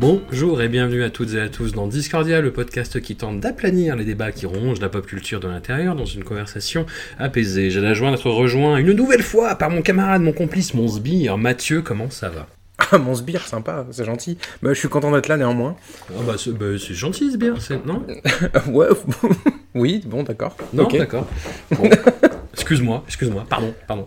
Bonjour 0.00 0.62
et 0.62 0.68
bienvenue 0.68 1.02
à 1.02 1.10
toutes 1.10 1.34
et 1.34 1.40
à 1.40 1.48
tous 1.48 1.72
dans 1.72 1.88
Discordia, 1.88 2.40
le 2.40 2.52
podcast 2.52 3.00
qui 3.00 3.16
tente 3.16 3.40
d'aplanir 3.40 3.96
les 3.96 4.04
débats 4.04 4.30
qui 4.30 4.46
rongent 4.46 4.78
la 4.78 4.88
pop 4.88 5.04
culture 5.04 5.40
de 5.40 5.48
l'intérieur 5.48 5.96
dans 5.96 6.04
une 6.04 6.22
conversation 6.22 6.86
apaisée. 7.18 7.68
J'ai 7.70 7.80
la 7.80 7.94
joie 7.94 8.12
d'être 8.12 8.30
rejoint 8.30 8.76
une 8.76 8.92
nouvelle 8.92 9.24
fois 9.24 9.56
par 9.56 9.70
mon 9.70 9.82
camarade, 9.82 10.22
mon 10.22 10.32
complice, 10.32 10.72
mon 10.72 10.86
sbire. 10.86 11.36
Mathieu, 11.36 11.82
comment 11.82 12.10
ça 12.10 12.28
va? 12.28 12.46
Ah, 12.92 12.98
mon 12.98 13.16
sbire, 13.16 13.44
sympa, 13.44 13.86
c'est 13.90 14.04
gentil. 14.04 14.38
Bah, 14.62 14.72
je 14.72 14.78
suis 14.78 14.88
content 14.88 15.10
d'être 15.10 15.26
là 15.26 15.36
néanmoins. 15.36 15.74
Ah 16.10 16.20
bah 16.24 16.34
c'est 16.38 16.56
bah, 16.56 16.76
gentil 16.76 17.32
sbire, 17.32 17.60
c'est... 17.60 17.84
non? 17.84 18.06
Ouais, 18.68 18.86
oui, 19.74 20.00
bon, 20.06 20.22
d'accord. 20.22 20.56
Non, 20.74 20.86
d'accord. 20.86 21.26
Bon. 21.72 21.90
excuse-moi, 22.52 23.02
excuse-moi, 23.08 23.46
pardon, 23.50 23.74
pardon. 23.88 24.06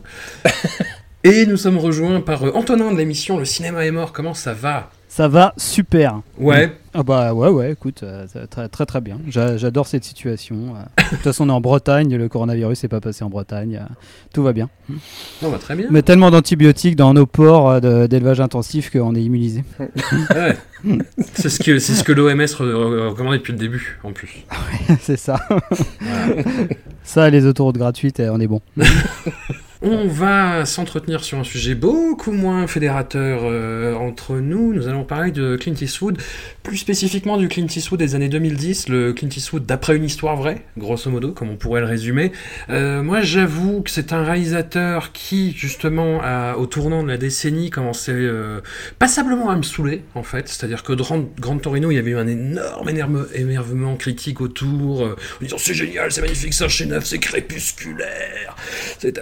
Et 1.25 1.45
nous 1.45 1.57
sommes 1.57 1.77
rejoints 1.77 2.21
par 2.21 2.45
euh, 2.45 2.51
Antonin 2.53 2.93
de 2.93 2.97
l'émission 2.97 3.37
Le 3.37 3.45
cinéma 3.45 3.85
est 3.85 3.91
mort, 3.91 4.13
comment 4.13 4.33
ça 4.33 4.53
va? 4.53 4.89
Ça 5.13 5.27
va 5.27 5.53
super. 5.57 6.21
Ouais, 6.39 6.71
Ah 6.93 7.03
bah 7.03 7.33
ouais 7.33 7.49
ouais 7.49 7.73
écoute 7.73 8.01
euh, 8.03 8.25
ça- 8.27 8.47
très 8.47 8.69
très 8.69 8.85
très 8.85 9.01
bien. 9.01 9.17
J'a- 9.27 9.57
J'adore 9.57 9.85
cette 9.85 10.05
situation. 10.05 10.55
euh. 10.77 11.03
De 11.03 11.09
toute 11.09 11.17
façon 11.19 11.43
on 11.45 11.49
est 11.49 11.51
en 11.57 11.59
Bretagne, 11.59 12.15
le 12.15 12.29
coronavirus 12.29 12.83
n'est 12.83 12.87
pas 12.89 13.01
passé 13.01 13.25
en 13.25 13.29
Bretagne, 13.29 13.79
euh, 13.81 13.93
tout 14.33 14.41
va 14.41 14.53
bien. 14.53 14.69
on 15.43 15.49
va 15.49 15.57
très 15.57 15.75
bien. 15.75 15.87
On 15.89 15.91
met 15.91 16.01
tellement 16.01 16.31
d'antibiotiques 16.31 16.95
dans 16.95 17.13
nos 17.13 17.25
ports 17.25 17.69
euh, 17.69 17.79
de- 17.81 18.07
d'élevage 18.07 18.39
intensif 18.39 18.89
qu'on 18.89 19.13
est 19.15 19.21
immunisé. 19.21 19.65
Ouais. 20.33 20.55
C'est 21.33 21.49
ce 21.49 21.59
que, 21.59 21.77
c'est 21.77 21.93
ce 21.93 22.03
que 22.05 22.11
l'OMS 22.13 22.45
recommandait 22.57 23.37
depuis 23.37 23.51
le 23.53 23.59
début, 23.59 23.99
en 24.03 24.13
plus. 24.13 24.45
C'est 25.01 25.17
ça. 25.17 25.39
Voilà. 25.99 26.33
Ça 27.03 27.29
les 27.29 27.45
autoroutes 27.45 27.77
gratuites, 27.77 28.19
on 28.25 28.39
est 28.39 28.47
bon. 28.47 28.61
On 29.83 30.05
va 30.07 30.63
s'entretenir 30.67 31.23
sur 31.23 31.39
un 31.39 31.43
sujet 31.43 31.73
beaucoup 31.73 32.31
moins 32.31 32.67
fédérateur 32.67 33.41
euh, 33.45 33.95
entre 33.95 34.35
nous. 34.35 34.75
Nous 34.75 34.87
allons 34.87 35.03
parler 35.03 35.31
de 35.31 35.55
Clint 35.55 35.73
Eastwood, 35.73 36.19
plus 36.61 36.77
spécifiquement 36.77 37.35
du 37.35 37.47
Clint 37.47 37.65
Eastwood 37.65 37.97
des 37.99 38.13
années 38.13 38.29
2010, 38.29 38.89
le 38.89 39.11
Clint 39.11 39.29
Eastwood 39.35 39.65
d'après 39.65 39.95
une 39.97 40.03
histoire 40.03 40.35
vraie, 40.35 40.65
grosso 40.77 41.09
modo, 41.09 41.31
comme 41.31 41.49
on 41.49 41.55
pourrait 41.55 41.81
le 41.81 41.87
résumer. 41.87 42.31
Euh, 42.69 43.01
moi, 43.01 43.21
j'avoue 43.21 43.81
que 43.81 43.89
c'est 43.89 44.13
un 44.13 44.23
réalisateur 44.23 45.11
qui, 45.13 45.51
justement, 45.57 46.21
au 46.59 46.67
tournant 46.67 47.01
de 47.01 47.07
la 47.07 47.17
décennie, 47.17 47.71
commençait 47.71 48.11
euh, 48.13 48.61
passablement 48.99 49.49
à 49.49 49.55
me 49.55 49.63
saouler, 49.63 50.03
en 50.13 50.21
fait. 50.21 50.47
C'est-à-dire 50.47 50.83
que 50.83 50.93
Grand, 50.93 51.57
Torino, 51.57 51.89
il 51.89 51.95
y 51.95 51.97
avait 51.97 52.11
eu 52.11 52.17
un 52.17 52.27
énorme 52.27 52.87
énerve- 52.87 53.29
énervement 53.33 53.95
critique 53.95 54.41
autour, 54.41 55.01
en 55.01 55.15
disant 55.41 55.57
c'est 55.57 55.73
génial, 55.73 56.11
c'est 56.11 56.21
magnifique, 56.21 56.53
c'est 56.53 56.65
un 56.65 56.67
chef-d'œuvre, 56.67 57.05
c'est 57.07 57.17
crépusculaire, 57.17 58.55
c'est 58.99 59.17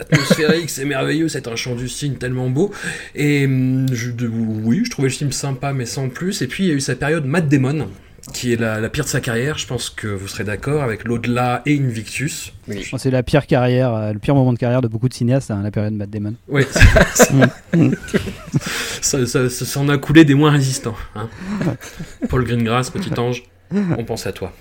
c'est 0.68 0.86
merveilleux, 0.86 1.28
c'est 1.30 1.48
un 1.48 1.56
chant 1.56 1.76
du 1.76 1.88
cygne 1.90 2.16
tellement 2.16 2.50
beau. 2.50 2.72
Et 3.16 3.46
hum, 3.46 3.88
je, 3.92 4.12
oui, 4.28 4.82
je 4.86 4.90
trouvais 4.92 5.08
le 5.10 5.14
film 5.14 5.32
sympa, 5.32 5.74
mais 5.74 5.86
sans 5.86 6.10
plus. 6.10 6.42
Et 6.42 6.48
puis 6.48 6.66
il 6.66 6.70
y 6.70 6.72
a 6.72 6.76
eu 6.76 6.82
sa 6.82 6.96
période 6.96 7.26
Matt 7.26 7.48
Damon, 7.48 7.88
qui 8.34 8.54
est 8.54 8.60
la, 8.60 8.80
la 8.80 8.90
pire 8.90 9.06
de 9.06 9.10
sa 9.10 9.22
carrière. 9.22 9.58
Je 9.58 9.66
pense 9.68 9.90
que 9.90 10.08
vous 10.08 10.28
serez 10.28 10.44
d'accord 10.44 10.84
avec 10.84 11.06
l'au-delà 11.08 11.62
et 11.66 11.80
Invictus. 11.80 12.54
Bon, 12.68 12.76
C'est 12.98 13.10
la 13.12 13.24
pire 13.24 13.48
carrière, 13.48 13.94
euh, 13.94 14.14
le 14.14 14.20
pire 14.20 14.36
moment 14.36 14.54
de 14.54 14.58
carrière 14.60 14.82
de 14.82 14.88
beaucoup 14.88 15.10
de 15.10 15.14
cinéastes, 15.14 15.50
hein, 15.52 15.62
la 15.64 15.72
période 15.72 15.94
Matt 15.94 16.10
Damon. 16.10 16.36
Oui, 16.48 16.64
ça, 19.02 19.26
ça, 19.26 19.50
ça 19.50 19.66
s'en 19.66 19.90
a 19.90 19.98
coulé 19.98 20.26
des 20.26 20.34
moins 20.36 20.52
résistants. 20.52 20.96
hein. 21.16 21.30
Paul 22.30 22.44
Greengrass, 22.46 22.90
petit 22.90 23.12
ange, 23.20 23.44
on 23.72 24.04
pense 24.04 24.28
à 24.28 24.32
toi. 24.32 24.52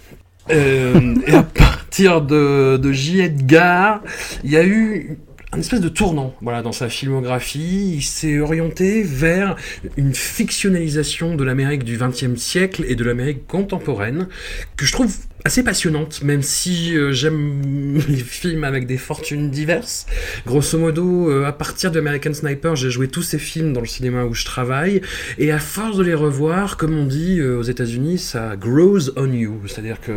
Euh, 0.51 1.15
et 1.27 1.35
à 1.35 1.43
partir 1.43 2.23
de, 2.23 2.79
de 2.79 2.93
J. 2.93 3.21
Edgar, 3.21 4.01
il 4.45 4.51
y 4.51 4.57
a 4.57 4.65
eu 4.65 5.19
un 5.53 5.61
espèce 5.61 5.81
de 5.81 5.89
tournant 5.89 6.35
voilà, 6.41 6.63
dans 6.63 6.73
sa 6.73 6.89
filmographie. 6.89 7.95
Il 7.95 8.03
s'est 8.03 8.39
orienté 8.39 9.03
vers 9.03 9.57
une 9.97 10.15
fictionnalisation 10.15 11.35
de 11.35 11.45
l'Amérique 11.45 11.85
du 11.85 11.97
XXe 11.97 12.37
siècle 12.37 12.85
et 12.87 12.95
de 12.95 13.05
l'Amérique 13.05 13.47
contemporaine 13.47 14.29
que 14.77 14.85
je 14.85 14.93
trouve 14.93 15.17
assez 15.45 15.63
passionnante, 15.63 16.23
même 16.23 16.43
si 16.43 16.97
euh, 16.97 17.13
j'aime 17.13 17.99
les 18.09 18.17
films 18.17 18.65
avec 18.65 18.87
des 18.87 18.99
fortunes 18.99 19.51
diverses. 19.51 20.07
Grosso 20.47 20.77
modo, 20.79 21.31
euh, 21.31 21.47
à 21.47 21.53
partir 21.53 21.91
de 21.91 21.99
American 21.99 22.35
Sniper, 22.35 22.75
j'ai 22.77 22.91
joué 22.91 23.09
tous 23.09 23.23
ces 23.23 23.39
films 23.39 23.73
dans 23.73 23.81
le 23.81 23.87
cinéma 23.87 24.25
où 24.25 24.35
je 24.35 24.45
travaille, 24.45 25.01
et 25.39 25.53
à 25.53 25.59
force 25.59 25.97
de 25.97 26.03
les 26.03 26.15
revoir, 26.15 26.77
comme 26.77 26.97
on 26.99 27.07
dit 27.07 27.39
euh, 27.39 27.57
aux 27.59 27.63
États-Unis, 27.63 28.19
ça 28.19 28.57
grows 28.57 29.11
on 29.17 29.33
you. 29.33 29.61
C'est-à-dire 29.67 30.01
que 30.01 30.13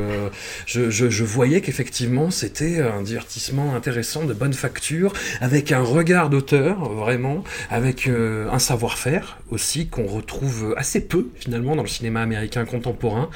je, 0.65 0.89
je- 0.89 1.23
voyais 1.23 1.61
qu'effectivement, 1.61 2.29
c'était 2.31 2.81
un 2.81 3.01
divertissement 3.03 3.75
intéressant, 3.75 4.25
de 4.25 4.33
bonne 4.33 4.53
facture, 4.53 5.13
avec 5.39 5.71
un 5.71 5.81
regard 5.81 6.29
d'auteur, 6.29 6.89
vraiment, 6.89 7.43
avec 7.69 8.07
un 8.07 8.59
savoir-faire 8.59 9.37
aussi 9.49 9.87
qu'on 9.87 10.07
retrouve 10.07 10.73
assez 10.77 10.99
peu 10.99 11.27
finalement 11.35 11.75
dans 11.75 11.83
le 11.83 11.87
cinéma 11.87 12.21
américain 12.21 12.65
contemporain. 12.65 13.29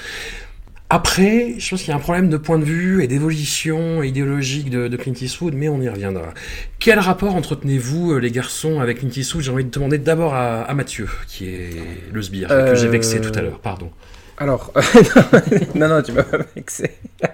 Après, 0.90 1.56
je 1.58 1.70
pense 1.70 1.82
qu'il 1.82 1.90
y 1.90 1.94
a 1.94 1.96
un 1.96 2.00
problème 2.00 2.30
de 2.30 2.38
point 2.38 2.60
de 2.60 2.64
vue 2.64 3.04
et 3.04 3.08
d'évolution 3.08 4.04
idéologique 4.04 4.70
de, 4.70 4.88
de 4.88 4.98
Clint 4.98 5.16
Eastwood, 5.20 5.56
mais 5.56 5.68
on 5.68 5.82
y 5.82 5.90
reviendra. 5.90 6.34
Quel 6.80 7.00
rapport 7.00 7.36
entretenez-vous, 7.36 8.14
euh, 8.14 8.20
les 8.20 8.30
garçons, 8.32 8.80
avec 8.80 9.00
Clint 9.00 9.10
Eastwood? 9.10 9.44
J'ai 9.44 9.52
envie 9.52 9.66
de 9.66 9.72
demander 9.72 9.98
d'abord 9.98 10.36
à, 10.36 10.62
à 10.62 10.74
Mathieu, 10.76 11.10
qui 11.28 11.48
est 11.50 11.70
le 12.12 12.22
sbire, 12.22 12.56
que 12.64 12.76
j'ai 12.76 12.88
Euh, 12.88 12.92
vexé 12.92 13.20
tout 13.20 13.32
à 13.36 13.42
l'heure, 13.42 13.60
pardon. 13.60 13.90
Alors, 14.38 14.74
non, 15.76 15.88
non, 15.88 16.02
tu 16.04 16.12
m'as 16.12 16.24
pas 16.24 16.38
vexé. 16.56 16.92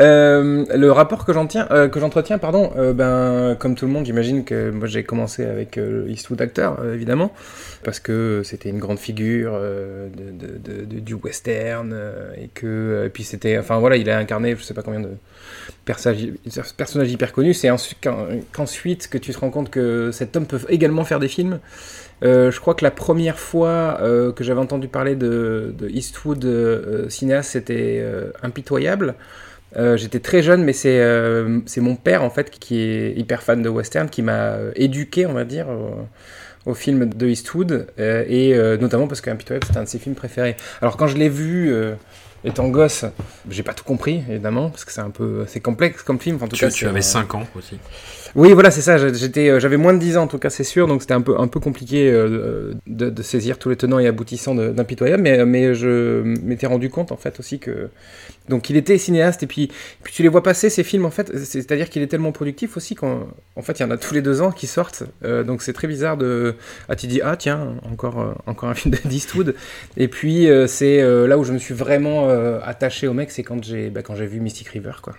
Euh, 0.00 0.64
le 0.74 0.92
rapport 0.92 1.24
que 1.24 1.32
j'en 1.32 1.46
tiens, 1.46 1.66
euh, 1.70 1.88
que 1.88 2.00
j'entretiens, 2.00 2.38
pardon, 2.38 2.70
ben, 2.94 3.56
comme 3.58 3.74
tout 3.74 3.86
le 3.86 3.92
monde, 3.92 4.04
j'imagine 4.06 4.44
que 4.44 4.70
moi 4.70 4.86
j'ai 4.86 5.04
commencé 5.04 5.44
avec 5.44 5.78
Eastwood 6.08 6.40
acteur, 6.40 6.82
évidemment, 6.92 7.32
parce 7.84 8.00
que 8.00 8.42
c'était 8.44 8.70
une 8.70 8.78
grande 8.78 8.98
figure 8.98 9.52
euh, 9.54 10.08
du 10.88 11.14
western, 11.14 11.92
euh, 11.92 12.32
et 12.36 12.48
que, 12.48 12.66
euh, 12.66 13.06
et 13.06 13.10
puis 13.10 13.22
c'était, 13.22 13.58
enfin 13.58 13.78
voilà, 13.78 13.96
il 13.96 14.08
a 14.10 14.18
incarné, 14.18 14.56
je 14.56 14.62
sais 14.62 14.74
pas 14.74 14.82
combien 14.82 15.00
de 15.00 15.10
personnages, 15.84 16.28
personnages 16.76 17.12
hyper 17.12 17.32
connus. 17.32 17.54
C'est 17.54 17.70
ensuite 17.70 17.98
qu'en- 18.02 18.26
qu'ensuite 18.52 19.08
que 19.08 19.18
tu 19.18 19.32
te 19.32 19.38
rends 19.38 19.50
compte 19.50 19.70
que 19.70 20.10
cet 20.12 20.34
homme 20.36 20.46
peut 20.46 20.60
également 20.68 21.04
faire 21.04 21.20
des 21.20 21.28
films. 21.28 21.60
Je 22.22 22.58
crois 22.58 22.74
que 22.74 22.84
la 22.84 22.90
première 22.90 23.38
fois 23.38 23.98
que 24.34 24.42
j'avais 24.44 24.60
entendu 24.60 24.88
parler 24.88 25.14
de, 25.14 25.74
Eastwood 25.90 27.10
cinéaste, 27.10 27.50
c'était 27.52 28.02
impitoyable. 28.42 29.14
J'étais 29.96 30.20
très 30.20 30.42
jeune, 30.42 30.64
mais 30.64 30.72
c'est 30.72 31.00
euh, 31.00 31.60
mon 31.78 31.96
père 31.96 32.22
en 32.22 32.30
fait 32.30 32.50
qui 32.50 32.78
est 32.80 33.12
hyper 33.16 33.42
fan 33.42 33.62
de 33.62 33.68
western, 33.68 34.08
qui 34.08 34.22
m'a 34.22 34.56
éduqué, 34.76 35.26
on 35.26 35.34
va 35.34 35.44
dire, 35.44 35.66
au, 36.66 36.74
film 36.74 37.08
de 37.08 37.28
Eastwood, 37.28 37.86
euh, 37.98 38.24
et 38.28 38.54
euh, 38.54 38.76
notamment 38.76 39.06
parce 39.06 39.20
qu'Impitoyable 39.20 39.66
c'était 39.66 39.78
un 39.78 39.84
de 39.84 39.88
ses 39.88 39.98
films 39.98 40.14
préférés. 40.14 40.56
Alors 40.80 40.96
quand 40.96 41.06
je 41.06 41.16
l'ai 41.16 41.28
vu 41.28 41.72
euh, 41.72 41.94
étant 42.44 42.68
gosse, 42.68 43.04
j'ai 43.50 43.62
pas 43.62 43.72
tout 43.74 43.84
compris 43.84 44.22
évidemment, 44.28 44.70
parce 44.70 44.84
que 44.84 44.92
c'est 44.92 45.00
un 45.00 45.10
peu 45.10 45.44
c'est 45.46 45.60
complexe 45.60 46.02
comme 46.02 46.18
film. 46.20 46.36
Enfin, 46.36 46.46
en 46.46 46.48
tout 46.48 46.56
Tu, 46.56 46.64
cas, 46.64 46.70
tu 46.70 46.80
c'est 46.84 46.86
avais 46.86 46.98
un- 46.98 47.02
5 47.02 47.34
ans 47.34 47.46
aussi. 47.56 47.78
oui, 48.34 48.52
voilà, 48.52 48.70
c'est 48.70 48.82
ça. 48.82 48.96
J'étais, 49.12 49.48
euh, 49.48 49.60
j'avais 49.60 49.76
moins 49.76 49.94
de 49.94 49.98
10 49.98 50.16
ans 50.16 50.24
en 50.24 50.26
tout 50.26 50.38
cas, 50.38 50.50
c'est 50.50 50.64
sûr. 50.64 50.86
Donc 50.86 51.02
c'était 51.02 51.14
un 51.14 51.20
peu, 51.22 51.38
un 51.38 51.46
peu 51.48 51.60
compliqué 51.60 52.10
euh, 52.10 52.72
de, 52.86 53.08
de 53.10 53.22
saisir 53.22 53.58
tous 53.58 53.70
les 53.70 53.76
tenants 53.76 53.98
et 53.98 54.06
aboutissants 54.06 54.54
d'impitoyable. 54.54 55.22
Mais, 55.22 55.44
mais 55.46 55.74
je 55.74 56.22
m'étais 56.22 56.66
rendu 56.66 56.90
compte 56.90 57.12
en 57.12 57.16
fait 57.16 57.38
aussi 57.40 57.58
que 57.58 57.88
donc 58.48 58.68
il 58.68 58.76
était 58.76 58.98
cinéaste 58.98 59.42
et 59.42 59.46
puis, 59.46 59.70
puis 60.02 60.12
tu 60.12 60.22
les 60.22 60.28
vois 60.28 60.42
passer 60.42 60.68
ces 60.68 60.84
films 60.84 61.06
en 61.06 61.10
fait. 61.10 61.28
c'est- 61.38 61.62
C'est-à-dire 61.62 61.88
qu'il 61.88 62.02
est 62.02 62.08
tellement 62.08 62.32
productif 62.32 62.76
aussi 62.76 62.94
qu'en 62.94 63.26
en 63.56 63.62
fait 63.62 63.78
il 63.78 63.82
y 63.82 63.86
en 63.86 63.90
a 63.90 63.96
tous 63.96 64.12
les 64.12 64.20
deux 64.22 64.42
ans 64.42 64.50
qui 64.52 64.66
sortent. 64.66 65.04
Euh, 65.24 65.44
donc 65.44 65.62
c'est 65.62 65.72
très 65.72 65.88
bizarre 65.88 66.16
de 66.18 66.54
ah 66.90 66.96
tu 66.96 67.06
dis 67.06 67.20
ah 67.22 67.36
tiens 67.36 67.74
encore 67.90 68.20
euh, 68.20 68.32
encore 68.46 68.68
un 68.68 68.74
film 68.74 68.94
de 68.94 69.08
d'Eastwood. 69.08 69.54
Et 69.96 70.08
puis 70.08 70.48
euh, 70.50 70.66
c'est 70.66 71.00
euh, 71.00 71.26
là 71.26 71.38
où 71.38 71.44
je 71.44 71.52
me 71.54 71.58
suis 71.58 71.72
vraiment 71.74 72.28
euh, 72.34 72.60
attaché 72.62 73.06
au 73.08 73.12
mec, 73.14 73.30
c'est 73.30 73.42
quand 73.42 73.62
j'ai 73.64 73.90
bah, 73.90 74.02
quand 74.02 74.14
j'ai 74.16 74.26
vu 74.26 74.40
Mystic 74.40 74.68
River, 74.68 74.92
quoi. 75.02 75.14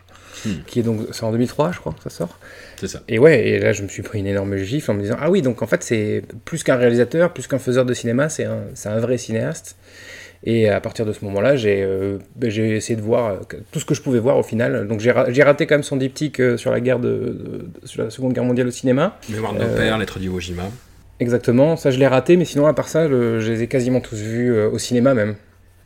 Hmm. 0.45 0.49
Qui 0.67 0.79
est 0.79 0.83
donc, 0.83 1.01
c'est 1.11 1.23
en 1.23 1.31
2003, 1.31 1.71
je 1.71 1.79
crois, 1.79 1.93
que 1.93 2.03
ça 2.03 2.09
sort. 2.09 2.37
C'est 2.79 2.87
ça. 2.87 3.01
Et 3.07 3.17
ouais, 3.19 3.47
et 3.47 3.59
là, 3.59 3.71
je 3.73 3.83
me 3.83 3.87
suis 3.87 4.03
pris 4.03 4.19
une 4.19 4.27
énorme 4.27 4.57
gifle 4.57 4.91
en 4.91 4.93
me 4.93 5.01
disant, 5.01 5.15
ah 5.19 5.29
oui, 5.31 5.41
donc 5.41 5.61
en 5.61 5.67
fait, 5.67 5.81
c'est 5.83 6.23
plus 6.43 6.63
qu'un 6.63 6.75
réalisateur, 6.75 7.33
plus 7.33 7.47
qu'un 7.47 7.57
faiseur 7.59 7.85
de 7.85 7.93
cinéma, 7.93 8.27
c'est 8.29 8.43
un, 8.45 8.59
c'est 8.73 8.89
un 8.89 8.99
vrai 8.99 9.17
cinéaste. 9.17 9.77
Et 10.43 10.69
à 10.69 10.79
partir 10.81 11.05
de 11.07 11.13
ce 11.13 11.25
moment-là, 11.25 11.55
j'ai 11.55 11.81
euh, 11.81 12.19
ben, 12.35 12.51
j'ai 12.51 12.75
essayé 12.75 12.95
de 12.95 13.01
voir 13.01 13.31
euh, 13.31 13.37
tout 13.71 13.79
ce 13.79 13.85
que 13.85 13.95
je 13.95 14.01
pouvais 14.01 14.19
voir 14.19 14.37
au 14.37 14.43
final. 14.43 14.87
Donc 14.87 14.99
j'ai 14.99 15.09
ra- 15.11 15.31
j'ai 15.31 15.41
raté 15.41 15.65
quand 15.65 15.73
même 15.75 15.83
son 15.83 15.95
diptyque 15.97 16.39
sur 16.57 16.69
la 16.69 16.79
guerre 16.81 16.99
de, 16.99 17.09
de- 17.09 17.87
sur 17.87 18.03
la 18.03 18.09
Seconde 18.11 18.33
Guerre 18.33 18.43
mondiale 18.43 18.67
au 18.67 18.71
cinéma. 18.71 19.17
Mémoire 19.29 19.53
de 19.53 19.59
nos 19.63 19.69
pères, 19.69 19.97
lettre 19.97 20.19
d'Iwo 20.19 20.39
Jima. 20.39 20.63
Exactement, 21.19 21.77
ça 21.77 21.89
je 21.91 21.97
l'ai 21.97 22.07
raté, 22.07 22.35
mais 22.37 22.45
sinon 22.45 22.67
à 22.67 22.73
part 22.73 22.89
ça, 22.89 23.07
je 23.07 23.49
les 23.49 23.63
ai 23.63 23.67
quasiment 23.67 24.01
tous 24.01 24.17
vus 24.17 24.53
euh, 24.53 24.69
au 24.69 24.77
cinéma 24.77 25.13
même. 25.13 25.35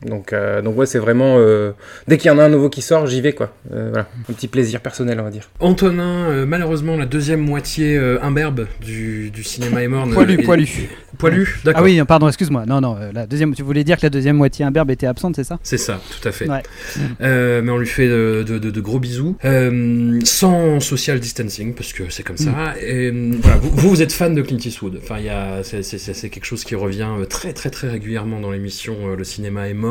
Donc, 0.06 0.32
euh, 0.32 0.62
donc 0.62 0.78
ouais, 0.78 0.86
c'est 0.86 0.98
vraiment 0.98 1.36
euh, 1.38 1.72
dès 2.08 2.16
qu'il 2.16 2.28
y 2.30 2.34
en 2.34 2.38
a 2.38 2.44
un 2.44 2.48
nouveau 2.48 2.70
qui 2.70 2.80
sort, 2.80 3.06
j'y 3.06 3.20
vais 3.20 3.34
quoi. 3.34 3.52
Euh, 3.72 3.88
voilà, 3.90 4.08
un 4.28 4.32
petit 4.32 4.48
plaisir 4.48 4.80
personnel, 4.80 5.20
on 5.20 5.24
va 5.24 5.30
dire. 5.30 5.50
Antonin, 5.60 6.30
euh, 6.30 6.46
malheureusement, 6.46 6.96
la 6.96 7.04
deuxième 7.06 7.40
moitié 7.40 7.98
euh, 7.98 8.18
imberbe 8.22 8.66
du, 8.80 9.30
du 9.30 9.44
cinéma 9.44 9.82
est 9.82 9.88
morne. 9.88 10.12
Poilu, 10.14 10.38
poilu. 10.38 10.68
Poilu, 11.18 11.60
d'accord. 11.64 11.82
Ah 11.82 11.84
oui, 11.84 12.00
pardon, 12.08 12.28
excuse-moi. 12.28 12.64
Non, 12.66 12.80
non, 12.80 12.96
euh, 12.98 13.10
la 13.12 13.26
deuxième, 13.26 13.54
tu 13.54 13.62
voulais 13.62 13.84
dire 13.84 13.98
que 13.98 14.06
la 14.06 14.10
deuxième 14.10 14.36
moitié 14.36 14.64
imberbe 14.64 14.90
était 14.90 15.06
absente, 15.06 15.36
c'est 15.36 15.44
ça? 15.44 15.58
C'est 15.62 15.76
ça, 15.76 16.00
tout 16.18 16.26
à 16.26 16.32
fait. 16.32 16.48
Ouais. 16.48 16.62
Euh, 17.20 17.60
mais 17.62 17.70
on 17.70 17.76
lui 17.76 17.86
fait 17.86 18.08
de, 18.08 18.42
de- 18.46 18.58
de- 18.58 18.70
de 18.70 18.80
gros 18.80 18.98
bisous, 19.00 19.36
Euh, 19.44 20.18
sans 20.24 20.80
social 20.80 21.20
distancing, 21.20 21.74
parce 21.74 21.92
que 21.92 22.04
c'est 22.08 22.22
comme 22.22 22.38
ça. 22.38 22.50
Mm. 22.50 22.74
Et, 22.80 23.10
voilà, 23.42 23.58
vous, 23.58 23.70
vous, 23.70 23.90
vous 23.90 24.00
êtes 24.02 24.12
fan 24.12 24.34
de 24.34 24.40
Clint 24.40 24.56
Eastwood. 24.64 24.98
Enfin, 25.02 25.16
il 25.18 25.26
y 25.26 25.28
a, 25.28 25.62
c'est, 25.62 26.30
quelque 26.30 26.46
chose 26.46 26.64
qui 26.64 26.74
revient 26.74 27.08
très 27.28 27.52
très 27.52 27.68
très 27.68 27.88
régulièrement 27.90 28.40
dans 28.40 28.50
l'émission 28.50 29.14
Le 29.16 29.24
cinéma 29.24 29.68
est 29.68 29.74
mort. 29.74 29.89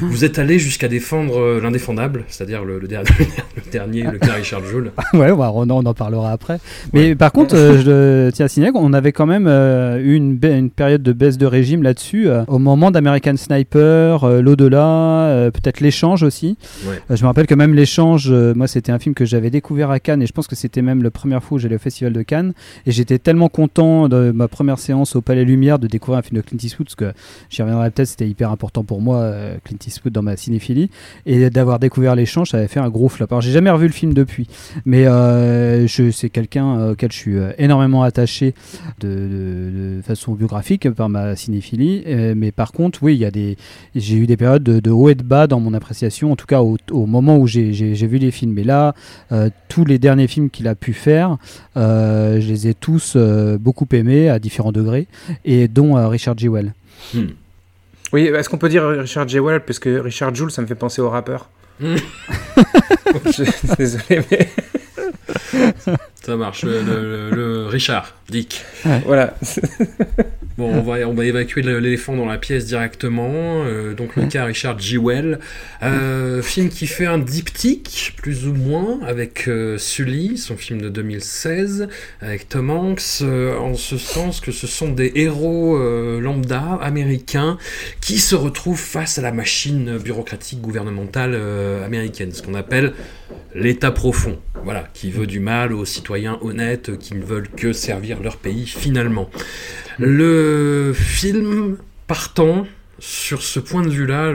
Vous 0.00 0.24
êtes 0.24 0.38
allé 0.38 0.58
jusqu'à 0.58 0.88
défendre 0.88 1.38
euh, 1.40 1.60
l'indéfendable, 1.60 2.24
c'est-à-dire 2.28 2.64
le, 2.64 2.78
le 2.78 2.88
dernier, 2.88 3.10
le 3.56 3.70
dernier, 3.70 4.02
le 4.02 4.18
cas 4.18 4.32
Richard 4.34 4.64
Joule. 4.64 4.92
Ouais, 5.12 5.34
bah, 5.34 5.50
on, 5.54 5.62
en- 5.68 5.84
on 5.84 5.86
en 5.86 5.94
parlera 5.94 6.30
après. 6.32 6.58
Mais 6.92 7.14
par 7.14 7.32
contre, 7.32 7.54
euh, 7.56 7.80
je 8.28 8.30
tiens 8.30 8.46
à 8.46 8.48
signaler 8.48 8.72
qu'on 8.72 8.92
avait 8.92 9.12
quand 9.12 9.26
même 9.26 9.46
euh, 9.48 9.98
eu 9.98 10.14
une, 10.14 10.38
période 10.70 11.02
de 11.02 11.12
baisse 11.12 11.36
de 11.38 11.46
régime 11.46 11.82
là-dessus, 11.82 12.28
euh, 12.28 12.44
au 12.46 12.58
moment 12.58 12.90
d'American 12.90 13.36
Sniper, 13.36 14.26
l'au-delà, 14.42 15.50
peut-être 15.52 15.80
l'échange 15.80 16.22
aussi. 16.22 16.56
Ouais. 16.86 17.00
Je 17.16 17.22
me 17.22 17.26
rappelle 17.26 17.46
que 17.46 17.54
même 17.54 17.74
l'échange, 17.74 18.30
moi 18.30 18.66
c'était 18.66 18.92
un 18.92 18.98
film 18.98 19.14
que 19.14 19.24
j'avais 19.24 19.50
découvert 19.50 19.90
à 19.90 20.00
Cannes 20.00 20.22
et 20.22 20.26
je 20.26 20.32
pense 20.32 20.46
que 20.46 20.56
c'était 20.56 20.82
même 20.82 21.02
la 21.02 21.10
première 21.10 21.42
fois 21.42 21.56
où 21.56 21.58
j'allais 21.58 21.76
au 21.76 21.80
Festival 21.80 22.12
de 22.12 22.22
Cannes 22.22 22.52
et 22.86 22.92
j'étais 22.92 23.18
tellement 23.18 23.48
content 23.48 24.08
de 24.08 24.30
ma 24.32 24.48
première 24.48 24.78
séance 24.78 25.16
au 25.16 25.20
Palais 25.20 25.44
Lumière 25.44 25.78
de 25.78 25.86
découvrir 25.86 26.18
un 26.18 26.22
film 26.22 26.40
de 26.40 26.46
Clint 26.46 26.58
Eastwood 26.62 26.86
parce 26.86 26.94
que 26.96 27.12
j'y 27.50 27.62
reviendrai 27.62 27.90
peut-être, 27.90 28.08
c'était 28.08 28.28
hyper 28.28 28.50
important 28.50 28.84
pour 28.84 29.00
moi, 29.00 29.19
euh, 29.20 29.56
Clint 29.64 29.78
Eastwood 29.86 30.12
dans 30.12 30.22
ma 30.22 30.36
cinéphilie 30.36 30.90
et 31.26 31.50
d'avoir 31.50 31.78
découvert 31.78 32.14
l'échange, 32.14 32.50
ça 32.50 32.58
avait 32.58 32.68
fait 32.68 32.80
un 32.80 32.88
gros 32.88 33.08
flop. 33.08 33.26
Alors 33.30 33.40
j'ai 33.40 33.52
jamais 33.52 33.70
revu 33.70 33.86
le 33.86 33.92
film 33.92 34.14
depuis, 34.14 34.46
mais 34.84 35.06
euh, 35.06 35.86
je, 35.86 36.10
c'est 36.10 36.30
quelqu'un 36.30 36.78
euh, 36.78 36.92
auquel 36.92 37.12
je 37.12 37.16
suis 37.16 37.36
énormément 37.58 38.02
attaché 38.02 38.54
de, 39.00 40.00
façon 40.04 40.34
biographique 40.34 40.90
par 40.90 41.08
ma 41.08 41.36
cinéphilie. 41.36 42.04
Mais 42.36 42.52
par 42.52 42.72
contre, 42.72 43.02
oui, 43.02 43.14
il 43.14 43.20
y 43.20 43.24
a 43.24 43.30
des, 43.30 43.56
j'ai 43.94 44.16
eu 44.16 44.26
des 44.26 44.36
périodes 44.36 44.62
de, 44.62 44.90
haut 44.90 45.08
et 45.08 45.14
de 45.14 45.22
bas 45.22 45.46
dans 45.46 45.60
mon 45.60 45.74
appréciation, 45.74 46.32
en 46.32 46.36
tout 46.36 46.46
cas 46.46 46.60
au, 46.60 47.06
moment 47.06 47.36
où 47.36 47.46
j'ai, 47.46 47.70
vu 47.70 48.18
les 48.18 48.30
films. 48.30 48.58
Et 48.58 48.64
là, 48.64 48.94
tous 49.68 49.84
les 49.84 49.98
derniers 49.98 50.26
films 50.26 50.50
qu'il 50.50 50.68
a 50.68 50.74
pu 50.74 50.92
faire, 50.92 51.36
je 51.76 52.46
les 52.46 52.68
ai 52.68 52.74
tous 52.74 53.16
beaucoup 53.60 53.86
aimés 53.92 54.28
à 54.28 54.38
différents 54.38 54.72
degrés, 54.72 55.06
et 55.44 55.68
dont 55.68 55.94
Richard 56.08 56.38
G. 56.38 56.48
Well. 56.48 56.72
Hmm. 57.14 57.28
Oui, 58.12 58.26
est-ce 58.26 58.48
qu'on 58.48 58.58
peut 58.58 58.68
dire 58.68 58.86
Richard 58.88 59.28
J. 59.28 59.38
Well 59.38 59.60
parce 59.60 59.78
que 59.78 59.98
Richard 59.98 60.34
Joule, 60.34 60.50
ça 60.50 60.62
me 60.62 60.66
fait 60.66 60.74
penser 60.74 61.00
au 61.00 61.08
rappeur. 61.10 61.48
Je- 61.80 63.76
Désolé, 63.76 64.22
mais 64.30 64.48
Ça 66.24 66.36
marche. 66.36 66.64
Le, 66.64 66.82
le- 66.82 67.30
le 67.30 67.66
Richard, 67.66 68.14
Dick. 68.28 68.62
voilà. 69.06 69.34
Bon, 70.58 70.74
on 70.74 70.82
va, 70.82 71.08
on 71.08 71.14
va 71.14 71.24
évacuer 71.24 71.62
l'éléphant 71.62 72.14
dans 72.16 72.26
la 72.26 72.36
pièce 72.36 72.66
directement. 72.66 73.62
Euh, 73.64 73.94
donc 73.94 74.14
le 74.16 74.26
cas 74.26 74.44
Richard 74.44 74.78
G. 74.78 74.98
Well. 74.98 75.38
Euh, 75.82 76.42
film 76.42 76.68
qui 76.68 76.86
fait 76.86 77.06
un 77.06 77.16
diptyque, 77.16 78.12
plus 78.18 78.46
ou 78.46 78.52
moins, 78.52 79.00
avec 79.06 79.48
euh, 79.48 79.78
Sully, 79.78 80.36
son 80.36 80.58
film 80.58 80.82
de 80.82 80.90
2016, 80.90 81.88
avec 82.20 82.50
Tom 82.50 82.68
Hanks, 82.68 83.00
euh, 83.22 83.56
en 83.56 83.72
ce 83.74 83.96
sens 83.96 84.42
que 84.42 84.52
ce 84.52 84.66
sont 84.66 84.90
des 84.90 85.12
héros 85.14 85.78
lambda 86.20 86.78
américains 86.82 87.56
qui 88.02 88.18
se 88.18 88.34
retrouvent 88.34 88.78
face 88.78 89.16
à 89.18 89.22
la 89.22 89.32
machine 89.32 89.96
bureaucratique 89.96 90.60
gouvernementale 90.60 91.40
américaine, 91.86 92.32
ce 92.34 92.42
qu'on 92.42 92.54
appelle 92.54 92.92
l'État 93.54 93.92
profond, 93.92 94.38
voilà, 94.64 94.88
qui 94.92 95.10
veut 95.10 95.26
du 95.26 95.40
mal 95.40 95.72
aux 95.72 95.84
citoyens 95.86 96.09
honnêtes 96.42 96.98
qui 96.98 97.14
ne 97.14 97.22
veulent 97.22 97.48
que 97.48 97.72
servir 97.72 98.22
leur 98.22 98.36
pays 98.36 98.66
finalement. 98.66 99.30
Le 99.98 100.92
film 100.94 101.76
partant 102.06 102.66
sur 102.98 103.42
ce 103.42 103.60
point 103.60 103.82
de 103.82 103.88
vue-là, 103.90 104.32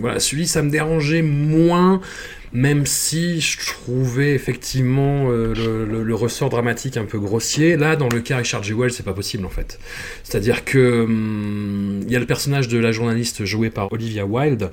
voilà, 0.00 0.20
celui 0.20 0.46
ça 0.46 0.62
me 0.62 0.70
dérangeait 0.70 1.22
moins, 1.22 2.00
même 2.52 2.86
si 2.86 3.40
je 3.40 3.58
trouvais 3.58 4.32
effectivement 4.32 5.30
euh, 5.30 5.54
le, 5.54 6.14
ressort 6.14 6.50
dramatique 6.50 6.96
un 6.96 7.04
peu 7.04 7.18
grossier. 7.18 7.76
Là, 7.76 7.96
dans 7.96 8.08
le 8.08 8.20
cas 8.20 8.38
Richard 8.38 8.62
G. 8.62 8.74
Wells, 8.74 8.92
c'est 8.92 9.04
pas 9.04 9.14
possible 9.14 9.44
en 9.46 9.50
fait. 9.50 9.78
C'est-à-dire 10.22 10.64
que 10.64 11.02
hum, 11.04 12.00
il 12.06 12.12
y 12.12 12.16
a 12.16 12.18
le 12.18 12.26
personnage 12.26 12.68
de 12.68 12.78
la 12.78 12.92
journaliste 12.92 13.44
joué 13.44 13.70
par 13.70 13.92
Olivia 13.92 14.24
Wilde 14.26 14.70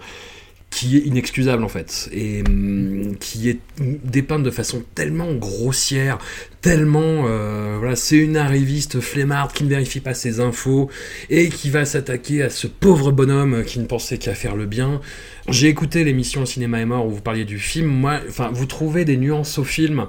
qui 0.76 0.98
est 0.98 1.06
inexcusable 1.06 1.64
en 1.64 1.70
fait 1.70 2.10
et 2.12 2.44
hum, 2.46 3.16
qui 3.18 3.48
est 3.50 3.60
dépeinte 3.80 4.44
de 4.44 4.52
façon 4.52 4.84
tellement 4.94 5.34
grossière, 5.34 6.18
tellement 6.60 7.28
euh, 7.28 7.78
voilà, 7.80 7.96
c'est 7.96 8.18
une 8.18 8.36
arriviste 8.36 9.00
flemmarde 9.00 9.54
qui 9.54 9.64
ne 9.64 9.70
vérifie 9.70 10.02
pas 10.02 10.14
ses 10.14 10.42
infos 10.42 10.90
et 11.30 11.48
qui 11.48 11.70
va 11.70 11.86
s'attaquer 11.86 12.44
à 12.44 12.50
ce 12.50 12.68
pauvre 12.68 13.14
bonhomme 13.14 13.64
qui 13.64 13.80
ne 13.80 13.86
pensait 13.86 14.18
qu'à 14.18 14.36
faire 14.36 14.58
le 14.58 14.66
bien. 14.66 15.00
J'ai 15.48 15.70
écouté 15.70 16.04
l'émission 16.04 16.46
Cinéma 16.46 16.82
est 16.82 16.86
mort 16.86 17.08
où 17.08 17.12
vous 17.12 17.22
parliez 17.22 17.46
du 17.46 17.58
film. 17.58 17.88
Moi, 17.88 18.20
enfin, 18.28 18.50
vous 18.52 18.66
trouvez 18.66 19.06
des 19.06 19.16
nuances 19.16 19.58
au 19.58 19.64
film 19.64 20.08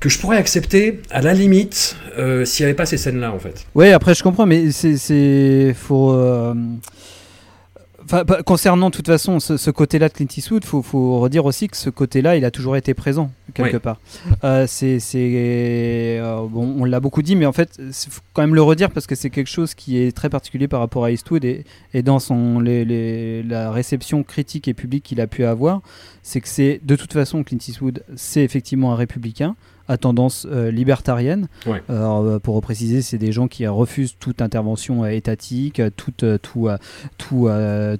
que 0.00 0.10
je 0.10 0.18
pourrais 0.18 0.36
accepter 0.36 1.00
à 1.10 1.22
la 1.22 1.32
limite 1.32 1.96
euh, 2.18 2.44
s'il 2.44 2.64
n'y 2.64 2.68
avait 2.68 2.76
pas 2.76 2.84
ces 2.84 2.98
scènes-là 2.98 3.32
en 3.32 3.38
fait. 3.38 3.64
Ouais, 3.74 3.92
après 3.92 4.14
je 4.14 4.22
comprends, 4.22 4.44
mais 4.44 4.70
c'est, 4.70 4.98
c'est 4.98 5.74
faut. 5.74 6.12
euh, 6.12 6.52
Enfin, 8.10 8.24
concernant 8.46 8.88
de 8.88 8.94
toute 8.96 9.06
façon 9.06 9.38
ce, 9.38 9.58
ce 9.58 9.70
côté-là 9.70 10.08
de 10.08 10.14
Clint 10.14 10.26
Eastwood, 10.34 10.64
faut, 10.64 10.80
faut 10.82 11.18
redire 11.20 11.44
aussi 11.44 11.68
que 11.68 11.76
ce 11.76 11.90
côté-là, 11.90 12.36
il 12.36 12.44
a 12.46 12.50
toujours 12.50 12.74
été 12.76 12.94
présent 12.94 13.30
quelque 13.52 13.76
part. 13.78 14.00
Euh, 14.44 14.64
c'est, 14.66 14.98
euh, 15.14 16.46
bon, 16.48 16.74
on 16.78 16.84
l'a 16.84 17.00
beaucoup 17.00 17.22
dit, 17.22 17.36
mais 17.36 17.44
en 17.46 17.52
fait, 17.52 17.78
il 17.78 17.92
faut 18.10 18.22
quand 18.32 18.42
même 18.42 18.54
le 18.54 18.62
redire 18.62 18.90
parce 18.90 19.06
que 19.06 19.14
c'est 19.14 19.30
quelque 19.30 19.50
chose 19.50 19.74
qui 19.74 19.98
est 19.98 20.16
très 20.16 20.30
particulier 20.30 20.68
par 20.68 20.80
rapport 20.80 21.04
à 21.04 21.10
Eastwood 21.10 21.44
et, 21.44 21.64
et 21.92 22.02
dans 22.02 22.18
son 22.18 22.60
les, 22.60 22.84
les- 22.84 23.42
la 23.42 23.70
réception 23.70 24.22
critique 24.22 24.68
et 24.68 24.74
publique 24.74 25.04
qu'il 25.04 25.20
a 25.20 25.26
pu 25.26 25.44
avoir, 25.44 25.80
c'est 26.22 26.40
que 26.40 26.48
c'est 26.48 26.80
de 26.82 26.96
toute 26.96 27.12
façon 27.12 27.42
Clint 27.44 27.58
Eastwood, 27.66 28.02
c'est 28.16 28.42
effectivement 28.42 28.92
un 28.92 28.96
républicain 28.96 29.54
à 29.88 29.96
tendance 29.96 30.46
euh, 30.50 30.70
libertarienne. 30.70 31.48
Ouais. 31.66 31.82
Alors, 31.88 32.22
euh, 32.22 32.38
pour 32.38 32.60
préciser, 32.60 33.02
c'est 33.02 33.18
des 33.18 33.32
gens 33.32 33.48
qui 33.48 33.66
refusent 33.66 34.16
toute 34.20 34.42
intervention 34.42 35.04
euh, 35.04 35.08
étatique, 35.08 35.82
toute, 35.96 36.24
tout, 36.42 36.68
tout, 37.16 37.48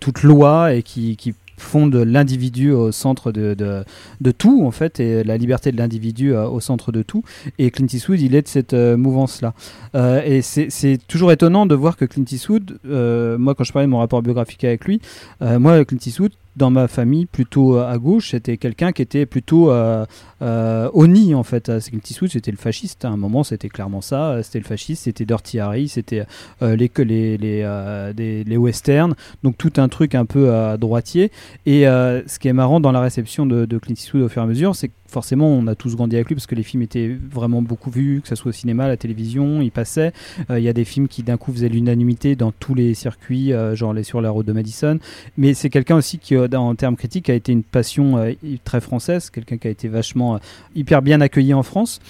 toute 0.01 0.23
loi 0.23 0.75
et 0.75 0.83
qui, 0.83 1.17
qui 1.17 1.35
font 1.59 1.87
de 1.87 1.99
l'individu 1.99 2.71
au 2.71 2.93
centre 2.93 3.33
de, 3.33 3.55
de, 3.55 3.85
de 4.21 4.31
tout, 4.31 4.65
en 4.65 4.71
fait, 4.71 5.01
et 5.01 5.25
la 5.25 5.37
liberté 5.37 5.73
de 5.73 5.77
l'individu 5.77 6.33
euh, 6.33 6.47
au 6.47 6.61
centre 6.61 6.93
de 6.93 7.03
tout. 7.03 7.23
Et 7.59 7.71
Clint 7.71 7.87
Eastwood, 7.93 8.21
il 8.21 8.35
est 8.35 8.43
de 8.43 8.49
cette 8.49 8.75
euh, 8.75 8.97
mouvance-là. 8.97 9.55
Euh, 9.95 10.23
et 10.25 10.43
c'est 10.43 10.69
c'est 10.71 10.99
toujours 11.09 11.33
étonnant 11.33 11.67
de 11.67 11.75
voir 11.75 11.97
que 11.97 12.05
Clint 12.05 12.25
Eastwood, 12.31 12.79
moi, 12.85 13.55
quand 13.55 13.65
je 13.65 13.73
parlais 13.73 13.87
de 13.87 13.91
mon 13.91 13.99
rapport 13.99 14.23
biographique 14.23 14.65
avec 14.65 14.85
lui, 14.85 15.01
moi, 15.41 15.85
Clint 15.85 15.99
Eastwood, 16.05 16.33
dans 16.59 16.71
ma 16.71 16.89
famille, 16.89 17.25
plutôt 17.25 17.77
euh, 17.77 17.91
à 17.91 17.97
gauche, 17.97 18.33
c'était 18.33 18.59
quelqu'un 18.59 18.93
qui 18.93 19.01
était 19.01 19.25
plutôt 19.25 19.71
euh, 19.71 20.05
euh, 20.43 20.91
Oni 20.93 21.35
en 21.35 21.43
fait. 21.45 21.69
Euh, 21.69 21.81
Eastwood, 21.93 22.31
c'était 22.31 22.51
le 22.51 22.57
fasciste. 22.59 23.05
À 23.05 23.09
un 23.09 23.17
moment, 23.17 23.45
c'était 23.45 23.69
clairement 23.71 24.03
ça. 24.03 24.33
Euh, 24.33 24.43
C'était 24.43 24.59
le 24.59 24.65
fasciste, 24.65 25.05
c'était 25.05 25.25
Dirty 25.25 25.61
Harry, 25.61 25.89
c'était 25.89 26.25
euh, 26.63 26.77
les, 26.77 26.91
les, 26.99 27.39
les, 27.39 27.63
euh, 27.65 28.13
westerns. 28.59 29.15
Donc 29.43 29.57
tout 29.57 29.73
un 29.77 29.89
truc 29.89 30.15
un 30.15 30.27
peu 30.27 30.53
à 30.53 30.77
droitier. 30.77 31.31
Et 31.65 31.87
euh, 31.87 32.23
ce 32.27 32.39
qui 32.39 32.49
est 32.49 32.53
marrant 32.53 32.81
dans 32.81 32.93
la 32.93 33.01
réception 33.01 33.47
de, 33.47 33.65
de 33.65 33.79
Clint 33.79 33.95
Eastwood 33.95 34.23
au 34.23 34.29
fur 34.29 34.43
et 34.43 34.45
à 34.45 34.49
mesure, 34.49 34.75
c'est 34.75 34.89
que 34.89 34.95
forcément, 35.09 35.49
on 35.49 35.67
a 35.67 35.75
tous 35.75 35.97
grandi 35.97 36.17
avec 36.17 36.29
lui 36.29 36.35
parce 36.35 36.47
que 36.47 36.55
les 36.55 36.63
films 36.63 36.83
étaient 36.83 37.17
vraiment 37.31 37.63
beaucoup 37.63 37.91
vus, 37.91 38.21
que 38.23 38.29
ce 38.29 38.35
soit 38.35 38.51
au 38.51 38.53
cinéma, 38.53 38.85
à 38.85 38.89
la 38.89 38.97
télévision, 38.97 39.61
ils 39.63 39.71
passaient. 39.71 40.13
Euh, 40.51 40.59
Il 40.59 40.65
y 40.65 40.69
a 40.69 40.73
des 40.73 40.85
films 40.85 41.09
qui 41.09 41.23
d'un 41.23 41.37
coup 41.37 41.53
faisaient 41.53 41.69
l'unanimité 41.69 42.37
dans 42.37 42.53
tous 42.53 42.75
les 42.75 42.95
circuits, 42.95 43.53
euh, 43.53 43.75
genre 43.75 43.93
les 43.93 44.03
sur 44.03 44.21
la 44.21 44.31
route 44.31 44.47
de 44.47 44.53
Madison. 44.53 44.99
Mais 45.37 45.55
c'est 45.55 45.71
quelqu'un 45.71 45.97
aussi 45.97 46.19
qui, 46.19 46.37
euh, 46.37 46.49
en 46.55 46.75
termes 46.75 46.97
critiques, 46.97 47.31
a 47.31 47.35
été 47.35 47.53
une 47.53 47.63
passion 47.63 48.35
très 48.65 48.81
française, 48.81 49.31
quelqu'un 49.31 49.57
qui 49.57 49.69
a 49.69 49.71
été 49.71 49.89
vachement 49.89 50.39
hyper 50.75 51.03
bien 51.03 51.21
accueilli 51.21 51.55
en 51.55 51.63
France. 51.63 52.01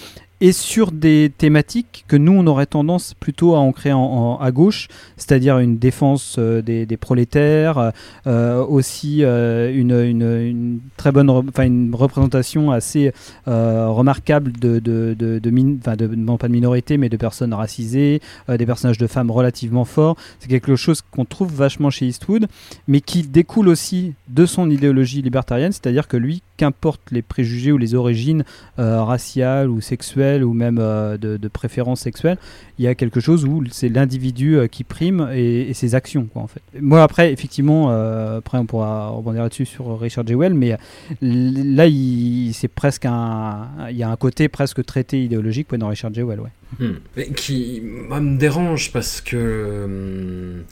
Et 0.41 0.51
sur 0.51 0.91
des 0.91 1.31
thématiques 1.37 2.05
que 2.07 2.15
nous 2.15 2.31
on 2.31 2.47
aurait 2.47 2.65
tendance 2.65 3.13
plutôt 3.13 3.55
à 3.55 3.59
ancrer 3.59 3.91
en, 3.91 4.37
à 4.39 4.51
gauche, 4.51 4.87
c'est-à-dire 5.17 5.59
une 5.59 5.77
défense 5.77 6.37
euh, 6.39 6.61
des, 6.61 6.85
prolétaires, 6.97 7.91
euh, 8.27 8.63
aussi 8.63 9.23
euh, 9.23 9.71
une, 9.75 9.91
une- 9.91 10.79
très 10.97 11.11
bonne, 11.11 11.29
enfin 11.29 11.63
une 11.63 11.93
représentation 11.93 12.71
assez 12.71 13.11
remarquable 13.45 14.51
de, 14.53 14.79
de, 14.79 15.15
de, 15.17 15.39
de, 15.39 15.49
min- 15.49 15.77
de- 15.95 16.07
non 16.07 16.37
pas 16.37 16.47
de 16.47 16.53
minorité 16.53 16.97
mais 16.97 17.09
de 17.09 17.17
personnes 17.17 17.53
racisées, 17.53 18.21
des 18.47 18.65
personnages 18.65 18.97
de 18.97 19.07
femmes 19.07 19.31
relativement 19.31 19.85
forts. 19.85 20.15
C'est 20.39 20.47
quelque 20.49 20.75
chose 20.75 21.01
qu'on 21.01 21.25
trouve 21.25 21.53
vachement 21.53 21.89
chez 21.89 22.07
Eastwood, 22.07 22.47
mais 22.87 23.01
qui 23.01 23.23
découle 23.23 23.67
aussi 23.69 24.13
de 24.27 24.45
son 24.45 24.69
idéologie 24.69 25.21
libertarienne, 25.21 25.71
c'est-à-dire 25.71 26.07
que 26.07 26.17
lui, 26.17 26.41
qu'importe 26.57 27.01
les 27.11 27.21
préjugés 27.21 27.71
ou 27.71 27.77
les 27.77 27.95
origines 27.95 28.43
raciales 28.77 29.69
ou 29.69 29.81
sexuelles 29.81 30.28
ou 30.37 30.53
même 30.53 30.77
euh, 30.79 31.17
de, 31.17 31.47
préférences 31.47 32.01
sexuelles, 32.01 32.37
il 32.77 32.85
y 32.85 32.87
a 32.87 32.95
quelque 32.95 33.19
chose 33.19 33.45
où 33.45 33.63
c'est 33.71 33.89
l'individu 33.89 34.57
euh, 34.57 34.67
qui 34.67 34.83
prime 34.83 35.29
et, 35.33 35.73
ses 35.73 35.95
actions, 35.95 36.27
quoi, 36.31 36.41
en 36.41 36.47
fait. 36.47 36.61
Moi, 36.79 37.01
après, 37.03 37.31
effectivement, 37.31 37.91
euh, 37.91 38.37
après 38.37 38.57
on 38.57 38.65
pourra 38.65 39.09
rebondir 39.09 39.43
là-dessus 39.43 39.65
sur 39.65 39.99
Richard 39.99 40.25
J. 40.27 40.35
Well, 40.35 40.53
mais 40.53 40.77
là, 41.21 41.87
il- 41.87 42.53
c'est 42.53 42.67
presque 42.67 43.05
un, 43.05 43.67
il 43.89 43.97
y 43.97 44.03
a 44.03 44.09
un 44.09 44.15
côté 44.15 44.47
presque 44.47 44.83
traité 44.85 45.23
idéologique 45.23 45.73
dans 45.73 45.87
Richard 45.87 46.13
J. 46.13 46.23
Well, 46.23 46.39
ouais. 46.39 46.49
Hmm. 46.79 47.23
Qui 47.35 47.81
me 47.81 48.37
dérange 48.37 48.91
parce 48.91 49.21
que. 49.21 49.85
hum, 49.85 50.63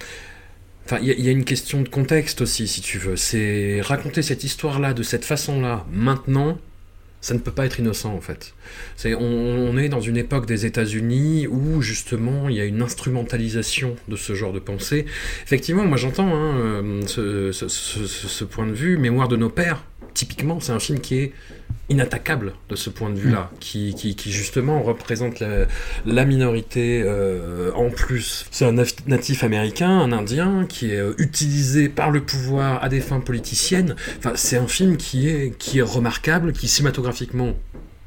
Enfin, 0.89 0.99
il 1.01 1.19
y 1.19 1.27
a 1.27 1.31
une 1.31 1.43
question 1.43 1.81
de 1.81 1.89
contexte 1.89 2.39
aussi, 2.39 2.65
si 2.65 2.79
tu 2.79 2.97
veux. 2.97 3.17
C'est 3.17 3.81
raconter 3.81 4.21
cette 4.21 4.45
histoire-là 4.45 4.93
de 4.93 5.03
cette 5.03 5.25
façon-là, 5.25 5.85
maintenant, 5.91 6.57
ça 7.21 7.33
ne 7.33 7.39
peut 7.39 7.51
pas 7.51 7.65
être 7.65 7.79
innocent, 7.79 8.13
en 8.13 8.21
fait. 8.21 8.53
On, 9.05 9.77
est 9.77 9.89
dans 9.89 10.01
une 10.01 10.17
époque 10.17 10.45
des 10.45 10.65
États-Unis 10.65 11.47
où, 11.47 11.81
justement, 11.81 12.49
il 12.49 12.55
y 12.55 12.61
a 12.61 12.65
une 12.65 12.81
instrumentalisation 12.81 13.95
de 14.07 14.15
ce 14.15 14.33
genre 14.35 14.53
de 14.53 14.59
pensée. 14.59 15.05
Effectivement, 15.43 15.85
moi 15.85 15.97
j'entends 15.97 16.33
hein, 16.33 16.55
euh, 17.17 17.51
ce 17.51 18.43
point 18.43 18.67
de 18.67 18.73
vue. 18.73 18.97
Mémoire 18.97 19.27
de 19.27 19.35
nos 19.35 19.49
pères, 19.49 19.83
typiquement, 20.13 20.59
c'est 20.59 20.71
un 20.71 20.79
film 20.79 20.99
qui 20.99 21.15
est 21.19 21.33
inattaquable 21.89 22.53
de 22.69 22.75
ce 22.75 22.89
point 22.89 23.09
de 23.09 23.15
vue-là, 23.15 23.49
qui, 23.59 23.95
qui, 23.95 24.15
qui, 24.15 24.31
justement 24.31 24.81
représente 24.83 25.39
la, 25.39 25.67
la 26.05 26.25
minorité 26.25 27.01
euh, 27.05 27.71
en 27.75 27.89
plus. 27.89 28.45
C'est 28.51 28.65
un 28.65 28.75
natif 29.07 29.43
américain, 29.43 29.89
un 29.89 30.11
indien, 30.11 30.65
qui 30.67 30.91
est 30.91 30.99
euh, 30.99 31.13
utilisé 31.17 31.87
par 31.87 32.11
le 32.11 32.21
pouvoir 32.21 32.83
à 32.83 32.89
des 32.89 32.99
fins 32.99 33.21
politiciennes. 33.21 33.95
Enfin, 34.17 34.33
c'est 34.35 34.57
un 34.57 34.67
film 34.67 34.97
qui 34.97 35.29
est, 35.29 35.57
qui 35.57 35.79
est 35.79 35.81
remarquable, 35.83 36.51
qui 36.51 36.67
cinématographiquement 36.67 37.53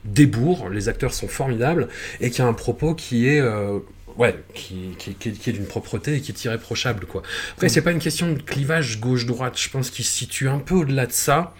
débourre, 0.04 0.68
les 0.68 0.88
acteurs 0.88 1.14
sont 1.14 1.28
formidables, 1.28 1.88
et 2.20 2.30
qui 2.30 2.42
a 2.42 2.46
un 2.46 2.52
propos 2.52 2.94
qui 2.94 3.28
est... 3.28 3.40
euh, 3.40 3.78
Ouais, 4.18 4.34
qui, 4.54 4.96
qui, 4.98 5.14
qui, 5.14 5.32
qui 5.32 5.50
est 5.50 5.52
d'une 5.54 5.64
propreté 5.64 6.16
et 6.16 6.20
qui 6.20 6.32
est 6.32 6.44
irréprochable, 6.44 7.06
quoi. 7.06 7.22
Après, 7.52 7.70
c'est 7.70 7.80
pas 7.80 7.92
une 7.92 8.00
question 8.00 8.30
de 8.32 8.42
clivage 8.42 9.00
gauche-droite, 9.00 9.56
je 9.56 9.70
pense 9.70 9.88
qu'il 9.88 10.04
se 10.04 10.12
situe 10.12 10.48
un 10.48 10.58
peu 10.58 10.74
au-delà 10.74 11.06
de 11.06 11.12
ça. 11.12 11.54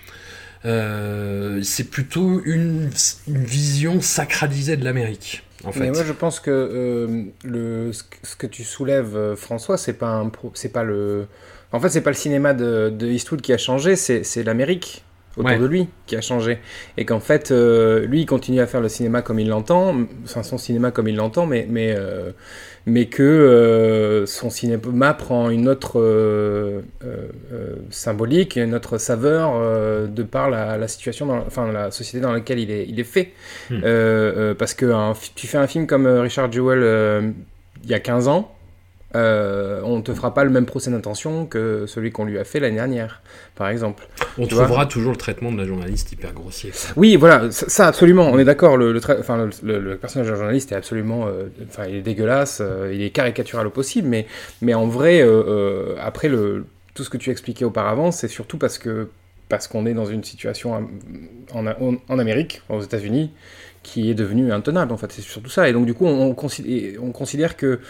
Euh, 0.67 1.61
c'est 1.63 1.85
plutôt 1.91 2.43
une, 2.45 2.91
une 3.29 3.45
vision 3.45 4.01
sacralisée 4.01 4.77
de 4.77 4.85
l'Amérique, 4.85 5.43
en 5.65 5.73
fait. 5.73 5.81
Mais 5.81 5.91
moi, 5.91 6.05
je 6.05 6.13
pense 6.13 6.39
que 6.41 6.51
euh, 6.51 7.25
le, 7.45 7.93
ce 7.93 8.37
que- 8.37 8.47
tu 8.47 8.63
soulèves, 8.65 9.17
euh, 9.17 9.37
François, 9.37 9.79
c'est 9.79 9.95
pas 9.95 10.31
c'est 10.55 10.69
pas 10.73 10.85
le, 10.85 11.27
en 11.73 11.81
fait, 11.81 11.89
c'est 11.89 12.03
pas 12.03 12.11
le 12.11 12.17
cinéma 12.17 12.53
de, 12.53 12.91
de 12.91 13.07
Eastwood 13.07 13.41
qui 13.41 13.53
a 13.55 13.59
changé, 13.59 13.97
c'est 13.97 14.23
c'est 14.23 14.43
l'Amérique 14.43 15.03
autour 15.37 15.51
Ouais. 15.53 15.59
de 15.59 15.65
lui 15.65 15.89
qui 16.07 16.17
a 16.17 16.21
changé, 16.21 16.59
et 16.99 17.05
qu'en 17.07 17.21
fait, 17.21 17.53
euh, 17.53 18.05
lui, 18.05 18.23
il 18.23 18.27
continue 18.27 18.61
à 18.61 18.67
faire 18.67 18.81
le 18.81 18.89
cinéma 18.91 19.23
comme 19.23 19.39
il 19.39 19.49
l'entend, 19.49 19.95
enfin 20.25 20.43
son 20.43 20.59
cinéma 20.59 20.91
comme 20.91 21.09
il 21.09 21.17
l'entend, 21.17 21.47
mais 21.47 21.67
mais 21.71 21.95
euh, 21.97 22.33
mais 22.87 23.07
que 23.07 23.23
euh, 23.23 24.27
son 24.27 24.51
cinéma 24.51 25.15
prend 25.15 25.51
une 25.51 25.69
autre 25.69 26.01
euh, 26.01 26.81
euh, 27.05 27.77
symbolique, 27.91 28.57
une 28.57 28.75
autre 28.75 28.99
saveur 28.99 29.53
de 30.09 30.23
par 30.23 30.51
la, 30.51 30.77
la 30.77 30.89
situation, 30.89 31.27
dans, 31.27 31.39
enfin 31.39 31.71
la 31.71 31.91
société 31.91 32.21
dans 32.21 32.33
laquelle 32.33 32.59
il 32.59 32.71
est, 32.71 32.87
il 32.89 32.99
est 32.99 33.05
fait. 33.05 33.33
Hmm. 33.71 33.81
Parce 34.59 34.75
que 34.75 34.87
un 34.87 35.15
tu 35.35 35.47
fais 35.47 35.59
un 35.59 35.67
film 35.67 35.87
comme 35.87 36.07
Richard 36.07 36.51
Jewell 36.51 37.35
il 37.85 37.91
y 37.91 37.95
a 37.95 38.01
15 38.01 38.29
ans, 38.29 38.55
euh, 39.17 39.81
on 39.85 39.97
ne 39.99 40.03
te 40.03 40.15
fera 40.15 40.33
pas 40.35 40.45
le 40.45 40.51
même 40.51 40.67
procès 40.67 40.91
d'intention 40.91 41.47
que 41.47 41.85
celui 41.87 42.13
qu'on 42.13 42.25
lui 42.25 42.39
a 42.39 42.45
fait 42.45 42.61
l'année 42.61 42.77
dernière, 42.77 43.23
par 43.57 43.69
exemple. 43.69 44.07
On 44.39 44.47
tu 44.47 44.55
trouvera 44.55 44.87
toujours 44.87 45.13
le 45.13 45.19
traitement 45.19 45.51
de 45.51 45.59
la 45.59 45.65
journaliste 45.67 46.13
hyper 46.13 46.33
grossier. 46.33 46.73
Oui, 46.97 47.17
voilà, 47.17 47.51
ça, 47.51 47.69
ça, 47.69 47.87
absolument, 47.89 48.29
on 48.31 48.39
est 48.39 48.45
d'accord. 48.45 48.77
Le, 48.77 48.93
le, 48.93 49.01
tra- 49.01 49.19
enfin, 49.19 49.47
le, 49.47 49.51
le- 49.63 49.81
le 49.81 49.97
personnage 49.97 50.29
de 50.31 50.35
journaliste 50.35 50.71
est 50.73 50.77
absolument, 50.77 51.27
euh, 51.27 51.49
enfin, 51.69 51.87
il 51.89 51.97
est 51.97 52.03
dégueulasse, 52.03 52.61
euh, 52.61 52.93
il 52.95 53.03
est 53.03 53.11
caricatural 53.11 53.67
au 53.67 53.71
possible, 53.71 54.07
mais, 54.09 54.27
mais 54.63 54.75
en 54.75 54.87
vrai, 54.87 55.27
après 56.01 56.29
le, 56.29 56.65
tout 56.95 57.03
ce 57.05 57.11
que 57.11 57.17
tu 57.17 57.31
expliquais 57.31 57.65
auparavant, 57.65 58.13
c'est 58.13 58.29
surtout 58.29 58.59
parce 58.59 58.79
que 58.79 59.09
parce 59.49 59.67
qu'on 59.67 59.85
est 59.85 59.95
dans 59.95 60.07
une 60.07 60.23
situation 60.23 60.89
en, 61.53 61.67
en, 61.67 61.97
en 62.09 62.19
Amérique, 62.21 62.63
aux 62.69 62.83
États-Unis, 62.83 63.33
qui 63.83 64.09
est 64.09 64.15
devenue 64.15 64.53
intenable. 64.53 64.93
En 64.93 64.97
fait, 64.97 65.11
c'est 65.11 65.23
surtout 65.23 65.51
ça. 65.51 65.69
Et 65.69 65.73
donc 65.73 65.87
du 65.87 65.95
coup, 65.95 66.07
on, 66.07 66.29
on 66.29 66.35
considère, 66.35 67.03
on 67.03 67.11
considère 67.11 67.57
que 67.57 67.81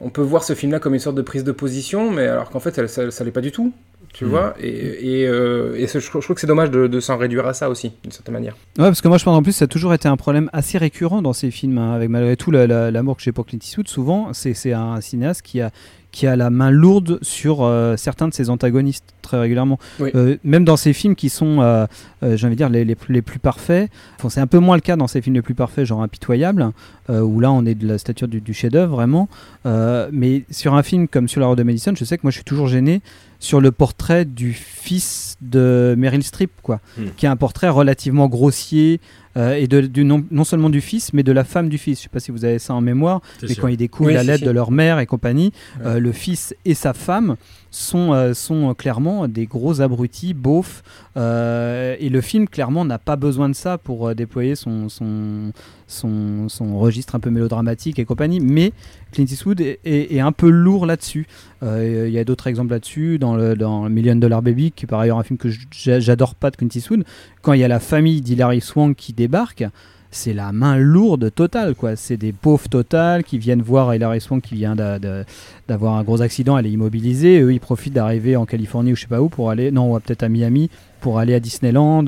on 0.00 0.10
peut 0.10 0.22
voir 0.22 0.44
ce 0.44 0.54
film-là 0.54 0.78
comme 0.80 0.94
une 0.94 1.00
sorte 1.00 1.16
de 1.16 1.22
prise 1.22 1.44
de 1.44 1.52
position, 1.52 2.10
mais 2.10 2.26
alors 2.26 2.50
qu'en 2.50 2.60
fait, 2.60 2.74
ça, 2.74 2.86
ça, 2.88 3.10
ça 3.10 3.24
l'est 3.24 3.30
pas 3.30 3.40
du 3.40 3.52
tout. 3.52 3.72
Tu 4.12 4.24
Mm. 4.24 4.28
vois, 4.28 4.54
et, 4.60 5.20
et, 5.20 5.28
euh, 5.28 5.76
et 5.78 5.86
ce- 5.86 6.00
je, 6.00 6.08
trouve 6.08 6.20
je 6.20 6.26
trouve 6.26 6.34
que 6.34 6.40
c'est 6.40 6.46
dommage 6.48 6.70
de, 6.72 6.88
de 6.88 6.98
s'en 7.00 7.16
réduire 7.16 7.46
à 7.46 7.54
ça 7.54 7.70
aussi, 7.70 7.92
d'une 8.02 8.10
certaine 8.10 8.32
manière. 8.34 8.54
Ouais, 8.76 8.86
parce 8.86 9.00
que 9.00 9.06
moi 9.06 9.18
je 9.18 9.24
pense 9.24 9.36
en 9.38 9.42
plus 9.42 9.52
ça 9.52 9.66
a 9.66 9.68
toujours 9.68 9.94
été 9.94 10.08
un 10.08 10.16
problème 10.16 10.50
assez 10.52 10.78
récurrent 10.78 11.22
dans 11.22 11.32
ces 11.32 11.52
films, 11.52 11.78
hein, 11.78 11.92
avec 11.92 12.08
malgré 12.08 12.36
tout 12.36 12.50
la- 12.50 12.66
la- 12.66 12.90
l'amour 12.90 13.16
que 13.16 13.22
j'ai 13.22 13.30
pour 13.30 13.46
Clint 13.46 13.60
Eastwood. 13.62 13.86
Souvent, 13.86 14.32
c'est 14.32 14.72
un 14.72 15.00
cinéaste 15.00 15.42
qui 15.42 15.60
a 15.60 15.70
qui 16.12 16.26
a 16.26 16.34
la 16.36 16.50
main 16.50 16.70
lourde 16.70 17.18
sur 17.22 17.62
euh, 17.62 17.96
certains 17.96 18.26
de 18.28 18.34
ses 18.34 18.50
antagonistes 18.50 19.04
très 19.22 19.38
régulièrement. 19.38 19.78
Oui. 20.00 20.10
Euh, 20.16 20.36
même 20.42 20.64
dans 20.64 20.76
ces 20.76 20.92
films 20.92 21.14
qui 21.14 21.28
sont, 21.28 21.60
euh, 21.60 21.86
euh, 22.24 22.36
j'ai 22.36 22.46
envie 22.46 22.56
de 22.56 22.58
dire, 22.58 22.68
les, 22.68 22.84
les 22.84 22.96
plus, 22.96 23.14
les 23.14 23.22
plus 23.22 23.38
parfaits. 23.38 23.88
Enfin, 24.18 24.28
c'est 24.28 24.40
un 24.40 24.46
peu 24.48 24.58
moins 24.58 24.74
le 24.76 24.80
cas 24.80 24.96
dans 24.96 25.06
ces 25.06 25.22
films 25.22 25.36
les 25.36 25.42
plus 25.42 25.54
parfaits, 25.54 25.84
genre 25.84 26.02
Impitoyable, 26.02 26.70
euh, 27.10 27.20
où 27.20 27.38
là 27.38 27.52
on 27.52 27.64
est 27.64 27.76
de 27.76 27.86
la 27.86 27.98
stature 27.98 28.26
du, 28.26 28.40
du 28.40 28.52
chef-d'œuvre 28.54 28.96
vraiment. 28.96 29.28
Euh, 29.66 30.08
mais 30.12 30.42
sur 30.50 30.74
un 30.74 30.82
film 30.82 31.06
comme 31.06 31.28
Sur 31.28 31.40
la 31.40 31.46
route 31.46 31.58
de 31.58 31.62
Madison, 31.62 31.92
je 31.96 32.04
sais 32.04 32.16
que 32.16 32.22
moi 32.24 32.30
je 32.30 32.36
suis 32.36 32.44
toujours 32.44 32.66
gêné 32.66 33.02
sur 33.38 33.60
le 33.60 33.70
portrait 33.70 34.24
du 34.24 34.52
fils 34.52 35.36
de 35.40 35.94
Meryl 35.96 36.22
Streep, 36.24 36.50
quoi, 36.62 36.80
Hmm. 36.98 37.04
qui 37.16 37.26
est 37.26 37.28
un 37.28 37.36
portrait 37.36 37.68
relativement 37.68 38.28
grossier. 38.28 39.00
Euh, 39.36 39.54
et 39.54 39.66
de, 39.66 39.80
du 39.82 40.04
non, 40.04 40.24
non 40.30 40.44
seulement 40.44 40.70
du 40.70 40.80
fils, 40.80 41.12
mais 41.12 41.22
de 41.22 41.32
la 41.32 41.44
femme 41.44 41.68
du 41.68 41.78
fils. 41.78 41.98
Je 41.98 42.02
sais 42.04 42.08
pas 42.08 42.20
si 42.20 42.30
vous 42.32 42.44
avez 42.44 42.58
ça 42.58 42.74
en 42.74 42.80
mémoire, 42.80 43.20
mais 43.42 43.48
sûr. 43.48 43.62
quand 43.62 43.68
ils 43.68 43.76
découvrent 43.76 44.08
Oui, 44.10 44.14
la 44.14 44.22
lettre 44.24 44.44
de 44.44 44.50
leur 44.50 44.70
mère 44.70 44.98
et 44.98 45.06
compagnie, 45.06 45.52
Ouais. 45.78 45.86
euh, 45.86 45.98
le 46.00 46.12
fils 46.12 46.54
et 46.64 46.74
sa 46.74 46.92
femme 46.92 47.36
sont, 47.70 48.12
euh, 48.12 48.34
sont 48.34 48.74
clairement 48.74 49.28
des 49.28 49.46
gros 49.46 49.80
abrutis, 49.80 50.34
beaufs. 50.34 50.82
euh, 51.16 51.96
et 51.98 52.08
le 52.08 52.20
film, 52.20 52.48
clairement, 52.48 52.84
n'a 52.84 52.98
pas 52.98 53.16
besoin 53.16 53.48
de 53.48 53.54
ça 53.54 53.78
pour 53.78 54.08
euh, 54.08 54.14
déployer 54.14 54.54
son, 54.56 54.88
son, 54.88 55.52
son, 55.86 56.78
registre 56.78 57.14
un 57.14 57.20
peu 57.20 57.30
mélodramatique 57.30 57.98
et 57.98 58.04
compagnie. 58.04 58.40
Mais 58.40 58.72
Clint 59.12 59.24
Eastwood 59.24 59.60
est, 59.60 60.20
un 60.20 60.32
peu 60.32 60.50
lourd 60.50 60.86
là-dessus. 60.86 61.26
Euh, 61.62 62.06
Il 62.08 62.12
y 62.12 62.18
a 62.18 62.24
d'autres 62.24 62.46
exemples 62.48 62.72
là-dessus, 62.72 63.18
dans, 63.18 63.36
le, 63.36 63.54
dans 63.54 63.88
Million 63.88 64.16
Dollar 64.16 64.42
Baby, 64.42 64.72
qui 64.72 64.84
est 64.84 64.88
par 64.88 65.00
ailleurs 65.00 65.18
un 65.18 65.22
film 65.22 65.38
que 65.38 65.48
j'adore 65.70 66.34
pas 66.34 66.50
de 66.50 66.56
Clint 66.56 66.68
Eastwood. 66.74 67.04
Quand 67.42 67.52
il 67.52 67.60
y 67.60 67.64
a 67.64 67.68
la 67.68 67.80
famille 67.80 68.20
d'Hilary 68.20 68.60
Swank 68.60 68.96
qui 68.96 69.12
débarque, 69.12 69.64
c'est 70.10 70.32
la 70.32 70.52
main 70.52 70.76
lourde 70.76 71.32
totale, 71.34 71.74
quoi. 71.74 71.94
C'est 71.96 72.16
des 72.16 72.32
pauvres 72.32 72.68
totales 72.68 73.22
qui 73.24 73.38
viennent 73.38 73.62
voir 73.62 73.94
Hilary 73.94 74.20
Swank 74.20 74.42
qui 74.42 74.54
vient 74.56 74.74
d'a- 74.74 74.98
d'a- 74.98 75.24
d'avoir 75.68 75.94
un 75.94 76.02
gros 76.02 76.20
accident, 76.20 76.58
elle 76.58 76.66
est 76.66 76.72
immobilisée. 76.72 77.40
Eux, 77.40 77.52
ils 77.52 77.60
profitent 77.60 77.92
d'arriver 77.94 78.34
en 78.36 78.44
Californie 78.46 78.92
ou 78.92 78.96
je 78.96 79.02
sais 79.02 79.06
pas 79.06 79.22
où 79.22 79.28
pour 79.28 79.50
aller, 79.50 79.70
non, 79.70 79.98
peut-être 80.00 80.22
à 80.24 80.28
Miami 80.28 80.68
pour 81.00 81.18
aller 81.18 81.34
à 81.34 81.40
Disneyland. 81.40 82.04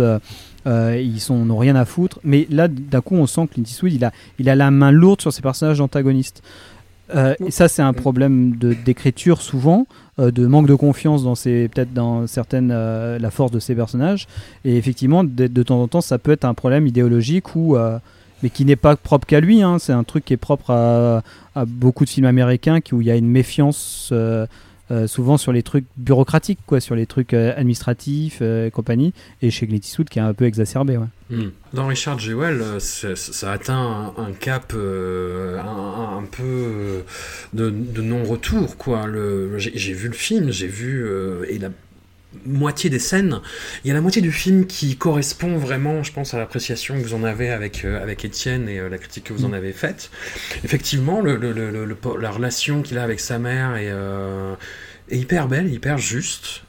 Euh, 0.66 1.00
ils 1.02 1.20
sont 1.20 1.44
n'ont 1.44 1.58
rien 1.58 1.74
à 1.76 1.84
foutre. 1.84 2.20
Mais 2.24 2.46
là, 2.50 2.68
d'un 2.68 3.00
coup, 3.00 3.14
on 3.16 3.26
sent 3.26 3.46
que 3.48 3.54
Clint 3.54 3.64
Eastwood, 3.64 3.92
il 3.92 4.04
a, 4.04 4.12
il 4.38 4.48
a 4.48 4.54
la 4.54 4.70
main 4.70 4.90
lourde 4.92 5.20
sur 5.20 5.32
ses 5.32 5.42
personnages 5.42 5.80
antagonistes. 5.80 6.42
Euh, 7.14 7.34
et 7.44 7.50
ça, 7.50 7.68
c'est 7.68 7.82
un 7.82 7.92
problème 7.92 8.56
d'écriture 8.56 9.42
souvent, 9.42 9.86
euh, 10.18 10.30
de 10.30 10.46
manque 10.46 10.66
de 10.66 10.74
confiance 10.74 11.24
dans 11.24 11.34
peut-être 11.34 11.92
dans 11.92 12.26
certaines, 12.26 12.70
euh, 12.72 13.18
la 13.18 13.30
force 13.30 13.50
de 13.50 13.58
ses 13.58 13.74
personnages. 13.74 14.26
Et 14.64 14.76
effectivement, 14.76 15.24
de, 15.24 15.62
temps 15.62 15.82
en 15.82 15.88
temps, 15.88 16.00
ça 16.00 16.18
peut 16.18 16.32
être 16.32 16.44
un 16.44 16.54
problème 16.54 16.86
idéologique 16.86 17.54
ou, 17.56 17.76
mais 18.42 18.50
qui 18.50 18.64
n'est 18.64 18.76
pas 18.76 18.96
propre 18.96 19.26
qu'à 19.26 19.40
lui. 19.40 19.62
hein. 19.62 19.78
C'est 19.78 19.92
un 19.92 20.04
truc 20.04 20.24
qui 20.24 20.32
est 20.32 20.38
propre 20.38 20.70
à, 20.70 21.22
beaucoup 21.66 22.04
de 22.04 22.10
films 22.10 22.26
américains 22.26 22.78
où 22.92 23.00
il 23.00 23.06
y 23.06 23.10
a 23.10 23.16
une 23.16 23.28
méfiance. 23.28 24.12
Euh, 24.92 25.06
souvent 25.08 25.36
sur 25.38 25.50
les 25.52 25.62
trucs 25.64 25.86
bureaucratiques, 25.96 26.60
quoi, 26.66 26.78
sur 26.80 26.94
les 26.94 27.06
trucs 27.06 27.32
euh, 27.34 27.52
administratifs 27.56 28.38
euh, 28.42 28.66
et 28.66 28.70
compagnie, 28.70 29.12
et 29.40 29.50
chez 29.50 29.66
Clint 29.66 29.78
Eastwood 29.78 30.08
qui 30.08 30.18
est 30.18 30.22
un 30.22 30.34
peu 30.34 30.44
exacerbé. 30.44 30.96
Ouais. 30.98 31.06
Hmm. 31.30 31.50
Dans 31.72 31.86
Richard 31.86 32.18
Jewell, 32.18 32.62
ça 32.78 33.50
atteint 33.52 34.12
un, 34.18 34.22
un 34.22 34.32
cap 34.32 34.72
euh, 34.76 35.58
un, 35.58 36.18
un 36.18 36.24
peu 36.30 37.02
de, 37.54 37.70
de 37.70 38.02
non-retour. 38.02 38.76
quoi. 38.76 39.06
Le- 39.06 39.58
J'ai 39.58 39.72
j'ai 39.74 39.92
vu 39.94 40.08
le 40.08 40.14
film, 40.14 40.50
j'ai 40.50 40.68
vu. 40.68 41.02
euh, 41.04 41.44
et 41.48 41.58
la, 41.58 41.70
moitié 42.46 42.90
des 42.90 42.98
scènes. 42.98 43.40
Il 43.84 43.88
y 43.88 43.90
a 43.90 43.94
la 43.94 44.00
moitié 44.00 44.22
du 44.22 44.32
film 44.32 44.66
qui 44.66 44.96
correspond 44.96 45.56
vraiment, 45.56 46.02
je 46.02 46.12
pense, 46.12 46.34
à 46.34 46.38
l'appréciation 46.38 46.96
que 46.96 47.02
vous 47.06 47.14
en 47.14 47.24
avez 47.24 47.50
avec, 47.50 47.84
euh, 47.84 48.02
avec 48.02 48.24
Étienne 48.24 48.68
et 48.68 48.78
euh, 48.78 48.88
la 48.88 48.98
critique 48.98 49.24
que 49.24 49.32
vous 49.32 49.44
en 49.44 49.50
Mm. 49.50 49.54
avez 49.54 49.72
faite. 49.72 50.10
Effectivement, 50.64 51.20
le, 51.20 51.36
le- 51.36 51.52
le- 51.52 51.70
le- 51.70 51.84
le- 51.84 51.96
la 52.20 52.30
relation 52.30 52.82
qu'il 52.82 52.98
a 52.98 53.02
avec 53.04 53.20
sa 53.20 53.38
mère 53.38 53.76
est, 53.76 53.90
euh, 53.90 54.54
est 55.10 55.18
hyper 55.18 55.48
belle, 55.48 55.72
hyper 55.72 55.98
juste. 55.98 56.62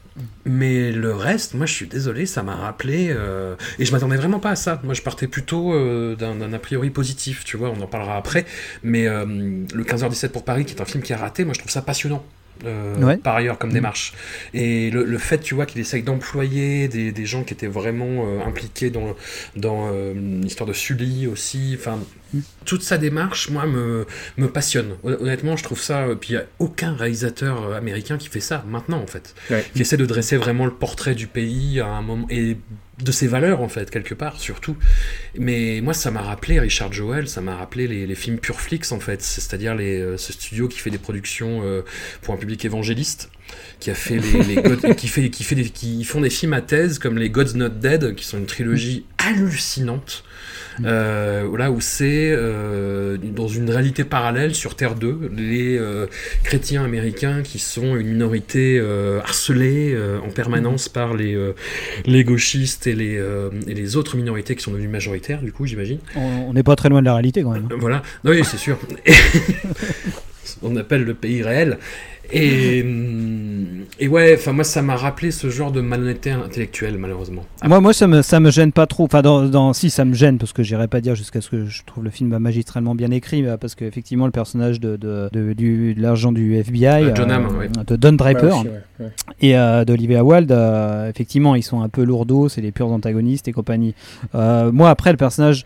Mais 0.46 0.91
le 0.91 1.12
reste, 1.12 1.55
moi 1.55 1.65
je 1.65 1.74
suis 1.74 1.88
désolé, 1.88 2.27
ça 2.27 2.43
m'a 2.43 2.55
rappelé. 2.55 3.08
euh, 3.10 3.55
et 3.79 3.86
je 3.86 3.91
m'attendais 3.91 4.15
vraiment 4.15 4.39
pas 4.39 4.51
à 4.51 4.55
ça. 4.55 4.79
Moi 4.84 4.93
je 4.93 5.01
partais 5.01 5.25
plutôt 5.25 5.74
euh, 5.74 6.15
d'un 6.15 6.36
d'un 6.36 6.53
a 6.53 6.60
priori 6.60 6.91
positif, 6.91 7.43
tu 7.46 7.58
vois, 7.58 7.72
on 7.72 7.82
en 7.82 7.88
parlera 7.88 8.15
après. 8.15 8.46
Mais 8.84 9.08
euh, 9.08 9.25
le 9.25 9.84
15h17 9.84 10.29
pour 10.29 10.46
Paris, 10.46 10.65
qui 10.65 10.75
est 10.75 10.82
un 10.82 10.86
film 10.86 11.01
qui 11.03 11.13
a 11.13 11.17
raté, 11.17 11.46
moi 11.46 11.53
je 11.55 11.60
trouve 11.60 11.72
ça 11.72 11.82
passionnant. 11.82 12.24
Euh, 12.66 12.96
Ouais. 13.04 13.18
par 13.18 13.36
ailleurs 13.36 13.58
comme 13.58 13.72
Mm. 13.72 13.74
démarche 13.74 14.14
et 14.54 14.90
le, 14.92 15.04
le 15.04 15.18
fait 15.18 15.40
tu 15.40 15.54
vois 15.56 15.66
qu'il 15.66 15.82
essaye 15.82 16.04
d'employer 16.04 16.88
des, 16.88 17.12
des 17.12 17.26
gens 17.26 17.44
qui 17.44 17.54
étaient 17.54 17.68
vraiment 17.68 18.26
euh, 18.28 18.40
impliqués 18.46 18.90
dans, 18.90 19.16
dans 19.56 19.90
euh, 19.92 20.14
l'histoire 20.42 20.68
de 20.68 20.74
Sully 20.74 21.28
aussi 21.28 21.76
enfin 21.80 22.00
Mm. 22.34 22.40
toute 22.66 22.82
sa 22.82 22.98
démarche 22.98 23.50
moi 23.52 23.68
me, 23.68 24.08
me 24.38 24.48
passionne 24.48 24.96
Hon- 25.04 25.18
honnêtement 25.22 25.56
je 25.56 25.64
trouve 25.64 25.80
ça 25.80 26.04
euh, 26.08 26.16
puis 26.16 26.30
il 26.32 26.36
n'y 26.38 26.42
a 26.42 26.46
aucun 26.58 26.96
réalisateur 26.96 27.62
euh, 27.64 27.78
américain 27.78 28.18
qui 28.18 28.28
fait 28.28 28.40
ça 28.40 28.64
maintenant 28.68 29.00
en 29.00 29.06
fait 29.06 29.36
Ouais. 29.52 29.64
qui 29.76 29.82
essaie 29.82 29.98
de 29.98 30.06
dresser 30.08 30.38
vraiment 30.38 30.66
le 30.66 30.72
portrait 30.74 31.14
du 31.14 31.28
pays 31.28 31.80
à 31.80 31.86
un 31.88 32.02
moment 32.02 32.26
et 32.32 32.58
de 33.04 33.12
ses 33.12 33.28
valeurs 33.28 33.62
en 33.62 33.70
fait 33.70 33.90
quelque 33.90 34.14
part 34.14 34.40
surtout. 34.40 34.76
Mais 35.38 35.82
moi 35.84 35.94
ça 35.94 36.12
m'a 36.12 36.22
rappelé 36.22 36.60
Richard 36.60 36.92
Joel 36.94 37.28
ça 37.28 37.42
m'a 37.42 37.56
rappelé 37.56 37.88
les, 37.88 38.06
les 38.08 38.16
films 38.16 38.40
Pureflix 38.40 38.92
en 38.92 39.00
fait. 39.00 39.22
C'est-à-dire 39.22 39.76
les, 39.76 40.00
euh, 40.00 40.18
ce 40.18 40.34
studio 40.34 40.68
qui 40.68 40.80
fait 40.80 40.90
des 40.90 40.98
productions 40.98 41.62
euh, 41.64 41.82
pour 42.22 42.34
un 42.34 42.38
public 42.38 42.64
évangéliste 42.66 43.30
qui 43.80 43.92
a 43.92 43.96
fait 43.96 44.18
les, 44.18 44.44
les 44.44 44.62
God- 44.62 44.96
qui 44.98 45.08
fait 45.08 45.30
qui 45.30 45.44
fait 45.44 45.56
des, 45.56 45.70
qui 45.70 46.04
font 46.04 46.22
des 46.22 46.30
films 46.30 46.54
à 46.54 46.62
thèse 46.62 47.00
comme 47.00 47.18
les 47.18 47.30
God's 47.30 47.56
Not 47.56 47.70
Dead 47.70 48.16
qui 48.16 48.26
sont 48.26 48.38
une 48.38 48.46
trilogie 48.46 49.06
hallucinante 49.18 50.24
euh, 50.84 51.58
là 51.58 51.72
où 51.72 51.82
c'est 51.82 52.32
euh, 52.32 53.18
dans 53.18 53.48
une 53.48 53.70
réalité 53.70 54.03
parallèle 54.03 54.56
sur 54.56 54.75
Terre 54.75 54.96
2 54.96 55.32
les 55.36 55.77
euh, 55.77 56.08
chrétiens 56.44 56.84
américains 56.84 57.42
qui 57.44 57.60
sont 57.60 57.96
une 57.96 58.08
minorité 58.08 58.80
euh, 58.80 59.20
harcelée 59.22 59.98
en 60.24 60.30
permanence 60.30 60.89
par 60.89 61.13
les 61.13 61.38
les 62.06 62.24
gauchistes 62.24 62.88
et 62.88 62.96
les 62.96 63.22
et 63.68 63.74
les 63.74 63.96
autres 63.96 64.18
minorités 64.18 64.56
qui 64.56 64.63
sont 64.63 64.72
devenues 64.72 64.88
majoritaires 64.88 65.42
du 65.42 65.51
coup 65.51 65.65
j'imagine 65.65 66.00
On 66.15 66.53
n'est 66.53 66.63
pas 66.63 66.75
très 66.75 66.89
loin 66.89 67.01
de 67.01 67.06
la 67.06 67.13
réalité 67.13 67.44
quand 67.44 67.51
même. 67.51 67.68
voilà, 67.77 68.01
oui, 68.24 68.42
c'est 68.44 68.58
sûr. 68.58 68.77
On 70.62 70.75
appelle 70.75 71.03
le 71.03 71.13
pays 71.13 71.42
réel. 71.42 71.77
Et, 72.36 72.82
hum, 72.82 73.86
et 74.00 74.08
ouais, 74.08 74.36
enfin 74.38 74.54
moi 74.54 74.63
ça 74.63 74.82
m'a 74.82 74.96
rappelé 74.96 75.30
ce 75.32 75.50
genre 75.50 75.72
de 75.72 75.80
malhonnêteté 75.82 76.32
intellectuelle 76.32 76.98
malheureusement. 76.98 77.44
Moi, 77.63 77.80
moi 77.80 77.94
ça, 77.94 78.08
me, 78.08 78.22
ça 78.24 78.40
me 78.40 78.50
gêne 78.50 78.72
pas 78.72 78.88
trop. 78.88 79.04
Enfin, 79.06 79.22
dans, 79.22 79.44
dans- 79.48 79.72
si, 79.74 79.90
ça 79.90 80.04
me 80.04 80.13
gêne, 80.13 80.38
parce 80.40 80.52
que 80.52 80.63
j'irai 80.63 80.88
pas 80.88 81.00
dire 81.00 81.13
jusqu'à 81.16 81.42
ce 81.42 81.50
que 81.50 81.66
je 81.66 81.84
trouve 81.86 82.04
le 82.04 82.10
film 82.10 82.36
magistralement 82.40 82.96
bien 82.96 83.12
écrit, 83.12 83.44
mais 83.44 83.56
parce 83.58 83.75
qu'effectivement, 83.75 84.25
le 84.25 84.32
personnage 84.32 84.80
de, 84.80 84.96
de, 84.98 85.30
de- 85.32 85.54
du, 85.54 85.94
de 85.94 86.02
l'agent 86.02 86.32
du 86.32 86.56
FBI, 86.56 87.12
John 87.16 87.32
Hamm, 87.32 87.56
ouais. 87.58 87.70
de 87.86 87.96
Don 87.96 88.13
Draper, 88.13 88.44
Ouais, 88.46 88.52
aussi, 88.52 88.68
ouais, 88.68 88.82
ouais. 89.06 89.12
et 89.40 89.56
euh, 89.58 89.86
d'Olivia 89.86 90.24
Wilde, 90.24 90.52
euh, 90.52 91.10
effectivement, 91.10 91.56
ils 91.56 91.63
sont 91.63 91.82
un 91.82 91.90
peu 91.90 92.04
lourdeaux, 92.04 92.50
c'est 92.50 92.62
les 92.62 92.72
purs 92.72 92.92
antagonistes 92.92 93.48
et 93.48 93.52
compagnie. 93.52 93.94
Euh, 94.36 94.72
moi, 94.72 94.90
après, 94.90 95.12
le 95.12 95.18
personnage, 95.18 95.66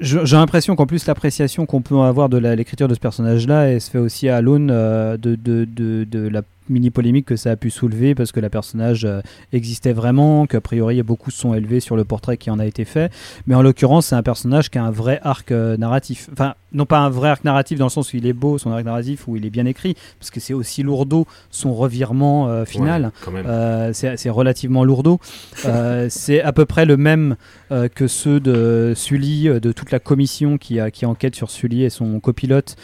j'ai 0.00 0.18
l'impression 0.36 0.74
qu'en 0.76 0.86
plus, 0.86 1.06
l'appréciation 1.06 1.64
qu'on 1.64 1.80
peut 1.80 1.96
avoir 2.00 2.28
de 2.28 2.36
l'écriture 2.38 2.88
de 2.88 2.94
ce 2.94 3.00
personnage-là, 3.00 3.68
elle 3.68 3.80
se 3.80 3.90
fait 3.90 3.98
aussi 3.98 4.28
à 4.28 4.40
l'aune 4.42 4.70
euh, 4.72 5.16
de, 5.16 5.36
de, 5.36 5.64
de, 6.08 6.28
la 6.28 6.42
mini 6.68 6.90
polémique 6.90 7.26
que 7.26 7.36
ça 7.36 7.52
a 7.52 7.56
pu 7.56 7.70
soulever 7.70 8.14
parce 8.14 8.32
que 8.32 8.40
la 8.40 8.50
personnage 8.50 9.04
euh, 9.04 9.20
existait 9.52 9.92
vraiment, 9.92 10.46
qu'a 10.46 10.60
priori 10.60 11.02
beaucoup 11.02 11.30
se 11.30 11.38
sont 11.38 11.54
élevés 11.54 11.80
sur 11.80 11.96
le 11.96 12.04
portrait 12.04 12.36
qui 12.36 12.50
en 12.50 12.58
a 12.58 12.66
été 12.66 12.84
fait, 12.84 13.12
mais 13.46 13.54
en 13.54 13.62
l'occurrence 13.62 14.06
c'est 14.06 14.16
un 14.16 14.22
personnage 14.22 14.70
qui 14.70 14.78
a 14.78 14.84
un 14.84 14.90
vrai 14.90 15.20
arc 15.22 15.50
euh, 15.52 15.76
narratif. 15.76 16.28
Enfin, 16.32 16.54
non 16.72 16.84
pas 16.84 16.98
un 16.98 17.08
vrai 17.08 17.30
arc 17.30 17.44
narratif 17.44 17.78
dans 17.78 17.86
le 17.86 17.90
sens 17.90 18.12
où 18.12 18.16
il 18.16 18.26
est 18.26 18.32
beau, 18.32 18.58
son 18.58 18.70
arc 18.70 18.84
narratif, 18.84 19.26
où 19.26 19.36
il 19.36 19.46
est 19.46 19.50
bien 19.50 19.64
écrit, 19.64 19.96
parce 20.18 20.30
que 20.30 20.40
c'est 20.40 20.54
aussi 20.54 20.82
lourdeau 20.82 21.26
son 21.50 21.74
revirement 21.74 22.48
euh, 22.48 22.64
final. 22.64 23.12
Ouais, 23.26 23.90
c'est 23.92 24.30
relativement 24.30 24.84
lourdeau. 24.84 25.20
C'est 26.08 26.42
à 26.42 26.52
peu 26.52 26.64
près 26.64 26.84
le 26.84 26.96
même 26.96 27.36
que 27.94 28.06
ceux 28.06 28.40
de 28.40 28.92
Sully, 28.96 29.48
de 29.60 29.72
toute 29.72 29.90
la 29.90 29.98
commission 29.98 30.58
qui, 30.58 30.80
a, 30.80 30.90
qui 30.90 31.06
enquête 31.06 31.34
sur 31.34 31.50
Sully 31.50 31.84
et 31.84 31.90
son 31.90 32.20
copilote, 32.20 32.76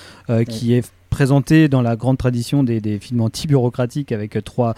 qui 0.48 0.74
est 0.74 0.90
présenté 1.14 1.68
dans 1.68 1.80
la 1.80 1.94
grande 1.94 2.18
tradition 2.18 2.64
des, 2.64 2.98
films 2.98 3.20
anti-bureaucratiques 3.20 4.10
avec 4.10 4.36
trois, 4.42 4.74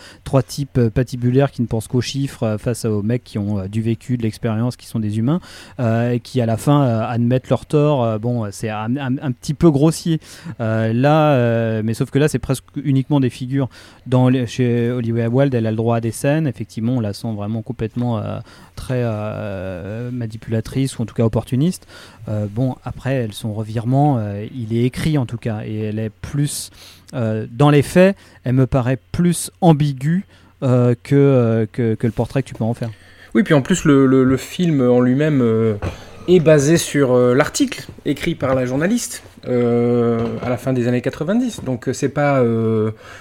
types 0.47 0.77
euh, 0.77 0.91
patibulaires 0.91 1.51
qui 1.51 1.63
ne 1.63 1.67
pensent 1.67 1.89
qu'aux 1.89 2.03
chiffres 2.03 2.43
euh, 2.43 2.59
face 2.59 2.85
aux 2.85 3.03
mecs 3.03 3.25
qui 3.25 3.39
ont 3.39 3.61
euh, 3.61 3.69
du 3.69 3.81
vécu, 3.81 4.19
de 4.19 4.23
l'expérience, 4.23 4.77
qui 4.77 4.87
sont 4.87 5.01
des 5.01 5.17
humains, 5.19 5.41
et 5.79 6.21
qui 6.21 6.43
à 6.43 6.47
la 6.47 6.59
fin 6.59 6.83
admettent 6.83 7.49
leur 7.49 7.65
tort. 7.65 8.19
Bon, 8.19 8.51
c'est 8.51 8.69
un, 8.69 8.91
petit 9.33 9.55
peu 9.55 9.71
grossier. 9.71 10.21
Là, 10.59 11.83
mais 11.83 11.95
sauf 11.95 12.11
que 12.11 12.19
là, 12.19 12.29
c'est 12.29 12.39
presque 12.39 12.65
uniquement 12.77 13.21
des 13.21 13.31
figures. 13.31 13.69
Dans 14.07 14.31
chez 14.47 14.91
Olivia 14.91 15.29
Wilde, 15.29 15.55
elle 15.55 15.67
a 15.67 15.71
le 15.71 15.77
droit 15.77 15.97
à 15.97 16.01
des 16.01 16.11
scènes. 16.11 16.47
Effectivement, 16.47 16.95
on 16.95 17.01
la 17.01 17.13
sent 17.13 17.33
vraiment 17.35 17.63
complètement 17.63 18.23
très 18.75 19.03
manipulatrice 20.11 20.99
ou 20.99 21.03
en 21.03 21.07
tout 21.07 21.15
cas 21.15 21.25
opportuniste. 21.25 21.87
Euh, 22.29 22.47
bon, 22.51 22.75
après, 22.85 23.29
son 23.31 23.53
revirement, 23.55 24.19
euh, 24.19 24.47
il 24.55 24.77
est 24.77 24.85
écrit 24.85 25.19
en 25.19 25.27
tout 25.27 25.37
cas, 25.37 25.61
et 25.65 25.79
elle 25.79 25.99
est 25.99 26.11
plus 26.11 26.71
euh, 27.15 27.47
dans 27.51 27.71
les 27.71 27.83
faits, 27.83 28.17
elle 28.45 28.55
me 28.55 28.67
paraît 28.67 28.99
plus 29.13 29.51
ambiguë 29.61 30.25
que, 30.61 31.69
que, 31.73 31.97
le 32.03 32.11
portrait 32.11 32.43
que 32.43 32.49
tu 32.49 32.55
peux 32.55 32.65
en 32.65 32.75
faire. 32.75 32.91
Oui, 33.35 33.43
puis 33.43 33.55
en 33.55 33.63
plus, 33.63 33.85
le, 33.85 34.07
le- 34.07 34.37
film 34.37 34.81
en 34.81 35.01
lui-même 35.01 35.77
est 36.27 36.41
basé 36.41 36.77
sur 36.79 37.17
l'article 37.17 37.87
écrit 38.05 38.35
par 38.35 38.55
la 38.55 38.65
journaliste 38.67 39.23
à 39.45 40.49
la 40.49 40.57
fin 40.57 40.73
des 40.73 40.89
années 40.89 41.03
90. 41.03 41.63
Donc, 41.63 41.91
c'est 41.93 42.09
pas. 42.09 42.43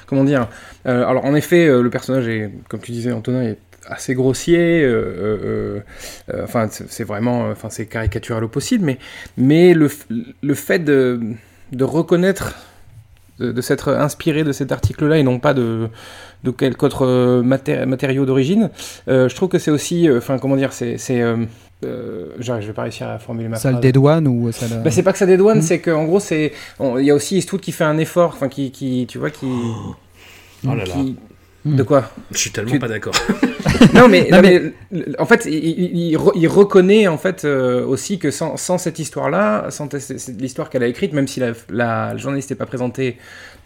comment 0.07 0.23
dire 0.23 0.47
Alors, 0.85 1.25
en 1.25 1.35
effet, 1.35 1.67
le 1.67 1.89
personnage 1.89 2.27
est, 2.29 2.49
comme 2.69 2.79
tu 2.79 2.93
disais, 2.93 3.11
Antonin, 3.11 3.43
est 3.43 3.57
assez 3.87 4.13
grossier. 4.13 4.81
euh, 4.83 4.93
euh, 5.19 5.79
euh, 6.33 6.43
enfin, 6.43 6.67
c'est 6.69 7.03
vraiment. 7.03 7.49
Enfin, 7.49 7.69
c'est 7.69 7.85
caricatural 7.85 8.43
au 8.43 8.47
possible, 8.47 8.85
mais, 8.85 8.97
mais 9.37 9.73
le, 9.73 9.89
le 10.41 10.53
fait 10.53 10.79
de, 10.79 11.19
de 11.71 11.83
reconnaître. 11.83 12.55
De, 13.37 13.51
de 13.51 13.59
s'être 13.59 13.89
inspiré 13.91 14.45
de 14.45 14.53
cet 14.53 14.71
article-là 14.71 15.17
et 15.17 15.23
non 15.23 15.39
pas 15.39 15.53
de, 15.53 15.89
de 16.45 16.51
quelque 16.51 16.85
autre 16.85 17.41
maté- 17.43 17.85
matériau 17.85 18.25
d'origine, 18.25 18.69
euh, 19.09 19.27
je 19.27 19.35
trouve 19.35 19.49
que 19.49 19.59
c'est 19.59 19.71
aussi, 19.71 20.07
euh, 20.07 20.19
enfin 20.19 20.37
comment 20.39 20.55
dire, 20.55 20.71
c'est, 20.71 20.95
euh, 21.09 21.43
euh, 21.83 22.27
j'arrive, 22.39 22.61
je 22.61 22.67
vais 22.67 22.73
pas 22.73 22.83
réussir 22.83 23.09
à 23.09 23.19
formuler 23.19 23.49
ma 23.49 23.57
Ça 23.57 23.71
le 23.71 23.73
phrase. 23.73 23.81
dédouane 23.81 24.25
ou 24.29 24.53
ça 24.53 24.73
le... 24.73 24.81
Bah, 24.81 24.89
c'est 24.89 25.03
pas 25.03 25.11
que 25.11 25.17
ça 25.17 25.25
dédouane, 25.25 25.57
Mhm. 25.57 25.63
c'est 25.63 25.81
qu'en 25.81 26.05
gros 26.05 26.21
c'est, 26.21 26.53
il 26.79 27.03
y 27.03 27.11
a 27.11 27.13
aussi 27.13 27.35
Eastwood 27.35 27.59
qui 27.59 27.73
fait 27.73 27.83
un 27.83 27.97
effort, 27.97 28.29
enfin 28.33 28.47
qui, 28.47 28.71
qui, 28.71 29.05
tu 29.05 29.17
vois, 29.17 29.31
qui, 29.31 29.45
Oh 30.65 30.73
là 30.73 30.85
là. 30.85 30.95
De 31.65 31.83
quoi 31.83 32.11
Je 32.31 32.37
suis 32.37 32.51
tellement 32.51 32.71
Tu- 32.71 32.79
pas 32.79 32.87
d'accord. 32.87 33.13
Non 33.93 34.07
mais, 34.07 34.27
Non, 34.31 34.41
non, 34.41 34.41
mais- 34.43 34.61
en 35.19 35.25
fait, 35.25 35.45
il, 35.45 35.53
il- 35.55 35.97
il 36.11 36.17
re- 36.17 36.31
il 36.35 36.47
reconnaît 36.47 37.07
en 37.07 37.17
fait 37.17 37.43
euh, 37.45 37.83
aussi 37.85 38.19
que 38.19 38.31
sans, 38.31 38.55
sans 38.57 38.77
cette 38.77 38.99
histoire-là, 38.99 39.67
sans 39.71 39.89
l'histoire 40.39 40.69
qu'elle 40.69 40.83
a 40.83 40.87
écrite, 40.87 41.13
même 41.13 41.27
si 41.27 41.39
la, 41.39 41.53
la, 41.69 42.11
la 42.13 42.17
journaliste 42.17 42.51
n'est 42.51 42.55
pas 42.55 42.65
présentée 42.67 43.17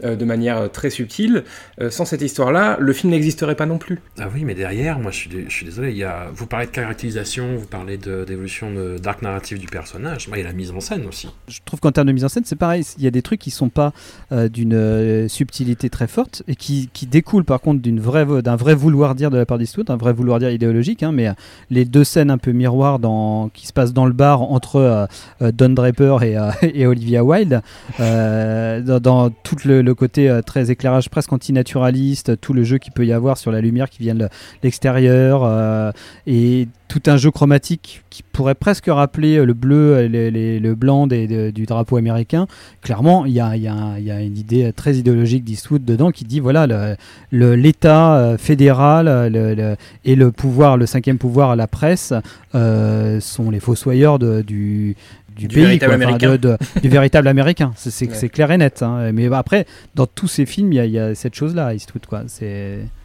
euh, 0.03 0.15
de 0.15 0.25
manière 0.25 0.57
euh, 0.57 0.67
très 0.67 0.89
subtile, 0.89 1.43
euh, 1.81 1.89
sans 1.89 2.05
cette 2.05 2.21
histoire-là, 2.21 2.77
le 2.79 2.93
film 2.93 3.11
n'existerait 3.11 3.55
pas 3.55 3.65
non 3.65 3.77
plus. 3.77 3.99
Ah 4.19 4.27
oui, 4.33 4.43
mais 4.45 4.55
derrière, 4.55 4.99
moi 4.99 5.11
je 5.11 5.17
suis, 5.17 5.29
dé- 5.29 5.45
je 5.47 5.53
suis 5.53 5.65
désolé, 5.65 5.91
il 5.91 5.97
y 5.97 6.03
a, 6.03 6.27
vous 6.33 6.45
parlez 6.47 6.65
de 6.67 6.71
caractérisation, 6.71 7.55
vous 7.57 7.65
parlez 7.67 7.97
d'évolution 7.97 8.71
de, 8.71 8.97
d'arc 8.97 9.21
narratif 9.21 9.59
du 9.59 9.67
personnage, 9.67 10.27
moi 10.27 10.37
il 10.37 10.41
y 10.41 10.43
a 10.43 10.47
la 10.47 10.53
mise 10.53 10.71
en 10.71 10.79
scène 10.79 11.05
aussi. 11.07 11.29
je 11.47 11.59
trouve 11.65 11.79
qu'en 11.79 11.91
termes 11.91 12.07
de 12.07 12.13
mise 12.13 12.25
en 12.25 12.29
scène, 12.29 12.43
c'est 12.45 12.55
pareil. 12.55 12.83
Il 12.97 13.03
y 13.03 13.07
a 13.07 13.11
des 13.11 13.21
trucs 13.21 13.39
qui 13.39 13.51
sont 13.51 13.69
pas 13.69 13.93
euh, 14.31 14.47
d'une 14.49 15.27
subtilité 15.29 15.89
très 15.89 16.07
forte 16.07 16.43
et 16.47 16.55
qui, 16.55 16.89
qui 16.93 17.05
découlent 17.07 17.45
par 17.45 17.61
contre 17.61 17.81
d'une 17.81 17.99
vraie, 17.99 18.25
d'un 18.41 18.55
vrai 18.55 18.75
vouloir 18.75 19.15
dire 19.15 19.29
de 19.31 19.37
la 19.37 19.45
part 19.45 19.57
d'Eastwood, 19.57 19.87
d'un 19.87 19.97
vrai 19.97 20.13
vouloir 20.13 20.39
dire 20.39 20.49
idéologique. 20.51 21.03
hein, 21.03 21.11
mais 21.11 21.27
euh, 21.29 21.33
les 21.69 21.85
deux 21.85 22.03
scènes 22.03 22.31
un 22.31 22.37
peu 22.37 22.51
miroirs 22.51 22.99
dans, 22.99 23.49
qui 23.49 23.67
se 23.67 23.73
passent 23.73 23.93
dans 23.93 24.05
le 24.05 24.13
bar 24.13 24.41
entre 24.41 24.77
euh, 24.77 25.05
euh, 25.41 25.51
Don 25.51 25.69
Draper 25.69 26.17
et, 26.23 26.37
euh, 26.37 26.51
et 26.61 26.85
Olivia 26.87 27.23
Wilde, 27.23 27.61
euh, 27.99 28.81
dans, 28.81 28.99
dans 28.99 29.29
tout 29.29 29.55
le, 29.65 29.81
le 29.81 29.88
côté 29.93 30.29
euh, 30.29 30.41
très 30.41 30.71
éclairage 30.71 31.09
presque 31.09 31.31
antinaturaliste, 31.33 32.39
tout 32.41 32.53
le 32.53 32.63
jeu 32.63 32.77
qu'il 32.77 32.93
peut 32.93 33.05
y 33.05 33.13
avoir 33.13 33.37
sur 33.37 33.51
la 33.51 33.61
lumière 33.61 33.89
qui 33.89 33.99
vient 34.03 34.15
de 34.15 34.27
l'extérieur 34.63 35.41
euh, 35.43 35.91
et 36.27 36.67
tout 36.87 37.01
un 37.05 37.17
jeu 37.17 37.29
chromatique 37.29 38.03
qui 38.09 38.23
pourrait 38.23 38.55
presque 38.55 38.87
rappeler 38.87 39.37
euh, 39.37 39.45
le 39.45 39.53
bleu, 39.53 40.07
les- 40.07 40.31
les- 40.31 40.59
le 40.59 40.73
blanc 40.75 41.05
du 41.07 41.65
drapeau 41.67 41.97
américain. 41.97 42.47
Clairement, 42.81 43.25
il 43.25 43.33
y 43.33 43.39
a, 43.39 43.53
une 43.55 44.37
idée 44.37 44.71
très 44.73 44.95
idéologique 44.95 45.43
d'Eastwood 45.43 45.85
dedans 45.85 46.11
qui 46.11 46.25
dit 46.25 46.39
voilà, 46.39 46.65
le- 46.67 46.95
le- 47.31 47.55
l'État 47.55 48.35
fédéral 48.37 49.31
le- 49.31 49.53
le- 49.53 49.75
et 50.05 50.15
le 50.15 50.31
pouvoir, 50.31 50.77
le 50.77 50.85
cinquième 50.85 51.17
pouvoir, 51.17 51.55
la 51.55 51.67
presse, 51.67 52.13
sont 52.53 53.51
les 53.51 53.59
fossoyeurs 53.59 54.17
de- 54.19 54.41
du, 54.41 54.95
du, 55.39 55.47
Du 55.47 55.55
pays, 55.55 55.63
véritable 55.65 55.93
quoi, 55.95 55.95
enfin, 56.05 56.05
américain. 56.15 56.31
de- 56.31 56.37
de- 56.37 56.81
du 56.81 56.89
véritable 56.89 57.27
américain. 57.27 57.71
C'est 57.75 58.09
Ouais. 58.09 58.29
clair 58.29 58.51
et 58.51 58.57
net. 58.57 58.81
hein. 58.83 59.11
Mais 59.13 59.27
après, 59.33 59.65
dans 59.95 60.05
tous 60.05 60.27
ces 60.27 60.45
films, 60.45 60.71
il 60.73 60.75
y, 60.75 60.79
a- 60.79 60.85
il 60.85 60.91
y 60.91 60.99
a 60.99 61.15
cette 61.15 61.35
chose-là, 61.35 61.73
Eastwood. 61.73 62.05
Quoi. 62.05 62.23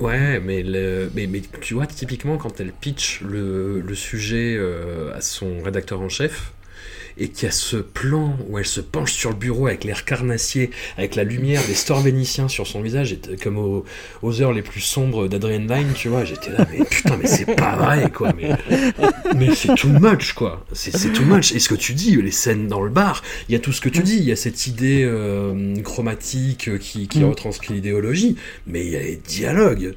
Ouais, 0.00 0.40
mais, 0.40 0.62
le, 0.62 1.10
mais, 1.14 1.26
mais 1.26 1.42
tu 1.60 1.74
vois, 1.74 1.86
typiquement, 1.86 2.36
quand 2.36 2.60
elle 2.60 2.72
pitch 2.72 3.20
le, 3.22 3.80
le 3.80 3.94
sujet 3.94 4.56
euh, 4.58 5.14
à 5.16 5.20
son 5.20 5.62
rédacteur 5.62 6.00
en 6.00 6.08
chef, 6.08 6.52
et 7.18 7.28
qu'il 7.28 7.44
y 7.44 7.48
a 7.48 7.52
ce 7.52 7.76
plan 7.76 8.36
où 8.48 8.58
elle 8.58 8.66
se 8.66 8.80
penche 8.80 9.12
sur 9.12 9.30
le 9.30 9.36
bureau 9.36 9.66
avec 9.68 9.84
l'air 9.84 10.04
carnassier, 10.04 10.70
avec 10.98 11.14
la 11.14 11.22
lumière 11.24 11.62
des 11.66 11.74
stores 11.74 12.00
vénitiens 12.00 12.48
sur 12.48 12.66
son 12.66 12.80
visage, 12.82 13.16
comme 13.42 13.56
au- 13.58 13.84
aux 14.22 14.42
heures 14.42 14.52
les 14.52 14.62
plus 14.62 14.80
sombres 14.80 15.28
d'Adrian 15.28 15.60
Lyne, 15.68 15.92
tu 15.94 16.08
vois, 16.08 16.24
j'étais 16.24 16.50
là, 16.50 16.66
mais 16.72 16.84
putain, 16.84 17.16
mais 17.16 17.26
c'est 17.28 17.54
pas 17.54 17.76
vrai, 17.76 18.10
quoi, 18.10 18.32
mais, 18.36 18.50
mais 19.36 19.54
c'est 19.54 19.74
too 19.74 19.88
much, 19.88 20.32
quoi, 20.32 20.64
c'est 20.72 21.12
too 21.12 21.24
much. 21.24 21.52
Et 21.52 21.58
ce 21.60 21.68
que 21.68 21.74
tu 21.76 21.94
dis, 21.94 22.20
les 22.20 22.30
scènes 22.30 22.66
dans 22.66 22.82
le 22.82 22.90
bar, 22.90 23.22
il 23.48 23.52
y 23.52 23.56
a 23.56 23.60
tout 23.60 23.72
ce 23.72 23.80
que 23.80 23.88
tu 23.88 24.02
dis, 24.02 24.16
il 24.16 24.24
y 24.24 24.32
a 24.32 24.36
cette 24.36 24.66
idée 24.66 25.02
euh, 25.04 25.76
chromatique 25.82 26.68
euh, 26.68 26.78
qui, 26.78 27.06
qui 27.08 27.20
Mm. 27.20 27.24
retranscrit 27.30 27.74
l'idéologie, 27.74 28.36
mais 28.66 28.84
il 28.84 28.90
y 28.90 28.96
a 28.96 29.00
les 29.00 29.16
dialogues 29.16 29.94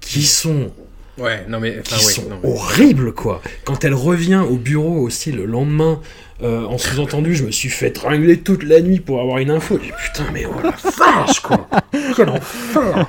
qui 0.00 0.22
sont 0.22 0.70
Ouais, 1.18 1.44
non 1.48 1.60
mais. 1.60 1.80
qui 1.84 1.94
ouais, 1.94 2.00
sont 2.00 2.28
non, 2.30 2.38
mais- 2.42 2.48
horribles 2.48 3.12
quoi. 3.12 3.42
Quand 3.64 3.84
elle 3.84 3.92
revient 3.94 4.42
au 4.48 4.56
bureau 4.56 5.00
aussi 5.00 5.32
le 5.32 5.44
lendemain, 5.44 6.00
euh, 6.42 6.64
en 6.64 6.78
sous-entendu, 6.78 7.34
je 7.34 7.44
me 7.44 7.50
suis 7.50 7.68
fait 7.68 7.90
tringler 7.90 8.38
toute 8.38 8.62
la 8.62 8.80
nuit 8.80 9.00
pour 9.00 9.20
avoir 9.20 9.38
une 9.38 9.50
info. 9.50 9.78
Dit, 9.78 9.90
putain 10.02 10.24
mais 10.32 10.44
oh 10.46 10.54
la 10.62 10.70
vache 10.70 11.40
quoi. 11.40 11.68
Quel 12.16 12.28
enfer. 12.28 13.06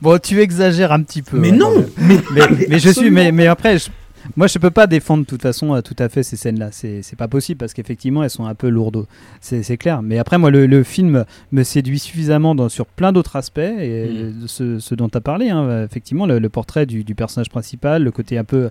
Bon, 0.00 0.18
tu 0.18 0.40
exagères 0.40 0.92
un 0.92 1.02
petit 1.02 1.22
peu. 1.22 1.38
Mais 1.38 1.50
non, 1.52 1.84
mais, 1.98 2.16
mais, 2.32 2.42
mais 2.50 2.66
mais 2.68 2.78
je 2.78 2.90
suis, 2.90 3.10
mais, 3.10 3.46
après, 3.46 3.78
je- 3.78 3.88
moi, 4.36 4.46
je 4.46 4.58
peux 4.58 4.70
pas 4.70 4.86
défendre 4.86 5.22
de 5.24 5.28
toute 5.28 5.40
façon 5.40 5.74
euh, 5.74 5.80
tout 5.80 5.94
à 5.98 6.08
fait 6.10 6.22
ces 6.22 6.36
scènes-là. 6.36 6.68
C'est 6.72 7.16
pas 7.16 7.28
possible 7.28 7.56
parce 7.58 7.72
qu'effectivement, 7.72 8.22
elles 8.22 8.28
sont 8.30 8.44
un 8.44 8.54
peu 8.54 8.68
lourdes. 8.68 9.06
C'est 9.40 9.76
clair. 9.78 10.02
Mais 10.02 10.18
après, 10.18 10.36
moi, 10.36 10.50
le, 10.50 10.66
le 10.66 10.82
film 10.82 11.24
me 11.52 11.62
séduit 11.62 11.98
suffisamment 11.98 12.54
dans, 12.54 12.68
sur 12.68 12.84
plein 12.86 13.12
d'autres 13.12 13.36
aspects 13.36 13.58
et 13.58 14.08
Mm. 14.08 14.46
ce, 14.46 14.78
ce 14.80 14.94
dont 14.94 15.08
tu 15.08 15.16
as 15.16 15.20
parlé. 15.22 15.48
hein. 15.48 15.84
effectivement, 15.84 16.26
le, 16.26 16.38
le 16.40 16.48
portrait 16.50 16.84
du, 16.84 17.04
du 17.04 17.14
personnage 17.14 17.48
principal, 17.48 18.02
le 18.02 18.10
côté 18.10 18.36
un 18.36 18.44
peu 18.44 18.68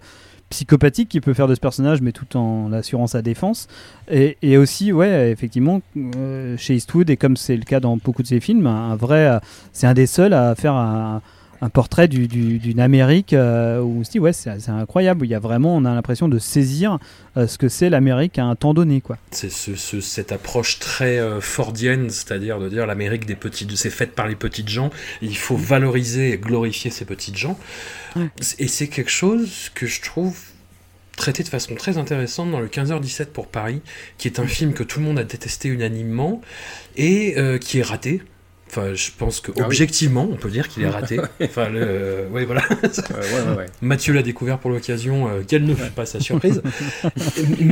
psychopathique 0.50 1.10
qu'il 1.10 1.22
peut 1.22 1.34
faire 1.34 1.48
de 1.48 1.56
ce 1.56 1.60
personnage, 1.60 2.02
mais 2.02 2.12
tout 2.12 2.38
en 2.38 2.72
assurant 2.72 3.08
sa 3.08 3.22
défense. 3.22 3.68
Et, 4.10 4.58
aussi, 4.58 4.92
ouais, 4.92 5.32
effectivement, 5.32 5.82
euh, 5.98 6.56
chez 6.58 6.76
Eastwood, 6.76 7.10
et 7.10 7.18
comme 7.18 7.38
c'est 7.38 7.58
le 7.58 7.64
cas 7.64 7.80
dans 7.80 7.98
beaucoup 7.98 8.24
de 8.24 8.28
ses 8.28 8.40
films, 8.40 8.68
un, 8.68 8.92
un 8.92 8.96
vrai, 8.96 9.28
euh, 9.28 9.40
c'est 9.74 9.88
un 9.88 9.94
des 9.94 10.08
seuls 10.08 10.34
à 10.34 10.56
faire 10.56 10.74
un, 10.74 11.22
un 11.62 11.70
portrait 11.70 12.08
du- 12.08 12.28
du- 12.28 12.60
d'une 12.60 12.80
Amérique 12.80 13.34
euh, 13.34 13.82
où 13.82 14.00
on 14.00 14.04
se 14.04 14.12
dit, 14.12 14.20
ouais, 14.20 14.34
c'est 14.34 14.50
incroyable. 14.70 15.26
Il 15.26 15.30
y 15.30 15.36
a 15.36 15.40
vraiment, 15.40 15.76
on 15.76 15.86
a 15.86 15.94
l'impression 15.96 16.28
de 16.28 16.38
saisir 16.40 17.00
euh, 17.36 17.48
ce 17.48 17.58
que 17.58 17.68
c'est 17.70 17.90
l'Amérique 17.90 18.38
à 18.40 18.46
un 18.46 18.56
temps 18.56 18.74
donné, 18.74 19.02
quoi. 19.02 19.18
C'est 19.32 19.52
ce- 19.52 19.76
ce- 19.76 20.02
cette 20.02 20.32
approche 20.32 20.80
très 20.80 21.18
euh, 21.20 21.42
fordienne, 21.42 22.10
c'est-à-dire 22.10 22.60
de 22.60 22.70
dire 22.70 22.86
l'Amérique 22.86 23.26
des 23.26 23.36
petites, 23.36 23.76
c'est 23.76 23.90
faite 23.90 24.14
par 24.14 24.28
les 24.28 24.36
petites 24.36 24.70
gens, 24.70 24.92
il 25.22 25.36
faut 25.38 25.58
valoriser 25.58 26.32
et 26.34 26.38
glorifier 26.38 26.92
ces 26.92 27.06
petites 27.06 27.38
gens. 27.38 27.58
Ouais. 28.16 28.30
Et 28.60 28.68
c'est 28.68 28.88
quelque 28.88 29.12
chose 29.12 29.70
que 29.74 29.86
je 29.88 30.02
trouve 30.02 30.38
traité 31.16 31.42
de 31.42 31.48
façon 31.50 31.74
très 31.74 31.98
intéressante 31.98 32.52
dans 32.52 32.60
le 32.60 32.68
15h17 32.68 33.26
pour 33.32 33.48
Paris, 33.48 33.82
qui 34.20 34.28
est 34.28 34.40
un 34.40 34.46
film 34.46 34.74
que 34.74 34.84
tout 34.84 35.00
le 35.00 35.06
monde 35.06 35.18
a 35.18 35.24
détesté 35.24 35.68
unanimement 35.70 36.42
et 36.96 37.34
euh, 37.40 37.58
qui 37.58 37.80
est 37.80 37.84
raté. 37.84 38.22
Enfin, 38.70 38.94
je 38.94 39.10
pense 39.18 39.40
que 39.40 39.52
objectivement, 39.64 40.28
on 40.32 40.36
peut 40.36 40.50
dire 40.50 40.68
qu'il 40.68 40.84
est 40.84 40.90
raté. 40.90 41.20
Enfin, 41.42 41.70
le, 41.70 42.28
ouais, 42.32 42.46
voilà. 42.46 42.64
Ouais, 42.84 43.58
ouais. 43.58 43.66
Mathieu 43.82 44.14
l'a 44.14 44.22
découvert 44.24 44.58
pour 44.60 44.70
l'occasion, 44.72 45.28
euh, 45.28 45.42
quelle 45.48 45.64
ne 45.66 45.74
fut 45.74 45.92
pas 45.92 46.06
sa 46.06 46.20
surprise. 46.20 46.62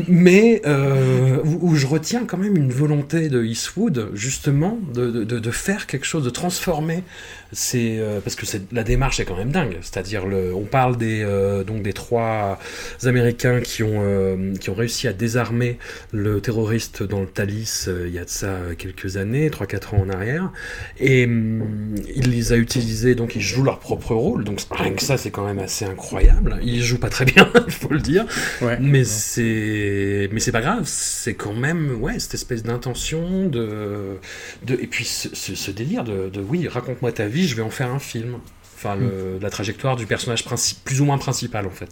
Mais 0.07 0.61
euh, 0.65 1.37
où, 1.43 1.69
où 1.71 1.75
je 1.75 1.85
retiens 1.87 2.25
quand 2.25 2.37
même 2.37 2.55
une 2.57 2.71
volonté 2.71 3.29
de 3.29 3.43
Eastwood, 3.43 4.09
justement, 4.13 4.79
de- 4.93 5.23
de 5.23 5.51
faire 5.51 5.87
quelque 5.87 6.05
chose, 6.05 6.23
de 6.23 6.29
transformer. 6.29 7.03
Ces, 7.55 7.97
euh, 7.99 8.19
parce 8.19 8.35
que 8.35 8.45
c'est- 8.45 8.71
la 8.71 8.83
démarche 8.83 9.19
est 9.19 9.25
quand 9.25 9.37
même 9.37 9.51
dingue. 9.51 9.77
C'est-à-dire, 9.81 10.25
on 10.25 10.63
parle 10.65 10.97
des, 10.97 11.21
euh, 11.23 11.63
donc 11.63 11.81
des 11.81 11.93
trois 11.93 12.59
Américains 13.05 13.61
qui 13.61 13.81
ont, 13.83 14.01
euh, 14.03 14.53
qui 14.55 14.69
ont 14.69 14.73
réussi 14.75 15.07
à 15.07 15.13
désarmer 15.13 15.77
le 16.11 16.41
terroriste 16.41 17.03
dans 17.03 17.21
le 17.21 17.27
Thalys 17.27 17.89
il 18.07 18.13
y 18.13 18.19
a 18.19 18.25
de 18.25 18.29
ça 18.29 18.57
quelques 18.77 19.17
années, 19.17 19.49
3-4 19.49 19.93
ans 19.95 20.03
en 20.05 20.09
arrière. 20.09 20.51
Et 20.99 21.25
hum, 21.25 21.95
il 22.15 22.29
les 22.31 22.53
a 22.53 22.57
utilisés, 22.57 23.15
donc 23.15 23.35
ils 23.35 23.41
jouent 23.41 23.63
leur 23.63 23.79
propre 23.79 24.13
rôle. 24.13 24.43
Donc 24.43 24.59
rien 24.71 24.91
que 24.93 25.01
ça, 25.03 25.17
c'est 25.17 25.31
quand 25.31 25.45
même 25.45 25.59
assez 25.59 25.85
incroyable. 25.85 26.59
Ils 26.63 26.83
jouent 26.83 26.99
pas 26.99 27.09
très 27.09 27.25
bien, 27.25 27.49
il 27.67 27.73
faut 27.73 27.89
le 27.93 27.99
dire. 27.99 28.25
Ouais. 28.61 28.77
Mais 28.79 29.03
c'est, 29.03 30.29
mais 30.31 30.39
c'est 30.39 30.51
pas 30.51 30.61
grave. 30.61 30.83
C'est 30.85 31.33
quand 31.35 31.53
même, 31.53 32.01
ouais, 32.01 32.19
cette 32.19 32.33
espèce 32.33 32.63
d'intention 32.63 33.47
de, 33.47 34.17
de, 34.65 34.73
et 34.75 34.87
puis 34.87 35.05
ce, 35.05 35.29
ce- 35.33 35.55
ce 35.55 35.71
délire 35.71 36.03
de, 36.03 36.29
de, 36.29 36.41
oui, 36.41 36.67
raconte-moi 36.67 37.11
ta 37.11 37.27
vie, 37.27 37.44
je 37.47 37.55
vais 37.55 37.61
en 37.61 37.69
faire 37.69 37.89
un 37.91 37.99
film. 37.99 38.39
Enfin, 38.77 38.95
le- 38.95 39.39
la 39.41 39.49
trajectoire 39.49 39.95
du 39.95 40.05
personnage 40.05 40.43
princi- 40.45 40.75
plus 40.83 41.01
ou 41.01 41.05
moins 41.05 41.17
principal, 41.17 41.65
en 41.65 41.71
fait. 41.71 41.89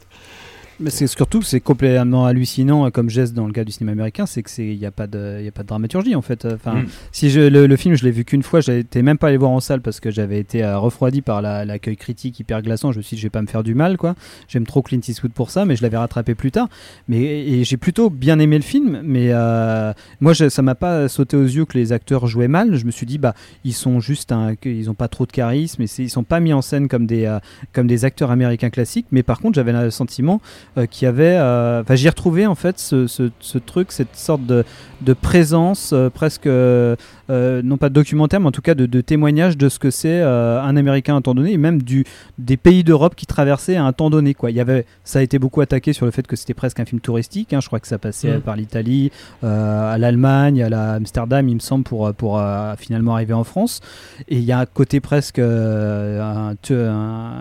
Mais 0.84 0.90
c'est 0.90 1.08
surtout, 1.08 1.42
c'est 1.42 1.62
complètement 1.62 2.26
hallucinant 2.26 2.86
euh, 2.86 2.90
comme 2.90 3.10
geste 3.10 3.34
dans 3.34 3.48
le 3.48 3.54
cas 3.54 3.64
du 3.64 3.72
cinéma 3.72 3.94
américain, 3.94 4.26
c'est 4.26 4.44
que 4.44 4.50
c'est 4.50 4.68
il 4.68 4.78
n'y 4.78 4.86
a 4.86 4.92
pas 4.92 5.08
de, 5.08 5.42
y 5.42 5.48
a 5.48 5.52
pas 5.52 5.64
de 5.64 5.68
dramaturgie 5.68 6.14
en 6.14 6.22
fait. 6.22 6.46
Enfin, 6.46 6.74
Mm. 6.74 6.86
si 7.14 7.30
je, 7.30 7.40
le, 7.40 7.68
le 7.68 7.76
film, 7.78 7.96
je 7.96 8.04
l'ai 8.04 8.12
vu 8.12 8.26
qu'une 8.26 8.44
fois, 8.44 8.60
j'étais 8.60 9.02
même 9.02 9.18
pas 9.18 9.30
allé 9.30 9.38
voir 9.38 9.52
en 9.52 9.62
salle 9.62 9.80
parce 9.82 10.02
que 10.02 10.12
j'avais 10.12 10.40
été 10.40 10.62
euh, 10.62 10.78
refroidi 10.78 11.22
par 11.22 11.42
la- 11.42 11.64
l'accueil 11.64 11.96
critique 11.96 12.38
hyper 12.40 12.62
glaçant. 12.62 12.92
Je 12.92 12.98
me 12.98 13.02
suis 13.02 13.16
dit, 13.16 13.22
je 13.22 13.26
vais 13.28 13.30
pas 13.32 13.42
me 13.42 13.48
faire 13.48 13.64
du 13.64 13.76
mal, 13.76 13.96
quoi. 13.98 14.16
J'aime 14.50 14.66
trop 14.66 14.82
Clint 14.82 15.00
Eastwood 15.08 15.32
pour 15.32 15.52
ça, 15.52 15.64
mais 15.64 15.78
je 15.78 15.84
l'avais 15.84 15.96
rattrapé 15.98 16.36
plus 16.36 16.52
tard. 16.52 16.68
Mais 17.08 17.22
et 17.22 17.64
j'ai 17.64 17.78
plutôt 17.78 18.10
bien 18.10 18.40
aimé 18.40 18.58
le 18.58 18.64
film, 18.64 19.00
mais 19.06 19.28
euh, 19.32 19.94
moi, 20.20 20.34
je- 20.34 20.50
ça 20.50 20.62
m'a 20.64 20.76
pas 20.76 21.08
sauté 21.08 21.38
aux 21.38 21.44
yeux 21.46 21.64
que 21.64 21.78
les 21.78 21.94
acteurs 21.94 22.28
jouaient 22.28 22.50
mal. 22.50 22.76
Je 22.76 22.86
me 22.86 22.92
suis 22.92 23.06
dit, 23.06 23.20
bah, 23.20 23.36
ils 23.64 23.74
sont 23.74 24.02
juste 24.02 24.34
un, 24.34 24.56
ils 24.66 24.90
ont 24.90 24.96
pas 24.96 25.08
trop 25.08 25.26
de 25.26 25.32
charisme 25.32 25.82
et 25.84 25.88
ils 26.00 26.10
sont 26.10 26.24
pas 26.26 26.42
mis 26.42 26.52
en 26.52 26.62
scène 26.62 26.90
comme 26.90 27.06
des, 27.06 27.24
euh, 27.26 27.40
comme 27.72 27.88
des 27.88 28.04
acteurs 28.04 28.32
américains 28.32 28.70
classiques. 28.70 29.06
Mais 29.14 29.24
par 29.24 29.40
contre, 29.40 29.56
j'avais 29.56 29.72
le 29.72 29.92
sentiment 29.92 30.42
euh, 30.78 30.86
qu'il 30.86 31.06
y 31.06 31.10
avait, 31.10 31.36
euh, 31.38 31.82
enfin, 31.82 31.96
j'y 31.96 32.08
ai 32.08 32.10
retrouvé 32.10 32.46
en 32.48 32.56
fait 32.56 32.80
ce, 32.80 33.08
ce- 33.08 33.30
ce 33.40 33.58
truc, 33.58 33.92
cette 33.92 34.16
sorte 34.16 34.46
de, 34.46 34.64
de 35.02 35.14
présence 35.14 35.92
euh, 35.94 36.10
presque, 36.10 36.48
non 36.48 37.78
pas 37.78 37.90
de 37.90 37.94
documentaire, 37.94 38.40
mais 38.40 38.48
en 38.48 38.52
tout 38.52 38.62
cas 38.62 38.76
de, 38.76 38.86
de 38.86 39.02
témoignage 39.02 39.58
de 39.58 39.70
ce 39.70 39.80
que 39.80 39.90
c'est 39.92 40.22
un 40.22 40.76
Américain 40.76 41.14
à 41.16 41.18
un 41.18 41.22
temps 41.22 41.34
donné, 41.36 41.52
et 41.54 41.58
même 41.58 41.82
du, 41.82 42.06
des 42.38 42.58
pays 42.58 42.84
d'Europe 42.84 43.16
qui 43.16 43.26
traversaient 43.26 43.76
à 43.76 43.84
un 43.86 43.94
temps 43.94 44.10
donné. 44.10 44.34
Quoi. 44.34 44.52
Il 44.52 44.58
y 44.58 44.60
avait, 44.62 44.86
ça 45.04 45.20
a 45.20 45.22
été 45.22 45.40
beaucoup 45.40 45.62
attaqué 45.62 45.94
sur 45.94 46.06
le 46.06 46.12
fait 46.12 46.26
que 46.28 46.36
c'était 46.36 46.54
presque 46.54 46.80
un 46.80 46.86
film 46.86 47.02
touristique. 47.02 47.54
hein. 47.54 47.60
Je 47.62 47.68
crois 47.68 47.80
que 47.80 47.88
ça 47.88 47.98
passait 47.98 48.38
Mm. 48.38 48.42
par 48.42 48.56
l'Italie, 48.56 49.12
à 49.42 49.98
l'Allemagne, 49.98 50.64
à 50.64 50.70
la 50.70 50.94
Amsterdam, 50.94 51.48
il 51.50 51.56
me 51.56 51.60
semble, 51.60 51.84
pour, 51.84 52.14
pour 52.14 52.42
finalement 52.78 53.14
arriver 53.16 53.34
en 53.34 53.44
France. 53.44 53.82
Et 54.28 54.38
il 54.38 54.44
y 54.44 54.52
a 54.52 54.60
un 54.60 54.66
côté 54.66 55.00
presque, 55.00 55.40
un 55.40 56.54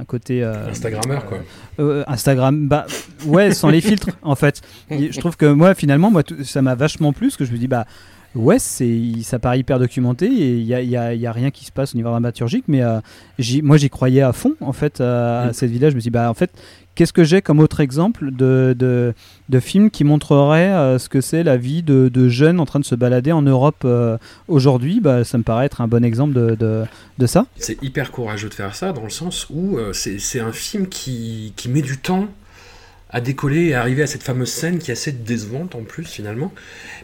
côté 0.06 0.42
euh, 0.42 0.68
Instagrammeur, 0.70 1.26
quoi. 1.26 1.38
euh, 1.80 2.04
Instagram, 2.06 2.68
bah 2.68 2.86
ouais, 3.26 3.52
sans 3.54 3.68
les 3.70 3.80
filtres 3.80 4.08
en 4.22 4.34
fait. 4.34 4.60
Et 4.90 5.12
je 5.12 5.20
trouve 5.20 5.36
que 5.36 5.46
moi 5.46 5.74
finalement, 5.74 6.10
moi 6.10 6.22
ça 6.44 6.62
m'a 6.62 6.74
vachement 6.74 7.12
plu 7.12 7.28
parce 7.28 7.36
que 7.36 7.44
je 7.44 7.52
me 7.52 7.58
dis 7.58 7.68
bah 7.68 7.86
ouais, 8.34 8.58
c'est 8.58 8.98
ça 9.22 9.38
paraît 9.38 9.58
hyper 9.60 9.78
documenté 9.78 10.26
et 10.26 10.54
il 10.56 10.64
y 10.64 10.74
a, 10.74 10.80
y 10.82 10.96
a- 10.96 11.12
il 11.14 11.20
y 11.20 11.26
a 11.26 11.32
rien 11.32 11.50
qui 11.50 11.64
se 11.66 11.72
passe 11.72 11.94
au 11.94 11.96
niveau 11.98 12.08
dramaturgique, 12.08 12.64
mais 12.66 12.82
euh, 12.82 13.00
j'y- 13.38 13.60
moi 13.62 13.76
j'y 13.76 13.90
croyais 13.90 14.22
à 14.22 14.32
fond 14.32 14.54
en 14.60 14.72
fait 14.72 15.00
à, 15.00 15.42
à 15.42 15.46
Mm. 15.48 15.52
cette 15.52 15.70
villa. 15.70 15.90
Je 15.90 15.96
me 15.96 16.00
dis 16.00 16.08
bah 16.10 16.30
en 16.30 16.34
fait 16.34 16.50
qu'est-ce 16.94 17.12
que 17.14 17.24
j'ai 17.24 17.40
comme 17.42 17.58
autre 17.58 17.80
exemple 17.80 18.30
de, 18.32 18.74
de, 18.78 19.14
de 19.48 19.60
film 19.60 19.90
qui 19.90 20.04
montrerait 20.04 20.72
euh, 20.72 20.98
ce 20.98 21.08
que 21.08 21.20
c'est 21.22 21.42
la 21.42 21.56
vie 21.56 21.82
de, 21.82 22.10
de 22.12 22.28
jeunes 22.28 22.60
en 22.60 22.66
train 22.66 22.80
de 22.80 22.84
se 22.84 22.94
balader 22.94 23.32
en 23.32 23.40
Europe 23.42 23.82
euh, 23.86 24.18
aujourd'hui? 24.48 25.00
Bah, 25.00 25.24
Ça 25.24 25.38
me 25.38 25.42
paraît 25.42 25.66
être 25.66 25.80
un 25.80 25.88
bon 25.88 26.04
exemple 26.04 26.34
de, 26.34 26.54
de, 26.54 26.84
de 27.18 27.26
ça. 27.26 27.46
C'est 27.56 27.82
hyper 27.82 28.10
courageux 28.12 28.48
de 28.50 28.54
faire 28.54 28.74
ça, 28.74 28.92
dans 28.92 29.04
le 29.04 29.10
sens 29.10 29.46
où 29.50 29.78
euh, 29.78 29.92
c'est 29.94 30.18
c'est 30.18 30.40
un 30.40 30.52
film 30.52 30.86
qui, 30.86 31.52
qui 31.56 31.68
met 31.70 31.82
du 31.82 31.96
temps 31.98 32.26
à 33.12 33.20
décoller 33.20 33.66
et 33.66 33.74
à 33.74 33.80
arriver 33.80 34.02
à 34.02 34.06
cette 34.06 34.22
fameuse 34.22 34.50
scène 34.50 34.78
qui 34.78 34.90
est 34.90 34.94
assez 34.94 35.12
décevante 35.12 35.74
en 35.74 35.82
plus, 35.82 36.04
finalement. 36.06 36.52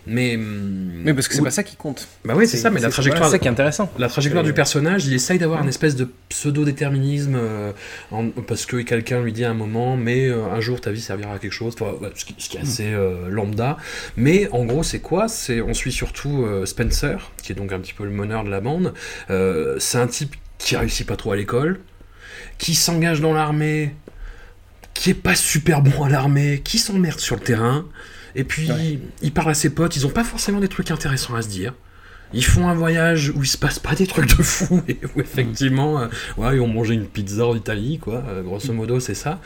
Mais, 0.06 0.36
hum, 0.36 0.90
Mais 1.04 1.12
parce 1.12 1.28
que 1.28 1.34
c'est 1.34 1.42
pas 1.42 1.50
ça 1.50 1.62
qui 1.62 1.76
compte. 1.76 2.08
Bah 2.24 2.32
oui, 2.36 2.46
c'est 2.48 2.56
ça, 2.56 2.70
mais 2.70 2.80
la 2.80 2.88
trajectoire, 2.88 3.26
C'est 3.26 3.32
ça 3.32 3.38
qui 3.38 3.46
est 3.46 3.50
intéressant. 3.50 3.92
la 3.98 4.08
trajectoire 4.08 4.42
du 4.42 4.54
personnage, 4.54 5.04
il 5.06 5.12
essaye 5.12 5.38
d'avoir 5.38 5.62
une 5.62 5.68
espèce 5.68 5.96
de 5.96 6.08
pseudo-déterminisme 6.30 7.34
euh, 7.36 7.72
en- 8.10 8.30
parce 8.30 8.64
que 8.66 8.78
quelqu'un 8.78 9.20
lui 9.22 9.32
dit 9.34 9.44
à 9.44 9.50
un 9.50 9.54
moment, 9.54 9.96
mais 9.98 10.28
euh, 10.28 10.46
un 10.50 10.60
jour 10.60 10.80
ta 10.80 10.90
vie 10.92 11.00
servira 11.00 11.34
à 11.34 11.38
quelque 11.38 11.52
chose, 11.52 11.74
Enfin, 11.78 11.92
ouais, 12.00 12.10
ce, 12.14 12.24
qui, 12.24 12.34
ce 12.38 12.48
qui 12.48 12.56
est 12.56 12.60
assez 12.62 12.86
euh, 12.92 13.28
lambda. 13.28 13.76
Mais 14.16 14.48
en 14.52 14.64
gros, 14.64 14.82
c'est 14.82 15.00
quoi? 15.00 15.28
C'est 15.28 15.60
on 15.60 15.74
suit 15.74 15.92
surtout 15.92 16.44
euh, 16.44 16.64
Spencer, 16.64 17.32
qui 17.42 17.52
est 17.52 17.54
donc 17.54 17.72
un 17.72 17.78
petit 17.80 17.92
peu 17.92 18.04
le 18.04 18.10
meneur 18.10 18.44
de 18.44 18.50
la 18.50 18.60
bande. 18.60 18.94
Euh, 19.30 19.76
c'est 19.78 19.98
un 19.98 20.06
type 20.06 20.34
qui 20.56 20.74
réussit 20.76 21.06
pas 21.06 21.16
trop 21.16 21.32
à 21.32 21.36
l'école, 21.36 21.80
qui 22.56 22.74
s'engage 22.74 23.20
dans 23.20 23.34
l'armée, 23.34 23.94
qui 24.98 25.10
est 25.10 25.14
pas 25.14 25.34
super 25.36 25.80
bon 25.80 26.02
à 26.02 26.08
l'armée, 26.08 26.60
qui 26.64 26.78
s'emmerde 26.78 27.20
sur 27.20 27.36
le 27.36 27.42
terrain. 27.42 27.86
Et 28.34 28.44
puis, 28.44 28.70
Ouais. 28.70 28.98
il 29.22 29.32
parle 29.32 29.50
à 29.50 29.54
ses 29.54 29.70
potes, 29.70 29.96
ils 29.96 30.06
ont 30.06 30.10
pas 30.10 30.24
forcément 30.24 30.60
des 30.60 30.68
trucs 30.68 30.90
intéressants 30.90 31.34
à 31.34 31.42
se 31.42 31.48
dire. 31.48 31.72
Ils 32.34 32.44
font 32.44 32.68
un 32.68 32.74
voyage 32.74 33.30
où 33.34 33.42
il 33.42 33.46
se 33.46 33.56
passe 33.56 33.78
pas 33.78 33.94
des 33.94 34.06
trucs 34.06 34.28
de 34.36 34.42
fou 34.42 34.82
et 34.88 34.98
où 35.16 35.20
effectivement, 35.20 36.00
euh, 36.00 36.06
ouais, 36.36 36.56
ils 36.56 36.60
ont 36.60 36.68
mangé 36.68 36.94
une 36.94 37.06
pizza 37.06 37.46
en 37.46 37.54
Italie, 37.56 37.98
quoi. 37.98 38.22
euh, 38.28 38.42
grosso 38.42 38.72
modo, 38.72 39.00
c'est 39.00 39.14
ça. 39.14 39.38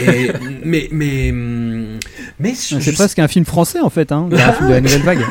Et, 0.00 0.30
mais, 0.64 0.88
mais, 0.92 1.30
hum, 1.30 1.98
mais 2.38 2.54
C'est 2.54 2.80
je- 2.80 2.90
presque 2.92 3.18
un 3.18 3.28
film 3.28 3.44
français 3.44 3.80
en 3.80 3.90
fait, 3.90 4.12
hein, 4.12 4.28
de 4.30 4.36
la, 4.36 4.52
de 4.52 4.68
la 4.70 4.80
nouvelle 4.80 5.02
vague. 5.02 5.24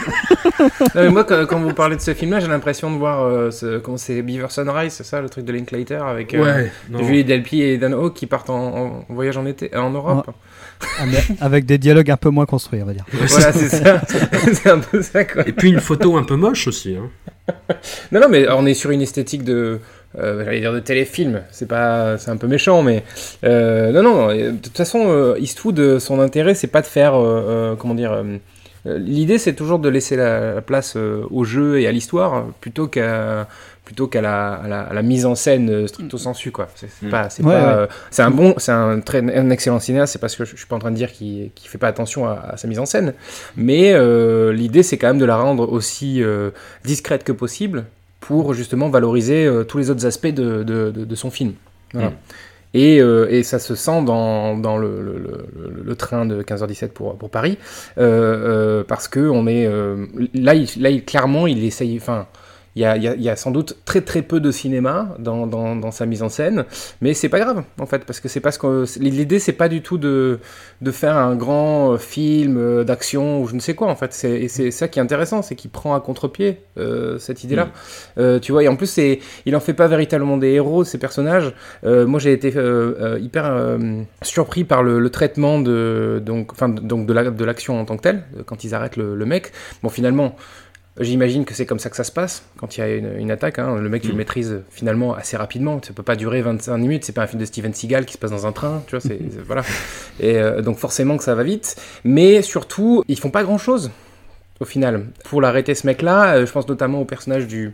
Non, 0.95 1.11
moi, 1.11 1.23
quand, 1.23 1.45
quand 1.45 1.59
vous 1.59 1.73
parlez 1.73 1.95
de 1.95 2.01
ce 2.01 2.13
film-là, 2.13 2.39
j'ai 2.39 2.47
l'impression 2.47 2.91
de 2.91 2.97
voir 2.97 3.23
euh, 3.23 3.51
ce, 3.51 3.77
comment 3.77 3.97
c'est 3.97 4.21
Beaver 4.21 4.47
Sunrise, 4.49 4.93
c'est 4.93 5.05
ça, 5.05 5.21
le 5.21 5.29
truc 5.29 5.45
de 5.45 5.51
Linklater 5.53 6.01
avec 6.05 6.33
euh, 6.33 6.43
Ouais. 6.43 7.03
Julie 7.03 7.23
Delpy 7.23 7.61
et 7.61 7.77
Dan 7.77 7.93
Hawke 7.93 8.15
qui 8.15 8.25
partent 8.25 8.49
en, 8.49 8.75
en 8.75 9.05
voyage 9.09 9.37
en 9.37 9.45
été, 9.45 9.75
en 9.75 9.91
Europe. 9.91 10.25
Ah, 10.27 10.33
avec 11.41 11.65
des 11.65 11.77
dialogues 11.77 12.11
un 12.11 12.17
peu 12.17 12.29
moins 12.29 12.45
construits, 12.45 12.81
on 12.81 12.85
va 12.85 12.93
dire. 12.93 13.05
Voilà, 13.11 13.51
c'est 13.53 13.69
ça. 13.69 14.01
c'est 14.53 14.69
un 14.69 14.79
peu 14.79 15.01
ça, 15.01 15.23
quoi. 15.25 15.47
Et 15.47 15.51
puis 15.51 15.69
une 15.69 15.79
photo 15.79 16.17
un 16.17 16.23
peu 16.23 16.35
moche 16.35 16.67
aussi. 16.67 16.95
Hein. 16.95 17.09
Non, 18.11 18.19
non, 18.21 18.27
mais 18.29 18.45
on 18.49 18.65
est 18.65 18.73
sur 18.73 18.91
une 18.91 19.01
esthétique 19.01 19.43
de. 19.43 19.79
euh, 20.19 20.43
J'allais 20.43 20.59
dire 20.59 20.73
de 20.73 20.79
téléfilm, 20.79 21.43
c'est 21.51 21.67
pas, 21.67 22.17
c'est 22.17 22.29
un 22.29 22.35
peu 22.37 22.47
méchant, 22.47 22.83
mais 22.83 23.03
euh, 23.45 23.91
non, 23.93 24.03
non. 24.03 24.29
euh, 24.29 24.51
De 24.51 24.57
toute 24.57 24.75
façon, 24.75 25.05
euh, 25.07 25.37
Eastwood, 25.39 25.99
son 25.99 26.19
intérêt, 26.19 26.55
c'est 26.55 26.67
pas 26.67 26.81
de 26.81 26.87
faire, 26.87 27.13
euh, 27.15 27.75
comment 27.77 27.95
dire. 27.95 28.21
L'idée, 28.85 29.37
c'est 29.37 29.53
toujours 29.53 29.79
de 29.79 29.89
laisser 29.89 30.15
la, 30.15 30.55
la 30.55 30.61
place 30.61 30.93
euh, 30.95 31.21
au 31.29 31.43
jeu 31.43 31.79
et 31.81 31.87
à 31.87 31.91
l'histoire 31.91 32.45
plutôt 32.61 32.87
qu'à 32.87 33.47
plutôt 33.87 34.07
qu'à 34.07 34.19
la, 34.21 34.53
à 34.55 34.67
la, 34.67 34.81
à 34.81 34.93
la 34.93 35.01
mise 35.01 35.25
en 35.25 35.33
scène 35.33 35.69
euh, 35.69 35.87
stricto 35.87 36.17
sensu 36.17 36.51
quoi. 36.51 36.67
C'est 36.75 36.89
c'est 36.89 37.05
Mm. 37.07 37.09
pas, 37.09 37.29
c'est 37.29 37.41
Ouais, 37.43 37.53
pas, 37.53 37.59
ouais. 37.61 37.73
euh, 37.83 37.87
c'est 38.11 38.21
un 38.21 38.31
bon, 38.31 38.53
c'est 38.57 38.73
un 38.73 38.99
très 38.99 39.19
un 39.19 39.49
excellent 39.49 39.79
cinéaste. 39.79 40.11
C'est 40.13 40.19
parce 40.19 40.35
que 40.35 40.43
je, 40.43 40.51
je 40.51 40.57
suis 40.57 40.67
pas 40.67 40.75
en 40.75 40.79
train 40.79 40.91
de 40.91 40.97
dire 40.97 41.11
qu'il 41.13 41.51
qu'il 41.55 41.69
fait 41.69 41.77
pas 41.77 41.87
attention 41.87 42.27
à, 42.27 42.33
à 42.33 42.57
sa 42.57 42.67
mise 42.67 42.79
en 42.79 42.85
scène, 42.85 43.13
mais 43.55 43.93
euh, 43.93 44.51
l'idée 44.51 44.83
c'est 44.83 44.97
quand 44.97 45.07
même 45.07 45.19
de 45.19 45.25
la 45.25 45.37
rendre 45.37 45.71
aussi 45.71 46.21
euh, 46.21 46.49
discrète 46.83 47.23
que 47.23 47.31
possible 47.31 47.85
pour 48.19 48.53
justement 48.53 48.89
valoriser 48.89 49.45
euh, 49.45 49.63
tous 49.63 49.77
les 49.77 49.89
autres 49.89 50.05
aspects 50.05 50.27
de, 50.27 50.63
de, 50.63 50.91
de- 50.91 51.05
de 51.05 51.15
son 51.15 51.31
film. 51.31 51.53
Voilà. 51.93 52.09
Mm. 52.09 52.13
Et, 52.73 52.99
euh, 53.01 53.27
et 53.31 53.43
ça 53.43 53.59
se 53.59 53.73
sent 53.75 54.03
dans, 54.03 54.57
dans 54.57 54.77
le, 54.77 55.01
le, 55.01 55.17
le- 55.17 55.83
le 55.83 55.95
train 55.95 56.25
de 56.25 56.43
15h17 56.43 56.89
pour, 56.89 57.17
pour 57.17 57.29
Paris, 57.29 57.57
euh, 57.97 58.01
euh, 58.81 58.83
parce 58.85 59.07
que 59.07 59.21
on 59.21 59.47
est 59.47 59.65
euh, 59.65 60.05
là, 60.33 60.53
il, 60.53 60.67
là 60.81 60.89
il- 60.89 61.05
clairement, 61.05 61.47
il 61.47 61.63
essaye. 61.63 61.95
Enfin, 61.95 62.27
il 62.77 62.81
y 62.81 62.85
a, 62.85 62.95
il 62.95 63.03
y 63.03 63.07
a- 63.07 63.15
il 63.15 63.21
y 63.23 63.29
a 63.29 63.35
sans 63.35 63.49
doute 63.51 63.75
très 63.85 64.01
très 64.01 64.21
peu 64.21 64.39
de 64.39 64.51
cinéma 64.51 65.15
dans, 65.19 65.47
dans, 65.47 65.75
dans 65.75 65.91
sa 65.91 66.05
mise 66.05 66.21
en 66.21 66.29
scène, 66.29 66.65
mais 67.01 67.13
c'est 67.15 67.29
pas 67.29 67.39
grave 67.39 67.63
en 67.79 67.85
fait, 67.87 68.05
parce 68.05 68.19
que 68.19 68.27
c'est 68.29 68.39
parce 68.39 68.57
que 68.59 68.85
l'idée 68.99 69.39
c'est 69.39 69.53
pas 69.63 69.67
du 69.67 69.81
tout 69.81 69.97
de, 69.97 70.39
de 70.81 70.91
faire 70.91 71.17
un 71.17 71.35
grand 71.35 71.93
euh, 71.93 71.97
film 71.97 72.57
euh, 72.57 72.83
d'action 72.83 73.41
ou 73.41 73.47
je 73.47 73.55
ne 73.55 73.59
sais 73.59 73.73
quoi 73.73 73.87
en 73.87 73.95
fait. 73.95 74.13
C'est, 74.13 74.31
et 74.43 74.47
c'est 74.47 74.69
ça 74.71 74.87
qui 74.87 74.99
est 74.99 75.01
intéressant, 75.01 75.41
c'est 75.41 75.55
qu'il 75.55 75.71
prend 75.71 75.95
à 75.95 75.99
contre-pied 76.01 76.59
euh, 76.77 77.17
cette 77.17 77.43
idée-là. 77.43 77.69
Euh, 78.19 78.39
tu 78.39 78.51
vois, 78.51 78.63
et 78.63 78.67
en 78.67 78.75
plus 78.75 78.87
c'est, 78.87 79.19
il 79.47 79.55
en 79.55 79.59
fait 79.59 79.73
pas 79.73 79.87
véritablement 79.87 80.37
des 80.37 80.49
héros 80.51 80.83
ces 80.83 80.99
personnages. 80.99 81.53
Euh, 81.83 82.05
moi 82.05 82.19
j'ai 82.19 82.31
été 82.33 82.53
hyper 83.19 83.77
surpris 84.21 84.63
par 84.65 84.83
le, 84.83 84.99
le 84.99 85.09
traitement 85.09 85.59
de 85.59 86.21
donc 86.23 86.51
enfin 86.53 86.69
donc 86.69 87.05
de 87.07 87.13
la, 87.13 87.31
de 87.31 87.45
l'action 87.45 87.79
en 87.79 87.85
tant 87.85 87.97
que 87.97 88.03
telle 88.03 88.23
quand 88.45 88.63
ils 88.63 88.75
arrêtent 88.75 88.97
le, 88.97 89.15
le 89.15 89.25
mec. 89.25 89.51
Bon 89.81 89.89
finalement. 89.89 90.35
J'imagine 90.99 91.45
que 91.45 91.53
c'est 91.53 91.65
comme 91.65 91.79
ça 91.79 91.89
que 91.89 91.95
ça 91.95 92.03
se 92.03 92.11
passe 92.11 92.43
quand 92.57 92.75
il 92.75 92.79
y 92.79 92.83
a 92.83 92.95
une, 92.95 93.17
une 93.19 93.29
attaque. 93.31 93.59
hein. 93.59 93.75
Le 93.79 93.87
mec, 93.89 94.03
il 94.03 94.11
le 94.11 94.15
maîtrise 94.15 94.61
finalement 94.71 95.13
assez 95.13 95.37
rapidement. 95.37 95.79
Ça 95.85 95.93
peut 95.93 96.03
pas 96.03 96.15
durer 96.15 96.41
25 96.41 96.77
minutes. 96.77 97.05
C'est 97.05 97.13
pas 97.13 97.23
un 97.23 97.27
film 97.27 97.39
de 97.39 97.45
Steven 97.45 97.73
Seagal 97.73 98.05
qui 98.05 98.13
se 98.13 98.17
passe 98.17 98.31
dans 98.31 98.47
un 98.47 98.51
train. 98.51 98.83
Tu 98.87 98.91
vois, 98.95 99.01
c'est 99.01 99.19
c'est- 99.31 99.41
voilà. 99.45 99.61
Et 100.19 100.37
euh, 100.37 100.61
donc 100.61 100.77
forcément 100.77 101.17
que 101.17 101.23
ça 101.23 101.35
va 101.35 101.43
vite. 101.43 101.75
Mais 102.03 102.41
surtout, 102.41 103.03
ils 103.07 103.19
font 103.19 103.29
pas 103.29 103.43
grand 103.43 103.57
chose 103.57 103.91
au 104.59 104.65
final. 104.65 105.05
Pour 105.25 105.39
l'arrêter 105.41 105.75
ce 105.75 105.85
mec-là, 105.85 106.37
euh, 106.37 106.45
je 106.47 106.51
pense 106.51 106.67
notamment 106.67 106.99
au 107.01 107.05
personnage 107.05 107.45
du, 107.47 107.73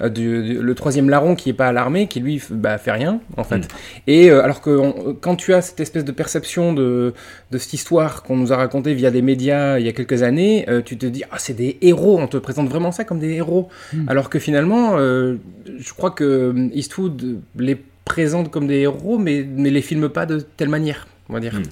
euh, 0.00 0.08
du, 0.08 0.42
du- 0.42 0.58
le 0.60 0.74
troisième 0.74 1.08
larron 1.10 1.34
qui 1.34 1.50
est 1.50 1.54
pas 1.54 1.68
à 1.68 1.72
l'armée, 1.72 2.06
qui 2.06 2.20
lui 2.20 2.42
bah, 2.50 2.78
fait 2.78 2.92
rien 2.92 3.20
en 3.36 3.44
fait. 3.44 3.58
Mm. 3.58 3.62
Et 4.06 4.30
euh, 4.30 4.42
alors 4.42 4.60
que 4.60 4.70
on- 4.70 5.14
quand 5.20 5.36
tu 5.36 5.54
as 5.54 5.62
cette 5.62 5.80
espèce 5.80 6.04
de 6.04 6.12
perception 6.12 6.72
de, 6.72 7.14
de 7.50 7.58
cette 7.58 7.72
histoire 7.72 8.22
qu'on 8.22 8.36
nous 8.36 8.52
a 8.52 8.56
racontée 8.56 8.94
via 8.94 9.10
des 9.10 9.22
médias 9.22 9.78
il 9.78 9.86
y 9.86 9.88
a 9.88 9.92
quelques 9.92 10.22
années, 10.22 10.64
euh, 10.68 10.82
tu 10.84 10.96
te 10.98 11.06
dis 11.06 11.22
ah 11.30 11.36
c'est 11.38 11.54
des 11.54 11.78
héros, 11.82 12.18
on 12.18 12.26
te 12.26 12.36
présente 12.36 12.68
vraiment 12.68 12.92
ça 12.92 13.04
comme 13.04 13.18
des 13.18 13.30
héros. 13.34 13.68
Mm. 13.92 14.08
Alors 14.08 14.30
que 14.30 14.38
finalement, 14.38 14.96
euh, 14.98 15.36
je 15.78 15.92
crois 15.92 16.10
que 16.10 16.54
Eastwood 16.74 17.40
les 17.58 17.76
présente 18.04 18.50
comme 18.50 18.66
des 18.66 18.76
héros, 18.80 19.18
mais 19.18 19.44
mais 19.56 19.70
les 19.70 19.82
filme 19.82 20.08
pas 20.08 20.26
de 20.26 20.40
telle 20.40 20.68
manière, 20.68 21.08
on 21.28 21.32
va 21.34 21.40
dire. 21.40 21.54
Mm. 21.54 21.62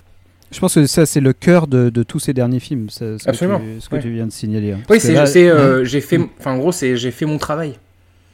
Je 0.51 0.61
pense 0.61 0.75
que 0.75 0.87
ça, 0.87 1.05
c'est 1.05 1.21
le 1.21 1.33
cœur 1.33 1.67
de, 1.67 1.91
de 1.91 2.03
tous 2.05 2.21
ces 2.21 2.33
derniers 2.33 2.61
films, 2.61 2.89
ce, 2.89 3.19
ce 3.19 3.25
que, 3.25 3.31
Absolument, 3.31 3.59
tu, 3.59 3.81
ce 3.81 3.89
que 3.89 3.97
ouais. 3.97 4.03
tu 4.03 4.11
viens 4.11 4.27
de 4.27 4.31
signaler. 4.33 4.73
hein. 4.73 4.79
Oui, 4.89 4.99
que 4.99 5.03
c'est, 5.03 5.13
là- 5.13 5.27
c'est, 5.27 5.49
euh, 5.49 5.79
Ouais. 5.81 5.85
j'ai 5.85 6.01
fait, 6.01 6.21
enfin 6.39 6.53
en 6.53 6.59
gros 6.59 6.71
c'est 6.71 6.97
j'ai 6.97 7.11
fait 7.11 7.25
mon 7.27 7.39
travail. 7.39 7.75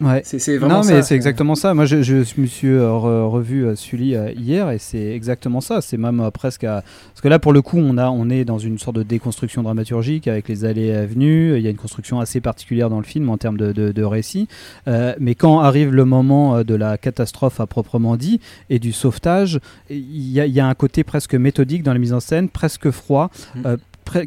Ouais. 0.00 0.22
C'est, 0.24 0.56
vraiment 0.56 0.82
non, 0.82 0.88
mais 0.88 1.02
c'est 1.02 1.14
exactement 1.14 1.54
ça. 1.54 1.74
Moi, 1.74 1.84
je, 1.84 2.02
je 2.02 2.24
me 2.38 2.46
suis 2.46 2.68
euh, 2.68 2.88
re- 2.88 3.28
revu 3.28 3.66
euh, 3.66 3.76
Sully 3.76 4.14
euh, 4.14 4.32
hier 4.32 4.70
et 4.70 4.78
c'est 4.78 5.12
exactement 5.14 5.60
ça. 5.60 5.80
C'est 5.80 5.98
même 5.98 6.30
presque 6.32 6.64
à... 6.64 6.82
Parce 6.82 7.20
que 7.22 7.28
là, 7.28 7.38
pour 7.38 7.52
le 7.52 7.60
coup, 7.60 7.78
on, 7.78 7.98
a, 7.98 8.08
on 8.08 8.30
est 8.30 8.44
dans 8.44 8.58
une 8.58 8.78
sorte 8.78 8.96
de 8.96 9.02
déconstruction 9.02 9.62
dramaturgique 9.62 10.26
avec 10.26 10.48
les 10.48 10.64
allées 10.64 10.86
et 10.86 11.06
venues. 11.06 11.56
Il 11.56 11.62
y 11.62 11.66
a 11.66 11.70
une 11.70 11.76
construction 11.76 12.18
assez 12.18 12.40
particulière 12.40 12.88
dans 12.88 12.98
le 12.98 13.04
film 13.04 13.28
en 13.28 13.36
termes 13.36 13.58
de, 13.58 13.72
de, 13.72 13.92
de 13.92 14.02
récit. 14.02 14.48
Euh, 14.88 15.14
mais 15.20 15.34
quand 15.34 15.60
arrive 15.60 15.92
le 15.92 16.04
moment 16.04 16.64
de 16.64 16.74
la 16.74 16.96
catastrophe 16.96 17.60
à 17.60 17.66
proprement 17.66 18.16
dit 18.16 18.40
et 18.70 18.78
du 18.78 18.92
sauvetage, 18.92 19.60
il 19.90 20.30
y 20.30 20.40
a, 20.40 20.46
il 20.46 20.52
y 20.52 20.60
a 20.60 20.66
un 20.66 20.74
côté 20.74 21.04
presque 21.04 21.34
méthodique 21.34 21.82
dans 21.82 21.92
la 21.92 21.98
mise 21.98 22.14
en 22.14 22.20
scène, 22.20 22.48
presque 22.48 22.90
froid. 22.90 23.30
Mm. 23.54 23.60
euh, 23.66 23.76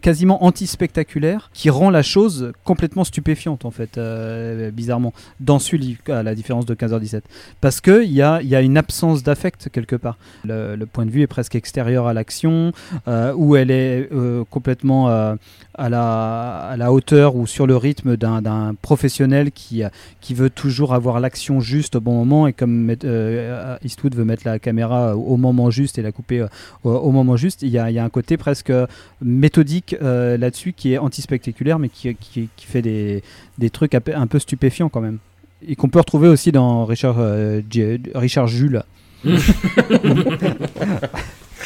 quasiment 0.01 0.43
anti-spectaculaire 0.43 1.49
qui 1.53 1.69
rend 1.69 1.89
la 1.89 2.01
chose 2.01 2.53
complètement 2.63 3.03
stupéfiante 3.03 3.65
en 3.65 3.71
fait 3.71 3.97
euh, 3.97 4.71
bizarrement 4.71 5.13
dans 5.39 5.59
Sully 5.59 5.97
à 6.07 6.23
la 6.23 6.35
différence 6.35 6.65
de 6.65 6.75
15h17 6.75 7.21
parce 7.61 7.81
que 7.81 8.03
il 8.03 8.11
y 8.11 8.21
a, 8.21 8.41
y 8.41 8.55
a 8.55 8.61
une 8.61 8.77
absence 8.77 9.23
d'affect 9.23 9.69
quelque 9.69 9.95
part. 9.95 10.17
Le, 10.43 10.75
le 10.75 10.85
point 10.85 11.05
de 11.05 11.11
vue 11.11 11.21
est 11.21 11.27
presque 11.27 11.55
extérieur 11.55 12.07
à 12.07 12.13
l'action 12.13 12.71
euh, 13.07 13.33
où 13.35 13.55
elle 13.55 13.71
est 13.71 14.09
euh, 14.11 14.43
complètement 14.49 15.09
euh, 15.09 15.35
à, 15.75 15.89
la, 15.89 16.57
à 16.59 16.77
la 16.77 16.91
hauteur 16.91 17.35
ou 17.35 17.47
sur 17.47 17.65
le 17.67 17.75
rythme 17.77 18.15
d'un 18.17 18.75
professionnel 18.81 19.51
qui, 19.51 19.83
euh, 19.83 19.89
qui 20.21 20.33
veut 20.33 20.49
toujours 20.49 20.93
avoir 20.93 21.19
l'action 21.19 21.59
juste 21.59 21.95
au 21.95 22.01
bon 22.01 22.13
moment 22.13 22.47
et 22.47 22.53
comme 22.53 22.71
met- 22.71 23.03
euh, 23.05 23.75
Eastwood 23.83 24.15
veut 24.15 24.25
mettre 24.25 24.43
la 24.45 24.59
caméra 24.59 25.15
au 25.17 25.37
moment 25.37 25.69
juste 25.71 25.97
et 25.97 26.01
la 26.01 26.11
couper 26.11 26.41
euh, 26.41 26.47
au, 26.83 27.11
moment 27.11 27.37
juste 27.37 27.61
il 27.63 27.69
y 27.69 27.77
a, 27.79 27.89
y 27.91 27.99
a 27.99 28.03
un 28.03 28.09
côté 28.09 28.37
presque 28.37 28.71
méthodique 29.21 29.95
euh, 30.01 30.37
là-dessus 30.37 30.73
qui 30.73 30.93
est 30.93 30.97
anti-spectaculaire 30.97 31.79
mais 31.79 31.89
qui, 31.89 32.15
qui, 32.15 32.49
fait 32.65 32.81
des, 32.81 33.23
des 33.57 33.69
trucs 33.69 33.95
un 33.95 34.01
peu- 34.01 34.39
stupéfiants 34.39 34.89
quand 34.89 35.01
même. 35.01 35.17
Et 35.67 35.75
qu'on 35.75 35.87
peut 35.89 35.99
retrouver 35.99 36.27
aussi 36.27 36.51
dans 36.51 36.85
Richard, 36.85 37.15
euh, 37.19 37.61
Richard 38.15 38.47
Jules 38.47 38.83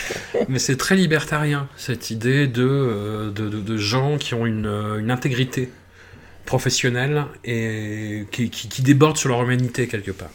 Mais 0.49 0.59
c'est 0.59 0.77
très 0.77 0.95
libertarien, 0.95 1.67
cette 1.77 2.09
idée 2.11 2.47
de, 2.47 2.63
euh, 2.63 3.31
de, 3.31 3.77
gens 3.77 4.17
qui 4.17 4.33
ont 4.33 4.45
une, 4.45 4.65
euh, 4.65 4.99
une 4.99 5.11
intégrité 5.11 5.69
professionnelle 6.45 7.25
et 7.43 8.25
qui, 8.31 8.49
qui, 8.49 8.69
qui 8.69 8.81
débordent 8.81 9.17
sur 9.17 9.29
leur 9.29 9.43
humanité 9.43 9.87
quelque 9.87 10.11
part. 10.11 10.29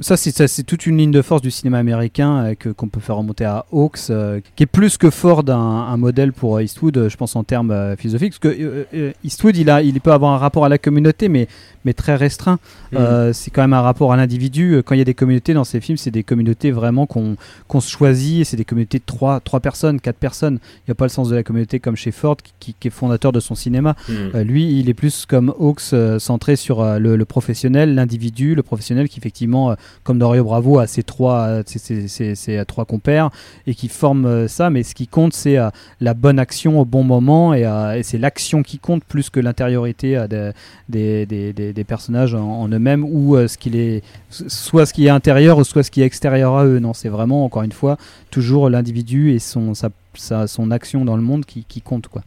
Ça, 0.00 0.16
c'est 0.16 0.62
toute 0.62 0.86
une 0.86 0.96
ligne 0.98 1.10
de 1.10 1.22
force 1.22 1.42
du 1.42 1.50
cinéma 1.50 1.78
américain 1.78 2.54
euh, 2.66 2.72
qu'on 2.74 2.88
peut 2.88 3.00
faire 3.00 3.16
remonter 3.16 3.44
à 3.44 3.66
Hawks, 3.72 3.98
euh, 4.10 4.40
qui 4.54 4.62
est 4.62 4.66
plus 4.66 4.96
que 4.96 5.10
fort 5.10 5.42
d'un 5.42 5.58
un 5.58 5.96
modèle 5.96 6.32
pour 6.32 6.60
Eastwood, 6.60 6.96
euh, 6.96 7.08
je 7.08 7.16
pense 7.16 7.34
en 7.34 7.42
termes 7.42 7.72
euh, 7.72 7.96
philosophiques. 7.96 8.38
Parce 8.40 8.54
que 8.54 8.86
euh, 8.94 9.12
Eastwood, 9.24 9.56
il, 9.56 9.68
a, 9.70 9.82
il 9.82 10.00
peut 10.00 10.12
avoir 10.12 10.32
un 10.34 10.38
rapport 10.38 10.64
à 10.64 10.68
la 10.68 10.78
communauté, 10.78 11.28
mais, 11.28 11.48
mais 11.84 11.94
très 11.94 12.14
restreint. 12.14 12.58
Euh, 12.94 13.32
c'est 13.32 13.50
quand 13.50 13.62
même 13.62 13.72
un 13.72 13.80
rapport 13.80 14.12
à 14.12 14.16
l'individu. 14.16 14.80
Quand 14.86 14.94
il 14.94 14.98
y 14.98 15.00
a 15.00 15.04
des 15.04 15.14
communautés 15.14 15.52
dans 15.52 15.64
ces 15.64 15.80
films, 15.80 15.98
c'est 15.98 16.10
des 16.12 16.22
communautés 16.22 16.70
vraiment 16.70 17.06
qu'on 17.06 17.36
qu'on 17.66 17.80
se 17.80 17.90
choisit. 17.90 18.46
C'est 18.46 18.56
des 18.56 18.64
communautés 18.64 18.98
de 18.98 19.04
3, 19.04 19.40
trois 19.40 19.58
personnes, 19.60 20.00
4 20.00 20.16
personnes. 20.16 20.58
Il 20.76 20.90
n'y 20.90 20.92
a 20.92 20.94
pas 20.94 21.06
le 21.06 21.10
sens 21.10 21.28
de 21.28 21.34
la 21.34 21.42
communauté 21.42 21.80
comme 21.80 21.96
chez 21.96 22.12
Ford, 22.12 22.36
qui- 22.36 22.52
qui, 22.60 22.74
qui 22.78 22.88
est 22.88 22.90
fondateur 22.92 23.32
de 23.32 23.40
son 23.40 23.54
cinéma. 23.56 23.96
Mm. 24.08 24.38
Lui, 24.42 24.78
il 24.78 24.88
est 24.88 24.94
plus 24.94 25.26
comme 25.26 25.52
Hawks, 25.58 25.92
centré 26.18 26.54
sur 26.56 26.84
le, 27.00 27.16
le 27.16 27.24
professionnel, 27.24 27.94
l'individu, 27.96 28.54
le 28.54 28.62
professionnel 28.62 29.08
qui 29.08 29.18
effectivement, 29.18 29.74
comme 30.04 30.18
dans 30.18 30.30
Rio 30.30 30.44
Bravo, 30.44 30.78
a 30.78 30.86
ses 30.86 31.02
trois, 31.02 31.40
euh, 31.48 31.62
ses, 31.66 32.08
ses- 32.08 32.34
ses- 32.34 32.58
euh, 32.58 32.64
trois 32.64 32.84
compères 32.84 33.30
et 33.66 33.74
qui 33.74 33.88
forment 33.88 34.26
euh, 34.26 34.48
ça. 34.48 34.70
Mais 34.70 34.82
ce 34.82 34.94
qui 34.94 35.06
compte, 35.06 35.32
c'est 35.34 35.56
la 36.00 36.14
bonne 36.14 36.38
action 36.38 36.80
au 36.80 36.84
bon 36.84 37.02
moment 37.04 37.54
et, 37.54 37.64
c'est 38.02 38.18
l'action 38.18 38.62
qui 38.62 38.78
compte 38.78 39.04
plus 39.04 39.30
que 39.30 39.40
l'intériorité 39.40 40.24
des, 40.28 41.26
des, 41.26 41.52
des- 41.52 41.72
des- 41.72 41.84
personnages 41.84 42.34
en, 42.34 42.68
eux-mêmes 42.68 43.04
ou 43.04 43.36
ce 43.46 43.56
qu'il 43.58 43.76
est, 43.76 44.02
soit 44.30 44.86
ce 44.86 44.92
qui 44.92 45.06
est 45.06 45.10
intérieur 45.10 45.58
ou 45.58 45.64
soit 45.64 45.82
ce 45.82 45.90
qui 45.90 46.02
est 46.02 46.06
extérieur 46.06 46.56
à 46.56 46.64
eux. 46.64 46.78
Non, 46.78 46.92
c'est 46.94 47.08
vraiment 47.08 47.44
encore 47.44 47.62
une 47.62 47.72
fois 47.72 47.96
toujours 48.30 48.68
l'individu 48.70 49.32
et 49.32 49.38
son 49.38 49.74
sa- 49.74 50.46
son 50.46 50.70
action 50.70 51.04
dans 51.04 51.16
le 51.16 51.22
monde 51.22 51.44
qui, 51.44 51.64
qui 51.68 51.80
compte 51.80 52.08
quoi. 52.08 52.22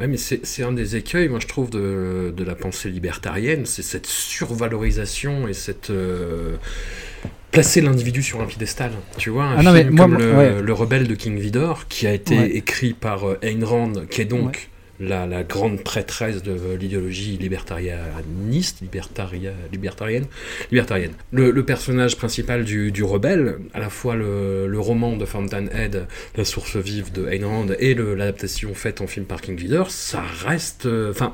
Ouais, 0.00 0.06
mais 0.06 0.16
c'est 0.16 0.44
c'est 0.44 0.62
un 0.62 0.72
des 0.72 0.96
écueils, 0.96 1.28
moi 1.28 1.38
je 1.40 1.46
trouve, 1.46 1.70
de, 1.70 2.32
de 2.36 2.44
la 2.44 2.54
pensée 2.54 2.88
libertarienne, 2.90 3.64
c'est 3.66 3.82
cette 3.82 4.06
survalorisation 4.06 5.48
et 5.48 5.54
cette... 5.54 5.90
euh, 5.90 6.56
placer 7.50 7.80
l'individu 7.80 8.22
sur 8.22 8.40
un 8.40 8.46
piédestal. 8.46 8.90
Tu 9.16 9.30
vois, 9.30 9.44
un 9.44 9.58
Ah 9.58 9.62
non, 9.62 9.72
mais 9.72 9.84
film 9.84 9.96
comme 9.96 10.12
moi, 10.14 10.20
le, 10.20 10.34
ouais. 10.34 10.62
le 10.62 10.72
Rebelle 10.72 11.06
de 11.06 11.14
King 11.14 11.38
Vidor, 11.38 11.86
qui 11.88 12.06
a 12.08 12.12
été 12.12 12.36
Ouais. 12.38 12.50
écrit 12.50 12.94
par 12.94 13.28
euh, 13.28 13.38
Ayn 13.42 13.62
Rand, 13.64 13.92
qui 14.10 14.20
est 14.22 14.24
donc 14.24 14.70
la, 15.00 15.42
grande 15.42 15.82
prêtresse 15.82 16.42
de 16.42 16.74
l'idéologie 16.78 17.36
libertarianiste, 17.36 18.80
libertaria, 18.80 19.52
libertarienne, 19.72 20.26
libertarienne. 20.70 21.12
Le, 21.32 21.64
personnage 21.64 22.16
principal 22.16 22.64
du, 22.64 22.92
du 22.92 23.02
rebelle, 23.02 23.58
à 23.72 23.80
la 23.80 23.88
fois 23.88 24.14
le, 24.14 24.66
le 24.66 24.80
roman 24.80 25.16
de 25.16 25.24
Fountainhead, 25.24 26.06
La 26.36 26.44
source 26.44 26.76
vive 26.76 27.10
de 27.12 27.26
Ayn 27.28 27.44
Rand, 27.44 27.66
et 27.78 27.94
l'adaptation 27.94 28.74
faite 28.74 29.00
en 29.00 29.06
film 29.06 29.26
par 29.26 29.40
King 29.40 29.56
Vidor, 29.56 29.90
ça 29.90 30.22
reste... 30.44 30.86
euh, 30.86 31.10
Enfin, 31.10 31.32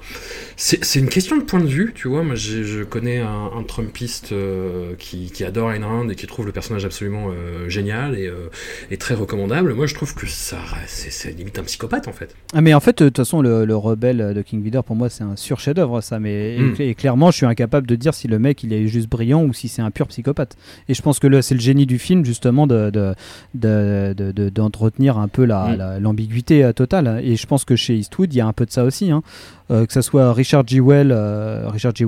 c'est 0.57 0.99
une 0.99 1.09
question 1.09 1.37
de 1.37 1.43
point 1.43 1.61
de 1.61 1.67
vue, 1.67 1.93
tu 1.95 2.09
vois. 2.09 2.23
Moi, 2.23 2.35
je 2.35 2.83
connais 2.85 3.19
un, 3.19 3.51
Trumpiste 3.67 4.33
euh, 4.33 4.95
qui, 4.99 5.31
qui 5.31 5.45
adore 5.45 5.73
Ayn 5.73 5.85
Rand 5.85 6.09
et 6.09 6.17
qui 6.17 6.27
trouve 6.27 6.47
le 6.47 6.53
personnage 6.53 6.85
absolument 6.85 7.29
euh, 7.31 7.69
génial 7.69 8.17
et, 8.19 8.97
très 8.97 9.15
recommandable. 9.15 9.75
Moi, 9.75 9.87
je 9.87 9.95
trouve 9.95 10.15
que 10.15 10.27
ça, 10.27 10.59
c'est 10.87 11.31
limite 11.37 11.59
un 11.59 11.63
psychopathe, 11.63 12.09
en 12.09 12.13
fait. 12.13 12.35
Ah, 12.53 12.61
mais 12.61 12.75
en 12.75 12.81
fait, 12.81 12.99
de 13.03 13.09
toute 13.09 13.17
façon, 13.17 13.43
le, 13.43 13.50
le 13.67 13.77
rebelle 13.77 14.33
de 14.35 14.43
King 14.43 14.63
Vidor, 14.63 14.85
pour 14.85 14.97
moi, 14.97 15.09
c'est 15.09 15.25
un 15.25 15.37
sur 15.37 15.61
chef-d'œuvre, 15.61 16.01
ça. 16.01 16.19
Mais 16.19 16.57
Mm. 16.59 16.73
cl- 16.75 16.83
et 16.83 16.95
clairement, 16.95 17.31
je 17.31 17.37
suis 17.39 17.47
incapable 17.47 17.87
de 17.87 17.97
dire 17.97 18.15
si 18.15 18.29
le 18.29 18.39
mec 18.39 18.63
il 18.65 18.73
est 18.73 18.87
juste 18.87 19.09
brillant 19.09 19.45
ou 19.45 19.53
si 19.53 19.69
c'est 19.69 19.83
un 19.83 19.91
pur 19.91 20.07
psychopathe. 20.09 20.57
Et 20.89 20.95
je 20.95 21.03
pense 21.03 21.19
que 21.19 21.27
là, 21.27 21.43
c'est 21.43 21.55
le 21.55 21.61
génie 21.61 21.87
du 21.87 21.99
film, 21.99 22.25
justement, 22.25 22.67
de 22.67 22.91
de- 22.91 23.15
de- 23.55 24.15
de- 24.17 24.33
de- 24.33 24.49
d'entretenir 24.49 25.19
un 25.19 25.29
peu 25.29 25.45
la- 25.45 25.69
Mm. 25.69 25.77
la- 25.77 26.01
l'ambiguïté 26.01 26.65
euh, 26.65 26.73
totale. 26.73 27.21
Et 27.25 27.37
je 27.37 27.47
pense 27.47 27.65
que 27.65 27.77
chez 27.77 27.97
Eastwood, 27.97 28.33
il 28.33 28.37
y 28.37 28.41
a 28.41 28.47
un 28.47 28.53
peu 28.53 28.65
de 28.67 28.71
ça 28.71 28.85
aussi. 28.85 29.11
hein. 29.11 29.23
Euh, 29.71 29.87
que 29.87 29.93
ça 29.93 30.03
soit 30.03 30.33
Richard 30.33 30.67
G. 30.67 30.81
Well, 30.81 31.11
euh, 31.13 31.69
Richard 31.69 31.95
G. 31.95 32.05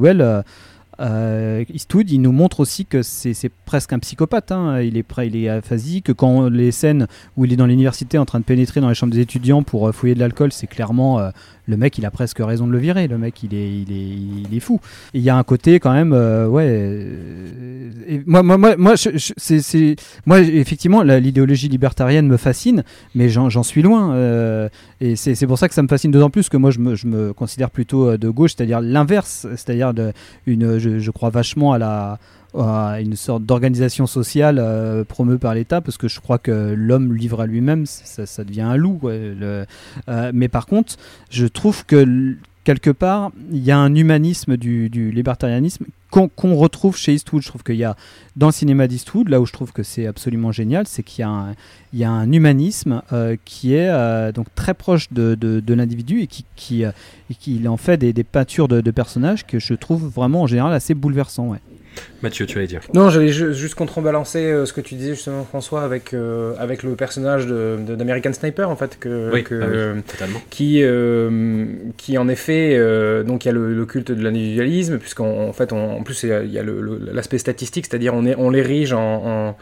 Euh, 1.03 1.65
Eastwood, 1.73 2.11
il 2.11 2.21
nous 2.21 2.33
montre 2.33 2.61
aussi 2.61 2.87
que 2.87 3.03
c'est 3.03 3.35
c'est 3.35 3.51
presque 3.65 3.93
un 3.93 3.99
psychopathe. 3.99 4.53
hein. 4.53 4.81
Il 4.81 4.97
est 4.97 5.03
prêt, 5.03 5.27
il 5.27 5.37
est 5.37 5.49
aphasique. 5.49 6.13
Quand 6.15 6.49
les 6.49 6.71
scènes 6.71 7.07
où 7.37 7.45
il 7.45 7.53
est 7.53 7.57
dans 7.57 7.67
l'université 7.67 8.19
en 8.19 8.25
train 8.25 8.39
de 8.39 8.45
pénétrer 8.45 8.81
dans 8.81 8.89
les 8.89 8.95
chambres 8.95 9.13
des 9.13 9.21
étudiants 9.21 9.63
pour 9.63 9.89
euh, 9.89 9.93
fouiller 9.93 10.15
de 10.15 10.21
l'alcool, 10.21 10.53
c'est 10.53 10.69
clairement 10.69 11.19
euh, 11.19 11.31
le 11.67 11.77
mec, 11.77 11.97
il 11.99 12.07
a 12.07 12.11
presque 12.11 12.39
raison 12.41 12.67
de 12.67 12.73
le 12.73 12.79
virer. 12.79 13.07
Le 13.07 13.19
mec, 13.19 13.43
il 13.43 13.55
est, 13.55 13.71
il 13.71 13.93
est, 13.93 14.49
il 14.51 14.57
est 14.57 14.61
fou. 14.61 14.81
Il 15.15 15.21
y 15.21 15.31
a 15.31 15.37
un 15.37 15.43
côté 15.45 15.79
quand 15.79 15.93
même, 15.93 16.13
euh, 16.13 16.47
ouais. 16.49 16.67
euh, 16.69 18.23
moi, 18.27 18.43
moi, 18.43 18.59
moi, 18.59 18.77
moi, 18.77 18.95
c'est, 18.97 19.97
moi, 20.27 20.41
effectivement, 20.41 21.03
l'idéologie 21.03 21.69
libertarienne 21.69 22.27
me 22.27 22.37
fascine, 22.37 22.83
mais 23.15 23.29
j'en, 23.29 23.63
suis 23.63 23.83
loin. 23.83 24.15
euh, 24.15 24.69
et 25.01 25.17
c'est, 25.17 25.47
pour 25.47 25.59
ça 25.59 25.69
que 25.69 25.75
ça 25.75 25.83
me 25.83 25.89
fascine 25.89 26.11
d'autant 26.11 26.31
plus 26.31 26.49
que 26.49 26.57
moi, 26.57 26.71
je 26.71 26.81
me, 26.81 26.95
je 26.95 27.07
me 27.07 27.33
considère 27.33 27.71
plutôt 27.71 28.17
de 28.17 28.29
gauche, 28.29 28.55
c'est-à-dire 28.57 28.81
l'inverse, 28.81 29.47
c'est-à-dire 29.57 29.93
une, 30.47 30.79
je 30.79 31.11
crois 31.11 31.31
vachement 31.31 31.73
à 31.73 31.79
la 31.79 32.19
une 32.55 33.17
sorte 33.17 33.45
d'organisation 33.45 34.07
sociale 34.07 34.59
euh, 34.59 35.05
promue 35.05 35.39
par 35.39 35.55
l'État 35.55 35.81
parce 35.81 35.97
que 35.97 36.09
je 36.09 36.21
crois 36.21 36.39
que 36.39 36.75
l'homme 36.77 37.15
livre 37.15 37.41
à 37.41 37.47
lui-même 37.47 37.87
ça, 37.87 38.45
devient 38.45 38.63
un 38.63 38.77
loup 38.77 39.01
euh, 39.05 39.65
mais 40.35 40.49
par 40.49 40.67
contre 40.67 40.97
je 41.31 41.47
trouve 41.47 41.87
que 41.87 42.37
quelque 42.65 42.91
part 42.91 43.33
il 43.51 43.65
y 43.65 43.71
a 43.71 43.79
un 43.79 43.95
humanisme 43.95 44.57
du, 44.57 44.91
du 44.91 45.11
libertarianisme 45.11 45.87
qu'on 46.11 46.57
retrouve 46.57 46.95
chez 46.95 47.15
Eastwood 47.15 47.41
je 47.41 47.49
trouve 47.49 47.63
qu'il 47.63 47.77
y 47.77 47.85
a 47.85 47.97
dans 48.37 48.49
le 48.49 48.53
cinéma 48.53 48.87
d'Eastwood 48.87 49.31
là 49.31 49.41
où 49.41 49.47
je 49.47 49.53
trouve 49.53 49.73
que 49.73 49.83
c'est 49.83 50.07
absolument 50.07 50.53
génial 50.53 50.87
c'est 50.87 51.03
qu'il 51.03 51.23
y 51.95 52.05
a 52.05 52.11
un, 52.11 52.33
humanisme 52.33 53.01
euh, 53.15 53.37
qui 53.47 53.75
est 53.75 53.89
euh, 53.89 54.31
donc 54.31 54.49
très 54.55 54.75
proche 54.75 55.11
de, 55.11 55.63
l'individu 55.69 56.21
et 56.21 56.27
qui, 56.27 56.45
qui, 56.55 56.85
qui 57.41 57.67
en 57.67 57.79
fait 57.79 57.97
des, 57.97 58.25
peintures 58.25 58.69
de, 58.69 58.91
personnages 58.91 59.47
que 59.47 59.59
je 59.59 59.73
trouve 59.73 60.07
vraiment 60.07 60.43
en 60.43 60.47
général 60.47 60.75
assez 60.75 60.93
bouleversants. 60.93 61.57
Mathieu, 62.23 62.47
tu 62.47 62.59
allais 62.59 62.67
dire. 62.67 62.81
Non, 62.95 63.11
j'allais 63.11 63.29
ju- 63.33 63.53
juste 63.53 63.75
contrebalancer 63.75 64.39
euh, 64.45 64.65
ce 64.67 64.73
que 64.73 64.81
tu 64.81 64.95
disais 64.95 65.15
justement 65.15 65.45
François 65.45 65.83
avec, 65.83 66.15
euh, 66.15 66.55
avec 66.59 66.83
le 66.85 66.95
personnage 66.95 67.47
de- 67.47 67.79
de- 67.85 67.97
d'American 67.97 68.33
Sniper 68.33 68.71
en 68.71 68.77
fait 68.77 68.99
que, 69.01 69.31
Oui, 69.33 69.43
que, 69.43 69.55
bah 69.59 69.67
oui, 69.71 70.35
qui, 70.51 70.81
euh, 70.83 71.67
qui 71.97 72.17
en 72.19 72.29
effet, 72.29 72.77
euh, 72.79 73.23
donc 73.25 73.45
il 73.45 73.49
y 73.49 73.51
a 73.51 73.55
le, 73.55 73.75
le 73.75 73.87
culte 73.87 74.13
de 74.13 74.23
l'individualisme, 74.23 74.99
puisqu'en 74.99 75.49
en 75.49 75.53
fait, 75.53 75.73
on- 75.73 75.97
en 75.99 76.03
plus 76.03 76.23
il 76.23 76.29
y 76.53 76.59
a, 76.59 76.63
l'aspect 77.13 77.39
statistique, 77.39 77.87
c'est-à-dire 77.89 78.15
on, 78.15 78.25
est, 78.25 78.37
on 78.39 78.51
l'érige 78.51 78.93
en, 78.93 79.01
en, 79.51 79.57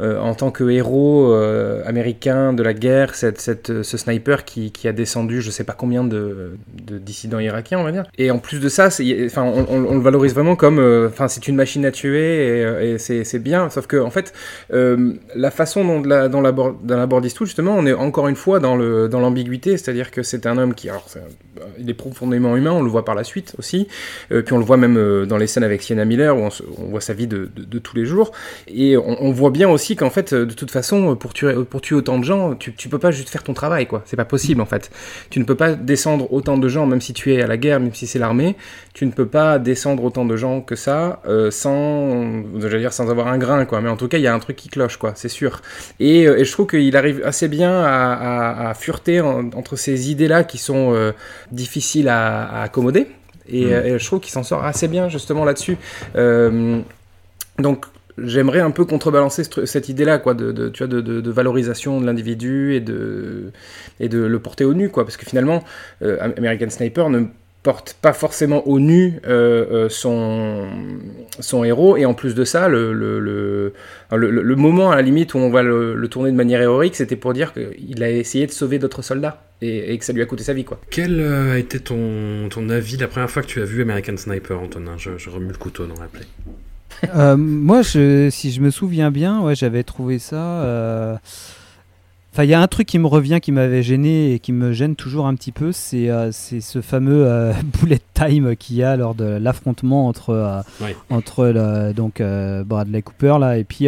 en 0.00 0.34
tant 0.34 0.50
que 0.50 0.68
héros 0.70 1.32
euh, 1.32 1.82
américain 1.86 2.52
de 2.52 2.62
la 2.62 2.74
guerre, 2.74 3.14
cette, 3.14 3.40
cette, 3.40 3.82
ce 3.82 3.96
sniper 3.96 4.44
qui, 4.44 4.72
qui 4.72 4.88
a 4.88 4.92
descendu 4.92 5.40
je 5.40 5.50
sais 5.50 5.64
pas 5.64 5.72
combien 5.72 6.04
de, 6.04 6.56
de 6.82 6.98
dissidents 6.98 7.38
irakiens, 7.38 7.78
on 7.78 7.84
va 7.84 7.92
dire. 7.92 8.04
Et 8.18 8.30
en 8.30 8.38
plus 8.38 8.60
de 8.60 8.68
ça, 8.68 8.88
enfin, 8.88 9.42
on, 9.42 9.94
le 9.94 10.00
valorise 10.00 10.34
vraiment 10.34 10.56
comme, 10.56 10.78
euh, 10.78 11.08
enfin, 11.08 11.28
c'est 11.28 11.46
une 11.46 11.56
machine 11.56 11.84
à 11.86 11.92
tuer 11.92 12.58
et, 12.58 12.64
euh, 12.64 12.98
c'est 12.98 13.38
bien, 13.38 13.70
sauf 13.70 13.86
que 13.86 13.96
en 13.96 14.10
fait, 14.10 14.32
euh, 14.72 15.12
la 15.34 15.50
façon 15.50 15.84
dont 15.84 16.02
la, 16.02 16.28
dans 16.28 16.40
l'abord 16.40 16.74
dans 16.82 16.96
l'abord 16.96 17.22
tout 17.34 17.46
justement, 17.46 17.74
on 17.76 17.86
est 17.86 17.92
encore 17.92 18.28
une 18.28 18.36
fois 18.36 18.58
dans 18.60 18.76
le 18.76 19.08
dans 19.08 19.20
l'ambiguïté, 19.20 19.76
c'est-à-dire 19.76 20.10
que 20.10 20.22
c'est 20.22 20.46
un 20.46 20.58
homme 20.58 20.74
qui, 20.74 20.88
alors, 20.88 21.06
il 21.78 21.88
est 21.88 21.94
profondément 21.94 22.56
humain, 22.56 22.72
on 22.72 22.82
le 22.82 22.90
voit 22.90 23.04
par 23.04 23.14
la 23.14 23.24
suite 23.24 23.54
aussi, 23.58 23.88
euh, 24.32 24.42
puis 24.42 24.52
on 24.52 24.58
le 24.58 24.64
voit 24.64 24.76
même 24.76 24.96
euh, 24.96 25.24
dans 25.24 25.36
les 25.36 25.46
scènes 25.46 25.64
avec 25.64 25.82
Sienna 25.82 26.04
Miller 26.04 26.36
où 26.36 26.48
on, 26.78 26.84
voit 26.90 27.00
sa 27.00 27.14
vie 27.14 27.26
de, 27.26 27.48
de- 27.56 27.78
tous 27.78 27.96
les 27.96 28.06
jours, 28.06 28.32
et 28.66 28.96
on 28.96 29.30
voit 29.32 29.50
bien 29.50 29.68
aussi 29.68 29.83
qu'en 29.94 30.10
fait, 30.10 30.32
euh, 30.32 30.46
de 30.46 30.54
toute 30.54 30.70
façon, 30.70 31.14
pour 31.16 31.32
tuer 31.34 31.52
pour 31.68 31.80
tuer 31.82 31.94
autant 31.96 32.18
de 32.18 32.24
gens, 32.24 32.54
tu, 32.54 32.72
tu 32.74 32.88
peux 32.88 32.98
pas 32.98 33.10
juste 33.10 33.28
faire 33.28 33.42
ton 33.42 33.52
travail, 33.54 33.86
quoi, 33.86 34.02
c'est 34.06 34.16
pas 34.16 34.24
possible 34.24 34.60
en 34.62 34.66
fait. 34.66 34.90
Tu 35.30 35.38
ne 35.38 35.44
peux 35.44 35.54
pas 35.54 35.74
descendre 35.74 36.32
autant 36.32 36.56
de 36.58 36.68
gens, 36.68 36.86
même 36.86 37.00
si 37.02 37.12
tu 37.12 37.34
es 37.34 37.42
à 37.42 37.46
la 37.46 37.56
guerre, 37.58 37.78
même 37.80 37.92
si 37.94 38.06
c'est 38.06 38.18
l'armée, 38.18 38.56
tu 38.94 39.04
ne 39.06 39.12
peux 39.12 39.26
pas 39.26 39.58
descendre 39.58 40.02
autant 40.04 40.24
de 40.24 40.36
gens 40.36 40.60
que 40.62 40.76
ça 40.76 41.20
euh, 41.28 41.50
sans, 41.50 42.42
j'allais 42.60 42.78
dire 42.80 42.92
sans 42.92 43.10
avoir 43.10 43.28
un 43.28 43.38
grain, 43.38 43.64
quoi. 43.66 43.80
Mais 43.82 43.88
en 43.90 43.96
tout 43.96 44.08
cas, 44.08 44.18
il 44.18 44.22
y 44.22 44.26
a 44.26 44.34
un 44.34 44.38
truc 44.38 44.56
qui 44.56 44.68
cloche, 44.70 44.96
quoi, 44.96 45.12
c'est 45.14 45.28
sûr. 45.28 45.60
Et, 46.00 46.26
euh, 46.26 46.38
et 46.38 46.44
je 46.44 46.52
trouve 46.52 46.66
qu'il 46.66 46.96
arrive 46.96 47.20
assez 47.24 47.48
bien 47.48 47.72
à, 47.82 48.12
à- 48.14 48.70
à 48.70 48.74
fureter 48.74 49.20
en- 49.20 49.50
entre 49.54 49.76
ces 49.76 50.10
idées-là 50.10 50.44
qui 50.44 50.58
sont 50.58 50.94
euh, 50.94 51.12
difficiles 51.52 52.08
à, 52.08 52.44
à 52.44 52.62
accommoder. 52.62 53.06
Et, 53.48 53.66
Mm. 53.66 53.72
euh, 53.72 53.84
et 53.96 53.98
je 53.98 54.06
trouve 54.06 54.20
qu'il 54.20 54.32
s'en 54.32 54.42
sort 54.42 54.64
assez 54.64 54.88
bien 54.88 55.08
justement 55.10 55.44
là-dessus. 55.44 55.76
Euh, 56.16 56.80
donc 57.58 57.84
j'aimerais 58.18 58.60
un 58.60 58.70
peu 58.70 58.84
contrebalancer 58.84 59.42
cette 59.64 59.88
idée-là, 59.88 60.18
quoi, 60.18 60.34
de, 60.34 60.68
tu 60.68 60.84
vois, 60.84 61.02
de, 61.02 61.30
valorisation 61.30 62.00
de 62.00 62.06
l'individu 62.06 62.74
et 62.74 62.80
de, 62.80 63.52
et 64.00 64.08
de 64.08 64.18
le 64.18 64.38
porter 64.38 64.64
au 64.64 64.74
nu, 64.74 64.88
quoi, 64.88 65.04
parce 65.04 65.16
que 65.16 65.26
finalement, 65.26 65.64
euh, 66.02 66.18
American 66.36 66.70
Sniper 66.70 67.10
ne 67.10 67.24
porte 67.62 67.96
pas 68.02 68.12
forcément 68.12 68.66
au 68.68 68.78
nu 68.78 69.20
euh, 69.26 69.64
euh, 69.72 69.88
son, 69.88 70.68
son 71.40 71.64
héros, 71.64 71.96
et 71.96 72.04
en 72.04 72.12
plus 72.12 72.34
de 72.34 72.44
ça, 72.44 72.68
le, 72.68 72.92
le, 72.92 73.72
le, 74.12 74.56
moment 74.56 74.90
à 74.90 74.96
la 74.96 75.02
limite 75.02 75.32
où 75.32 75.38
on 75.38 75.50
va 75.50 75.62
le, 75.62 76.06
tourner 76.08 76.30
de 76.30 76.36
manière 76.36 76.60
héroïque, 76.60 76.94
c'était 76.94 77.16
pour 77.16 77.32
dire 77.32 77.52
qu'il 77.54 78.02
a 78.02 78.10
essayé 78.10 78.46
de 78.46 78.52
sauver 78.52 78.78
d'autres 78.78 79.02
soldats, 79.02 79.42
et, 79.62 79.96
que 79.96 80.04
ça 80.04 80.12
lui 80.12 80.20
a 80.20 80.26
coûté 80.26 80.44
sa 80.44 80.52
vie, 80.52 80.64
quoi. 80.64 80.78
Quel 80.90 81.20
a 81.20 81.58
été 81.58 81.80
ton, 81.80 82.48
ton 82.50 82.68
avis 82.68 82.98
la 82.98 83.08
première 83.08 83.30
fois 83.30 83.42
que 83.42 83.48
tu 83.48 83.62
as 83.62 83.64
vu 83.64 83.80
American 83.80 84.16
Sniper, 84.18 84.60
Antonin? 84.60 84.96
Je, 84.98 85.16
je 85.16 85.30
remue 85.30 85.48
le 85.48 85.58
couteau 85.58 85.86
dans 85.86 86.00
la 86.00 86.06
plaie. 86.06 86.26
Euh, 87.14 87.36
moi, 87.36 87.82
je, 87.82 88.28
si 88.30 88.50
je 88.52 88.60
me 88.60 88.70
souviens 88.70 89.10
bien, 89.10 89.40
ouais, 89.40 89.54
j'avais 89.54 89.82
trouvé 89.82 90.18
ça. 90.18 90.36
euh, 90.36 91.16
Enfin, 92.32 92.42
il 92.42 92.50
y 92.50 92.54
a 92.54 92.60
un 92.60 92.66
truc 92.66 92.88
qui 92.88 92.98
me 92.98 93.06
revient, 93.06 93.38
qui 93.40 93.52
m'avait 93.52 93.84
gêné 93.84 94.32
et 94.34 94.38
qui 94.40 94.50
me 94.50 94.72
gêne 94.72 94.96
toujours 94.96 95.28
un 95.28 95.36
petit 95.36 95.52
peu, 95.52 95.70
c'est 95.70 96.10
euh, 96.10 96.32
ce 96.32 96.80
fameux 96.80 97.24
euh, 97.24 97.52
bullet 97.80 98.00
time 98.12 98.56
qu'il 98.56 98.74
y 98.74 98.82
a 98.82 98.96
lors 98.96 99.14
de 99.14 99.24
l'affrontement 99.24 100.08
entre, 100.08 100.30
euh, 100.30 100.60
Ouais. 100.80 100.96
entre 101.10 101.92
donc, 101.92 102.20
Bradley 102.66 103.02
Cooper 103.02 103.36
là, 103.38 103.56
et 103.58 103.62
puis 103.62 103.86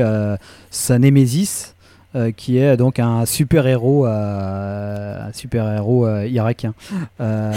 sa 0.70 0.98
némésis. 1.00 1.74
Euh, 2.16 2.32
qui 2.32 2.58
est 2.58 2.76
donc 2.76 2.98
un 2.98 3.26
super 3.26 3.66
héros, 3.66 4.06
un 4.06 5.32
super 5.32 5.72
héros 5.72 6.08
irakien. 6.24 6.74
Euh, 7.20 7.52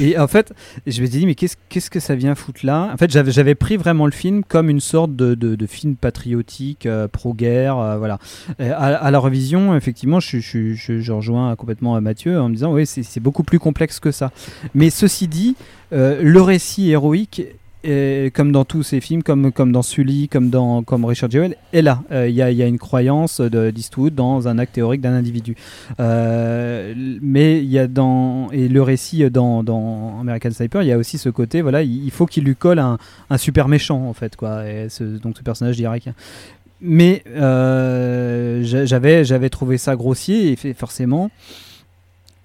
et 0.00 0.18
en 0.18 0.28
fait, 0.28 0.52
je 0.86 1.00
me 1.00 1.06
suis 1.06 1.18
dit 1.18 1.26
mais 1.26 1.34
qu'est-ce 1.34 1.90
que 1.90 2.00
ça 2.00 2.14
vient 2.14 2.34
foutre 2.34 2.60
là? 2.64 2.90
En 2.92 2.96
fait, 2.96 3.10
j'avais 3.10 3.54
pris 3.54 3.76
vraiment 3.76 4.06
le 4.06 4.12
film 4.12 4.44
comme 4.44 4.70
une 4.70 4.80
sorte 4.80 5.14
de, 5.14 5.66
film 5.66 5.96
patriotique, 5.96 6.86
euh, 6.86 7.08
pro-guerre, 7.08 7.78
euh, 7.78 7.98
voilà. 7.98 8.18
À, 8.58 9.10
la 9.10 9.18
revision, 9.18 9.76
effectivement, 9.76 10.20
je, 10.20 10.38
je, 10.38 11.12
rejoins 11.12 11.54
complètement 11.56 12.00
Mathieu 12.00 12.40
en 12.40 12.48
me 12.48 12.54
disant 12.54 12.72
oui, 12.72 12.86
c'est 12.86 13.20
beaucoup 13.20 13.42
plus 13.42 13.58
complexe 13.58 14.00
que 14.00 14.10
ça. 14.10 14.30
Mais 14.74 14.90
ceci 14.90 15.28
dit, 15.28 15.56
euh, 15.92 16.20
le 16.22 16.40
récit 16.40 16.90
héroïque 16.90 17.42
comme 18.34 18.50
dans 18.52 18.64
tous 18.64 18.82
ces 18.82 19.00
films, 19.00 19.22
comme, 19.22 19.52
comme 19.52 19.70
dans 19.70 19.82
Sully, 19.82 20.28
comme 20.28 20.50
dans 20.50 20.82
comme 20.82 21.04
Richard 21.04 21.30
Jewell, 21.30 21.56
est 21.72 21.82
là. 21.82 22.02
Euh, 22.10 22.28
Il 22.28 22.34
y, 22.34 22.42
a, 22.42 22.50
y 22.50 22.62
a 22.62 22.66
une 22.66 22.78
croyance 22.78 23.40
de- 23.40 23.70
d'Eastwood 23.70 24.14
dans 24.14 24.48
un 24.48 24.58
acte 24.58 24.74
théorique 24.74 25.00
d'un 25.00 25.12
individu. 25.14 25.54
Euh, 26.00 26.94
mais 27.22 27.58
il 27.62 27.70
y 27.70 27.78
a 27.78 27.86
dans 27.86 28.50
et 28.50 28.68
le 28.68 28.82
récit 28.82 29.30
dans, 29.30 29.62
dans 29.62 30.18
American 30.20 30.50
Sniper, 30.50 30.82
il 30.82 30.88
y 30.88 30.92
a 30.92 30.98
aussi 30.98 31.18
ce 31.18 31.28
côté, 31.28 31.62
voilà, 31.62 31.82
il, 31.82 32.10
faut 32.10 32.26
qu'il 32.26 32.44
lui 32.44 32.56
colle 32.56 32.78
un, 32.78 32.98
un 33.30 33.38
super 33.38 33.68
méchant 33.68 34.06
en 34.08 34.12
fait, 34.12 34.36
quoi. 34.36 34.62
Donc 35.22 35.36
ce 35.36 35.42
personnage 35.44 35.76
d'Irakien. 35.76 36.14
Mais 36.80 37.22
euh, 37.36 38.62
j'a- 38.62 38.84
j'avais 39.24 39.48
trouvé 39.48 39.78
ça 39.78 39.96
grossier 39.96 40.52
et 40.62 40.74
forcément. 40.74 41.30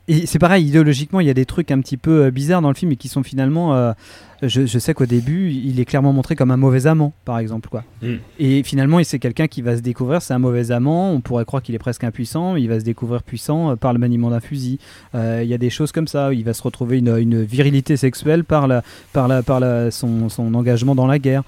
Et 0.08 0.26
c'est 0.26 0.40
pareil, 0.40 0.66
idéologiquement, 0.68 1.20
il 1.20 1.28
y 1.28 1.30
a 1.30 1.34
des 1.34 1.46
trucs 1.46 1.72
un 1.72 1.80
petit 1.80 1.98
peu 1.98 2.26
euh, 2.26 2.32
bizarres 2.32 2.62
dans 2.62 2.70
le 2.70 2.76
film 2.76 2.92
et 2.92 2.96
qui 2.96 3.08
sont 3.08 3.24
finalement. 3.24 3.76
euh, 3.76 3.94
je, 4.44 4.66
je 4.66 4.80
sais 4.80 4.96
qu'au 4.96 5.06
début, 5.06 5.52
il 5.52 5.80
est 5.80 5.86
clairement 5.86 6.14
montré 6.14 6.36
comme 6.36 6.50
un 6.50 6.58
mauvais 6.58 6.88
amant, 6.88 7.14
par 7.26 7.38
exemple. 7.38 7.70
Quoi. 7.70 7.84
Mm. 8.02 8.16
Et 8.40 8.64
finalement, 8.64 9.00
c'est 9.04 9.20
quelqu'un 9.20 9.48
qui 9.48 9.62
va 9.62 9.78
se 9.78 9.82
découvrir, 9.82 10.22
c'est 10.22 10.34
un 10.34 10.40
mauvais 10.40 10.72
amant. 10.72 11.12
On 11.12 11.22
pourrait 11.22 11.46
croire 11.46 11.62
qu'il 11.62 11.76
est 11.76 11.80
presque 11.80 12.04
impuissant. 12.04 12.56
Il 12.56 12.68
va 12.68 12.80
se 12.80 12.84
découvrir 12.84 13.22
puissant 13.22 13.72
euh, 13.72 13.76
par 13.76 13.94
le 13.94 14.00
maniement 14.00 14.32
d'un 14.32 14.40
fusil. 14.40 14.80
Euh, 15.14 15.42
Il 15.44 15.50
y 15.50 15.54
a 15.54 15.60
des 15.60 15.70
choses 15.70 15.92
comme 15.92 16.08
ça. 16.08 16.34
Il 16.34 16.44
va 16.44 16.54
se 16.54 16.64
retrouver 16.64 16.98
une, 16.98 17.16
une 17.18 17.44
virilité 17.44 17.98
sexuelle 17.98 18.44
par, 18.44 18.68
la, 18.68 18.84
par, 19.14 19.28
la, 19.28 19.44
par 19.44 19.60
la, 19.60 19.92
son, 19.92 20.28
son 20.30 20.54
engagement 20.56 20.96
dans 20.96 21.08
la 21.08 21.20
guerre. 21.20 21.44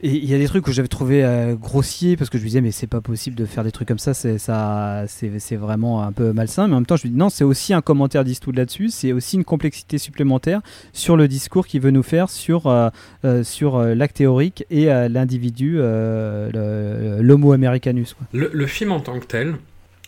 Il 0.00 0.24
y 0.24 0.34
a 0.34 0.38
des 0.38 0.46
trucs 0.46 0.64
que 0.64 0.70
j'avais 0.70 0.88
trouvé 0.88 1.24
euh, 1.24 1.56
grossiers 1.56 2.16
parce 2.16 2.30
que 2.30 2.38
je 2.38 2.44
me 2.44 2.48
disais 2.48 2.60
mais 2.60 2.70
c'est 2.70 2.86
pas 2.86 3.00
possible 3.00 3.34
de 3.34 3.44
faire 3.44 3.64
des 3.64 3.72
trucs 3.72 3.88
comme 3.88 3.98
ça, 3.98 4.14
c'est 4.14 4.38
ça, 4.38 5.04
c'est 5.08 5.56
vraiment 5.56 6.02
un 6.04 6.12
peu 6.12 6.32
malsain. 6.32 6.68
Mais 6.68 6.74
en 6.74 6.76
même 6.76 6.86
temps 6.86 6.96
je 6.96 7.06
me 7.06 7.12
dis 7.12 7.18
non 7.18 7.30
c'est 7.30 7.44
aussi 7.44 7.74
un 7.74 7.80
commentaire 7.80 8.22
d'Eastwood 8.22 8.56
là-dessus, 8.56 8.90
c'est 8.90 9.12
aussi 9.12 9.36
une 9.36 9.44
complexité 9.44 9.98
supplémentaire 9.98 10.60
sur 10.92 11.16
le 11.16 11.26
discours 11.26 11.66
qu'il 11.66 11.80
veut 11.80 11.90
nous 11.90 12.04
faire 12.04 12.30
sur 12.30 12.68
euh, 12.68 12.90
euh, 13.24 13.42
sur 13.42 13.80
l'acte 13.82 14.16
théorique 14.18 14.64
et 14.70 14.86
l'individu, 14.86 15.78
l'homo 15.78 17.52
americanus. 17.52 18.16
Le 18.32 18.66
film 18.66 18.92
en 18.92 19.00
tant 19.00 19.18
que 19.18 19.26
tel, 19.26 19.56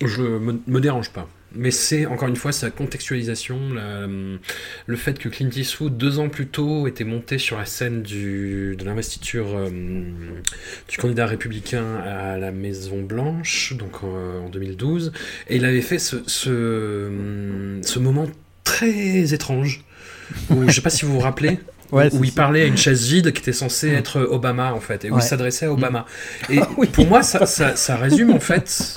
je 0.05 0.23
me, 0.23 0.61
me 0.67 0.81
dérange 0.81 1.11
pas. 1.11 1.27
Mais 1.55 1.71
c'est 1.73 2.07
encore 2.07 2.29
une 2.29 2.37
fois 2.37 2.53
sa 2.53 2.71
contextualisation, 2.71 3.59
la- 3.75 4.07
le 4.87 4.97
fait 4.97 5.19
que 5.19 5.29
Clint 5.29 5.51
Eastwood 5.55 5.97
deux 5.97 6.19
ans 6.21 6.29
plus 6.29 6.47
tôt 6.47 6.87
était 6.87 7.03
monté 7.05 7.39
sur 7.39 7.59
la 7.59 7.65
scène 7.67 8.03
du, 8.03 8.77
de 8.79 8.85
l'investiture 8.85 9.49
euh, 9.57 9.69
du 10.89 10.97
candidat 10.97 11.27
républicain 11.27 11.97
à 11.97 12.39
la 12.39 12.53
Maison 12.53 13.03
Blanche, 13.03 13.75
donc 13.77 13.93
euh, 14.05 14.41
en 14.41 14.49
2012, 14.49 15.13
et 15.49 15.57
il 15.57 15.65
avait 15.65 15.83
fait 15.83 15.99
ce, 15.99 16.17
ce, 16.27 17.11
ce 17.83 17.99
moment 17.99 18.27
très 18.65 19.35
étrange 19.35 19.83
où 20.51 20.69
je 20.69 20.73
sais 20.73 20.81
pas 20.81 20.91
si 20.91 21.05
vous 21.05 21.15
vous 21.15 21.19
rappelez. 21.21 21.59
Ouais, 21.93 22.09
où 22.15 22.23
il 22.23 22.31
ça. 22.31 22.37
parlait 22.37 22.63
à 22.63 22.67
une 22.67 22.77
chaise 22.77 23.09
vide 23.09 23.33
qui 23.33 23.43
était 23.43 23.53
censée 23.53 23.89
être 23.89 24.21
Obama 24.21 24.73
en 24.75 24.79
fait, 24.79 25.05
et 25.05 25.11
où 25.11 25.15
Ouais. 25.17 25.21
il 25.21 25.27
s'adressait 25.27 25.67
à 25.67 25.73
Obama. 25.73 26.07
Et 26.49 26.61
pour 26.93 27.09
moi, 27.09 27.25
ça, 27.25 27.47
ça, 27.47 27.75
ça 27.75 27.97
résume 27.97 28.31
en 28.31 28.39
fait 28.39 28.95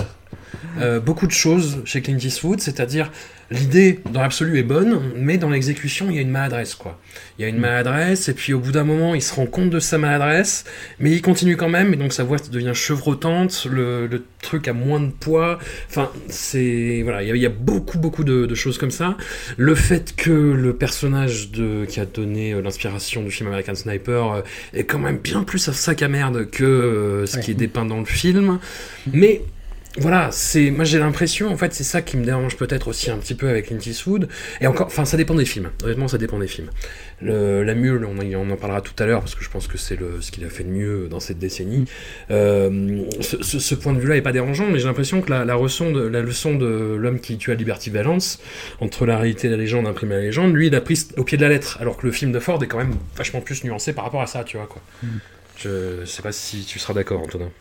euh, 0.80 1.00
beaucoup 1.00 1.28
de 1.28 1.32
choses 1.32 1.82
chez 1.86 2.02
Clint 2.02 2.18
Eastwood, 2.18 2.60
c'est-à-dire 2.60 3.12
l'idée 3.52 4.00
dans 4.12 4.22
l'absolu 4.22 4.58
est 4.58 4.64
bonne, 4.64 5.00
mais 5.16 5.38
dans 5.38 5.50
l'exécution 5.50 6.08
il 6.10 6.16
y 6.16 6.18
a 6.18 6.22
une 6.22 6.32
maladresse 6.32 6.74
quoi. 6.76 7.00
Il 7.38 7.44
y 7.44 7.46
a 7.46 7.50
une 7.50 7.60
maladresse 7.60 8.28
et 8.30 8.34
puis 8.34 8.54
au 8.54 8.60
bout 8.60 8.72
d'un 8.72 8.84
moment 8.86 9.14
il 9.14 9.22
se 9.22 9.34
rend 9.36 9.46
compte 9.46 9.70
de 9.70 9.80
sa 9.80 9.98
maladresse, 10.00 10.64
mais 11.00 11.12
il 11.12 11.22
continue 11.22 11.56
quand 11.56 11.70
même 11.70 11.94
et 11.94 11.98
donc 11.98 12.14
sa 12.14 12.24
voix 12.24 12.38
devient 12.52 12.72
chevrotante, 12.74 13.68
le, 13.70 14.08
le 14.08 14.24
truc 14.42 14.68
a 14.68 14.74
moins 14.74 15.00
de 15.02 15.12
poids. 15.12 15.60
Enfin 15.90 16.10
c'est 16.30 17.02
voilà, 17.04 17.22
il 17.22 17.28
y, 17.30 17.32
a- 17.32 17.36
il 17.36 17.42
y 17.42 17.46
a 17.46 17.50
beaucoup 17.50 18.00
beaucoup 18.00 18.24
de, 18.24 18.46
de 18.48 18.56
choses 18.56 18.78
comme 18.80 18.92
ça. 18.92 19.18
Le 19.58 19.76
fait 19.76 20.16
que 20.16 20.32
le 20.32 20.74
personnage 20.76 21.52
de 21.52 21.86
qui 21.86 22.00
a 22.00 22.06
donné 22.06 22.54
euh, 22.54 22.62
l'inspiration 22.62 23.22
du 23.24 23.30
film 23.30 23.50
American 23.50 23.76
Sniper 23.76 24.32
euh, 24.32 24.42
est 24.74 24.86
quand 24.86 25.00
même 25.00 25.18
bien 25.18 25.44
plus 25.44 25.68
un 25.70 25.74
sac 25.74 26.02
à 26.02 26.08
merde 26.08 26.50
que 26.50 26.64
euh, 26.64 27.26
ce 27.28 27.38
qui 27.38 27.52
est 27.52 27.56
dépeint 27.56 27.86
dans 27.86 28.00
le 28.00 28.06
film, 28.06 28.58
mais 29.12 29.42
voilà, 30.00 30.30
c'est 30.32 30.72
moi 30.72 30.86
j'ai 30.86 30.98
l'impression 30.98 31.52
en 31.52 31.56
fait 31.58 31.72
c'est 31.74 31.84
ça 31.84 32.02
qui 32.02 32.18
me 32.18 32.26
dérange 32.26 32.58
peut-être 32.58 32.88
aussi 32.88 33.12
un 33.12 33.18
petit 33.18 33.36
peu 33.36 33.48
avec 33.48 33.68
Clint 33.68 33.78
Eastwood 33.78 34.28
et 34.60 34.66
encore 34.66 34.88
enfin 34.88 35.06
ça 35.06 35.18
dépend 35.18 35.36
des 35.36 35.46
films. 35.46 35.70
Honnêtement, 35.84 36.08
ça 36.08 36.18
dépend 36.18 36.40
des 36.40 36.48
films. 36.48 36.70
Le, 37.22 37.64
la 37.64 37.76
mule, 37.76 38.04
on, 38.06 38.18
en- 38.18 38.48
on 38.48 38.50
en 38.52 38.58
parlera 38.58 38.82
tout 38.82 38.96
à 38.98 39.06
l'heure 39.06 39.20
parce 39.20 39.36
que 39.36 39.44
je 39.44 39.50
pense 39.52 39.68
que 39.68 39.78
c'est 39.78 39.96
le 39.96 40.20
ce 40.20 40.32
qu'il 40.32 40.44
a 40.46 40.50
fait 40.50 40.64
de 40.64 40.70
mieux 40.70 41.08
dans 41.10 41.20
cette 41.20 41.38
décennie. 41.38 41.86
Euh, 42.32 43.04
ce, 43.22 43.44
ce- 43.44 43.60
ce 43.60 43.76
point 43.76 43.94
de 43.94 44.00
vue-là 44.00 44.18
est 44.18 44.22
pas 44.24 44.32
dérangeant, 44.32 44.68
mais 44.68 44.80
j'ai 44.80 44.86
l'impression 44.88 45.22
que 45.22 45.30
la, 45.30 45.46
la 45.46 45.56
leçon 45.56 45.92
de 45.92 46.02
la 46.02 46.22
leçon 46.22 46.56
de 46.56 46.96
l'homme 47.00 47.20
qui 47.20 47.38
tua 47.38 47.54
Liberty 47.54 47.92
Valance 47.92 48.40
entre 48.80 49.06
la 49.06 49.18
réalité 49.20 49.48
et 49.48 49.52
la 49.52 49.58
légende, 49.58 49.86
imprimé 49.86 50.16
la 50.16 50.22
légende, 50.22 50.56
lui 50.56 50.68
il 50.68 50.76
a 50.76 50.82
pris 50.82 51.08
au 51.18 51.24
pied 51.24 51.38
de 51.38 51.44
la 51.44 51.50
lettre, 51.50 51.78
alors 51.80 51.98
que 51.98 52.08
le 52.08 52.12
film 52.12 52.32
de 52.32 52.40
Ford 52.40 52.62
est 52.64 52.68
quand 52.68 52.80
même 52.80 52.96
vachement 53.16 53.42
plus 53.42 53.64
nuancé 53.64 53.94
par 53.94 54.06
rapport 54.06 54.24
à 54.24 54.28
ça, 54.28 54.44
tu 54.44 54.58
vois 54.58 54.66
quoi. 54.66 54.82
Je 55.58 56.04
sais 56.06 56.24
pas 56.24 56.32
si 56.32 56.66
tu 56.66 56.80
seras 56.80 56.94
d'accord, 56.96 57.22
Antonin. 57.22 57.52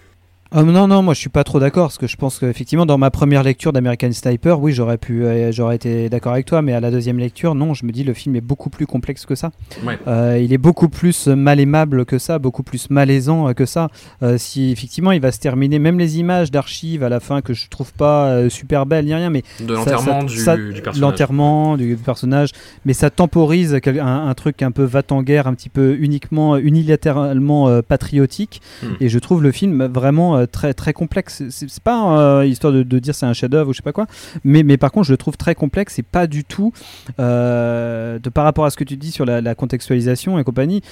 Ah, 0.55 0.63
non, 0.63 0.87
non, 0.87 1.01
moi 1.01 1.15
je 1.15 1.21
suis 1.21 1.31
pas 1.31 1.45
trop 1.45 1.59
d'accord 1.61 1.85
parce 1.85 1.97
que 1.97 2.07
je 2.07 2.17
pense 2.17 2.39
qu'effectivement 2.39 2.85
dans 2.85 2.99
ma 2.99 3.11
première 3.11 3.43
lecture 3.43 3.73
d'American 3.73 4.13
Sniper, 4.13 4.61
oui, 4.61 4.75
j'aurais 4.75 4.99
pu, 4.99 5.25
euh, 5.25 5.51
j'aurais 5.51 5.77
été 5.77 6.11
d'accord 6.11 6.33
avec 6.33 6.45
toi, 6.45 6.61
mais 6.61 6.75
à 6.75 6.81
la 6.81 6.91
deuxième 6.91 7.19
lecture, 7.19 7.55
non, 7.55 7.73
je 7.73 7.87
me 7.87 7.91
dis 7.91 8.05
le 8.05 8.13
film 8.13 8.37
est 8.37 8.43
beaucoup 8.43 8.69
plus 8.69 8.87
complexe 8.87 9.25
que 9.25 9.35
ça. 9.35 9.51
Ouais. 9.83 9.99
Euh, 10.07 10.39
il 10.39 10.53
est 10.53 10.59
beaucoup 10.59 10.91
plus 10.91 11.27
mal 11.29 11.59
aimable 11.59 12.05
que 12.05 12.19
ça, 12.19 12.39
beaucoup 12.39 12.63
plus 12.63 12.91
malaisant 12.91 13.49
euh, 13.49 13.53
que 13.55 13.65
ça. 13.65 13.89
Euh, 14.23 14.37
si 14.37 14.71
effectivement 14.71 15.13
il 15.13 15.23
va 15.23 15.33
se 15.33 15.39
terminer, 15.39 15.79
même 15.79 15.99
les 15.99 16.19
images 16.19 16.51
d'archives 16.51 17.03
à 17.03 17.09
la 17.09 17.21
fin 17.21 17.41
que 17.41 17.55
je 17.55 17.71
trouve 17.71 17.95
pas 17.95 18.51
super 18.51 18.85
belles 18.85 19.07
ni 19.07 19.15
rien, 19.15 19.31
mais 19.31 19.45
De 19.59 19.73
l'enterrement 19.73 20.23
du, 20.23 20.35
personnage. 20.43 21.01
l'enterrement 21.01 21.77
du 21.79 21.97
personnage, 21.97 22.51
mais 22.85 22.93
ça 22.93 23.09
temporise 23.09 23.79
un, 23.87 24.29
un 24.29 24.35
truc 24.35 24.61
un 24.61 24.71
peu 24.71 24.85
va 24.85 25.03
en 25.11 25.23
guerre, 25.23 25.47
un 25.47 25.55
petit 25.55 25.71
peu 25.71 25.97
uniquement 25.99 26.59
unilatéralement 26.59 27.81
patriotique. 27.81 28.61
Hmm. 28.83 28.89
Et 29.01 29.09
je 29.09 29.19
trouve 29.19 29.43
le 29.43 29.51
film 29.51 29.87
vraiment 29.87 30.42
euh, 30.43 30.47
très 30.47 30.75
très 30.75 30.93
complexe. 30.93 31.43
C'est- 31.51 31.81
pas 31.83 32.19
euh, 32.21 32.47
histoire 32.47 32.73
de, 32.73 32.83
de 32.83 32.99
dire 32.99 33.15
c'est 33.15 33.27
un 33.27 33.33
chef-d'œuvre 33.33 33.71
ou 33.71 33.73
je 33.73 33.79
sais 33.79 33.83
pas 33.83 33.93
quoi, 33.93 34.07
mais 34.45 34.63
mais 34.63 34.77
par 34.77 34.93
contre 34.93 35.07
je 35.07 35.13
le 35.13 35.17
trouve 35.17 35.37
très 35.37 35.55
complexe 35.55 35.99
et 35.99 36.03
pas 36.03 36.27
du 36.27 36.45
tout 36.45 36.73
euh, 37.19 38.19
de 38.19 38.29
par 38.31 38.45
rapport 38.45 38.65
à 38.65 38.71
ce 38.71 38.77
que 38.77 38.85
tu 38.85 38.97
dis 38.97 39.11
sur 39.11 39.25
la, 39.25 39.41
la 39.41 39.55
contextualisation 39.55 40.39
et 40.39 40.45
compagnie. 40.45 40.83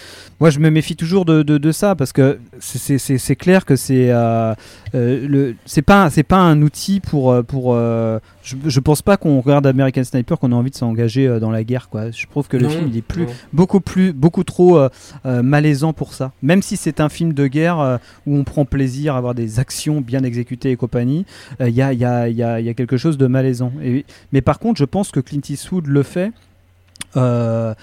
Moi 0.41 0.51
je 0.51 0.59
me 0.59 0.71
méfie 0.71 0.97
toujours 0.97 1.25
de, 1.25 1.43
de, 1.43 1.59
de 1.59 1.73
ça 1.73 1.95
parce 1.95 2.13
que 2.13 2.39
c'est- 2.59 3.37
clair 3.37 3.65
que 3.65 3.77
c'est 3.77 4.11
euh, 4.11 4.55
le 4.95 5.55
c'est 5.65 5.83
pas 5.83 6.11
c'est 6.11 6.23
pas 6.25 6.39
un 6.39 6.61
outil 6.63 7.01
pour 7.01 7.43
pour 7.45 7.75
je, 7.77 8.57
je 8.67 8.81
pense 8.81 9.03
pas 9.03 9.17
qu'on 9.17 9.41
regarde 9.41 9.67
American 9.67 10.03
Sniper 10.05 10.39
qu'on 10.39 10.53
a 10.53 10.55
envie 10.57 10.71
de 10.71 10.77
s'engager 10.77 11.39
dans 11.41 11.51
la 11.51 11.63
guerre 11.65 11.89
quoi. 11.89 12.11
Je 12.11 12.27
trouve 12.27 12.49
que 12.49 12.57
le 12.57 12.65
Non, 12.65 12.71
film 12.71 12.89
il 12.91 12.97
est 12.97 13.03
plus 13.03 13.23
non. 13.27 13.33
beaucoup 13.53 13.81
plus 13.81 14.13
beaucoup 14.13 14.45
trop 14.45 14.81
malaisant 15.25 15.93
pour 15.93 16.15
ça. 16.15 16.33
Même 16.43 16.63
si 16.63 16.77
c'est 16.77 17.01
un 17.01 17.09
film 17.09 17.33
de 17.33 17.47
guerre 17.47 17.99
où 18.27 18.37
on 18.37 18.45
prend 18.45 18.65
plaisir 18.65 19.15
à 19.15 19.19
avoir 19.19 19.35
des 19.35 19.40
actions 19.59 20.01
bien 20.01 20.23
exécutées 20.25 20.71
et 20.73 20.77
compagnie, 20.77 21.25
euh, 21.61 21.69
il 21.69 21.75
y, 21.75 21.83
a, 21.83 21.93
y 21.93 21.99
y 22.35 22.43
a- 22.43 22.75
quelque 22.75 22.97
chose 22.97 23.17
de 23.19 23.27
malaisant. 23.27 23.73
Mais 24.33 24.41
par 24.43 24.59
contre, 24.59 24.79
je 24.79 24.85
pense 24.85 25.11
que 25.11 25.21
Clint 25.21 25.41
Eastwood 25.49 25.87
le 25.87 26.03
fait. 26.03 26.33
euh, 27.17 27.75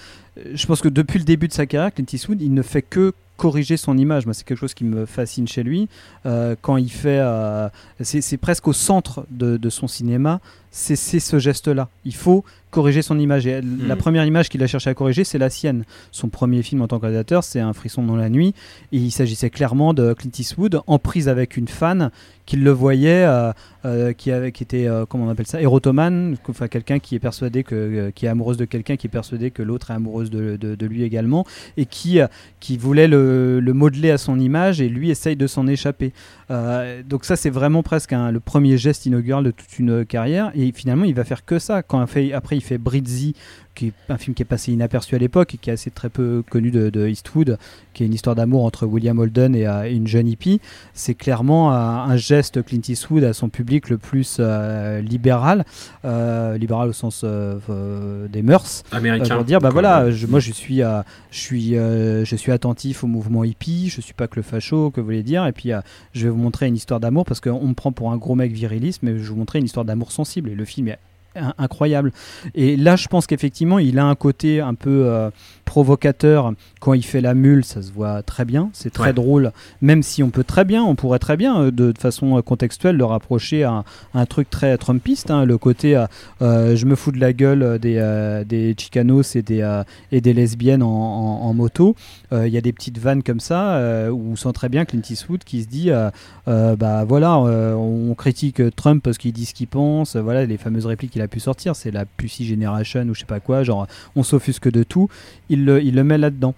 je 0.54 0.66
pense 0.66 0.80
que 0.80 0.88
depuis 0.88 1.18
le 1.18 1.24
début 1.24 1.48
de 1.48 1.52
sa 1.52 1.66
carrière, 1.66 1.92
Clint 1.92 2.06
Eastwood, 2.12 2.40
il 2.40 2.54
ne 2.54 2.62
fait 2.62 2.82
que 2.82 3.12
corriger 3.38 3.78
son 3.78 3.96
image. 3.96 4.26
Moi, 4.26 4.34
c'est 4.34 4.44
quelque 4.44 4.58
chose 4.58 4.74
qui 4.74 4.84
me 4.84 5.06
fascine 5.06 5.48
chez 5.48 5.62
lui. 5.62 5.88
Euh, 6.26 6.54
quand 6.60 6.76
il 6.76 6.90
fait, 6.90 7.20
euh, 7.20 7.68
c'est 8.02 8.36
presque 8.36 8.68
au 8.68 8.74
centre 8.74 9.24
de, 9.30 9.56
de 9.56 9.70
son 9.70 9.86
cinéma, 9.88 10.40
c'est 10.70 10.96
ce 10.96 11.38
geste-là. 11.38 11.88
Il 12.04 12.14
faut 12.14 12.44
corriger 12.70 13.00
son 13.00 13.18
image. 13.18 13.46
Et 13.46 13.62
la 13.62 13.94
Mm. 13.94 13.98
première 13.98 14.24
image 14.26 14.50
qu'il 14.50 14.62
a 14.62 14.66
cherché 14.66 14.90
à 14.90 14.94
corriger, 14.94 15.24
c'est 15.24 15.38
la 15.38 15.48
sienne. 15.48 15.84
Son 16.12 16.28
premier 16.28 16.62
film 16.62 16.82
en 16.82 16.86
tant 16.88 16.98
que 16.98 17.02
réalisateur, 17.06 17.42
c'est 17.42 17.58
Un 17.60 17.72
frisson 17.72 18.02
dans 18.02 18.16
la 18.16 18.28
nuit. 18.28 18.54
Et 18.92 18.98
il 18.98 19.10
s'agissait 19.10 19.48
clairement 19.50 19.94
de 19.94 20.12
Clint 20.12 20.30
Eastwood 20.38 20.80
en 20.86 20.98
prise 20.98 21.28
avec 21.28 21.56
une 21.56 21.68
fan 21.68 22.10
qui 22.44 22.56
le 22.56 22.70
voyait, 22.70 23.24
euh, 23.26 23.52
euh, 23.84 24.12
qui, 24.12 24.30
avait, 24.30 24.52
qui 24.52 24.62
était, 24.62 24.86
euh, 24.86 25.04
comment 25.06 25.24
on 25.26 25.30
appelle 25.30 25.46
ça, 25.46 25.60
érotomane, 25.60 26.36
enfin 26.48 26.66
quelqu'un 26.68 26.98
qui 26.98 27.14
est 27.14 27.18
persuadé 27.18 27.62
que, 27.62 28.10
qui 28.14 28.24
est 28.24 28.28
amoureuse 28.28 28.56
de 28.56 28.64
quelqu'un, 28.64 28.96
qui 28.96 29.06
est 29.06 29.10
persuadé 29.10 29.50
que 29.50 29.62
l'autre 29.62 29.90
est 29.90 29.94
amoureuse 29.94 30.30
de, 30.30 30.56
de- 30.56 30.74
de 30.74 30.86
lui 30.86 31.02
également, 31.02 31.44
et 31.76 31.84
qui, 31.84 32.20
qui 32.60 32.76
voulait 32.78 33.06
le, 33.08 33.27
le 33.28 33.72
modeler 33.72 34.10
à 34.10 34.18
son 34.18 34.38
image, 34.38 34.80
et 34.80 34.88
lui 34.88 35.10
essaye 35.10 35.36
de 35.36 35.46
s'en 35.46 35.66
échapper. 35.66 36.12
Euh, 36.50 37.02
donc 37.02 37.24
ça, 37.24 37.36
c'est 37.36 37.50
vraiment 37.50 37.82
presque 37.82 38.12
un- 38.12 38.30
le 38.30 38.40
premier 38.40 38.78
geste 38.78 39.06
inaugural 39.06 39.44
de 39.44 39.50
toute 39.50 39.78
une 39.78 40.04
carrière, 40.06 40.50
et 40.54 40.72
finalement, 40.72 41.04
il 41.04 41.14
va 41.14 41.24
faire 41.24 41.44
que 41.44 41.58
ça. 41.58 41.82
Quand 41.82 42.00
il 42.00 42.06
fait- 42.06 42.32
après, 42.32 42.56
il 42.56 42.62
fait 42.62 42.78
Brizzy, 42.78 43.34
qui 43.74 43.88
est 43.88 43.92
un 44.08 44.18
film 44.18 44.34
qui 44.34 44.42
est 44.42 44.46
passé 44.46 44.72
inaperçu 44.72 45.14
à 45.14 45.18
l'époque 45.18 45.54
et 45.54 45.56
qui 45.56 45.70
est 45.70 45.72
assez 45.74 45.92
très 45.92 46.08
peu 46.08 46.42
connu 46.50 46.72
de, 46.72 46.90
de 46.90 47.06
Eastwood, 47.06 47.58
qui 47.94 48.02
est 48.02 48.06
une 48.06 48.12
histoire 48.14 48.34
d'amour 48.34 48.64
entre 48.64 48.86
William 48.86 49.16
Holden 49.20 49.54
et, 49.54 49.68
euh, 49.68 49.88
une 49.92 50.08
jeune 50.08 50.26
hippie. 50.26 50.60
C'est 50.94 51.14
clairement 51.14 51.72
un, 51.72 52.10
un 52.10 52.16
geste 52.16 52.64
Clint 52.64 52.80
Eastwood 52.88 53.22
à 53.22 53.32
son 53.32 53.48
public 53.48 53.88
le 53.88 53.98
plus 53.98 54.38
euh, 54.40 55.00
libéral, 55.00 55.64
libéral 56.58 56.88
au 56.88 56.92
sens 56.92 57.24
des 57.24 58.42
mœurs, 58.42 58.82
Américain. 58.92 59.36
pour 59.36 59.44
dire 59.44 59.60
bah 59.60 59.68
voilà, 59.70 60.10
je- 60.10 60.26
moi 60.26 60.40
je 60.40 60.52
suis, 60.52 60.78
je 60.78 61.38
suis, 61.38 61.74
je 61.74 62.36
suis 62.36 62.52
attentif 62.52 63.04
au 63.04 63.06
mouvement 63.06 63.44
hippie, 63.44 63.88
je 63.88 64.00
suis 64.00 64.14
pas 64.14 64.26
que 64.26 64.36
le 64.36 64.42
facho 64.42 64.90
que 64.90 65.00
vous 65.00 65.04
voulez 65.06 65.22
dire, 65.22 65.46
et 65.46 65.52
puis 65.52 65.70
je 66.14 66.24
vais 66.24 66.30
vous 66.30 66.37
montrer 66.38 66.66
une 66.66 66.76
histoire 66.76 67.00
d'amour 67.00 67.24
parce 67.24 67.40
qu'on 67.40 67.66
me 67.66 67.74
prend 67.74 67.92
pour 67.92 68.10
un 68.12 68.16
gros 68.16 68.34
mec 68.34 68.52
viriliste, 68.52 69.02
mais 69.02 69.18
je 69.18 69.30
vous 69.30 69.36
montrer 69.36 69.58
une 69.58 69.64
histoire 69.64 69.84
d'amour 69.84 70.12
sensible 70.12 70.50
et 70.50 70.54
le 70.54 70.64
film 70.64 70.88
est 70.88 70.98
incroyable. 71.58 72.12
Et 72.54 72.76
là, 72.76 72.96
je 72.96 73.06
pense 73.08 73.26
qu'effectivement, 73.26 73.78
il 73.78 73.98
a 73.98 74.04
un 74.06 74.14
côté 74.14 74.60
un 74.60 74.74
peu 74.74 75.04
euh, 75.06 75.30
provocateur 75.64 76.52
quand 76.80 76.94
il 76.94 77.04
fait 77.04 77.20
la 77.20 77.34
mule, 77.34 77.64
ça 77.64 77.82
se 77.82 77.92
voit 77.92 78.22
très 78.22 78.44
bien, 78.44 78.70
c'est 78.72 78.92
très 78.92 79.08
Ouais. 79.08 79.12
drôle, 79.12 79.52
même 79.80 80.02
si 80.02 80.22
on 80.22 80.30
peut 80.30 80.42
très 80.44 80.64
bien, 80.64 80.82
on 80.82 80.94
pourrait 80.96 81.18
très 81.18 81.36
bien, 81.36 81.60
euh, 81.60 81.70
de, 81.70 81.92
de 81.92 81.98
façon 81.98 82.36
euh, 82.38 82.42
contextuelle, 82.42 82.96
le 82.96 83.04
rapprocher 83.04 83.62
à, 83.64 83.70
un- 83.72 83.84
à 84.14 84.20
un 84.20 84.26
truc 84.26 84.50
très 84.50 84.76
trumpiste, 84.78 85.30
hein, 85.30 85.44
le 85.44 85.56
côté 85.58 85.96
euh, 86.42 86.74
je 86.76 86.84
me 86.86 86.94
fous 86.96 87.12
de 87.12 87.20
la 87.20 87.32
gueule 87.32 87.78
des, 87.78 87.96
euh, 87.98 88.44
des 88.44 88.74
chicanos 88.78 89.36
et 89.36 89.42
des, 89.42 89.82
et 90.10 90.20
des 90.20 90.32
lesbiennes 90.32 90.82
en, 90.82 90.88
en- 90.88 91.42
en 91.48 91.54
moto. 91.54 91.94
Il 92.32 92.48
y 92.48 92.56
a 92.58 92.60
des 92.60 92.72
petites 92.72 92.98
vannes 92.98 93.22
comme 93.22 93.40
ça 93.40 93.80
où 94.12 94.32
on 94.32 94.36
sent 94.36 94.52
très 94.52 94.68
bien 94.68 94.84
Clint 94.84 95.00
Eastwood 95.08 95.44
qui 95.44 95.62
se 95.62 95.68
dit 95.68 95.90
bah 96.46 97.04
voilà, 97.06 97.38
on 97.38 98.14
critique 98.14 98.62
Trump 98.76 99.02
parce 99.02 99.18
qu'il 99.18 99.32
dit 99.32 99.44
ce 99.44 99.54
qu'il 99.54 99.68
pense, 99.68 100.16
voilà 100.16 100.44
les 100.46 100.56
fameuses 100.56 100.86
répliques 100.86 101.16
qu'il 101.18 101.24
a 101.24 101.28
pu 101.28 101.40
sortir. 101.40 101.74
C'est 101.74 101.90
la 101.90 102.04
Pussy 102.04 102.46
Generation 102.46 103.02
ou 103.08 103.14
je 103.14 103.20
sais 103.20 103.26
pas 103.26 103.40
quoi. 103.40 103.62
Genre, 103.64 103.86
on 104.16 104.22
s'offusque 104.22 104.70
de 104.70 104.82
tout. 104.84 105.08
Il 105.48 105.64
le, 105.64 105.82
il 105.82 105.94
le 105.94 106.04
met 106.04 106.18
là-dedans. 106.18 106.54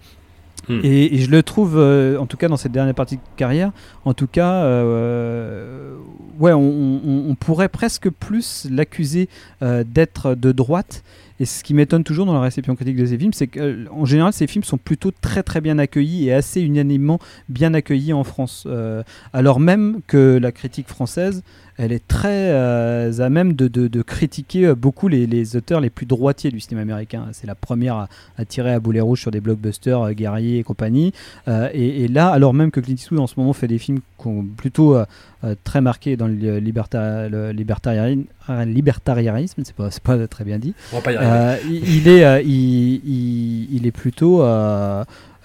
Hmm. 0.69 0.79
Et, 0.83 1.15
et 1.15 1.17
je 1.17 1.31
le 1.31 1.41
trouve, 1.41 1.75
euh, 1.79 2.19
en 2.19 2.27
tout 2.27 2.37
cas 2.37 2.47
dans 2.47 2.55
cette 2.57 2.71
dernière 2.71 2.93
partie 2.93 3.15
de 3.15 3.21
carrière, 3.35 3.71
en 4.05 4.13
tout 4.13 4.27
cas, 4.27 4.63
euh, 4.63 5.95
ouais, 6.39 6.53
on, 6.53 6.59
on- 6.61 7.25
on 7.29 7.35
pourrait 7.35 7.69
presque 7.69 8.09
plus 8.11 8.67
l'accuser 8.69 9.27
euh, 9.63 9.83
d'être 9.83 10.35
de 10.35 10.51
droite. 10.51 11.03
Et 11.39 11.45
ce 11.45 11.63
qui 11.63 11.73
m'étonne 11.73 12.03
toujours 12.03 12.27
dans 12.27 12.35
la 12.35 12.41
réception 12.41 12.75
critique 12.75 12.97
de 12.97 13.05
ces 13.07 13.17
films, 13.17 13.33
c'est 13.33 13.47
qu'en 13.47 14.05
général, 14.05 14.31
ces 14.33 14.45
films 14.45 14.63
sont 14.63 14.77
plutôt 14.77 15.09
très 15.09 15.41
très 15.41 15.59
bien 15.61 15.79
accueillis 15.79 16.27
et 16.27 16.33
assez 16.33 16.61
unanimement 16.61 17.17
bien 17.49 17.73
accueillis 17.73 18.13
en 18.13 18.23
France. 18.23 18.65
Euh, 18.67 19.01
alors 19.33 19.59
même 19.59 20.01
que 20.05 20.37
la 20.39 20.51
critique 20.51 20.87
française, 20.87 21.41
elle 21.77 21.91
est 21.91 22.07
très 22.07 22.49
euh, 22.51 23.11
à 23.19 23.29
même 23.29 23.53
de, 23.53 23.67
de- 23.67 23.87
de 23.87 24.01
critiquer 24.01 24.67
euh, 24.67 24.75
beaucoup 24.75 25.07
les, 25.07 25.25
les 25.27 25.55
auteurs 25.55 25.79
les 25.81 25.89
plus 25.89 26.05
droitiers 26.05 26.51
du 26.51 26.59
cinéma 26.59 26.81
américain. 26.81 27.25
C'est 27.31 27.47
la 27.47 27.55
première 27.55 27.95
à, 27.95 28.09
à 28.37 28.45
tirer 28.45 28.73
à 28.73 28.79
boulet 28.79 29.01
rouge 29.01 29.21
sur 29.21 29.31
des 29.31 29.39
blockbusters 29.41 30.01
euh, 30.01 30.11
guerriers 30.11 30.59
et 30.59 30.63
compagnie. 30.63 31.13
Euh, 31.47 31.69
et, 31.73 32.03
et 32.03 32.07
là, 32.07 32.29
alors 32.29 32.53
même 32.53 32.71
que 32.71 32.79
Clint 32.79 32.95
Eastwood 32.95 33.19
en 33.19 33.27
ce 33.27 33.35
moment 33.37 33.53
fait 33.53 33.67
des 33.67 33.77
films 33.79 33.99
plutôt 34.57 34.95
très 35.63 35.81
marqués 35.81 36.15
dans 36.15 36.27
le, 36.27 36.59
liberta- 36.59 37.27
le 37.27 37.51
libertarianisme, 37.51 38.25
libertarianisme, 38.65 39.63
c'est 39.65 39.99
pas, 40.03 40.27
très 40.27 40.43
bien 40.43 40.59
dit. 40.59 40.75
On 40.93 40.97
va 40.97 41.01
pas 41.01 41.11
y 41.13 41.15
arriver. 41.15 41.61
Il, 41.67 41.95
il 41.97 42.07
est, 42.07 42.43
il, 42.45 43.85
est 43.87 43.91
plutôt 43.91 44.43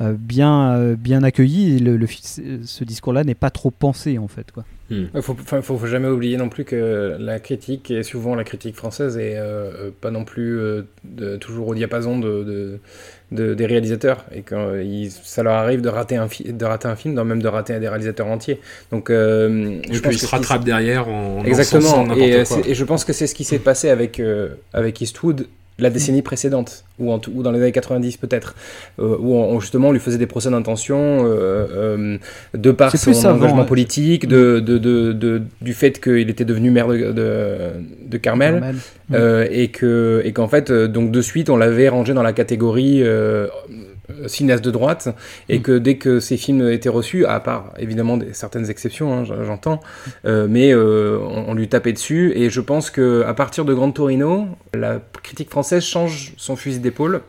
bien, 0.00 0.72
euh, 0.76 0.96
bien 0.96 1.22
accueilli. 1.22 1.76
Et 1.76 1.78
le, 1.78 1.98
ce 2.06 2.84
discours-là 2.84 3.24
n'est 3.24 3.34
pas 3.34 3.50
trop 3.50 3.70
pensé 3.70 4.18
en 4.18 4.28
fait. 4.28 4.50
Quoi. 4.52 4.64
Il 4.88 5.08
faut, 5.20 5.32
enfin, 5.32 5.62
faut, 5.62 5.76
faut 5.76 5.86
jamais 5.88 6.06
oublier 6.06 6.36
non 6.36 6.48
plus 6.48 6.64
que 6.64 7.16
la 7.18 7.40
critique, 7.40 7.90
et 7.90 8.04
souvent 8.04 8.36
la 8.36 8.44
critique 8.44 8.76
française, 8.76 9.16
est 9.18 9.34
euh, 9.36 9.90
pas 10.00 10.12
non 10.12 10.24
plus 10.24 10.60
euh, 10.60 10.82
de- 11.02 11.36
toujours 11.38 11.66
au 11.66 11.74
diapason 11.74 12.20
de, 12.20 12.44
de- 12.44 12.78
de- 13.32 13.54
des 13.54 13.66
réalisateurs. 13.66 14.24
Et 14.32 14.42
quand 14.42 14.68
euh, 14.68 14.84
ils- 14.84 15.10
ça 15.10 15.42
leur 15.42 15.54
arrive 15.54 15.80
de 15.80 15.88
rater 15.88 16.14
un, 16.16 16.28
fi- 16.28 16.52
de 16.52 16.64
rater 16.64 16.86
un 16.86 16.94
film, 16.94 17.20
même 17.20 17.42
de 17.42 17.48
rater 17.48 17.76
des 17.80 17.88
réalisateurs 17.88 18.28
entiers. 18.28 18.60
Donc, 18.92 19.10
euh, 19.10 19.80
Et 19.82 19.94
je 19.94 19.98
puis 19.98 20.00
pense 20.02 20.12
il 20.12 20.18
se 20.20 20.26
que 20.26 20.30
rattrape 20.30 20.62
derrière 20.64 21.08
en, 21.08 21.38
en 21.40 21.44
Exactement. 21.44 22.02
n'importe 22.02 22.20
Et, 22.20 22.34
euh, 22.36 22.44
quoi. 22.44 22.58
et 22.64 22.74
je 22.74 22.84
pense 22.84 23.04
que 23.04 23.12
c'est 23.12 23.26
ce 23.26 23.34
qui 23.34 23.42
s'est 23.42 23.58
passé 23.58 23.88
avec, 23.90 24.20
euh, 24.20 24.50
avec 24.72 25.00
Eastwood 25.00 25.48
la 25.78 25.90
décennie 25.90 26.22
précédente, 26.22 26.84
ou, 26.98 27.12
en 27.12 27.20
ou 27.34 27.42
dans 27.42 27.52
les 27.52 27.60
années 27.60 27.72
90 27.72 28.16
peut-être, 28.16 28.54
euh, 28.98 29.16
où 29.18 29.34
on, 29.34 29.56
on, 29.56 29.60
justement 29.60 29.88
on 29.88 29.92
lui 29.92 30.00
faisait 30.00 30.18
des 30.18 30.26
procès 30.26 30.50
d'intention 30.50 31.26
euh, 31.26 31.66
euh, 31.70 32.18
de 32.54 32.70
par 32.70 32.96
son 32.96 33.10
engagement 33.26 33.60
ouais. 33.60 33.66
politique, 33.66 34.26
de, 34.26 34.60
de, 34.60 34.78
de, 34.78 35.42
du 35.60 35.74
fait 35.74 36.00
qu'il 36.00 36.30
était 36.30 36.46
devenu 36.46 36.70
maire 36.70 36.88
de, 36.88 37.12
de, 37.12 37.56
de 38.06 38.16
Carmel. 38.16 38.54
Carmel. 38.54 38.76
Euh, 39.12 39.46
et 39.50 39.68
que 39.68 40.20
et 40.24 40.32
qu'en 40.32 40.48
fait 40.48 40.72
donc 40.72 41.12
de 41.12 41.20
suite 41.20 41.48
on 41.48 41.56
l'avait 41.56 41.88
rangé 41.88 42.12
dans 42.12 42.24
la 42.24 42.32
catégorie 42.32 43.04
cinéaste 44.26 44.64
de 44.64 44.70
droite 44.70 45.08
et 45.48 45.58
Mm. 45.58 45.62
que 45.62 45.78
dès 45.78 45.96
que 45.96 46.20
ces 46.20 46.36
films 46.36 46.68
étaient 46.70 46.88
reçus 46.88 47.24
à 47.26 47.40
part 47.40 47.72
évidemment 47.78 48.16
des, 48.16 48.32
certaines 48.34 48.70
exceptions 48.70 49.12
hein, 49.12 49.24
j'entends 49.44 49.80
euh, 50.26 50.46
mais 50.48 50.72
euh, 50.72 51.18
on, 51.20 51.46
on 51.50 51.54
lui 51.54 51.68
tapait 51.68 51.92
dessus 51.92 52.32
et 52.36 52.50
je 52.50 52.60
pense 52.60 52.90
que 52.90 53.24
à 53.26 53.34
partir 53.34 53.64
de 53.64 53.74
Grand 53.74 53.90
Torino 53.90 54.46
la 54.74 55.00
critique 55.22 55.50
française 55.50 55.82
change 55.84 56.32
son 56.36 56.56
fusil 56.56 56.78
d'épaule 56.80 57.20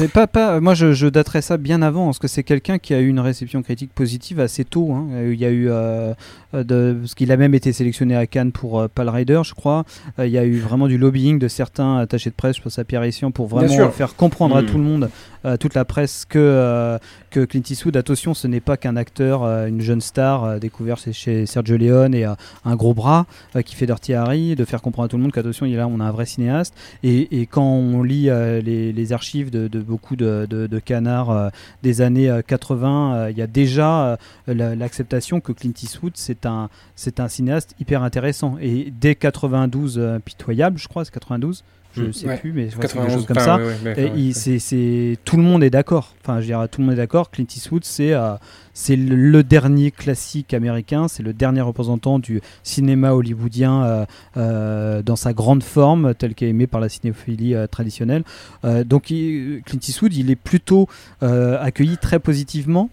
Mais 0.00 0.08
pas, 0.08 0.26
pas, 0.26 0.58
moi 0.60 0.74
je, 0.74 0.92
je 0.92 1.06
daterais 1.06 1.42
ça 1.42 1.56
bien 1.58 1.80
avant, 1.80 2.06
parce 2.06 2.18
que 2.18 2.26
c'est 2.26 2.42
quelqu'un 2.42 2.78
qui 2.78 2.92
a 2.92 2.98
eu 2.98 3.06
une 3.06 3.20
réception 3.20 3.62
critique 3.62 3.92
positive 3.94 4.40
assez 4.40 4.64
tôt. 4.64 4.90
hein. 4.92 5.06
Il 5.30 5.38
y 5.38 5.44
a 5.44 5.50
eu, 5.50 5.68
euh, 5.70 6.12
euh, 6.54 6.64
de, 6.64 6.96
parce 7.00 7.14
qu'il 7.14 7.30
a 7.30 7.36
même 7.36 7.54
été 7.54 7.72
sélectionné 7.72 8.16
à 8.16 8.26
Cannes 8.26 8.50
pour 8.50 8.80
euh, 8.80 8.88
Pal 8.92 9.08
Rider, 9.08 9.42
je 9.44 9.54
crois. 9.54 9.84
Euh, 10.18 10.26
il 10.26 10.32
y 10.32 10.38
a 10.38 10.44
eu 10.44 10.58
vraiment 10.58 10.88
du 10.88 10.98
lobbying 10.98 11.38
de 11.38 11.46
certains 11.46 11.98
attachés 11.98 12.30
de 12.30 12.34
presse, 12.34 12.56
je 12.56 12.62
pense 12.62 12.80
à 12.80 12.84
Pierre 12.84 13.04
Essian, 13.04 13.30
pour 13.30 13.46
vraiment 13.46 13.88
faire 13.90 14.16
comprendre 14.16 14.56
à 14.56 14.62
Mm. 14.62 14.66
tout 14.66 14.78
le 14.78 14.82
monde, 14.82 15.08
toute 15.56 15.74
la 15.74 15.84
presse, 15.84 16.24
que, 16.28 16.38
euh, 16.38 16.98
que 17.30 17.44
Clint 17.44 17.62
Eastwood, 17.68 17.96
attention, 17.96 18.34
ce 18.34 18.46
n'est 18.48 18.60
pas 18.60 18.76
qu'un 18.76 18.96
acteur, 18.96 19.44
euh, 19.44 19.66
une 19.66 19.80
jeune 19.80 20.00
star 20.00 20.44
euh, 20.44 20.58
découvert 20.58 20.98
chez, 20.98 21.46
Sergio 21.46 21.76
Leone 21.76 22.14
et 22.14 22.24
euh, 22.24 22.34
un 22.64 22.74
gros 22.74 22.94
bras 22.94 23.26
euh, 23.54 23.62
qui 23.62 23.74
fait 23.76 23.86
Dirty 23.86 24.14
Harry, 24.14 24.56
de 24.56 24.64
faire 24.64 24.82
comprendre 24.82 25.06
à 25.06 25.08
tout 25.08 25.16
le 25.16 25.22
monde 25.22 25.32
qu'attention, 25.32 25.66
il 25.66 25.76
là, 25.76 25.86
on 25.86 26.00
a 26.00 26.04
un 26.04 26.10
vrai 26.10 26.26
cinéaste. 26.26 26.74
Et, 27.02 27.46
quand 27.46 27.62
on 27.62 28.02
lit 28.02 28.30
euh, 28.30 28.60
les, 28.60 29.12
archives 29.12 29.50
de, 29.50 29.68
beaucoup 29.80 30.16
de, 30.16 30.46
de- 30.48 30.78
canards 30.78 31.30
euh, 31.30 31.48
des 31.82 32.00
années 32.00 32.28
euh, 32.28 32.42
80, 32.42 33.14
euh, 33.14 33.30
il 33.30 33.36
y 33.38 33.42
a 33.42 33.46
déjà 33.46 34.06
euh, 34.06 34.16
la- 34.48 34.74
l'acceptation 34.74 35.40
que 35.40 35.52
Clint 35.52 35.72
Eastwood, 35.82 36.12
c'est 36.16 36.46
un, 36.46 36.68
c'est 36.96 37.20
un 37.20 37.28
cinéaste 37.28 37.74
hyper 37.78 38.02
intéressant. 38.02 38.56
Et 38.60 38.92
dès 39.00 39.14
92, 39.14 39.98
euh, 39.98 40.18
Pitoyable, 40.18 40.78
je 40.78 40.88
crois, 40.88 41.04
c'est 41.04 41.12
92, 41.12 41.62
je 41.96 42.02
ne 42.02 42.08
Mm. 42.08 42.12
sais 42.12 42.26
Ouais. 42.26 42.36
plus, 42.38 42.52
mais 42.52 42.66
quelque 42.66 42.80
91 42.82 43.12
chose 43.12 43.26
comme 43.26 43.38
ça. 43.38 43.56
ouais, 43.56 43.64
ouais, 43.64 43.76
mais, 43.96 44.12
Et 44.28 44.32
c'est, 44.32 45.16
tout 45.24 45.36
le 45.36 45.42
monde 45.42 45.62
est 45.64 45.70
d'accord. 45.70 46.14
Enfin, 46.22 46.40
je 46.40 46.46
dirais, 46.46 46.68
tout 46.68 46.80
le 46.80 46.86
monde 46.86 46.94
est 46.94 46.98
d'accord. 46.98 47.30
Clint 47.30 47.46
Eastwood, 47.54 47.84
c'est, 47.84 48.12
euh, 48.12 48.34
c'est 48.74 48.96
le, 48.96 49.16
le 49.16 49.42
dernier 49.42 49.90
classique 49.90 50.52
américain. 50.54 51.08
C'est 51.08 51.22
le 51.22 51.32
dernier 51.32 51.60
représentant 51.62 52.18
du 52.18 52.40
cinéma 52.62 53.12
hollywoodien 53.12 53.82
euh, 53.84 54.04
euh, 54.36 55.02
dans 55.02 55.16
sa 55.16 55.32
grande 55.32 55.62
forme, 55.62 56.14
telle 56.14 56.34
qu'est 56.34 56.48
aimée 56.48 56.66
par 56.66 56.80
la 56.80 56.88
cinéphilie 56.88 57.54
euh, 57.54 57.66
traditionnelle. 57.66 58.24
Euh, 58.64 58.84
donc, 58.84 59.10
il- 59.10 59.62
Clint 59.64 59.80
Eastwood, 59.86 60.14
il 60.14 60.30
est 60.30 60.36
plutôt 60.36 60.88
euh, 61.22 61.56
accueilli 61.60 61.96
très 61.98 62.18
positivement. 62.18 62.90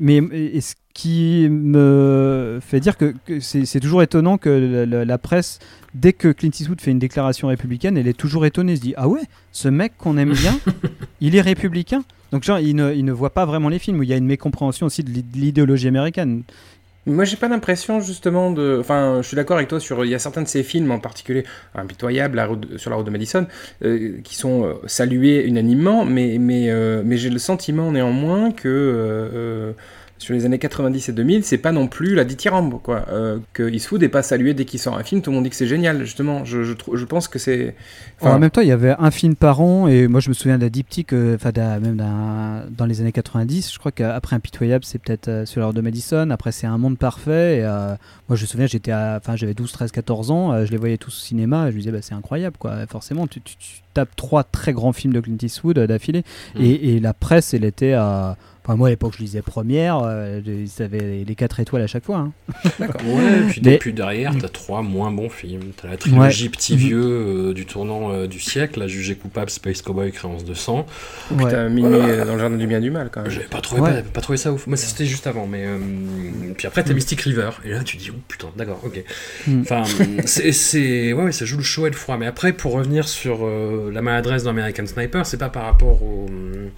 Mais 0.00 0.16
et 0.32 0.60
ce 0.62 0.74
qui 0.94 1.48
me 1.50 2.58
fait 2.60 2.80
dire 2.80 2.96
que, 2.96 3.14
que 3.26 3.40
c'est, 3.40 3.64
c'est 3.64 3.80
toujours 3.80 4.02
étonnant 4.02 4.36
que 4.38 4.48
la, 4.50 4.86
la- 4.86 5.04
la 5.04 5.18
presse, 5.18 5.58
dès 5.94 6.12
que 6.12 6.28
Clint 6.28 6.50
Eastwood 6.58 6.80
fait 6.80 6.90
une 6.90 6.98
déclaration 6.98 7.48
républicaine, 7.48 7.96
elle 7.96 8.08
est 8.08 8.12
toujours 8.18 8.44
étonnée. 8.46 8.72
Elle 8.72 8.78
se 8.78 8.82
dit 8.82 8.94
Ah 8.96 9.08
ouais, 9.08 9.22
ce 9.52 9.68
mec 9.68 9.92
qu'on 9.96 10.16
aime 10.18 10.32
bien, 10.34 10.58
il 11.20 11.34
est 11.36 11.40
républicain. 11.40 12.02
Donc, 12.30 12.44
genre, 12.44 12.58
il 12.58 12.74
ne, 12.76 12.92
il 12.94 13.04
ne 13.04 13.12
voit 13.12 13.30
pas 13.34 13.44
vraiment 13.44 13.68
les 13.68 13.78
films, 13.78 13.98
où 13.98 14.02
il 14.02 14.08
y 14.08 14.12
a 14.12 14.16
une 14.16 14.26
mécompréhension 14.26 14.86
aussi 14.86 15.02
de 15.04 15.10
l'i- 15.10 15.22
de 15.22 15.38
l'idéologie 15.38 15.88
américaine. 15.88 16.42
Moi, 17.04 17.24
j'ai 17.24 17.36
pas 17.36 17.48
l'impression 17.48 18.00
justement 18.00 18.52
de. 18.52 18.76
Enfin, 18.80 19.18
je 19.22 19.26
suis 19.26 19.34
d'accord 19.34 19.56
avec 19.56 19.68
toi 19.68 19.80
sur. 19.80 20.04
Il 20.04 20.10
y 20.10 20.14
a 20.14 20.18
certains 20.20 20.42
de 20.42 20.46
ces 20.48 20.62
films, 20.62 20.90
en 20.92 20.98
particulier 21.00 21.42
Impitoyable, 21.74 22.36
La 22.36 22.46
route 22.46 22.60
de- 22.60 22.78
sur 22.78 22.90
la 22.90 22.96
route 22.96 23.06
de 23.06 23.10
Madison, 23.10 23.46
euh, 23.84 24.18
qui 24.22 24.36
sont 24.36 24.64
euh, 24.66 24.72
salués 24.86 25.44
unanimement, 25.46 26.04
mais, 26.04 26.38
mais, 26.38 26.70
euh, 26.70 27.02
mais 27.04 27.16
j'ai 27.16 27.30
le 27.30 27.38
sentiment 27.38 27.90
néanmoins 27.92 28.52
que. 28.52 29.74
Sur 30.22 30.34
les 30.34 30.44
années 30.46 30.58
90 30.58 31.08
et 31.08 31.12
2000, 31.12 31.44
c'est 31.44 31.58
pas 31.58 31.72
non 31.72 31.86
plus 31.88 32.14
la 32.14 32.24
dithyrambe, 32.24 32.80
quoi. 32.82 33.04
Euh, 33.10 33.38
que 33.52 33.68
Eastwood 33.70 34.00
n'est 34.00 34.08
pas 34.08 34.22
salué 34.22 34.54
dès 34.54 34.64
qu'il 34.64 34.80
sort 34.80 34.96
un 34.96 35.02
film, 35.02 35.20
tout 35.22 35.30
le 35.30 35.34
monde 35.36 35.44
dit 35.44 35.50
que 35.50 35.56
c'est 35.56 35.66
génial, 35.66 35.98
justement. 36.00 36.44
Je, 36.44 36.62
je, 36.62 36.72
trou- 36.72 36.96
je 36.96 37.04
pense 37.04 37.28
que 37.28 37.38
c'est. 37.38 37.74
en 38.20 38.38
même 38.38 38.50
temps, 38.50 38.60
il 38.62 38.68
y 38.68 38.72
avait 38.72 38.94
un 38.98 39.10
film 39.10 39.34
par 39.34 39.60
an, 39.60 39.88
et 39.88 40.08
moi 40.08 40.20
je 40.20 40.28
me 40.28 40.34
souviens 40.34 40.56
d'un 40.58 40.68
diptyque, 40.68 41.12
euh, 41.12 41.34
enfin 41.36 41.50
même 41.80 41.96
dans 42.70 42.86
les 42.86 43.00
années 43.00 43.12
90, 43.12 43.72
je 43.72 43.78
crois 43.78 43.92
qu'après 43.92 44.36
Impitoyable, 44.36 44.84
c'est 44.84 44.98
peut-être 44.98 45.28
euh, 45.28 45.46
sur 45.46 45.60
l'heure 45.60 45.74
de 45.74 45.80
Madison, 45.80 46.30
après 46.30 46.52
c'est 46.52 46.66
Un 46.66 46.78
Monde 46.78 46.98
Parfait, 46.98 47.58
et 47.58 47.64
euh, 47.64 47.94
moi 48.28 48.36
je 48.36 48.42
me 48.42 48.46
souviens, 48.46 48.66
j'étais 48.66 48.92
enfin 48.94 49.36
j'avais 49.36 49.54
12, 49.54 49.72
13, 49.72 49.92
14 49.92 50.30
ans, 50.30 50.52
euh, 50.52 50.64
je 50.66 50.70
les 50.70 50.76
voyais 50.76 50.96
tous 50.98 51.08
au 51.16 51.20
cinéma, 51.20 51.66
et 51.68 51.70
je 51.70 51.76
me 51.76 51.80
disais, 51.80 51.92
bah, 51.92 51.98
c'est 52.02 52.14
incroyable, 52.14 52.56
quoi, 52.58 52.86
forcément, 52.88 53.26
tu, 53.26 53.40
tu- 53.40 53.56
tu 53.56 53.80
tapes 53.94 54.14
trois 54.16 54.44
très 54.44 54.72
grands 54.72 54.92
films 54.92 55.12
de 55.12 55.20
Clint 55.20 55.36
Eastwood 55.42 55.78
d'affilée, 55.78 56.24
Mhm. 56.54 56.62
et, 56.64 56.94
et 56.96 57.00
la 57.00 57.12
presse, 57.14 57.54
elle 57.54 57.64
était 57.64 57.92
à... 57.92 58.36
Enfin, 58.64 58.76
moi, 58.76 58.86
à 58.86 58.90
l'époque, 58.90 59.14
je 59.16 59.22
lisais 59.24 59.42
première, 59.42 60.02
euh, 60.04 60.40
ils 60.46 60.82
avaient 60.82 61.24
les 61.26 61.34
4 61.34 61.58
étoiles 61.58 61.82
à 61.82 61.88
chaque 61.88 62.04
fois. 62.04 62.18
hein. 62.18 62.32
Ouais, 63.04 63.40
puis, 63.50 63.60
Mais- 63.64 63.78
puis 63.78 63.92
derrière, 63.92 64.32
t'as 64.40 64.48
trois 64.48 64.82
moins 64.82 65.10
bons 65.10 65.28
films. 65.28 65.72
T'as 65.80 65.88
la 65.88 65.96
trilogie 65.96 66.48
Petit 66.48 66.74
Mhm. 66.74 66.78
Vieux 66.78 67.02
euh, 67.02 67.54
du 67.54 67.66
tournant 67.66 68.12
euh, 68.12 68.26
du 68.28 68.38
siècle, 68.38 68.78
La 68.78 68.86
Jugé 68.86 69.16
coupable, 69.16 69.50
Space 69.50 69.82
Cowboy, 69.82 70.12
Créance 70.12 70.44
de 70.44 70.54
sang. 70.54 70.86
Ouais. 71.32 71.44
Putain, 71.44 71.68
minuit 71.70 71.92
euh, 71.92 72.24
dans 72.24 72.34
le 72.34 72.38
jardin 72.38 72.56
du 72.56 72.66
bien 72.68 72.80
du 72.80 72.90
mal, 72.92 73.10
quand 73.12 73.22
même. 73.22 73.30
J'avais 73.32 73.46
pas 73.46 73.60
trouvé, 73.60 73.80
Ouais. 73.80 74.02
pas, 74.02 74.10
pas 74.14 74.20
trouvé 74.20 74.36
ça 74.36 74.52
ouf. 74.52 74.68
Moi, 74.68 74.76
c'était 74.76 75.06
juste 75.06 75.26
avant. 75.26 75.46
Mais 75.48 75.64
euh, 75.66 75.78
puis 76.56 76.68
après, 76.68 76.84
t'as 76.84 76.94
Mystic 76.94 77.20
River. 77.22 77.50
Et 77.64 77.70
là, 77.70 77.82
tu 77.82 77.96
dis, 77.96 78.10
oh 78.12 78.18
putain, 78.28 78.48
d'accord, 78.56 78.80
ok. 78.84 79.02
Mm. 79.48 79.60
Enfin, 79.62 79.82
c'est, 80.24 80.52
c'est- 80.52 81.12
ouais, 81.12 81.24
ouais, 81.24 81.32
ça 81.32 81.44
joue 81.44 81.56
le 81.56 81.64
chaud 81.64 81.88
et 81.88 81.90
le 81.90 81.96
froid. 81.96 82.16
Mais 82.16 82.26
après, 82.26 82.52
pour 82.52 82.72
revenir 82.74 83.08
sur 83.08 83.40
euh, 83.42 83.90
la 83.92 84.02
maladresse 84.02 84.44
d'American 84.44 84.86
Sniper, 84.86 85.26
c'est 85.26 85.36
pas 85.38 85.48
par 85.48 85.64
rapport 85.64 86.00
au, 86.02 86.26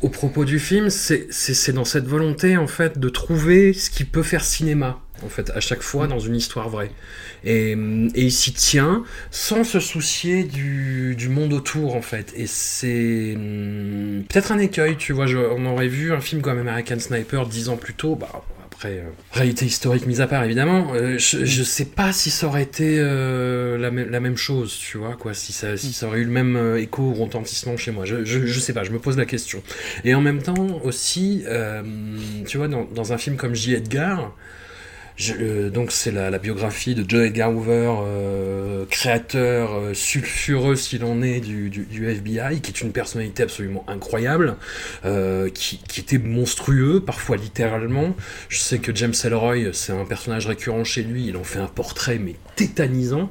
au 0.00 0.08
propos 0.08 0.46
du 0.46 0.58
film, 0.58 0.88
c'est, 0.88 1.26
c'est, 1.30 1.52
c'est 1.52 1.73
dans 1.74 1.84
cette 1.84 2.06
volonté, 2.06 2.56
en 2.56 2.66
fait, 2.66 2.98
de 2.98 3.08
trouver 3.08 3.72
ce 3.72 3.90
qui 3.90 4.04
peut 4.04 4.22
faire 4.22 4.44
cinéma. 4.44 5.00
En 5.24 5.28
fait, 5.28 5.50
à 5.54 5.60
chaque 5.60 5.82
fois 5.82 6.06
dans 6.06 6.18
une 6.18 6.34
histoire 6.34 6.68
vraie. 6.68 6.90
Et, 7.44 7.72
et 7.72 8.22
il 8.22 8.32
s'y 8.32 8.52
tient 8.52 9.04
sans 9.30 9.62
se 9.62 9.78
soucier 9.78 10.44
du, 10.44 11.14
du 11.16 11.28
monde 11.28 11.52
autour, 11.52 11.94
en 11.94 12.02
fait. 12.02 12.32
Et 12.36 12.46
c'est 12.46 13.34
hum, 13.36 14.24
peut-être 14.28 14.52
un 14.52 14.58
écueil, 14.58 14.96
tu 14.96 15.12
vois. 15.12 15.26
on 15.26 15.64
aurait 15.66 15.88
vu 15.88 16.12
un 16.12 16.20
film 16.20 16.42
comme 16.42 16.58
American 16.58 16.98
Sniper 16.98 17.46
dix 17.46 17.68
ans 17.68 17.76
plus 17.76 17.94
tôt. 17.94 18.16
Bah, 18.16 18.42
après, 18.84 18.98
euh, 18.98 19.04
réalité 19.32 19.66
historique 19.66 20.06
mise 20.06 20.20
à 20.20 20.26
part, 20.26 20.44
évidemment. 20.44 20.92
euh, 20.94 21.16
je, 21.18 21.44
je 21.44 21.62
sais 21.62 21.86
pas 21.86 22.12
si 22.12 22.30
ça 22.30 22.46
aurait 22.46 22.62
été 22.62 22.96
euh, 22.98 23.78
la, 23.78 23.90
même- 23.90 24.10
la 24.10 24.20
même 24.20 24.36
chose, 24.36 24.76
tu 24.78 24.98
vois, 24.98 25.16
quoi. 25.16 25.32
Si 25.34 25.52
ça, 25.52 25.76
si 25.76 25.92
ça 25.92 26.06
aurait 26.06 26.20
eu 26.20 26.24
le 26.24 26.30
même 26.30 26.76
écho 26.76 27.02
ou 27.02 27.14
retentissement 27.14 27.76
chez 27.76 27.90
moi. 27.92 28.04
Je, 28.04 28.24
je, 28.24 28.44
je 28.46 28.60
sais 28.60 28.72
pas, 28.72 28.84
je 28.84 28.90
me 28.90 28.98
pose 28.98 29.16
la 29.16 29.26
question. 29.26 29.62
Et 30.04 30.14
en 30.14 30.20
même 30.20 30.42
temps, 30.42 30.80
aussi, 30.84 31.44
tu 32.46 32.58
vois, 32.58 32.68
dans, 32.68 32.84
dans 32.84 33.12
un 33.12 33.18
film 33.18 33.36
comme 33.36 33.54
J. 33.54 33.74
Edgar, 33.74 34.36
Je- 35.16 35.34
euh, 35.40 35.70
donc 35.70 35.92
c'est 35.92 36.10
la, 36.10 36.28
la 36.30 36.38
biographie 36.40 36.96
de 36.96 37.04
John 37.08 37.22
Edgar 37.22 37.54
Hoover, 37.54 37.92
euh, 38.04 38.84
créateur 38.86 39.74
euh, 39.74 39.94
sulfureux 39.94 40.74
s'il 40.74 41.04
en 41.04 41.22
est 41.22 41.38
du, 41.40 41.70
du, 41.70 41.84
du 41.84 42.08
FBI, 42.08 42.60
qui 42.60 42.72
est 42.72 42.80
une 42.80 42.90
personnalité 42.90 43.44
absolument 43.44 43.84
incroyable, 43.88 44.56
qui, 45.54 45.78
qui 45.88 46.00
était 46.00 46.18
monstrueux, 46.18 47.00
parfois 47.00 47.36
littéralement. 47.36 48.16
Je 48.48 48.58
sais 48.58 48.78
que 48.78 48.94
James 48.94 49.14
Ellroy, 49.24 49.72
c'est 49.72 49.92
un 49.92 50.04
personnage 50.04 50.46
récurrent 50.46 50.82
chez 50.84 51.02
lui, 51.02 51.26
il 51.28 51.36
en 51.36 51.44
fait 51.44 51.60
un 51.60 51.66
portrait 51.68 52.18
mais 52.18 52.34
tétanisant. 52.56 53.30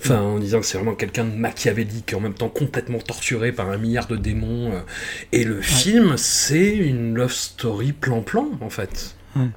Enfin, 0.00 0.20
en 0.20 0.38
disant 0.38 0.60
que 0.60 0.66
c'est 0.66 0.78
vraiment 0.78 0.94
quelqu'un 0.94 1.24
de 1.24 1.34
machiavélique 1.34 2.12
et 2.12 2.14
en 2.16 2.20
même 2.20 2.34
temps 2.34 2.48
complètement 2.48 2.98
torturé 3.00 3.50
par 3.50 3.68
un 3.68 3.78
milliard 3.78 4.06
de 4.06 4.16
démons. 4.16 4.72
Et 5.32 5.42
le 5.42 5.60
film, 5.60 6.16
c'est 6.16 6.68
une 6.74 7.14
love 7.16 7.32
story 7.32 7.92
plan-plan, 7.92 8.48
en 8.60 8.70
fait. 8.70 9.16
Ouais. 9.34 9.48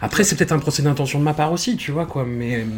Après, 0.00 0.24
c'est 0.24 0.36
peut-être 0.36 0.52
un 0.52 0.58
procès 0.58 0.82
d'intention 0.82 1.18
de 1.18 1.24
ma 1.24 1.34
part 1.34 1.52
aussi, 1.52 1.76
tu 1.76 1.92
vois, 1.92 2.06
quoi, 2.06 2.24
mais... 2.26 2.62
hum, 2.62 2.70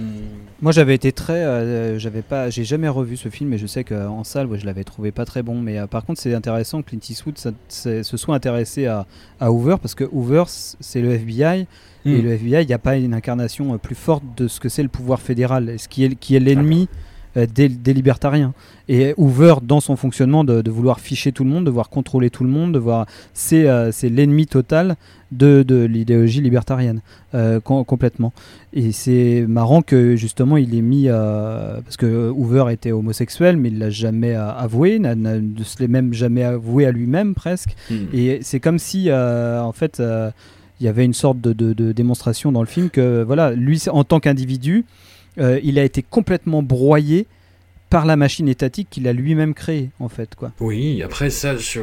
Moi, 0.62 0.72
j'avais 0.72 0.94
été 0.94 1.12
très, 1.12 1.42
euh, 1.44 1.98
j'avais 1.98 2.22
pas, 2.22 2.50
j'ai 2.50 2.64
jamais 2.64 2.88
revu 2.88 3.16
ce 3.16 3.28
film, 3.28 3.52
et 3.52 3.58
je 3.58 3.66
sais 3.66 3.84
qu'en 3.84 4.24
salle, 4.24 4.46
ouais, 4.46 4.58
je 4.58 4.66
l'avais 4.66 4.84
trouvé 4.84 5.12
pas 5.12 5.24
très 5.24 5.42
bon. 5.42 5.60
Mais 5.60 5.78
euh, 5.78 5.86
par 5.86 6.04
contre, 6.04 6.20
c'est 6.20 6.34
intéressant 6.34 6.82
que 6.82 6.90
Clint 6.90 7.00
Eastwood 7.08 7.38
ça- 7.38 7.50
se 7.68 8.16
soit 8.16 8.34
intéressé 8.34 8.86
à, 8.86 9.06
à 9.40 9.50
Hoover, 9.50 9.76
parce 9.80 9.94
que 9.94 10.04
Hoover, 10.12 10.44
c'est 10.46 11.00
le 11.00 11.12
FBI, 11.12 11.66
et 12.06 12.18
Mm. 12.18 12.22
le 12.22 12.32
FBI, 12.32 12.62
il 12.62 12.66
n'y 12.66 12.74
a 12.74 12.78
pas 12.78 12.96
une 12.96 13.14
incarnation 13.14 13.72
euh, 13.74 13.78
plus 13.78 13.94
forte 13.94 14.22
de 14.36 14.46
ce 14.46 14.60
que 14.60 14.68
c'est 14.68 14.82
le 14.82 14.90
pouvoir 14.90 15.20
fédéral, 15.20 15.78
ce 15.78 15.88
qui 15.88 16.04
est, 16.04 16.14
qui 16.14 16.36
est 16.36 16.40
l'ennemi 16.40 16.88
euh, 16.92 16.96
des, 17.36 17.68
des 17.68 17.92
libertariens. 17.94 18.52
Et 18.88 19.14
Hoover, 19.16 19.54
dans 19.62 19.80
son 19.80 19.96
fonctionnement, 19.96 20.44
de, 20.44 20.60
de 20.62 20.70
vouloir 20.70 21.00
ficher 21.00 21.32
tout 21.32 21.42
le 21.44 21.50
monde, 21.50 21.64
de 21.64 21.70
vouloir 21.70 21.88
contrôler 21.88 22.30
tout 22.30 22.44
le 22.44 22.50
monde, 22.50 22.72
de 22.74 22.78
voir, 22.78 23.06
c'est 23.32 23.66
euh, 23.68 23.90
c'est 23.92 24.08
l'ennemi 24.10 24.46
total 24.46 24.96
de, 25.32 25.62
de 25.62 25.84
l'idéologie 25.84 26.40
libertarienne, 26.42 27.00
euh, 27.34 27.60
com- 27.60 27.84
complètement. 27.84 28.32
Et 28.72 28.92
c'est 28.92 29.46
marrant 29.48 29.82
que 29.82 30.16
justement 30.16 30.56
il 30.58 30.74
ait 30.76 30.82
mis, 30.82 31.06
euh, 31.08 31.80
parce 31.80 31.96
que 31.96 32.28
Hoover 32.30 32.66
était 32.70 32.92
homosexuel, 32.92 33.56
mais 33.56 33.68
il 33.70 33.78
l'a 33.78 33.90
jamais 33.90 34.34
euh, 34.36 34.50
avoué, 34.52 34.98
ne 34.98 35.40
se 35.64 35.78
l'est 35.80 35.88
même 35.88 36.12
jamais 36.12 36.44
avoué 36.44 36.84
à 36.86 36.92
lui-même 36.92 37.34
presque. 37.34 37.74
hum. 37.90 38.06
Et 38.12 38.40
c'est 38.42 38.60
comme 38.60 38.78
si, 38.78 39.06
euh, 39.08 39.60
en 39.62 39.72
fait, 39.72 39.98
euh, 39.98 40.30
il 40.80 40.84
y 40.84 40.88
avait 40.88 41.04
une 41.04 41.14
sorte 41.14 41.40
de, 41.40 41.52
de- 41.52 41.72
de 41.72 41.92
démonstration 41.92 42.52
dans 42.52 42.60
le 42.60 42.66
film 42.68 42.90
que, 42.90 43.22
voilà, 43.22 43.52
lui, 43.52 43.80
en 43.90 44.04
tant 44.04 44.20
qu'individu, 44.20 44.84
euh, 45.38 45.60
il 45.62 45.78
a 45.78 45.84
été 45.84 46.02
complètement 46.02 46.62
broyé 46.62 47.26
par 47.90 48.06
la 48.06 48.16
machine 48.16 48.48
étatique 48.48 48.88
qu'il 48.90 49.06
a 49.06 49.12
lui-même 49.12 49.54
créée, 49.54 49.90
en 50.00 50.08
fait, 50.08 50.34
quoi. 50.34 50.50
Oui, 50.58 51.00
après 51.04 51.30
ça, 51.30 51.56
je... 51.56 51.78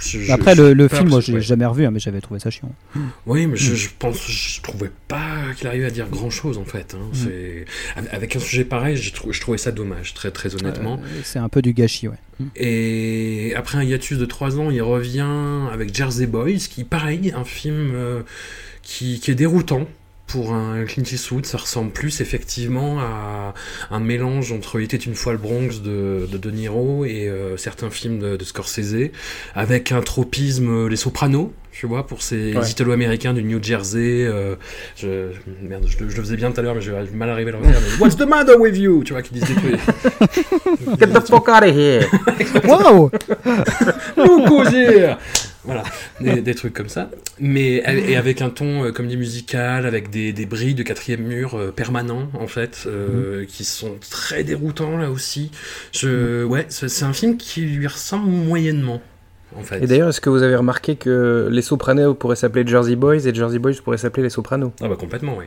je- 0.00 0.32
Après, 0.32 0.56
je 0.56 0.62
le, 0.62 0.88
film, 0.88 1.08
moi, 1.08 1.20
je 1.20 1.28
l'ai 1.30 1.34
ouais. 1.36 1.40
jamais 1.42 1.66
revu, 1.66 1.84
hein, 1.86 1.92
mais 1.92 2.00
j'avais 2.00 2.20
trouvé 2.20 2.40
ça 2.40 2.50
chiant. 2.50 2.72
Oui, 3.26 3.46
mais 3.46 3.56
je, 3.56 3.72
Mm. 3.72 3.76
je 3.76 3.88
pense, 3.96 4.26
je 4.28 4.60
trouvais 4.60 4.90
pas 5.06 5.36
qu'il 5.56 5.68
arrivait 5.68 5.84
à 5.86 5.90
dire 5.90 6.08
grand 6.08 6.30
chose 6.30 6.58
en 6.58 6.64
fait. 6.64 6.96
hein. 6.96 7.10
Mm. 7.12 7.14
C'est 7.14 7.64
avec 8.10 8.34
un 8.34 8.40
sujet 8.40 8.64
pareil, 8.64 8.98
trou- 9.14 9.32
je 9.32 9.40
trouvais 9.40 9.58
ça 9.58 9.70
dommage, 9.70 10.14
très 10.14 10.32
très 10.32 10.52
honnêtement. 10.56 10.94
Euh, 11.04 11.20
c'est 11.22 11.38
un 11.38 11.48
peu 11.48 11.62
du 11.62 11.74
gâchis, 11.74 12.08
ouais. 12.08 12.16
Et 12.56 13.52
après 13.56 13.78
un 13.78 13.84
hiatus 13.84 14.18
de 14.18 14.24
3 14.26 14.58
ans, 14.58 14.70
il 14.70 14.82
revient 14.82 15.68
avec 15.72 15.94
Jersey 15.94 16.26
Boys, 16.26 16.58
qui 16.68 16.82
pareil, 16.82 17.32
un 17.36 17.44
film 17.44 17.92
euh, 17.94 18.22
qui, 18.82 19.20
qui 19.20 19.30
est 19.30 19.34
déroutant. 19.36 19.86
Pour 20.26 20.52
un 20.54 20.84
Clint 20.84 21.04
Eastwood, 21.04 21.46
ça 21.46 21.56
ressemble 21.58 21.92
plus 21.92 22.20
effectivement 22.20 22.98
à 22.98 23.54
un 23.92 24.00
mélange 24.00 24.50
entre 24.50 24.80
Il 24.80 24.84
était 24.84 24.96
une 24.96 25.14
fois 25.14 25.32
le 25.32 25.38
Bronx 25.38 25.80
de 25.84 26.26
De, 26.30 26.36
de 26.36 26.50
Niro 26.50 27.04
et 27.04 27.28
euh, 27.28 27.56
certains 27.56 27.90
films 27.90 28.18
de, 28.18 28.36
de 28.36 28.44
Scorsese, 28.44 29.10
avec 29.54 29.92
un 29.92 30.00
tropisme 30.00 30.68
euh, 30.68 30.88
Les 30.88 30.96
Sopranos, 30.96 31.52
tu 31.70 31.86
vois, 31.86 32.06
pour 32.08 32.22
ces 32.22 32.54
Ouais. 32.56 32.68
Italo-Américains 32.68 33.34
du 33.34 33.44
New 33.44 33.62
Jersey. 33.62 34.24
euh, 34.26 34.56
je, 34.96 35.28
merde, 35.62 35.86
je, 35.86 36.02
le- 36.02 36.10
je 36.10 36.16
le 36.16 36.22
faisais 36.22 36.36
bien 36.36 36.50
tout 36.50 36.58
à 36.58 36.62
l'heure, 36.64 36.74
mais 36.74 36.80
j'ai 36.80 36.92
mal 37.14 37.30
arrivé 37.30 37.50
à 37.50 37.52
le 37.52 37.58
refaire. 37.58 37.80
mais, 37.80 38.02
What's 38.04 38.16
the 38.16 38.26
matter 38.26 38.56
with 38.58 38.76
you? 38.76 39.04
Tu 39.04 39.12
vois, 39.12 39.22
qui 39.22 39.32
disent 39.34 39.44
des 39.44 39.54
trucs. 39.54 39.80
Get 40.98 41.06
the 41.06 41.20
fuck 41.24 41.48
out 41.48 41.62
of 41.62 41.74
here 41.76 42.04
Waouh 42.66 43.10
Nous 44.16 44.44
causer 44.44 45.14
Voilà, 45.66 45.82
des, 46.20 46.40
des 46.42 46.54
trucs 46.54 46.72
comme 46.74 46.88
ça. 46.88 47.10
Mais 47.38 47.82
et 47.86 48.16
avec 48.16 48.40
un 48.40 48.50
ton 48.50 48.84
euh, 48.84 48.92
comédie 48.92 49.16
musicale, 49.16 49.84
avec 49.84 50.10
des, 50.10 50.32
des 50.32 50.46
bris 50.46 50.74
de 50.74 50.82
quatrième 50.82 51.22
mur 51.22 51.54
euh, 51.54 51.70
permanents, 51.72 52.28
en 52.38 52.46
fait, 52.46 52.84
euh, 52.86 53.44
qui 53.46 53.64
sont 53.64 53.96
très 54.10 54.44
déroutants 54.44 54.96
là 54.96 55.10
aussi. 55.10 55.50
Je, 55.92 56.44
ouais, 56.44 56.66
c'est 56.68 57.02
un 57.04 57.12
film 57.12 57.36
qui 57.36 57.62
lui 57.62 57.86
ressemble 57.86 58.28
moyennement, 58.30 59.02
en 59.56 59.62
fait. 59.62 59.82
Et 59.82 59.86
d'ailleurs, 59.86 60.08
est-ce 60.10 60.20
que 60.20 60.30
vous 60.30 60.42
avez 60.42 60.56
remarqué 60.56 60.96
que 60.96 61.48
Les 61.50 61.62
Sopranos 61.62 62.14
pourraient 62.14 62.36
s'appeler 62.36 62.66
Jersey 62.66 62.94
Boys 62.96 63.26
et 63.26 63.34
Jersey 63.34 63.58
Boys 63.58 63.74
pourraient 63.82 63.98
s'appeler 63.98 64.22
Les 64.22 64.30
Sopranos? 64.30 64.72
Ah 64.80 64.88
bah 64.88 64.96
complètement, 64.96 65.36
oui. 65.36 65.44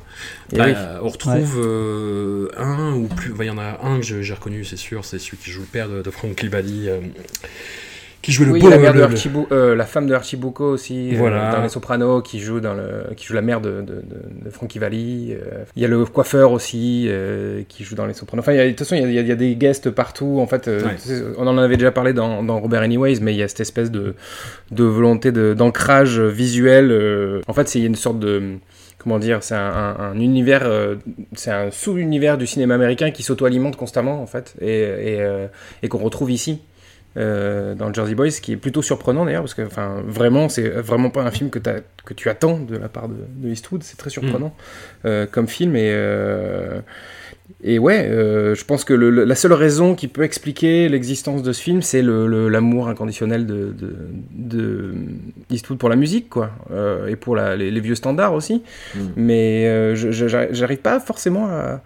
Bah, 0.55 0.65
oui. 0.67 0.73
On 1.01 1.07
retrouve 1.09 1.55
euh, 1.63 2.49
un 2.57 2.93
ou 2.93 3.07
plus. 3.07 3.31
bah, 3.33 3.45
Il 3.45 3.47
y 3.47 3.51
en 3.51 3.57
a 3.57 3.79
un 3.83 3.99
que 3.99 4.21
j'ai 4.21 4.33
reconnu, 4.33 4.65
c'est 4.65 4.77
sûr, 4.77 5.05
c'est 5.05 5.17
celui 5.19 5.37
qui 5.37 5.49
joue 5.51 5.61
le 5.61 5.67
père 5.67 5.87
de, 5.89 6.01
de 6.01 6.09
Frank 6.11 6.39
Libali, 6.41 6.89
euh, 6.89 6.99
qui 8.21 8.31
jouait 8.31 8.45
le 8.45 8.51
Oui, 8.53 8.59
beau- 8.59 8.69
la, 8.69 8.77
mère 8.77 8.93
de 8.93 8.99
le- 8.99 9.05
euh, 9.51 9.75
la 9.75 9.85
femme 9.85 10.05
de 10.07 10.13
aussi, 10.63 11.15
euh, 11.15 11.51
dans 11.51 11.61
Les 11.63 11.69
Sopranos, 11.69 12.21
qui 12.21 12.39
joue, 12.39 12.59
dans 12.59 12.73
le, 12.73 13.13
qui 13.15 13.25
joue 13.25 13.33
la 13.33 13.41
mère 13.41 13.61
de, 13.61 13.81
de, 13.81 13.95
de, 13.95 14.45
de 14.45 14.49
Frankie 14.49 14.77
Valli. 14.79 15.33
euh. 15.33 15.63
Il 15.75 15.81
y 15.81 15.85
a 15.85 15.87
le 15.87 16.03
coiffeur 16.05 16.51
aussi, 16.51 17.05
euh, 17.07 17.61
qui 17.69 17.83
joue 17.83 17.95
dans 17.95 18.05
Les 18.05 18.13
Sopranos. 18.13 18.41
Enfin, 18.41 18.53
il 18.53 18.57
y 18.57 18.59
a- 18.59 18.65
de 18.65 18.69
toute 18.71 18.79
façon, 18.79 18.95
il 18.95 19.11
y, 19.11 19.17
a, 19.17 19.21
il 19.21 19.27
y 19.29 19.35
des 19.35 19.55
guests 19.55 19.89
partout. 19.89 20.39
En 20.41 20.47
fait, 20.47 20.67
Ouais. 20.67 20.95
on 21.37 21.47
en 21.47 21.57
avait 21.57 21.77
déjà 21.77 21.91
parlé 21.91 22.13
dans, 22.13 22.43
dans 22.43 22.59
Robert 22.59 22.81
Anyways, 22.81 23.19
mais 23.21 23.33
il 23.33 23.37
y 23.37 23.43
a 23.43 23.47
cette 23.47 23.61
espèce 23.61 23.91
de, 23.91 24.15
de 24.71 24.83
volonté 24.83 25.31
d'ancrage 25.31 26.19
visuel. 26.19 27.41
En 27.47 27.53
fait, 27.53 27.67
c'est 27.69 27.79
il 27.79 27.83
y 27.83 27.85
a 27.85 27.87
une 27.87 27.95
sorte 27.95 28.19
de 28.19 28.41
comment 28.97 29.17
dire, 29.17 29.41
c'est 29.43 29.55
un, 29.55 29.59
un- 29.97 30.11
un 30.11 30.19
univers, 30.19 30.63
euh, 30.65 30.95
c'est 31.33 31.51
un 31.51 31.71
sous-univers 31.71 32.37
du 32.37 32.45
cinéma 32.45 32.75
américain 32.75 33.11
qui 33.11 33.23
s'auto-alimente 33.23 33.77
constamment 33.77 34.21
en 34.21 34.25
fait, 34.27 34.55
et, 34.59 34.67
et, 34.81 35.21
euh, 35.21 35.47
et 35.81 35.87
qu'on 35.87 35.99
retrouve 35.99 36.29
ici. 36.31 36.59
Euh, 37.17 37.75
dans 37.75 37.91
Jersey 37.93 38.13
Boys, 38.15 38.31
ce 38.31 38.41
qui 38.41 38.51
est 38.53 38.57
plutôt 38.57 38.81
surprenant 38.81 39.25
d'ailleurs, 39.25 39.41
parce 39.43 39.53
que 39.55 39.63
enfin, 39.63 40.01
vraiment, 40.05 40.47
c'est 40.49 40.69
vraiment 40.69 41.09
pas 41.09 41.23
un 41.23 41.31
film 41.31 41.49
que, 41.49 41.59
tu 42.15 42.29
attends 42.29 42.59
de 42.59 42.77
la 42.77 42.87
part 42.89 43.07
de, 43.09 43.15
de 43.37 43.49
Eastwood, 43.49 43.83
c'est 43.83 43.97
très 43.97 44.09
surprenant 44.09 44.53
euh, 45.05 45.25
comme 45.25 45.47
film, 45.47 45.75
et, 45.75 45.89
euh, 45.91 46.79
et 47.63 47.79
ouais, 47.79 48.07
euh, 48.07 48.53
je 48.55 48.63
pense 48.63 48.83
que 48.83 48.93
le- 48.93 49.09
le- 49.09 49.23
la 49.25 49.35
seule 49.35 49.53
raison 49.53 49.95
qui 49.95 50.07
peut 50.07 50.21
expliquer 50.23 50.87
l'existence 50.87 51.41
de 51.43 51.51
ce 51.51 51.61
film, 51.61 51.81
c'est 51.81 52.01
le- 52.03 52.47
l'amour 52.47 52.87
inconditionnel 52.89 53.45
de, 53.47 53.73
de, 53.77 53.95
de 54.33 54.93
Eastwood 55.49 55.77
pour 55.79 55.89
la 55.89 55.95
musique, 55.95 56.29
quoi, 56.29 56.51
et 57.07 57.15
pour 57.15 57.35
la- 57.35 57.55
les, 57.55 57.71
les 57.71 57.79
vieux 57.79 57.95
standards 57.95 58.33
aussi. 58.33 58.61
Mm. 58.95 58.99
Mais 59.17 59.95
j'arrive 59.95 60.77
pas 60.79 60.99
forcément 60.99 61.47
à. 61.47 61.81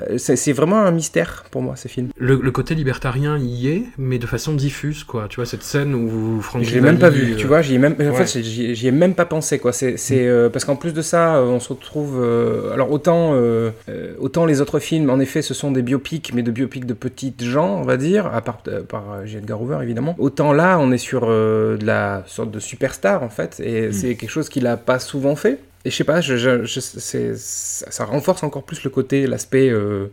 Euh, 0.00 0.18
C'est 0.18 0.36
c'est 0.36 0.52
vraiment 0.52 0.80
un 0.82 0.90
mystère 0.90 1.44
pour 1.50 1.62
moi, 1.62 1.76
ces 1.76 1.88
films. 1.88 2.08
Le, 2.18 2.36
le 2.42 2.50
côté 2.50 2.74
libertarien 2.74 3.38
y 3.38 3.68
est, 3.68 3.82
mais 3.98 4.18
de 4.18 4.26
façon 4.26 4.54
diffuse, 4.54 5.04
quoi. 5.04 5.26
Tu 5.28 5.36
vois, 5.36 5.46
cette 5.46 5.62
scène 5.62 5.94
où 5.94 6.40
Frank 6.40 6.62
Je 6.62 6.74
l'ai 6.74 6.80
même 6.80 6.98
pas 6.98 7.10
vu, 7.10 7.32
euh, 7.32 7.36
tu 7.36 7.46
vois, 7.46 7.62
j'y 7.62 7.74
ai 7.74 7.78
même, 7.78 7.94
en 7.98 8.02
ouais. 8.04 8.24
fait, 8.26 8.42
j'y 8.42 8.74
j'y 8.74 8.86
ai 8.88 8.90
même 8.92 9.14
pas 9.14 9.24
pensé, 9.26 9.58
quoi. 9.58 9.72
C'est, 9.72 9.96
c'est, 9.96 10.26
euh, 10.26 10.48
parce 10.48 10.64
qu'en 10.64 10.76
plus 10.76 10.92
de 10.92 11.02
ça, 11.02 11.36
euh, 11.36 11.44
on 11.46 11.60
se 11.60 11.68
retrouve, 11.70 12.20
euh, 12.22 12.72
alors 12.72 12.90
autant, 12.90 13.34
autant 14.18 14.46
les 14.46 14.60
autres 14.60 14.78
films, 14.78 15.10
en 15.10 15.20
effet, 15.20 15.42
ce 15.42 15.54
sont 15.54 15.70
des 15.70 15.82
biopics, 15.82 16.32
mais 16.34 16.42
de 16.42 16.50
biopics 16.50 16.86
de 16.86 16.94
petites 16.94 17.42
gens, 17.44 17.76
on 17.78 17.82
va 17.82 17.96
dire, 17.96 18.26
à 18.26 18.40
part 18.40 18.58
euh, 18.68 18.82
par 18.82 19.26
J. 19.26 19.38
Edgar 19.38 19.60
Hoover, 19.60 19.78
évidemment. 19.82 20.14
Autant 20.18 20.52
là, 20.52 20.78
on 20.80 20.92
est 20.92 20.98
sur 20.98 21.22
euh, 21.24 21.76
de 21.76 21.86
la 21.86 22.22
sorte 22.26 22.50
de 22.50 22.58
superstar, 22.58 23.22
en 23.22 23.28
fait, 23.28 23.60
et 23.60 23.92
c'est 23.92 24.14
quelque 24.16 24.30
chose 24.30 24.48
qu'il 24.48 24.66
a 24.66 24.76
pas 24.76 24.98
souvent 24.98 25.36
fait. 25.36 25.58
Et 25.84 25.90
je 25.90 25.96
sais 25.96 26.04
pas, 26.04 26.20
je, 26.20 26.36
je- 26.36 26.64
je- 26.64 26.80
c'est, 26.80 27.36
ça, 27.36 27.90
ça 27.90 28.04
renforce 28.04 28.42
encore 28.42 28.62
plus 28.64 28.82
le 28.84 28.90
côté, 28.90 29.26
l'aspect. 29.26 29.68
euh, 29.70 30.06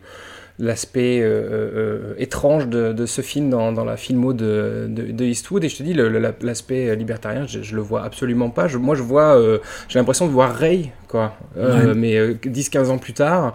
l'aspect 0.58 1.20
euh, 1.22 2.10
euh, 2.12 2.14
étrange 2.18 2.68
de, 2.68 2.92
de 2.92 3.06
ce 3.06 3.22
film 3.22 3.48
dans, 3.48 3.72
dans 3.72 3.86
la 3.86 3.96
filmo 3.96 4.34
de, 4.34 4.86
de, 4.88 5.10
de 5.10 5.24
Eastwood 5.24 5.64
et 5.64 5.70
je 5.70 5.78
te 5.78 5.82
dis 5.82 5.94
l'aspect 6.42 6.94
libertarien 6.94 7.46
je, 7.46 7.62
je 7.62 7.74
le 7.74 7.80
vois 7.80 8.02
absolument 8.04 8.50
pas 8.50 8.68
je, 8.68 8.76
moi 8.76 8.94
je 8.94 9.02
vois 9.02 9.40
j'ai 9.88 9.98
l'impression 9.98 10.26
de 10.26 10.30
voir 10.30 10.54
Ray 10.54 10.92
quoi 11.08 11.36
Ouais. 11.56 11.94
mais 11.96 12.16
euh, 12.18 12.34
10-15 12.34 12.90
ans 12.90 12.98
plus 12.98 13.14
tard 13.14 13.54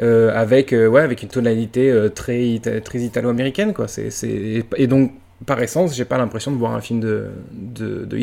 avec 0.00 0.72
ouais 0.72 1.02
avec 1.02 1.22
une 1.22 1.28
tonalité 1.28 1.94
très 2.14 2.58
très 2.82 2.98
italo-américaine 2.98 3.74
quoi 3.74 3.86
c'est 3.86 4.08
et 4.76 4.86
donc 4.86 5.12
par 5.46 5.60
essence 5.62 5.94
j'ai 5.94 6.06
pas 6.06 6.16
l'impression 6.16 6.50
de 6.50 6.56
voir 6.56 6.72
un 6.74 6.80
film 6.80 7.00
de, 7.00 7.26
de, 7.52 8.06
de 8.06 8.16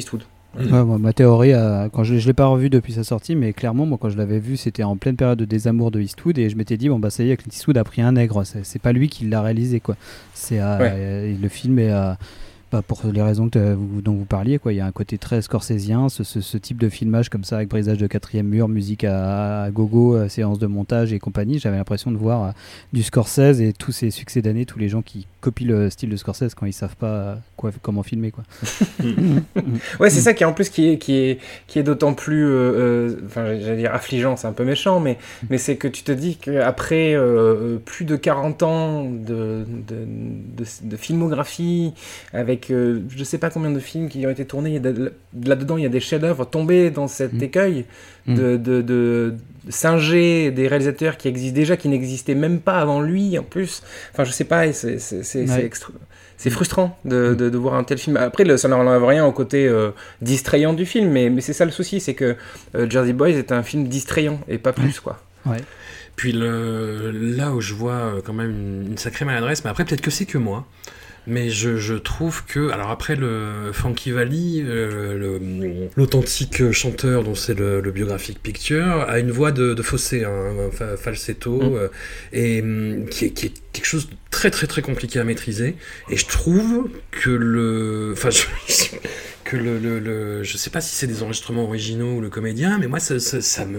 Eastwood 0.59 0.71
Ouais, 0.73 0.83
moi, 0.85 0.97
ma 0.97 1.13
théorie, 1.13 1.53
euh, 1.53 1.89
quand 1.89 2.03
je, 2.03 2.17
je 2.17 2.27
l'ai 2.27 2.33
pas 2.33 2.45
revu 2.47 2.69
depuis 2.69 2.93
sa 2.93 3.03
sortie, 3.03 3.35
mais 3.35 3.53
clairement, 3.53 3.85
moi, 3.85 3.97
quand 4.01 4.09
je 4.09 4.17
l'avais 4.17 4.39
vu, 4.39 4.57
c'était 4.57 4.83
en 4.83 4.95
pleine 4.97 5.15
période 5.15 5.37
de 5.39 5.45
désamour 5.45 5.91
de 5.91 6.01
Eastwood, 6.01 6.37
et 6.37 6.49
je 6.49 6.55
m'étais 6.55 6.77
dit, 6.77 6.89
bon, 6.89 6.99
bah, 6.99 7.09
ça 7.09 7.23
y 7.23 7.31
est, 7.31 7.37
Clint 7.37 7.51
Eastwood 7.51 7.77
a 7.77 7.83
pris 7.83 8.01
un 8.01 8.13
nègre, 8.13 8.43
c'est 8.45 8.81
pas 8.81 8.91
lui 8.93 9.09
qui 9.09 9.25
l'a 9.25 9.41
réalisé, 9.41 9.79
quoi. 9.79 9.95
C'est, 10.33 10.59
euh, 10.61 10.77
Ouais. 10.79 10.91
euh, 10.93 11.35
le 11.41 11.47
film 11.49 11.79
est. 11.79 11.91
pour 12.81 13.01
les 13.11 13.21
raisons 13.21 13.49
dont 13.53 14.13
vous 14.13 14.25
parliez, 14.25 14.59
quoi. 14.59 14.73
Il 14.73 14.77
y 14.77 14.79
a 14.79 14.85
un 14.85 14.91
côté 14.91 15.17
très 15.17 15.41
scorsésien, 15.41 16.09
ce, 16.09 16.57
type 16.57 16.77
de 16.77 16.89
filmage 16.89 17.29
comme 17.29 17.43
ça, 17.43 17.57
avec 17.57 17.69
brisage 17.69 17.97
de 17.97 18.07
quatrième 18.07 18.47
mur, 18.47 18.67
musique 18.67 19.03
à, 19.03 19.69
gogo, 19.71 20.15
euh, 20.15 20.29
séance 20.29 20.59
de 20.59 20.67
montage 20.67 21.13
et 21.13 21.19
compagnie. 21.19 21.59
J'avais 21.59 21.77
l'impression 21.77 22.11
de 22.11 22.17
voir 22.17 22.43
euh, 22.43 22.51
du 22.93 23.03
Scorsese 23.03 23.61
et 23.61 23.73
tous 23.73 23.91
ces 23.91 24.11
succès 24.11 24.41
d'année, 24.41 24.65
tous 24.65 24.79
les 24.79 24.89
gens 24.89 25.01
qui 25.01 25.27
copient 25.41 25.67
le 25.67 25.89
style 25.89 26.09
de 26.09 26.15
Scorsese 26.15 26.55
quand 26.55 26.65
ils 26.65 26.73
savent 26.73 26.95
pas 26.95 27.07
euh, 27.07 27.35
comment 27.81 28.03
filmer, 28.03 28.31
quoi. 28.31 28.43
Ouais, 29.99 30.09
c'est 30.09 30.21
ça 30.21 30.33
qui 30.33 30.43
est 30.43 30.45
en 30.45 30.53
plus 30.53 30.69
qui 30.69 30.89
est, 30.89 30.97
qui 30.97 31.15
est, 31.15 31.39
qui 31.67 31.79
est 31.79 31.83
d'autant 31.83 32.13
plus, 32.13 32.45
euh, 32.45 33.17
j'allais 33.33 33.77
dire 33.77 33.93
affligeant, 33.93 34.35
c'est 34.35 34.47
un 34.47 34.53
peu 34.53 34.65
méchant, 34.65 34.99
mais, 34.99 35.17
mais 35.49 35.57
c'est 35.57 35.77
que 35.77 35.87
tu 35.87 36.03
te 36.03 36.11
dis 36.11 36.37
qu'après 36.37 37.15
plus 37.85 38.05
de 38.05 38.15
40 38.15 38.63
ans 38.63 39.03
de, 39.05 39.65
de, 39.87 40.05
de, 40.57 40.65
de 40.83 40.97
filmographie, 40.97 41.93
avec 42.33 42.64
euh, 42.71 42.99
je 43.15 43.23
sais 43.23 43.37
pas 43.37 43.49
combien 43.49 43.71
de 43.71 43.79
films 43.79 44.09
qui 44.09 44.25
ont 44.25 44.29
été 44.29 44.45
tournés, 44.45 44.79
là-dedans 45.43 45.77
il 45.77 45.83
y 45.83 45.85
a 45.85 45.89
des 45.89 45.99
chefs-d'œuvre 45.99 46.45
tombés 46.45 46.89
dans 46.91 47.07
cet 47.07 47.33
Mm. 47.33 47.43
écueil 47.43 47.85
Mm. 48.27 48.35
de, 48.35 48.41
de, 48.57 48.81
de, 48.81 49.33
de 49.65 49.71
singer 49.71 50.51
des 50.51 50.67
réalisateurs 50.67 51.17
qui 51.17 51.27
existent 51.27 51.55
déjà, 51.55 51.77
qui 51.77 51.89
n'existaient 51.89 52.35
même 52.35 52.59
pas 52.59 52.79
avant 52.79 53.01
lui 53.01 53.37
en 53.39 53.43
plus. 53.43 53.83
Enfin, 54.13 54.23
je 54.23 54.31
sais 54.31 54.43
pas, 54.45 54.71
c'est 54.73 54.95
Ouais. 55.35 55.65
extra- 55.65 55.91
frustrant 56.51 56.97
de, 57.05 57.33
de, 57.33 57.49
de 57.49 57.57
voir 57.57 57.73
un 57.75 57.83
tel 57.83 57.97
film. 57.97 58.17
Après, 58.17 58.43
le- 58.43 58.57
ça 58.57 58.67
n'enlève 58.67 59.03
rien 59.03 59.25
au 59.25 59.31
côté 59.31 59.67
euh, 59.67 59.91
distrayant 60.21 60.73
du 60.73 60.85
film, 60.85 61.09
mais, 61.11 61.29
mais 61.29 61.41
c'est 61.41 61.53
ça 61.53 61.65
le 61.65 61.71
souci, 61.71 61.99
c'est 61.99 62.13
que 62.13 62.35
euh, 62.75 62.89
Jersey 62.89 63.13
Boys 63.13 63.29
est 63.29 63.51
un 63.51 63.63
film 63.63 63.87
distrayant 63.87 64.39
et 64.47 64.57
pas 64.57 64.73
plus, 64.73 64.99
quoi. 64.99 65.19
Puis 66.15 66.31
le, 66.31 67.11
là 67.11 67.51
où 67.51 67.59
je 67.61 67.73
vois 67.73 67.93
euh, 67.93 68.21
quand 68.25 68.33
même 68.33 68.49
une, 68.51 68.87
une 68.91 68.97
sacrée 68.97 69.25
maladresse, 69.25 69.63
mais 69.63 69.69
après 69.69 69.83
peut-être 69.85 70.01
que 70.01 70.11
c'est 70.11 70.25
que 70.25 70.37
moi, 70.37 70.65
mais 71.27 71.49
je, 71.49 71.77
je 71.77 71.93
trouve 71.95 72.45
que, 72.45 72.69
alors 72.71 72.89
après 72.91 73.15
le 73.15 73.71
Funky 73.73 74.11
Valley, 74.11 74.63
euh, 74.63 75.89
l'authentique 75.97 76.71
chanteur 76.71 77.23
dont 77.23 77.35
c'est 77.35 77.57
le, 77.57 77.81
le 77.81 77.91
biographic 77.91 78.41
picture, 78.41 79.05
a 79.07 79.19
une 79.19 79.31
voix 79.31 79.51
de, 79.51 79.73
de 79.73 79.81
fossé, 79.81 80.23
hein, 80.23 80.31
un 80.67 80.71
fa- 80.71 80.97
falsetto, 80.97 81.55
Mm. 81.61 81.75
euh, 81.75 81.87
et 82.33 82.61
hum, 82.61 83.05
qui 83.09 83.25
est, 83.25 83.29
qui 83.31 83.47
est 83.47 83.53
quelque 83.73 83.85
chose 83.85 84.09
de 84.09 84.15
très 84.31 84.51
très 84.51 84.67
très 84.67 84.81
compliqué 84.81 85.19
à 85.19 85.23
maîtriser, 85.23 85.75
et 86.09 86.17
je 86.17 86.25
trouve 86.27 86.89
que 87.11 87.29
le... 87.29 88.11
Enfin, 88.13 88.29
je- 88.67 88.95
que 89.43 89.57
le, 89.57 89.77
le, 89.77 89.99
le- 89.99 90.43
je 90.43 90.57
sais 90.57 90.71
pas 90.71 90.81
si 90.81 90.95
c'est 90.95 91.05
des 91.05 91.21
enregistrements 91.21 91.65
originaux 91.65 92.13
ou 92.15 92.21
le 92.21 92.29
comédien, 92.31 92.79
mais 92.79 92.87
moi 92.87 92.99
ça, 92.99 93.19
ça, 93.19 93.41
ça 93.41 93.63
me 93.65 93.77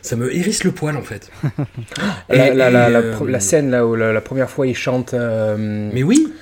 ça 0.00 0.16
me 0.16 0.34
hérisse 0.34 0.64
le 0.64 0.72
poil 0.72 0.96
en 0.96 1.02
fait. 1.02 1.30
La, 2.30 2.48
Et- 2.50 2.54
la, 2.54 2.70
la, 2.70 2.88
et, 2.88 2.92
la 2.92 2.98
euh, 3.00 3.28
la 3.28 3.40
scène 3.40 3.70
là 3.70 3.86
où 3.86 3.94
la, 3.94 4.18
première 4.22 4.48
fois 4.48 4.66
il 4.66 4.74
chante. 4.74 5.14
Mais 5.14 6.02
oui, 6.02 6.32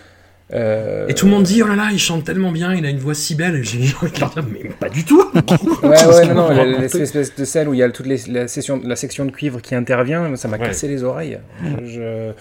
euh, 0.55 1.07
et 1.09 1.15
tout 1.15 1.27
le 1.27 1.33
monde 1.33 1.43
dit 1.43 1.63
oh 1.63 1.67
là 1.67 1.77
là, 1.77 1.89
il 1.93 1.99
chante 1.99 2.25
tellement 2.25 2.53
bien, 2.53 2.75
il 2.75 2.87
a 2.87 2.89
une 2.91 2.99
voix 2.99 3.15
si 3.15 3.35
belle. 3.35 3.57
Et 3.57 3.63
j'ai 3.65 3.95
envie 4.01 4.11
de 4.13 4.19
leur 4.21 4.31
dire 4.31 4.45
mais 4.51 4.69
pas 4.71 4.89
du 4.89 5.05
tout. 5.05 5.23
Ouais, 5.83 6.05
ouais, 6.07 6.27
non, 6.35 6.53
non, 6.55 6.65
l'espèce 6.65 7.35
de 7.37 7.45
scène 7.45 7.69
où 7.69 7.75
il 7.75 7.79
y 7.81 7.83
a 7.83 7.91
toutes 7.91 8.07
les, 8.07 8.19
la, 8.29 8.49
session, 8.49 8.81
la 8.85 8.97
section 8.97 9.25
de 9.27 9.31
cuivre 9.31 9.61
qui 9.61 9.75
intervient, 9.75 10.35
ça 10.37 10.49
m'a 10.49 10.57
Ouais. 10.57 10.67
cassé 10.67 10.89
les 10.89 11.05
oreilles. 11.05 11.39
Je, 11.85 12.33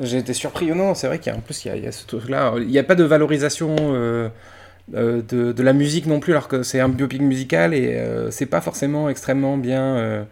j'ai 0.00 0.18
été 0.18 0.32
surpris. 0.32 0.66
Non, 0.72 0.94
c'est 0.94 1.06
vrai 1.06 1.18
qu'en 1.18 1.40
plus, 1.40 1.64
il 1.64 1.68
y 1.68 1.70
a, 1.70 1.76
il 1.76 1.84
y 1.84 1.86
a 1.86 1.92
ce 1.92 2.06
truc-là. 2.06 2.54
Il 2.58 2.66
n'y 2.68 2.78
a 2.78 2.82
pas 2.84 2.94
de 2.94 3.04
valorisation 3.04 3.76
euh, 3.80 4.28
euh, 4.94 5.20
de, 5.28 5.52
de 5.52 5.62
la 5.62 5.72
musique 5.72 6.06
non 6.06 6.20
plus, 6.20 6.32
alors 6.32 6.48
que 6.48 6.62
c'est 6.62 6.80
un 6.80 6.88
biopic 6.88 7.20
musical 7.20 7.74
et 7.74 7.94
euh, 7.96 8.30
c'est 8.30 8.46
pas 8.46 8.60
forcément 8.60 9.08
extrêmement 9.08 9.56
bien, 9.58 9.96
euh, 9.96 10.22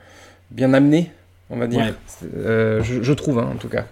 bien 0.51 0.73
amené, 0.75 1.13
on 1.51 1.57
va 1.59 1.67
dire. 1.67 1.95
Ouais. 2.23 2.81
Je, 2.83 3.03
je 3.03 3.13
trouve, 3.13 3.39
hein, 3.39 3.51
en 3.55 3.57
tout 3.59 3.69
cas. 3.69 3.85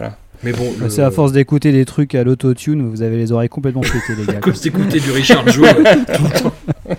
Euh, 0.00 0.08
Mais 0.44 0.52
bon, 0.52 0.72
le- 0.80 0.88
C'est 0.90 1.02
à 1.02 1.10
force 1.10 1.32
d'écouter 1.32 1.70
des 1.72 1.84
trucs 1.84 2.14
à 2.14 2.24
l'autotune, 2.24 2.88
vous 2.88 3.02
avez 3.02 3.16
les 3.16 3.30
oreilles 3.32 3.48
complètement 3.48 3.82
pétées, 3.82 4.16
les 4.18 4.24
gars. 4.32 4.38
à 4.38 4.40
cause 4.40 4.60
d'écouter 4.60 4.98
du 5.00 5.10
Richard 5.12 5.46
Joe 5.48 5.68
tout 6.14 6.22
le 6.24 6.42
temps. 6.42 6.54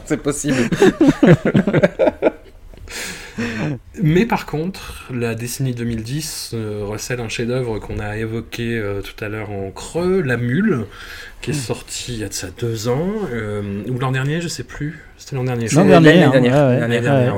c'est 0.05 0.21
possible. 0.21 0.69
Mais 4.01 4.25
par 4.25 4.45
contre, 4.45 5.05
la 5.13 5.35
décennie 5.35 5.73
2010 5.73 6.51
euh, 6.53 6.83
recèle 6.85 7.19
un 7.19 7.29
chef-d'œuvre 7.29 7.79
qu'on 7.79 7.99
a 7.99 8.17
évoqué 8.17 8.77
euh, 8.77 9.01
tout 9.01 9.23
à 9.23 9.29
l'heure 9.29 9.49
en 9.51 9.71
creux, 9.71 10.21
La 10.21 10.37
Mule, 10.37 10.85
qui 11.41 11.51
est 11.51 11.53
sorti 11.53 12.13
il 12.13 12.19
y 12.19 12.23
a 12.23 12.29
de 12.29 12.33
ça 12.33 12.47
deux 12.59 12.87
ans, 12.87 13.11
euh, 13.31 13.81
ou 13.89 13.97
l'an 13.99 14.11
dernier, 14.11 14.39
je 14.41 14.47
sais 14.47 14.63
plus. 14.63 14.99
C'était 15.17 15.35
l'an 15.35 15.43
dernier. 15.45 15.67
je 15.67 15.75
L'an 15.75 15.85
dernier, 15.85 16.49
l'année 16.79 16.97
hein, 16.97 17.01
dernière. 17.01 17.35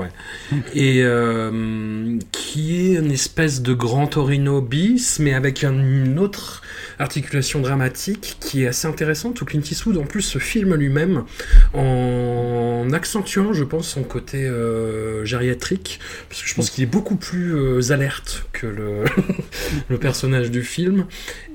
Et 0.74 1.02
euh, 1.04 2.18
qui 2.32 2.76
est 2.94 2.96
une 3.00 3.12
espèce 3.12 3.62
de 3.62 3.74
grand 3.74 4.08
Torino 4.08 4.62
bis, 4.62 5.20
mais 5.20 5.34
avec 5.34 5.64
un- 5.64 5.74
une 5.74 6.18
autre 6.20 6.62
articulation 7.00 7.60
dramatique 7.62 8.38
qui 8.40 8.64
est 8.64 8.68
assez 8.68 8.88
intéressante, 8.88 9.42
où 9.42 9.46
Clint 9.46 9.62
Eastwood 9.62 9.98
en 9.98 10.04
plus 10.06 10.22
se 10.22 10.40
filme 10.40 10.76
lui-même 10.76 11.24
en 11.74 12.88
accentuant, 12.94 13.54
je 13.54 13.64
pense, 13.64 13.88
son 13.88 14.04
côté 14.04 14.46
euh, 14.46 15.26
gériatrique, 15.26 16.00
parce 16.30 16.42
que 16.42 16.48
je 16.50 16.56
pense 16.56 16.70
qu'il 16.70 16.84
est 16.84 16.88
beaucoup 16.88 17.16
plus 17.16 17.56
euh, 17.56 17.92
alerte 17.92 18.46
que 18.54 18.68
le, 18.68 19.04
le 19.90 19.98
personnage 19.98 20.52
du 20.52 20.64
film. 20.64 21.06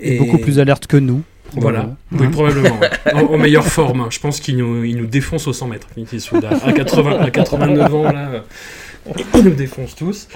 Et 0.00 0.18
beaucoup 0.18 0.38
plus 0.38 0.58
alerte 0.58 0.86
que 0.86 0.96
nous. 0.96 1.22
Voilà, 1.52 1.96
probablement. 2.10 2.20
oui, 2.20 2.26
Hein 2.26 2.30
probablement. 2.30 2.78
ouais. 2.80 2.90
En, 3.14 3.34
en 3.34 3.38
meilleure 3.38 3.66
forme. 3.66 4.06
Je 4.10 4.20
pense 4.20 4.38
qu'il 4.38 4.56
nous, 4.56 4.84
il 4.84 4.96
nous 4.96 5.06
défonce 5.06 5.48
au 5.48 5.52
100 5.52 5.66
mètres. 5.68 5.88
Clint 5.92 6.06
Eastwood, 6.12 6.44
à, 6.44 6.50
à 6.64 6.72
80, 6.72 7.18
à 7.18 7.30
89 7.30 7.94
ans, 7.94 8.04
là, 8.12 8.30
euh, 8.30 8.40
il 9.34 9.42
nous 9.44 9.50
défonce 9.54 9.96
tous. 9.96 10.28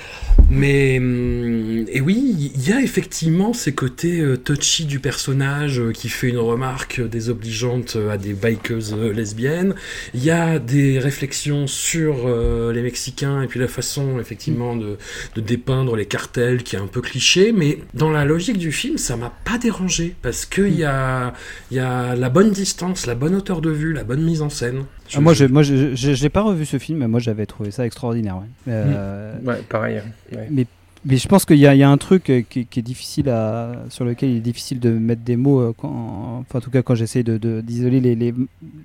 Mais, 0.51 0.99
hum, 0.99 1.87
et 1.89 2.01
oui, 2.01 2.51
il 2.55 2.69
y 2.69 2.73
a 2.73 2.81
effectivement 2.81 3.53
ces 3.53 3.73
côtés 3.75 4.21
euh, 4.21 4.37
touchy 4.37 4.85
du 4.85 5.01
personnage 5.01 5.81
euh, 5.81 5.93
qui 5.93 6.09
fait 6.09 6.29
une 6.29 6.39
remarque 6.39 6.99
euh, 7.01 7.09
désobligeante 7.09 7.97
à 8.11 8.17
des 8.19 8.35
bikeuses 8.35 8.95
lesbiennes. 8.95 9.75
Il 10.13 10.23
y 10.23 10.31
a 10.31 10.59
des 10.59 10.99
réflexions 10.99 11.67
sur 11.67 12.29
les 12.73 12.83
Mexicains 12.83 13.43
et 13.43 13.47
puis 13.47 13.59
la 13.61 13.69
façon, 13.69 14.19
effectivement, 14.21 14.77
de, 14.77 14.97
de 15.35 15.41
dépeindre 15.41 15.97
les 15.97 16.07
cartels 16.07 16.63
qui 16.63 16.77
est 16.77 16.79
un 16.79 16.87
peu 16.87 17.01
cliché. 17.01 17.53
Mais 17.53 17.79
dans 17.95 18.11
la 18.11 18.25
logique 18.25 18.59
du 18.59 18.73
film, 18.73 18.99
ça 18.99 19.17
m'a 19.17 19.33
pas 19.45 19.59
dérangé 19.59 20.15
parce 20.23 20.47
qu'il 20.47 20.75
y 20.79 20.85
a, 20.85 21.33
il 21.71 21.77
y 21.77 21.81
a 21.81 22.15
la 22.17 22.29
bonne 22.29 22.51
distance, 22.51 23.07
la 23.07 23.15
bonne 23.15 23.35
hauteur 23.35 23.61
de 23.61 23.71
vue, 23.71 23.93
la 23.93 24.05
bonne 24.05 24.23
mise 24.23 24.43
en 24.43 24.51
scène. 24.51 24.85
Ah, 25.15 25.21
moi, 25.21 25.35
je- 25.35 25.47
je, 25.47 25.53
moi, 25.53 25.63
je, 25.63 25.95
je- 25.95 26.15
je 26.15 26.23
l'ai 26.23 26.31
pas 26.31 26.41
revu 26.41 26.65
ce 26.65 26.79
film, 26.79 26.99
mais 27.01 27.09
moi, 27.09 27.21
j'avais 27.21 27.45
trouvé 27.45 27.71
ça 27.71 27.85
extraordinaire. 27.85 28.37
ouais. 28.37 28.49
Euh, 28.69 29.35
Ouais, 29.45 29.61
pareil. 29.69 30.01
Ouais. 30.33 30.49
Mais, 30.51 30.67
mais 31.07 31.17
je 31.19 31.29
pense 31.29 31.45
qu'il 31.45 31.59
y, 31.59 31.67
a- 31.67 31.75
il 31.75 31.79
y 31.79 31.83
a 31.83 31.91
un 31.91 31.99
truc 31.99 32.31
euh, 32.31 32.43
qui, 32.49 32.65
qui 32.67 32.81
est 32.81 32.83
difficile 32.83 33.29
à, 33.29 33.73
sur 33.91 34.05
lequel 34.07 34.31
il 34.31 34.37
est 34.39 34.41
difficile 34.41 34.81
de 34.81 34.91
mettre 34.91 35.23
des 35.23 35.37
mots, 35.37 35.61
euh, 35.61 35.73
quand, 35.77 36.43
enfin, 36.49 36.59
en 36.59 36.63
tout 36.63 36.71
cas 36.71 36.83
quand 36.83 36.95
j'essaie 36.95 37.23
de, 37.23 37.37
de- 37.37 37.61
d'isoler 37.61 38.01
les, 38.01 38.15
les, 38.15 38.33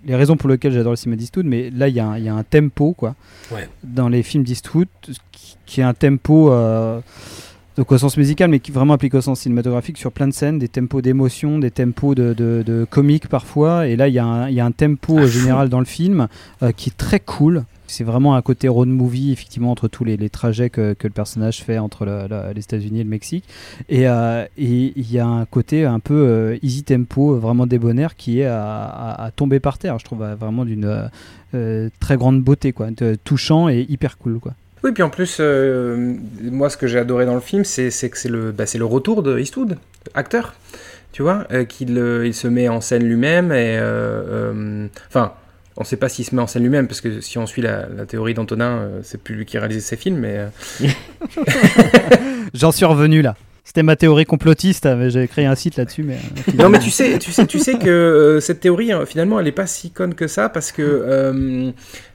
les 0.05 0.15
raisons 0.15 0.35
pour 0.35 0.49
lesquelles 0.49 0.73
j'adore 0.73 0.91
le 0.91 0.97
cinéma 0.97 1.15
d'Eastwood, 1.17 1.45
mais 1.45 1.69
là 1.69 1.87
il 1.87 1.95
y, 1.95 1.99
a 2.01 2.07
un- 2.07 2.17
il 2.17 2.23
y 2.25 2.29
a 2.29 2.35
un 2.35 2.43
tempo 2.43 2.93
quoi, 2.93 3.15
Ouais. 3.51 3.69
dans 3.83 4.09
les 4.09 4.21
films 4.23 4.43
d'Eastwood 4.43 4.87
qui, 5.31 5.55
qui 5.65 5.79
est 5.81 5.83
un 5.85 5.93
tempo 5.93 6.51
euh, 6.51 6.99
donc 7.77 7.89
au 7.93 7.97
sens 7.97 8.17
musical, 8.17 8.49
mais 8.49 8.59
qui 8.59 8.71
vraiment 8.73 8.95
applique 8.95 9.13
au 9.13 9.21
sens 9.21 9.39
cinématographique 9.39 9.97
sur 9.97 10.11
plein 10.11 10.27
de 10.27 10.33
scènes, 10.33 10.59
des 10.59 10.67
tempos 10.67 11.01
d'émotion, 11.01 11.57
des 11.59 11.71
tempos 11.71 12.15
de, 12.15 12.33
de, 12.33 12.61
de 12.67 12.85
comique 12.89 13.29
parfois, 13.29 13.87
et 13.87 13.95
là 13.95 14.09
il 14.09 14.13
y, 14.13 14.19
a 14.19 14.25
un- 14.25 14.49
il 14.49 14.55
y 14.55 14.59
a 14.59 14.65
un 14.65 14.71
tempo 14.71 15.17
euh, 15.17 15.21
fond. 15.21 15.27
général 15.27 15.69
dans 15.69 15.79
le 15.79 15.85
film 15.85 16.27
euh, 16.63 16.73
qui 16.73 16.89
est 16.89 16.97
très 16.97 17.21
cool. 17.21 17.63
C'est 17.89 18.03
vraiment 18.03 18.35
un 18.35 18.41
côté 18.41 18.67
road 18.67 18.87
movie, 18.87 19.31
effectivement, 19.31 19.71
entre 19.71 19.87
tous 19.87 20.03
les, 20.03 20.29
trajets 20.29 20.69
que, 20.69 20.93
que 20.93 21.07
le 21.07 21.13
personnage 21.13 21.63
fait 21.63 21.79
entre 21.79 22.05
le- 22.05 22.27
le- 22.29 22.53
les 22.53 22.61
États-Unis 22.61 22.99
et 23.01 23.03
le 23.03 23.09
Mexique. 23.09 23.45
Et 23.89 24.07
euh, 24.07 24.45
et 24.57 24.93
il 24.95 25.11
y 25.11 25.17
a 25.17 25.25
un 25.25 25.45
côté 25.45 25.85
un 25.85 25.99
peu 25.99 26.13
euh, 26.13 26.57
easy 26.61 26.83
tempo, 26.83 27.35
vraiment 27.37 27.65
débonnaire, 27.65 28.15
qui 28.15 28.41
est 28.41 28.45
à, 28.45 29.31
tomber 29.35 29.59
par 29.59 29.77
terre, 29.77 29.97
je 29.99 30.05
trouve, 30.05 30.23
vraiment 30.39 30.65
d'une 30.65 31.09
euh, 31.55 31.89
très 31.99 32.15
grande 32.15 32.41
beauté, 32.43 32.73
quoi, 32.73 32.87
touchant 33.23 33.69
et 33.69 33.85
hyper 33.89 34.17
cool. 34.17 34.39
Quoi. 34.39 34.53
Oui, 34.83 34.91
puis 34.91 35.03
en 35.03 35.09
plus, 35.09 35.41
moi, 36.41 36.69
ce 36.69 36.77
que 36.77 36.87
j'ai 36.87 36.99
adoré 36.99 37.25
dans 37.25 37.35
le 37.35 37.41
film, 37.41 37.63
c'est 37.63 37.89
que 38.09 38.17
c'est 38.17 38.29
le, 38.29 38.51
bah, 38.51 38.65
le 38.73 38.85
retour 38.85 39.23
de 39.23 39.39
Eastwood, 39.39 39.77
acteur. 40.13 40.53
Tu 41.11 41.23
vois, 41.23 41.47
euh, 41.51 41.65
qu'il 41.65 41.97
il 42.23 42.35
se 42.35 42.47
met 42.47 42.69
en 42.69 42.81
scène 42.81 43.03
lui-même 43.03 43.51
et. 43.51 43.79
Enfin, 45.07 45.33
on 45.79 45.83
ne 45.83 45.87
sait 45.87 45.97
pas 45.97 46.09
s'il 46.09 46.25
se 46.25 46.35
met 46.35 46.41
en 46.41 46.47
scène 46.47 46.63
lui-même, 46.63 46.87
parce 46.87 46.99
que 47.01 47.21
si 47.21 47.37
on 47.37 47.45
suit 47.47 47.61
la, 47.61 47.87
la 47.87 48.05
théorie 48.05 48.33
d'Antonin, 48.33 48.77
euh, 48.79 48.99
c'est 49.01 49.21
plus 49.21 49.35
lui 49.35 49.45
qui 49.45 49.57
réalise 49.57 49.83
ses 49.85 49.95
films, 49.95 50.17
mais. 50.19 50.37
euh, 50.37 50.87
J'en 52.53 52.71
suis 52.71 52.85
revenu 52.85 53.21
là. 53.21 53.35
C'était 53.63 53.83
ma 53.83 53.95
théorie 53.95 54.25
complotiste, 54.25 54.87
hein, 54.87 54.95
mais 54.95 55.11
j'ai 55.11 55.27
créé 55.27 55.45
un 55.45 55.53
site 55.53 55.77
là-dessus. 55.77 56.01
Mais, 56.01 56.15
euh, 56.15 56.51
Non, 56.57 56.69
mais 56.69 56.79
tu 56.79 56.89
sais, 56.89 57.19
tu 57.19 57.31
sais, 57.31 57.45
tu 57.45 57.59
sais 57.59 57.75
que 57.77 57.87
euh, 57.87 58.39
cette 58.39 58.61
théorie, 58.61 58.91
euh, 58.91 59.05
finalement, 59.05 59.37
elle 59.39 59.45
n'est 59.45 59.51
pas 59.51 59.67
si 59.67 59.91
conne 59.91 60.15
que 60.15 60.27
ça, 60.27 60.49
parce 60.49 60.71
que 60.71 60.81
euh, 60.81 61.69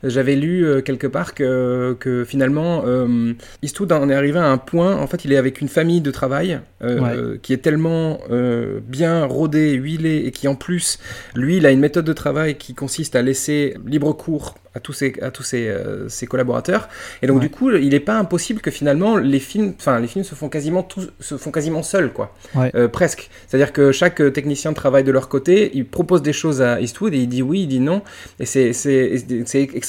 j'avais 0.06 0.36
lu 0.36 0.64
euh, 0.66 0.80
quelque 0.80 1.06
part 1.06 1.34
que, 1.34 1.96
que 1.98 2.24
finalement, 2.24 2.82
euh, 2.86 3.32
Eastwood 3.62 3.92
en 3.92 4.08
est 4.08 4.14
arrivé 4.14 4.38
à 4.38 4.46
un 4.46 4.58
point, 4.58 4.96
en 4.96 5.06
fait, 5.06 5.24
il 5.24 5.32
est 5.32 5.36
avec 5.36 5.60
une 5.60 5.68
famille 5.68 6.00
de 6.00 6.10
travail 6.10 6.60
euh, 6.82 7.36
qui 7.42 7.52
est 7.52 7.58
tellement 7.58 8.20
euh, 8.30 8.80
bien 8.86 9.24
rodée, 9.24 9.72
huilée, 9.72 10.24
et 10.26 10.30
qui 10.30 10.48
en 10.48 10.54
plus, 10.54 10.98
lui, 11.34 11.56
il 11.58 11.66
a 11.66 11.70
une 11.70 11.80
méthode 11.80 12.04
de 12.04 12.12
travail 12.12 12.56
qui 12.56 12.74
consiste 12.74 13.16
à 13.16 13.22
laisser 13.22 13.76
libre 13.86 14.12
cours 14.12 14.54
à 14.76 14.80
tous 14.80 14.92
ses, 14.92 15.12
à 15.22 15.30
tous 15.30 15.44
ses, 15.44 15.68
euh, 15.68 16.08
ses 16.08 16.26
collaborateurs. 16.26 16.88
Et 17.22 17.28
donc, 17.28 17.36
Ouais. 17.36 17.42
du 17.44 17.50
coup, 17.50 17.70
il 17.70 17.90
n'est 17.90 18.00
pas 18.00 18.18
impossible 18.18 18.60
que 18.60 18.72
finalement, 18.72 19.16
les 19.16 19.38
films, 19.38 19.72
enfin, 19.78 20.00
les 20.00 20.08
films 20.08 20.24
se 20.24 20.34
font 20.34 20.48
quasiment 20.48 20.82
tous, 20.82 21.10
se 21.20 21.36
font 21.36 21.52
quasiment 21.52 21.84
seuls, 21.84 22.12
quoi. 22.12 22.34
Ouais. 22.56 22.72
Euh, 22.74 22.88
presque. 22.88 23.30
C'est-à-dire 23.46 23.72
que 23.72 23.92
chaque 23.92 24.20
technicien 24.32 24.72
travaille 24.72 25.04
de 25.04 25.12
leur 25.12 25.28
côté, 25.28 25.70
il 25.74 25.86
propose 25.86 26.22
des 26.22 26.32
choses 26.32 26.60
à 26.60 26.80
Eastwood 26.80 27.14
et 27.14 27.18
il 27.18 27.28
dit 27.28 27.40
oui, 27.40 27.60
il 27.62 27.68
dit 27.68 27.78
non. 27.78 28.02
Et 28.40 28.46
c'est- 28.46 28.72
c'est 28.72 29.24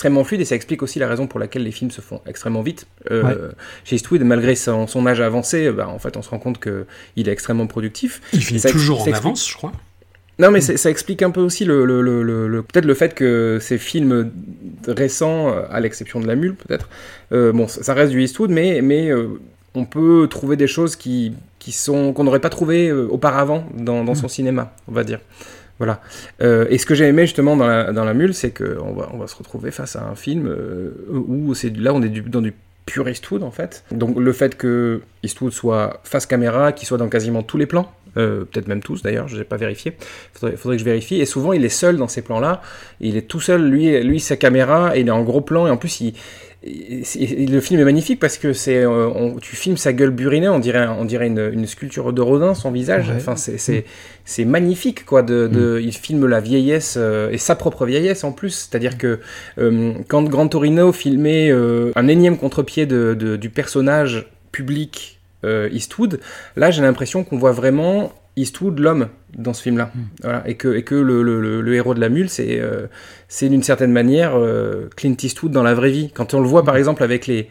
extrêmement 0.06 0.24
fluide 0.24 0.42
et 0.42 0.46
ça 0.46 0.54
explique 0.56 0.84
aussi 0.84 1.00
la 1.00 1.08
raison 1.08 1.26
pour 1.26 1.40
laquelle 1.40 1.64
les 1.64 1.72
films 1.72 1.90
se 1.90 2.00
font 2.02 2.22
extrêmement 2.28 2.62
vite. 2.62 2.86
Euh, 3.10 3.24
Ouais. 3.24 3.36
Chez 3.86 3.96
Eastwood, 3.96 4.22
malgré 4.22 4.54
son, 4.56 4.86
son 4.86 5.08
âge 5.08 5.20
avancé, 5.20 5.72
bah, 5.72 5.88
en 5.90 5.98
fait, 5.98 6.16
on 6.16 6.22
se 6.22 6.30
rend 6.30 6.38
compte 6.38 6.60
qu'il 6.62 7.28
est 7.28 7.32
extrêmement 7.32 7.66
productif. 7.66 8.22
Il 8.34 8.44
finit 8.44 8.60
Ça 8.60 8.70
toujours 8.70 9.04
ça 9.04 9.10
en 9.10 9.14
avance, 9.14 9.50
je 9.50 9.56
crois. 9.56 9.72
Non, 10.38 10.52
mais 10.52 10.62
c'est- 10.62 10.78
ça 10.78 10.92
explique 10.92 11.24
un 11.24 11.32
peu 11.32 11.42
aussi 11.42 11.66
le, 11.66 11.86
le- 11.86 12.02
le- 12.04 12.22
le- 12.22 12.48
le- 12.48 12.62
peut-être 12.62 12.86
le 12.86 12.94
fait 12.94 13.16
que 13.16 13.58
ces 13.60 13.78
films 13.80 14.30
récents, 14.88 15.50
euh, 15.50 15.62
à 15.72 15.80
l'exception 15.80 16.20
de 16.20 16.28
La 16.28 16.36
Mule, 16.36 16.54
peut-être, 16.56 16.88
euh, 17.32 17.52
bon, 17.52 17.68
ça 17.68 17.94
reste 17.96 18.12
du 18.12 18.22
Eastwood, 18.22 18.52
mais, 18.52 18.82
mais 18.84 19.10
euh, 19.10 19.40
on 19.74 19.86
peut 19.86 20.28
trouver 20.30 20.56
des 20.56 20.68
choses 20.68 20.96
qui, 20.96 21.34
qui 21.58 21.72
sont 21.72 22.14
qu'on 22.14 22.26
n'aurait 22.26 22.40
pas 22.42 22.50
trouvé 22.50 22.90
euh, 22.90 23.08
auparavant 23.10 23.66
dans, 23.74 24.04
dans 24.04 24.14
son 24.14 24.28
cinéma, 24.28 24.74
on 24.88 24.92
va 24.92 25.04
dire. 25.04 25.20
Voilà. 25.78 26.02
Euh, 26.42 26.66
et 26.70 26.78
ce 26.78 26.86
que 26.86 26.96
j'ai 26.96 27.06
aimé 27.06 27.24
justement 27.24 27.58
dans 27.58 27.68
la, 27.68 28.14
Mule, 28.14 28.34
c'est 28.34 28.52
qu'on 28.52 28.94
va, 28.94 29.10
on 29.14 29.18
va 29.18 29.28
se 29.28 29.36
retrouver 29.36 29.72
face 29.72 29.96
à 29.96 30.08
un 30.08 30.16
film 30.16 30.48
euh, 30.48 30.92
où 31.10 31.54
c'est 31.54 31.76
là 31.76 31.94
on 31.94 32.02
est 32.02 32.10
du- 32.10 32.22
dans 32.22 32.42
du 32.42 32.54
pur 32.86 33.10
Eastwood 33.10 33.44
en 33.44 33.52
fait. 33.52 33.84
Donc 33.92 34.18
le 34.18 34.32
fait 34.32 34.56
que 34.56 35.02
Eastwood 35.24 35.52
soit 35.52 36.00
face 36.04 36.26
caméra, 36.26 36.72
qu'il 36.72 36.88
soit 36.88 36.98
dans 36.98 37.10
quasiment 37.10 37.44
tous 37.44 37.58
les 37.58 37.66
plans, 37.66 37.92
euh, 38.18 38.46
peut-être 38.46 38.68
même 38.68 38.82
tous 38.82 39.02
d'ailleurs, 39.02 39.28
je 39.28 39.38
n'ai 39.38 39.44
pas 39.44 39.58
vérifié. 39.58 39.98
Faudrait, 40.34 40.56
faudrait 40.56 40.78
que 40.78 40.80
je 40.80 40.86
vérifie. 40.86 41.20
Et 41.20 41.26
souvent, 41.26 41.52
il 41.52 41.66
est 41.66 41.70
seul 41.70 41.98
dans 41.98 42.08
ces 42.08 42.22
plans-là. 42.22 42.62
Il 43.02 43.18
est 43.18 43.28
tout 43.28 43.42
seul, 43.42 43.68
lui, 43.70 44.02
lui, 44.04 44.22
sa 44.22 44.38
caméra, 44.38 44.96
et 44.96 45.02
il 45.02 45.08
est 45.08 45.12
en 45.12 45.24
gros 45.24 45.42
plan. 45.42 45.68
Et 45.68 45.70
en 45.70 45.76
plus, 45.78 46.00
il, 46.00 46.14
le 46.66 47.60
film 47.60 47.80
est 47.80 47.84
magnifique 47.84 48.20
parce 48.20 48.38
que 48.38 48.52
c'est, 48.54 48.84
euh, 48.84 49.08
on- 49.08 49.36
tu 49.36 49.56
filmes 49.56 49.78
sa 49.78 49.94
gueule 49.94 50.10
burinée, 50.10 50.50
on 50.50 50.60
dirait, 50.60 50.88
on 50.88 51.06
dirait 51.06 51.28
une, 51.28 51.52
une 51.54 51.68
sculpture 51.68 52.12
de 52.12 52.22
Rodin, 52.22 52.56
son 52.56 52.72
visage. 52.72 53.08
Ouais. 53.10 53.16
Enfin, 53.18 53.36
c'est, 53.36 53.58
c'est, 53.60 53.86
c'est 54.26 54.46
magnifique, 54.46 55.06
quoi. 55.06 55.22
De, 55.22 55.48
de- 55.48 55.80
Il 55.84 55.94
filme 55.94 56.26
la 56.26 56.40
vieillesse 56.40 56.96
euh, 56.98 57.30
et 57.32 57.38
sa 57.38 57.56
propre 57.56 57.86
vieillesse 57.86 58.24
en 58.24 58.32
plus. 58.32 58.68
C'est-à-dire 58.70 58.98
que 58.98 59.20
euh, 59.60 59.94
quand 60.08 60.24
Grand 60.24 60.48
Torino 60.48 60.92
filmait 60.92 61.52
euh, 61.52 61.92
un 61.96 62.08
énième 62.08 62.38
contre-pied 62.38 62.86
de, 62.86 63.14
de- 63.14 63.36
du 63.36 63.50
personnage 63.50 64.26
public 64.52 65.20
Eastwood, 65.72 66.20
là, 66.56 66.72
j'ai 66.72 66.82
l'impression 66.82 67.24
qu'on 67.24 67.38
voit 67.38 67.52
vraiment 67.52 68.12
Eastwood, 68.38 68.80
l'homme, 68.80 69.08
dans 69.38 69.54
ce 69.54 69.62
film-là. 69.62 69.92
Voilà. 70.22 70.48
Et 70.48 70.56
que, 70.56 70.74
et 70.76 70.84
que 70.84 70.96
le, 70.96 71.24
le- 71.24 71.42
le- 71.42 71.62
le 71.62 71.74
héros 71.76 71.94
de 71.94 72.00
la 72.02 72.10
mule, 72.10 72.30
c'est 72.30 72.60
euh, 72.60 72.88
c'est 73.28 73.50
d'une 73.50 73.64
certaine 73.64 73.92
manière 73.92 74.34
euh, 74.38 74.90
Clint 74.96 75.16
Eastwood 75.22 75.52
dans 75.52 75.64
la 75.64 75.74
vraie 75.74 75.92
vie. 75.92 76.12
Quand 76.14 76.34
on 76.34 76.42
le 76.42 76.48
voit, 76.48 76.64
par 76.64 76.76
exemple, 76.76 77.02
avec 77.04 77.28
les, 77.28 77.50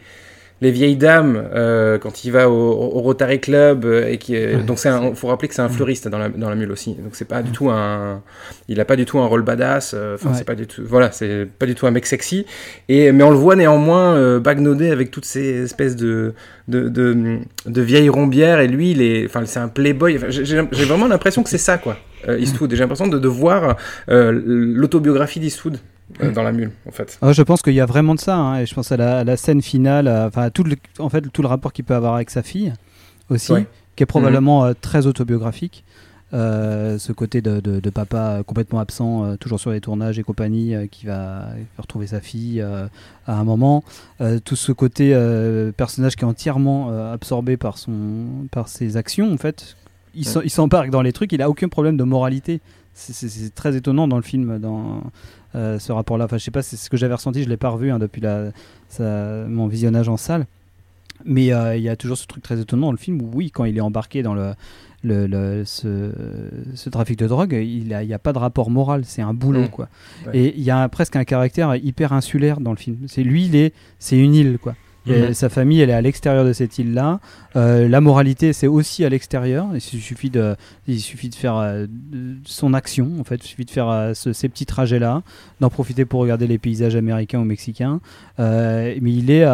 les 0.65 0.71
vieilles 0.71 0.95
dames, 1.09 1.35
euh, 1.53 1.97
quand 1.97 2.23
il 2.25 2.31
va 2.31 2.49
au, 2.49 2.53
au 2.53 2.99
Rotary 3.07 3.39
Club, 3.39 3.85
euh, 3.85 4.07
et 4.11 4.17
qui, 4.17 4.35
est- 4.35 4.57
donc 4.65 4.77
c'est 4.79 4.89
faut 5.15 5.27
rappeler 5.27 5.47
que 5.49 5.55
c'est 5.55 5.61
un 5.61 5.69
fleuriste 5.69 6.07
dans 6.07 6.17
la, 6.17 6.29
dans 6.29 6.49
la 6.49 6.55
mule 6.55 6.71
aussi. 6.71 6.91
Donc 6.95 7.13
c'est 7.17 7.27
pas 7.35 7.41
du 7.43 7.51
tout 7.51 7.69
un, 7.69 8.21
il 8.67 8.79
a 8.79 8.85
pas 8.85 8.95
du 8.95 9.05
tout 9.05 9.19
un 9.19 9.27
rôle 9.27 9.43
badass. 9.43 9.93
euh, 9.93 10.15
Enfin 10.15 10.29
Ouais. 10.29 10.35
c'est 10.37 10.43
pas 10.51 10.55
du 10.55 10.65
tout, 10.67 10.81
voilà, 10.85 11.11
c'est 11.11 11.47
pas 11.59 11.65
du 11.67 11.75
tout 11.75 11.85
un 11.87 11.91
mec 11.91 12.05
sexy. 12.05 12.45
Et 12.89 13.11
mais 13.11 13.23
on 13.23 13.31
le 13.31 13.37
voit 13.37 13.55
néanmoins 13.55 14.15
euh, 14.15 14.39
bagnodé 14.39 14.89
avec 14.91 15.11
toutes 15.11 15.25
ces 15.25 15.63
espèces 15.63 15.95
de 15.95 16.33
de, 16.67 16.89
de, 16.89 17.37
de 17.67 17.81
vieilles 17.81 18.09
rombières. 18.09 18.59
Et 18.59 18.67
lui, 18.67 18.91
il 18.91 19.01
est, 19.01 19.25
enfin 19.25 19.41
c'est 19.45 19.59
un 19.59 19.67
playboy. 19.67 20.19
J'ai 20.29 20.85
vraiment 20.85 21.07
l'impression 21.07 21.43
que 21.43 21.49
c'est 21.49 21.59
ça 21.69 21.77
quoi, 21.77 21.97
euh, 22.27 22.39
Eastwood. 22.39 22.71
Et 22.73 22.75
j'ai 22.75 22.81
l'impression 22.83 23.07
de, 23.07 23.19
de 23.19 23.27
voir 23.27 23.77
euh, 24.09 24.31
l'autobiographie 24.73 25.39
d'Eastwood 25.39 25.77
euh, 26.21 26.31
dans 26.31 26.43
la 26.43 26.51
mule 26.51 26.71
en 26.87 26.91
fait. 26.91 27.17
Ah, 27.21 27.31
je 27.33 27.41
pense 27.43 27.61
qu'il 27.61 27.73
y 27.73 27.79
a 27.81 27.85
vraiment 27.85 28.15
de 28.15 28.19
ça, 28.19 28.35
hein, 28.37 28.59
et 28.59 28.65
je 28.65 28.73
pense 28.73 28.91
à 28.91 28.97
la, 28.97 29.19
à 29.19 29.23
la 29.23 29.37
scène 29.37 29.61
finale, 29.61 30.07
à- 30.07 30.27
enfin 30.27 30.43
à 30.43 30.49
tout 30.49 30.63
le, 30.63 30.75
en 30.99 31.09
fait 31.09 31.21
tout 31.31 31.41
le 31.41 31.47
rapport 31.47 31.73
qu'il 31.73 31.85
peut 31.85 31.95
avoir 31.95 32.15
avec 32.15 32.29
sa 32.29 32.43
fille 32.43 32.73
aussi, 33.29 33.51
Ouais. 33.53 33.65
qui 33.95 34.03
est 34.03 34.05
probablement 34.05 34.65
euh, 34.65 34.73
très 34.79 35.07
autobiographique. 35.07 35.83
Euh, 36.33 36.97
ce 36.97 37.13
côté 37.13 37.41
de, 37.41 37.59
de- 37.59 37.79
de 37.79 37.89
papa 37.91 38.41
complètement 38.45 38.79
absent, 38.79 39.37
toujours 39.39 39.59
sur 39.59 39.71
les 39.71 39.79
tournages 39.79 40.17
et 40.19 40.23
compagnie, 40.23 40.73
qui 40.89 41.05
va 41.05 41.45
retrouver 41.77 42.07
sa 42.07 42.19
fille 42.19 42.59
à 42.61 42.89
un 43.39 43.43
moment. 43.43 43.83
Tout 44.43 44.55
ce 44.55 44.71
côté 44.71 45.13
personnage 45.77 46.15
qui 46.15 46.23
est 46.23 46.27
entièrement 46.27 46.89
absorbé 47.13 47.57
par, 47.57 47.77
son, 47.77 47.93
par 48.51 48.67
ses 48.67 48.97
actions, 48.97 49.31
en 49.31 49.37
fait. 49.37 49.77
Il 50.15 50.25
s'embarque 50.25 50.89
dans 50.89 51.01
les 51.03 51.13
trucs, 51.13 51.31
il 51.31 51.41
a 51.41 51.49
aucun 51.49 51.69
problème 51.69 51.95
de 51.95 52.03
moralité. 52.03 52.59
C'est- 52.97 53.53
très 53.53 53.75
étonnant 53.75 54.07
dans 54.07 54.15
le 54.15 54.21
film, 54.23 54.57
dans 54.57 55.03
euh, 55.53 55.77
ce 55.79 55.91
rapport-là. 55.91 56.25
Enfin, 56.25 56.37
je 56.37 56.43
sais 56.43 56.51
pas, 56.51 56.61
c'est 56.63 56.77
ce 56.77 56.89
que 56.89 56.97
j'avais 56.97 57.13
ressenti, 57.13 57.43
je 57.43 57.49
l'ai 57.49 57.57
pas 57.57 57.69
revu 57.69 57.91
hein, 57.91 57.99
depuis 57.99 58.21
la, 58.21 58.51
sa- 58.89 59.45
mon 59.47 59.67
visionnage 59.67 60.07
en 60.09 60.17
salle. 60.17 60.45
Mais 61.25 61.53
euh, 61.53 61.75
il 61.77 61.83
y 61.83 61.89
a 61.89 61.95
toujours 61.95 62.17
ce 62.17 62.25
truc 62.27 62.43
très 62.43 62.59
étonnant 62.59 62.87
dans 62.87 62.91
le 62.91 62.97
film 62.97 63.21
où, 63.21 63.29
oui, 63.33 63.51
quand 63.51 63.65
il 63.65 63.77
est 63.77 63.81
embarqué 63.81 64.21
dans 64.23 64.33
le, 64.33 64.53
le, 65.03 65.27
le- 65.27 65.63
ce, 65.65 66.11
ce 66.73 66.89
trafic 66.89 67.17
de 67.19 67.27
drogue, 67.27 67.53
il 67.53 67.85
n'y 67.87 68.13
a, 68.13 68.19
pas 68.19 68.33
de 68.33 68.37
rapport 68.37 68.69
moral, 68.69 69.03
c'est 69.05 69.21
un 69.21 69.33
boulot. 69.33 69.63
Mm. 69.63 69.69
quoi. 69.69 69.89
Ouais. 70.27 70.37
Et 70.37 70.53
il 70.57 70.63
y 70.63 70.71
a 70.71 70.87
presque 70.89 71.15
un 71.15 71.23
caractère 71.25 71.75
hyper 71.75 72.11
insulaire 72.13 72.59
dans 72.59 72.71
le 72.71 72.77
film. 72.77 72.97
C'est 73.07 73.23
lui, 73.23 73.53
est, 73.55 73.73
c'est 73.99 74.17
une 74.17 74.33
île. 74.35 74.57
quoi. 74.61 74.75
Et 75.07 75.21
Mhm. 75.27 75.33
Sa 75.33 75.49
famille, 75.49 75.81
elle 75.81 75.89
est 75.91 75.93
à 75.93 76.01
l'extérieur 76.01 76.45
de 76.45 76.53
cette 76.53 76.79
île-là. 76.79 77.19
Euh, 77.55 77.87
la 77.87 78.01
moralité, 78.01 78.53
c'est 78.53 78.67
aussi 78.67 79.05
à 79.05 79.09
l'extérieur. 79.09 79.67
Il 79.73 79.81
suffit 79.81 80.29
de, 80.31 80.55
il 80.87 80.99
suffit 80.99 81.29
de 81.29 81.35
faire 81.35 81.57
euh, 81.57 81.85
son 82.45 82.73
action. 82.73 83.11
En 83.19 83.23
fait, 83.23 83.35
il 83.43 83.47
suffit 83.47 83.65
de 83.65 83.71
faire 83.71 83.89
euh, 83.89 84.13
ce- 84.15 84.33
ces 84.33 84.49
petits 84.49 84.65
trajets-là, 84.65 85.21
d'en 85.59 85.69
profiter 85.69 86.05
pour 86.05 86.21
regarder 86.21 86.47
les 86.47 86.57
paysages 86.57 86.95
américains 86.95 87.39
ou 87.39 87.43
mexicains. 87.45 87.99
Mais 88.39 88.95
il 89.01 89.29
est 89.31 89.45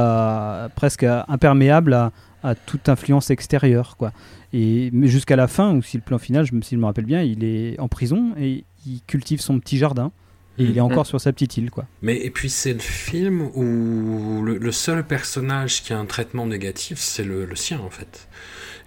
presque 0.75 1.03
imperméable 1.27 1.93
à, 1.93 2.11
à 2.43 2.55
toute 2.55 2.89
influence 2.89 3.29
extérieure, 3.29 3.95
quoi. 3.97 4.11
Et 4.53 4.91
jusqu'à 5.03 5.35
la 5.35 5.47
fin, 5.47 5.73
ou 5.75 5.81
si 5.81 5.97
le 5.97 6.03
plan 6.03 6.17
final, 6.17 6.45
je 6.45 6.51
si 6.61 6.75
je 6.75 6.79
me 6.79 6.85
rappelle 6.85 7.05
bien, 7.05 7.21
il 7.21 7.43
est 7.43 7.79
en 7.79 7.87
prison 7.87 8.31
et 8.39 8.63
il 8.85 8.99
cultive 9.07 9.39
son 9.41 9.59
petit 9.59 9.77
jardin. 9.77 10.11
Et 10.59 10.63
il 10.65 10.77
est 10.77 10.81
encore 10.81 11.05
sur 11.07 11.19
sa 11.19 11.31
petite 11.33 11.57
île, 11.57 11.71
quoi. 11.71 11.85
Mais 12.01 12.17
et 12.17 12.29
puis 12.29 12.49
c'est 12.49 12.73
le 12.73 12.79
film 12.79 13.41
où 13.55 14.43
le, 14.43 14.57
le 14.57 14.71
seul 14.71 15.03
personnage 15.05 15.81
qui 15.83 15.93
a 15.93 15.97
un 15.97 16.05
traitement 16.05 16.45
négatif, 16.45 16.99
c'est 16.99 17.23
le, 17.23 17.45
le 17.45 17.55
sien 17.55 17.79
en 17.79 17.89
fait. 17.89 18.27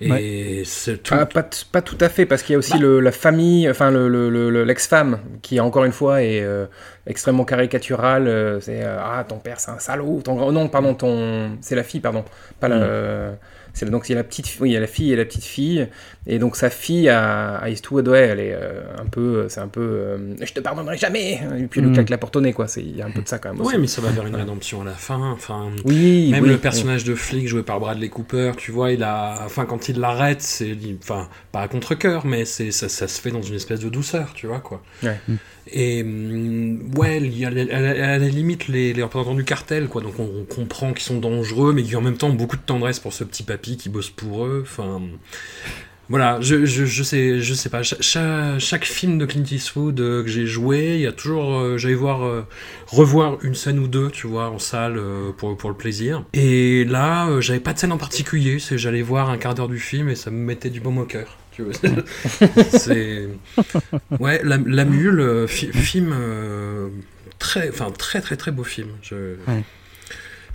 Et 0.01 0.63
c'est 0.67 1.03
tout. 1.03 1.15
Ah, 1.17 1.25
pas, 1.25 1.49
pas 1.73 1.81
tout 1.81 1.97
à 2.01 2.09
fait, 2.09 2.27
parce 2.27 2.43
qu'il 2.43 2.53
y 2.53 2.57
a 2.57 2.59
aussi 2.59 2.73
Bah. 2.73 2.79
le, 2.81 3.01
la 3.01 3.13
famille, 3.13 3.71
enfin 3.71 3.91
le, 3.91 4.09
le- 4.09 4.29
le- 4.29 4.51
le- 4.51 4.65
l'ex-femme, 4.65 5.21
qui 5.41 5.61
encore 5.61 5.85
une 5.85 5.93
fois 5.93 6.23
est 6.23 6.43
euh, 6.43 6.67
extrêmement 7.07 7.45
caricaturale. 7.45 8.27
euh, 8.29 8.61
c'est 8.61 8.83
euh, 8.85 8.99
ah 9.01 9.25
ton 9.27 9.39
père 9.39 9.61
c'est 9.61 9.71
un 9.71 9.79
salaud, 9.79 10.21
ton 10.23 10.35
grand 10.35 10.53
non 10.53 10.69
pardon 10.69 10.95
ton 10.95 11.57
c'est 11.61 11.77
la 11.77 11.85
fille 11.85 12.01
pardon, 12.01 12.25
pas 12.61 12.69
la 12.69 12.77
c'est 13.75 13.89
donc 13.91 14.09
il 14.09 14.13
y 14.13 14.15
a 14.15 14.19
la 14.19 14.25
petite 14.25 14.57
oui 14.61 14.71
il 14.71 14.73
y 14.73 14.77
a 14.77 14.81
la 14.81 14.87
fille 14.87 15.13
et 15.13 15.17
la 15.17 15.25
petite 15.27 15.45
fille 15.45 15.87
et 16.27 16.39
donc 16.39 16.57
sa 16.57 16.71
fille 16.71 17.09
à, 17.11 17.57
à 17.57 17.69
Eastwood 17.69 18.09
ouais 18.09 18.21
elle 18.21 18.41
est 18.41 18.55
euh, 18.55 18.83
un 18.99 19.05
peu 19.05 19.47
c'est 19.49 19.61
un 19.61 19.69
peu 19.69 19.81
euh, 19.83 20.35
je 20.41 20.53
te 20.53 20.61
pardonnerai 20.61 20.97
jamais 20.97 21.41
et 21.59 21.67
puis 21.67 21.83
Mm. 21.83 21.93
claque 21.93 22.09
la 22.11 22.17
porte 22.19 22.37
au 22.37 22.41
nez 22.41 22.55
quoi 22.55 22.67
c'est 22.67 22.81
il 22.83 22.97
y 22.97 23.03
a 23.03 23.07
un 23.07 23.11
peu 23.11 23.21
de 23.21 23.29
ça 23.29 23.39
quand 23.39 23.51
même. 23.51 23.61
Ouais, 23.61 23.67
aussi. 23.67 23.79
mais 23.79 23.87
ça 23.87 24.01
va 24.01 24.11
vers 24.11 24.27
une 24.27 24.37
rédemption 24.37 24.81
à 24.81 24.85
la 24.87 24.93
fin. 24.93 25.33
Enfin, 25.33 25.71
oui 25.85 26.31
même 26.31 26.43
oui, 26.43 26.49
le 26.49 26.55
oui. 26.55 26.61
personnage 26.61 27.05
de 27.05 27.15
flic 27.15 27.47
joué 27.47 27.63
par 27.63 27.79
Bradley 27.81 28.09
Cooper, 28.09 28.53
tu 28.57 28.71
vois, 28.73 28.93
il 28.93 29.03
a, 29.03 29.43
enfin, 29.45 29.67
quand 29.67 29.89
il 29.89 29.99
l'arrête, 30.01 30.41
c'est, 30.41 30.75
enfin, 31.03 31.29
pas 31.53 31.61
à 31.61 31.69
contre 31.69 31.95
cœur, 31.95 32.25
mais 32.25 32.45
c'est, 32.45 32.71
ça, 32.71 32.89
ça 32.89 33.07
se 33.09 33.21
fait 33.21 33.31
dans 33.31 33.43
une 33.43 33.55
espèce 33.57 33.81
de 33.81 33.89
douceur, 33.89 34.33
tu 34.35 34.47
vois, 34.47 34.61
quoi. 34.61 34.83
Ouais. 35.03 35.19
Et 35.73 36.03
hum, 36.03 36.91
ouais, 36.97 37.19
il 37.23 37.39
y 37.39 37.45
a, 37.47 37.51
elle, 37.51 37.59
elle- 37.71 37.71
elle 37.73 38.23
a 38.23 38.29
limite 38.29 38.69
les, 38.69 38.93
représentants 39.03 39.35
du 39.35 39.45
cartel, 39.45 39.89
quoi. 39.89 40.03
Donc 40.03 40.15
on, 40.19 40.45
comprend 40.45 40.93
qu'ils 40.93 41.03
sont 41.05 41.19
dangereux, 41.19 41.73
mais 41.73 41.83
qui 41.83 41.97
ont 41.97 42.01
en 42.01 42.03
même 42.03 42.17
temps 42.17 42.31
beaucoup 42.31 42.57
de 42.57 42.63
tendresse 42.63 43.01
pour 43.01 43.13
ce 43.13 43.25
petit 43.25 43.43
papy 43.43 43.77
qui 43.77 43.89
bosse 43.89 44.11
pour 44.11 44.45
eux. 44.45 44.61
Enfin, 44.63 45.01
voilà, 46.11 46.39
je, 46.43 46.67
je, 46.67 46.85
je 46.85 47.03
sais, 47.03 47.41
je 47.41 47.55
sais 47.55 47.71
pas. 47.71 47.83
Cha- 47.83 47.97
cha- 48.01 48.59
chaque 48.59 48.85
film 48.85 49.17
de 49.17 49.25
Clint 49.25 49.45
Eastwood 49.51 49.99
euh, 50.01 50.23
que 50.23 50.29
j'ai 50.29 50.47
joué, 50.47 50.97
il 50.97 51.01
y 51.01 51.07
a 51.07 51.13
toujours, 51.13 51.55
euh, 51.59 51.79
j'allais 51.79 51.95
voir, 51.95 52.25
euh, 52.25 52.43
revoir 52.89 53.39
une 53.43 53.55
scène 53.55 53.79
ou 53.79 53.89
deux, 53.89 54.11
tu 54.11 54.27
vois, 54.27 54.51
en 54.51 54.59
salle 54.59 55.01
pour 55.39 55.57
pour 55.57 55.71
le 55.71 55.77
plaisir. 55.77 56.25
Et 56.35 56.85
là, 56.85 57.41
j'avais 57.41 57.61
pas 57.61 57.73
de 57.73 57.79
scène 57.79 57.93
en 57.93 57.97
particulier. 57.99 58.59
C'est, 58.59 58.77
j'allais 58.77 59.01
voir 59.03 59.31
un 59.31 59.39
quart 59.39 59.55
d'heure 59.55 59.69
du 59.69 59.79
film 59.79 60.11
et 60.11 60.15
ça 60.15 60.31
me 60.31 60.37
mettait 60.37 60.69
du 60.71 60.81
baume 60.81 60.99
au 60.99 61.07
cœur. 61.07 61.39
Tu 61.55 61.63
c'est 62.79 63.29
ouais, 64.19 64.41
la, 64.45 64.59
la 64.65 64.85
mule, 64.85 65.21
euh, 65.21 65.47
fi- 65.47 65.73
film 65.73 66.13
euh, 66.13 66.89
très, 67.39 67.69
enfin 67.69 67.91
très 67.97 68.21
très 68.21 68.37
très 68.37 68.51
beau 68.51 68.65
film. 68.65 68.89
Je... 69.03 69.37
Ouais. 69.47 69.63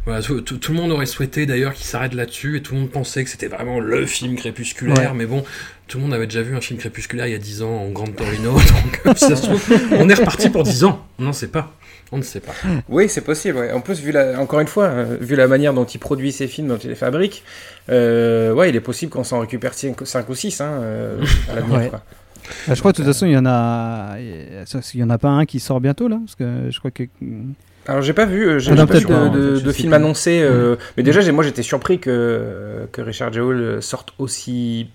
Voilà, 0.05 0.21
tout, 0.21 0.41
tout- 0.41 0.57
tout 0.57 0.71
le 0.71 0.77
monde 0.77 0.91
aurait 0.91 1.05
souhaité 1.05 1.45
d'ailleurs 1.45 1.73
qu'il 1.73 1.85
s'arrête 1.85 2.13
là-dessus 2.13 2.57
et 2.57 2.61
tout 2.61 2.73
le 2.73 2.81
monde 2.81 2.89
pensait 2.91 3.23
que 3.23 3.29
c'était 3.29 3.47
vraiment 3.47 3.79
le 3.79 4.05
film 4.05 4.35
crépusculaire. 4.35 5.11
Ouais. 5.11 5.17
Mais 5.17 5.25
bon, 5.25 5.43
tout 5.87 5.97
le 5.97 6.03
monde 6.03 6.13
avait 6.13 6.25
déjà 6.25 6.41
vu 6.41 6.55
un 6.55 6.61
film 6.61 6.79
crépusculaire 6.79 7.27
il 7.27 7.31
y 7.31 7.35
a 7.35 7.39
10 7.39 7.61
ans 7.63 7.71
en 7.83 7.89
Grande 7.89 8.15
Torino. 8.15 8.53
donc, 8.53 9.01
euh, 9.05 9.13
ça 9.15 9.35
se 9.35 9.43
trouve, 9.43 9.61
on 9.91 10.09
est 10.09 10.13
reparti 10.13 10.49
pour 10.49 10.63
10 10.63 10.83
ans. 10.85 11.05
On 11.19 11.23
n'en 11.23 11.33
sait 11.33 11.49
pas. 11.49 11.77
On 12.11 12.17
ne 12.17 12.23
sait 12.23 12.39
pas. 12.39 12.53
Oui, 12.89 13.07
c'est 13.07 13.21
possible. 13.21 13.57
ouais. 13.57 13.71
En 13.71 13.81
plus, 13.81 13.99
vu 14.01 14.11
la, 14.11 14.39
encore 14.39 14.59
une 14.59 14.67
fois, 14.67 14.85
euh, 14.85 15.17
vu 15.21 15.35
la 15.35 15.47
manière 15.47 15.73
dont 15.73 15.85
il 15.85 15.99
produit 15.99 16.31
ses 16.31 16.47
films, 16.47 16.67
dont 16.67 16.77
il 16.77 16.89
les 16.89 16.95
fabrique, 16.95 17.43
euh, 17.89 18.51
ouais, 18.53 18.69
il 18.69 18.75
est 18.75 18.79
possible 18.81 19.11
qu'on 19.11 19.23
s'en 19.23 19.39
récupère 19.39 19.73
5 19.73 20.29
ou 20.29 20.35
6 20.35 20.61
hein, 20.61 20.65
euh, 20.81 21.17
à 21.51 21.55
l'avenir. 21.55 21.77
Ouais. 21.79 21.89
quoi. 21.89 22.01
Ah, 22.67 22.73
je 22.73 22.79
crois 22.79 22.91
de 22.93 22.97
toute 22.97 23.05
façon, 23.05 23.27
il 23.27 23.33
y 23.33 23.37
en 23.37 23.45
a, 23.45 24.15
il 24.19 24.99
y 24.99 25.03
en 25.03 25.09
a 25.11 25.17
pas 25.19 25.27
un 25.29 25.45
qui 25.45 25.59
sort 25.59 25.79
bientôt 25.79 26.07
là, 26.07 26.17
parce 26.25 26.33
que 26.35 26.71
je 26.71 26.79
crois 26.79 26.89
que 26.89 27.03
Alors, 27.87 28.01
j'ai 28.01 28.13
pas 28.13 28.25
vu, 28.25 28.47
euh, 28.47 28.57
j'ai 28.59 28.71
Ah 28.71 28.75
non, 28.75 28.87
pas 28.87 28.97
vu 28.97 29.05
de, 29.05 29.13
en 29.13 29.29
de- 29.31 29.41
fait, 29.55 29.59
je 29.59 29.65
de 29.65 29.71
sais 29.71 29.77
film 29.77 29.93
annoncé. 29.93 30.39
euh, 30.41 30.75
Mais 30.97 31.03
déjà, 31.03 31.31
moi, 31.31 31.43
j'étais 31.43 31.61
surpris 31.61 31.99
que, 31.99 32.87
que 32.91 33.01
Richard 33.01 33.31
Jewell 33.33 33.83
sorte 33.83 34.13
aussi, 34.17 34.89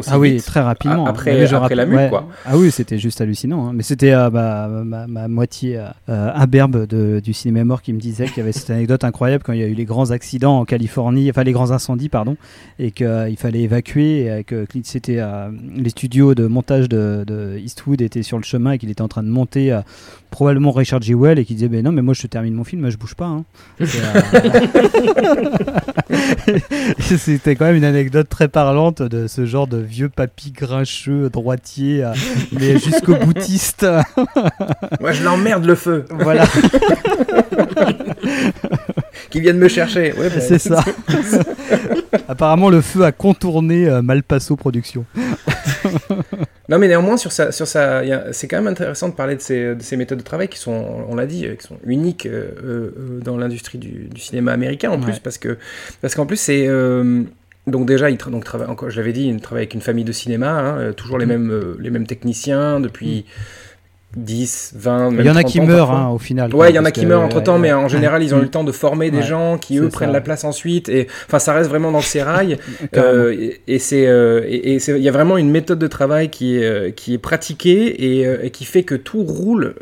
aussi 0.00 0.10
Ah 0.12 0.18
oui, 0.18 0.32
vite. 0.32 0.44
très 0.44 0.60
rapidement. 0.60 1.06
A- 1.06 1.10
après- 1.10 1.46
la 1.76 1.86
mule, 1.86 2.08
quoi. 2.10 2.26
Ah 2.44 2.56
oui, 2.58 2.70
c'était 2.70 2.98
juste 2.98 3.20
hallucinant. 3.20 3.68
hein. 3.68 3.72
Mais 3.74 3.82
c'était 3.82 4.12
euh, 4.12 4.28
ma, 4.30 4.66
ma- 4.68 5.06
ma 5.06 5.28
moitié 5.28 5.78
euh, 5.78 5.86
euh, 6.08 6.30
imberbe 6.34 6.86
de- 6.86 7.20
du 7.22 7.32
cinéma 7.32 7.64
mort 7.64 7.82
qui 7.82 7.92
me 7.92 8.00
disait 8.00 8.26
qu'il 8.26 8.38
y 8.38 8.40
avait 8.40 8.52
cette 8.52 8.70
anecdote 8.70 9.04
incroyable 9.04 9.44
quand 9.44 9.52
il 9.52 9.60
y 9.60 9.62
a 9.62 9.66
eu 9.68 9.74
les 9.74 9.84
grands 9.84 10.10
accidents 10.10 10.58
en 10.58 10.64
Californie, 10.64 11.30
enfin 11.30 11.44
les 11.44 11.52
grands 11.52 11.70
incendies, 11.70 12.08
pardon, 12.08 12.36
et 12.78 12.90
qu'il 12.90 13.36
fallait 13.38 13.60
évacuer, 13.62 14.26
et 14.38 14.44
que 14.44 14.64
Clint- 14.64 14.82
c'était 14.84 15.18
euh, 15.20 15.50
les 15.76 15.90
studios 15.90 16.34
de 16.34 16.46
montage 16.46 16.88
de, 16.88 17.24
de 17.26 17.58
Eastwood 17.58 18.00
étaient 18.02 18.22
sur 18.22 18.36
le 18.38 18.42
chemin 18.44 18.72
et 18.72 18.78
qu'il 18.78 18.90
était 18.90 19.02
en 19.02 19.08
train 19.08 19.22
de 19.22 19.28
monter 19.28 19.72
euh, 19.72 19.80
probablement 20.30 20.72
Richard 20.72 21.02
G. 21.02 21.14
Well 21.14 21.38
et 21.38 21.44
qui 21.44 21.54
disait 21.54 21.68
ben 21.68 21.84
non 21.84 21.92
mais 21.92 22.02
moi 22.02 22.14
je 22.14 22.26
termine 22.26 22.54
mon 22.54 22.64
film, 22.64 22.88
je 22.90 22.96
bouge 22.96 23.14
pas. 23.14 23.26
hein. 23.26 23.44
Euh, 23.80 23.86
C'était 27.18 27.56
quand 27.56 27.64
même 27.66 27.76
une 27.76 27.84
anecdote 27.84 28.28
très 28.28 28.48
parlante 28.48 29.02
de 29.02 29.26
ce 29.26 29.44
genre 29.46 29.66
de 29.66 29.78
vieux 29.78 30.08
papy 30.08 30.52
grincheux, 30.52 31.28
droitier, 31.30 32.04
euh, 32.04 32.12
mais 32.52 32.78
jusqu'au 32.78 33.14
boutiste. 33.16 33.86
Ouais, 35.00 35.12
je 35.12 35.24
l'emmerde 35.24 35.64
le 35.64 35.74
feu, 35.74 36.04
voilà, 36.10 36.46
qui 39.30 39.40
viennent 39.40 39.58
me 39.58 39.68
chercher. 39.68 40.12
Ouais, 40.14 40.28
bah, 40.30 40.40
c'est 40.40 40.58
ça. 40.58 40.84
Apparemment, 42.28 42.70
le 42.70 42.80
feu 42.80 43.04
a 43.04 43.12
contourné 43.12 43.88
euh, 43.88 44.02
Malpasso 44.02 44.56
Productions. 44.56 45.04
Non, 46.70 46.78
mais 46.78 46.88
néanmoins, 46.88 47.16
sur 47.16 47.32
sa, 47.32 47.50
sur 47.52 47.66
sa, 47.66 48.04
il 48.04 48.08
y 48.08 48.12
a- 48.12 48.32
c'est 48.32 48.46
quand 48.48 48.56
même 48.58 48.68
intéressant 48.68 49.08
de 49.08 49.14
parler 49.14 49.34
de 49.36 49.40
ces, 49.40 49.74
de 49.74 49.82
ces 49.82 49.96
méthodes 49.96 50.18
de 50.18 50.24
travail 50.24 50.48
qui 50.48 50.58
sont, 50.58 51.04
on 51.08 51.14
l'a 51.16 51.26
dit, 51.26 51.44
euh, 51.46 51.54
qui 51.56 51.66
sont 51.66 51.76
uniques 51.84 52.26
euh, 52.26 52.50
euh, 52.64 53.20
dans 53.22 53.36
l'industrie 53.36 53.78
du, 53.78 54.08
du 54.08 54.20
cinéma 54.20 54.52
américain 54.52 54.90
en 54.90 55.00
plus, 55.00 55.18
parce 55.18 55.36
que, 55.36 55.58
parce 56.00 56.14
qu'en 56.14 56.26
plus 56.26 56.36
c'est, 56.38 56.66
euh, 56.68 57.22
donc 57.66 57.86
déjà, 57.86 58.08
il 58.08 58.16
tra- 58.16 58.30
donc 58.30 58.44
travaille, 58.44 58.68
encore, 58.68 58.88
je 58.88 58.96
l'avais 58.96 59.12
dit, 59.12 59.26
il 59.26 59.40
travaille 59.40 59.62
avec 59.64 59.74
une 59.74 59.80
famille 59.82 60.04
de 60.04 60.12
cinéma, 60.12 60.50
hein, 60.60 60.92
toujours 60.92 61.18
les 61.18 61.26
Mm. 61.26 61.28
mêmes, 61.28 61.76
les 61.80 61.90
mêmes 61.90 62.06
techniciens 62.06 62.78
depuis 62.80 63.26
10, 64.16 64.72
20, 64.76 65.10
même 65.12 65.20
Il 65.20 65.26
y 65.26 65.30
en 65.30 65.36
a 65.36 65.42
30 65.42 65.52
qui 65.52 65.60
meurent 65.60 65.92
hein, 65.92 66.08
au 66.08 66.18
final. 66.18 66.52
Ouais, 66.52 66.70
il 66.70 66.74
y 66.74 66.78
en 66.80 66.84
a 66.84 66.90
qui 66.90 67.06
meurent 67.06 67.22
entre 67.22 67.40
temps, 67.40 67.56
euh, 67.56 67.58
mais 67.58 67.72
en 67.72 67.86
général, 67.86 68.24
ils 68.24 68.34
ont 68.34 68.38
eu 68.38 68.42
le 68.42 68.48
temps 68.48 68.64
de 68.64 68.72
former 68.72 69.12
des 69.12 69.22
gens 69.22 69.56
qui, 69.56 69.78
eux, 69.78 69.88
prennent 69.88 70.12
la 70.12 70.20
place 70.20 70.42
ensuite. 70.42 70.88
Et 70.88 71.06
enfin, 71.26 71.38
ça 71.38 71.52
reste 71.52 71.70
vraiment 71.70 71.92
dans 71.92 71.98
le 71.98 72.04
sérail. 72.04 72.58
Euh, 72.96 73.52
et 73.66 73.78
c'est, 73.78 74.06
euh, 74.06 74.42
et, 74.46 74.76
il 74.76 75.02
y 75.02 75.08
a 75.08 75.12
vraiment 75.12 75.38
une 75.38 75.50
méthode 75.50 75.78
de 75.78 75.86
travail 75.86 76.28
qui 76.28 76.56
est, 76.56 76.94
qui 76.94 77.14
est 77.14 77.18
pratiquée 77.18 78.44
et, 78.44 78.50
qui 78.50 78.64
fait 78.64 78.82
que 78.82 78.94
tout 78.94 79.22
roule 79.22 79.74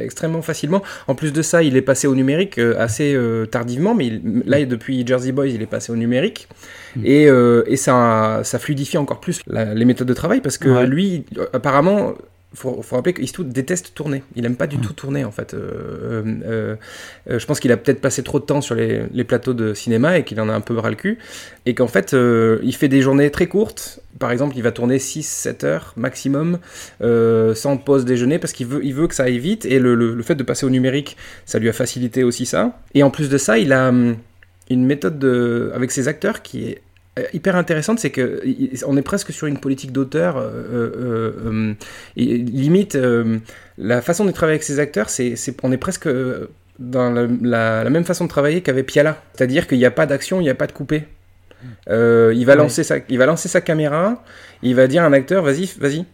extrêmement 0.00 0.42
facilement. 0.42 0.82
En 1.08 1.14
plus 1.14 1.32
de 1.32 1.42
ça, 1.42 1.62
il 1.62 1.76
est 1.76 1.82
passé 1.82 2.06
au 2.06 2.14
numérique 2.14 2.58
assez 2.78 3.18
tardivement, 3.50 3.94
mais 3.94 4.20
là, 4.46 4.64
depuis 4.64 5.06
Jersey 5.06 5.32
Boys, 5.32 5.48
il 5.48 5.62
est 5.62 5.66
passé 5.66 5.90
au 5.92 5.96
numérique. 5.96 6.48
Mm. 6.96 7.00
Et, 7.04 7.28
et 7.66 7.76
ça, 7.76 8.40
ça 8.44 8.58
fluidifie 8.58 8.98
encore 8.98 9.20
plus 9.20 9.40
les 9.46 9.84
méthodes 9.84 10.08
de 10.08 10.14
travail 10.14 10.40
parce 10.40 10.58
que 10.58 10.84
lui, 10.84 11.24
apparemment, 11.52 12.14
faut, 12.54 12.82
faut 12.82 12.96
rappeler 12.96 13.12
que 13.14 13.22
Eastwood 13.22 13.50
déteste 13.50 13.94
tourner. 13.94 14.22
Il 14.36 14.44
aime 14.44 14.56
pas 14.56 14.66
du 14.66 14.78
tout 14.78 14.92
tourner 14.92 15.24
en 15.24 15.30
fait. 15.30 15.54
Euh, 15.54 16.22
euh, 16.44 16.76
euh, 17.30 17.38
je 17.38 17.46
pense 17.46 17.60
qu'il 17.60 17.72
a 17.72 17.76
peut-être 17.76 18.00
passé 18.00 18.22
trop 18.22 18.38
de 18.40 18.44
temps 18.44 18.60
sur 18.60 18.74
les, 18.74 19.02
les 19.12 19.24
plateaux 19.24 19.54
de 19.54 19.74
cinéma 19.74 20.18
et 20.18 20.24
qu'il 20.24 20.40
en 20.40 20.48
a 20.48 20.52
un 20.52 20.60
peu 20.60 20.76
ras 20.78 20.90
le 20.90 20.96
cul. 20.96 21.18
Et 21.66 21.74
qu'en 21.74 21.86
fait, 21.88 22.14
il 22.14 22.74
fait 22.74 22.88
des 22.88 23.02
journées 23.02 23.30
très 23.30 23.46
courtes. 23.46 24.00
Par 24.18 24.30
exemple, 24.30 24.54
il 24.56 24.62
va 24.62 24.72
tourner 24.72 24.98
6-7 24.98 25.64
heures 25.64 25.92
maximum 25.96 26.58
sans 27.00 27.76
pause 27.76 28.04
déjeuner 28.04 28.38
parce 28.38 28.52
qu'il 28.52 28.66
veut, 28.66 28.84
il 28.84 28.94
veut 28.94 29.06
que 29.08 29.14
ça 29.14 29.24
aille 29.24 29.38
vite. 29.38 29.64
Et 29.64 29.78
le, 29.78 29.94
le- 29.94 30.14
le 30.14 30.22
fait 30.22 30.34
de 30.34 30.42
passer 30.42 30.66
au 30.66 30.70
numérique, 30.70 31.16
ça 31.46 31.58
lui 31.58 31.68
a 31.68 31.72
facilité 31.72 32.24
aussi 32.24 32.46
ça. 32.46 32.78
Et 32.94 33.02
en 33.02 33.10
plus 33.10 33.28
de 33.28 33.38
ça, 33.38 33.58
il 33.58 33.72
a 33.72 33.88
hum, 33.88 34.16
une 34.70 34.84
méthode 34.84 35.18
de, 35.18 35.70
avec 35.74 35.90
ses 35.90 36.08
acteurs 36.08 36.42
qui 36.42 36.64
est 36.68 36.82
hyper 37.32 37.56
intéressante, 37.56 37.98
c'est 37.98 38.10
que 38.10 38.42
on 38.86 38.96
est 38.96 39.02
presque 39.02 39.32
sur 39.32 39.46
une 39.46 39.58
politique 39.58 39.92
d'auteur. 39.92 40.36
euh, 40.38 40.48
euh, 40.72 41.32
euh, 41.46 41.74
et 42.16 42.38
limite, 42.38 42.94
euh, 42.96 43.38
la 43.78 44.00
façon 44.00 44.24
de 44.24 44.30
travailler 44.30 44.54
avec 44.56 44.62
ses 44.62 44.78
acteurs, 44.78 45.10
c'est, 45.10 45.34
on 45.62 45.72
est 45.72 45.76
presque 45.76 46.06
euh, 46.06 46.46
dans 46.78 47.10
la, 47.10 47.26
la- 47.42 47.84
la 47.84 47.90
même 47.90 48.04
façon 48.04 48.24
de 48.24 48.30
travailler 48.30 48.62
qu'avait 48.62 48.82
Piala. 48.82 49.22
C'est-à-dire 49.34 49.66
qu'il 49.66 49.78
n'y 49.78 49.84
a 49.84 49.90
pas 49.90 50.06
d'action, 50.06 50.40
il 50.40 50.44
n'y 50.44 50.50
a 50.50 50.54
pas 50.54 50.66
de 50.66 50.72
coupé. 50.72 51.04
Euh, 51.90 52.32
il, 52.34 52.44
va 52.46 52.52
Ouais. 52.52 52.58
lancer 52.58 52.82
sa, 52.82 52.96
il 53.08 53.18
va 53.18 53.26
lancer 53.26 53.48
sa 53.48 53.60
caméra, 53.60 54.24
il 54.62 54.74
va 54.74 54.86
dire 54.88 55.02
à 55.02 55.06
un 55.06 55.12
acteur, 55.12 55.44
vas-y, 55.44 55.70
vas-y, 55.78 56.04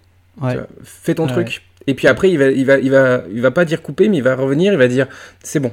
Ouais. 0.43 0.57
fais 0.83 1.15
ton 1.15 1.27
Ouais. 1.27 1.33
truc. 1.33 1.63
Et 1.87 1.95
puis 1.95 2.07
après, 2.07 2.31
il 2.31 2.39
va, 2.39 2.47
il, 2.49 2.67
va, 2.67 2.79
il, 2.79 2.91
va, 2.91 3.23
il 3.33 3.41
va 3.41 3.51
pas 3.51 3.65
dire 3.65 3.81
couper, 3.81 4.09
mais 4.11 4.19
il 4.19 4.23
va 4.23 4.35
revenir, 4.35 4.73
il 4.75 4.79
va 4.79 4.89
dire, 4.89 5.07
c'est 5.43 5.59
bon. 5.61 5.73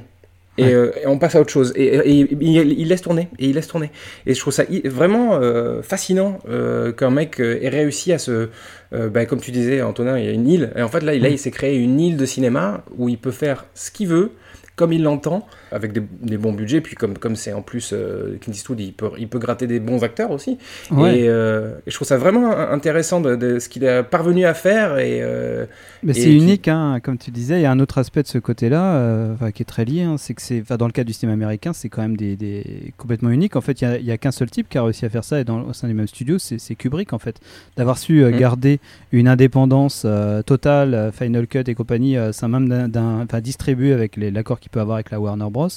Et, 0.57 0.63
Ouais. 0.63 0.73
euh, 0.73 0.91
et 1.03 1.07
on 1.07 1.17
passe 1.19 1.35
à 1.35 1.41
autre 1.41 1.51
chose. 1.51 1.73
Et, 1.75 1.83
et- 1.85 2.19
et 2.21 2.27
il, 2.39 2.79
il 2.79 2.87
laisse 2.87 3.01
tourner. 3.01 3.27
Et 3.39 3.47
il 3.47 3.55
laisse 3.55 3.67
tourner. 3.67 3.91
Et 4.25 4.33
je 4.33 4.39
trouve 4.39 4.53
ça 4.53 4.63
vraiment 4.85 5.35
euh, 5.35 5.81
fascinant 5.81 6.39
euh, 6.49 6.91
qu'un 6.93 7.09
mec 7.09 7.39
ait 7.39 7.69
réussi 7.69 8.13
à 8.13 8.17
se. 8.17 8.49
bah, 8.91 9.25
comme 9.25 9.41
tu 9.41 9.51
disais, 9.51 9.81
Antonin, 9.81 10.17
il 10.17 10.25
y 10.25 10.27
a 10.29 10.31
une 10.31 10.47
île. 10.47 10.71
Et 10.77 10.81
en 10.81 10.87
fait, 10.87 11.01
là, 11.01 11.13
là, 11.17 11.27
il 11.27 11.37
s'est 11.37 11.51
créé 11.51 11.75
une 11.77 11.99
île 11.99 12.15
de 12.17 12.25
cinéma 12.25 12.83
où 12.97 13.09
il 13.09 13.17
peut 13.17 13.31
faire 13.31 13.65
ce 13.73 13.91
qu'il 13.91 14.07
veut, 14.07 14.31
comme 14.75 14.91
il 14.93 15.03
l'entend, 15.03 15.47
avec 15.71 15.93
des, 15.93 16.01
des 16.21 16.37
bons 16.37 16.53
budgets. 16.53 16.81
Puis, 16.81 16.95
comme 16.95 17.17
comme 17.17 17.35
c'est 17.35 17.53
en 17.53 17.61
plus 17.61 17.91
euh, 17.93 18.37
Clint 18.41 18.53
Eastwood, 18.53 18.79
il 18.79 18.93
peut, 18.93 19.09
il 19.17 19.27
peut 19.29 19.39
gratter 19.39 19.67
des 19.67 19.79
bons 19.79 20.03
acteurs 20.03 20.31
aussi. 20.31 20.57
Ouais. 20.91 21.19
Et, 21.19 21.29
euh, 21.29 21.75
et 21.85 21.91
je 21.91 21.95
trouve 21.95 22.07
ça 22.07 22.17
vraiment 22.17 22.51
intéressant 22.57 23.21
de, 23.21 23.35
de 23.35 23.59
ce 23.59 23.69
qu'il 23.69 23.87
a 23.87 24.03
parvenu 24.03 24.45
à 24.45 24.53
faire. 24.53 24.97
Et, 24.97 25.19
euh, 25.21 25.65
Mais 26.03 26.13
c'est 26.13 26.33
unique, 26.33 26.67
hein, 26.67 26.99
comme 27.01 27.17
tu 27.17 27.31
disais. 27.31 27.59
Il 27.59 27.61
y 27.61 27.65
a 27.65 27.71
un 27.71 27.79
autre 27.79 27.97
aspect 27.97 28.21
de 28.23 28.27
ce 28.27 28.37
côté-là, 28.37 28.95
euh, 28.95 29.51
qui 29.51 29.61
est 29.63 29.65
très 29.65 29.85
lié. 29.85 30.01
hein, 30.03 30.15
c'est 30.17 30.33
que 30.33 30.41
c'est, 30.41 30.63
dans 30.77 30.87
le 30.87 30.91
cas 30.91 31.03
du 31.03 31.13
cinéma 31.13 31.33
américain, 31.33 31.71
c'est 31.73 31.89
quand 31.89 32.01
même 32.01 32.17
des, 32.17 32.35
des- 32.35 32.93
complètement 32.97 33.29
unique. 33.29 33.55
En 33.55 33.61
fait, 33.61 33.81
il 33.81 34.03
y 34.05 34.11
a- 34.11 34.17
qu'un 34.17 34.31
seul 34.31 34.49
type 34.49 34.67
qui 34.69 34.77
a 34.77 34.83
réussi 34.83 35.05
à 35.05 35.09
faire 35.09 35.23
ça, 35.23 35.39
et 35.39 35.43
dans, 35.43 35.61
au 35.61 35.73
sein 35.73 35.87
du 35.87 35.93
même 35.93 36.07
studio, 36.07 36.37
c'est, 36.39 36.75
Kubrick 36.75 37.13
en 37.13 37.19
fait, 37.19 37.39
d'avoir 37.77 37.97
su 37.97 38.23
Mm. 38.25 38.37
garder 38.37 38.79
une 39.11 39.27
indépendance 39.27 40.05
totale, 40.45 41.11
Final 41.13 41.47
Cut 41.47 41.63
et 41.67 41.75
compagnie, 41.75 42.17
sein 42.31 42.47
même 42.47 42.67
d'un, 42.89 43.25
distribué 43.41 43.93
avec 43.93 44.17
l'accord 44.17 44.59
qu'il 44.65 44.71
peut 44.71 44.79
avoir 44.79 44.95
avec 44.95 45.11
la 45.11 45.19
Warner 45.19 45.45
Bros, 45.51 45.67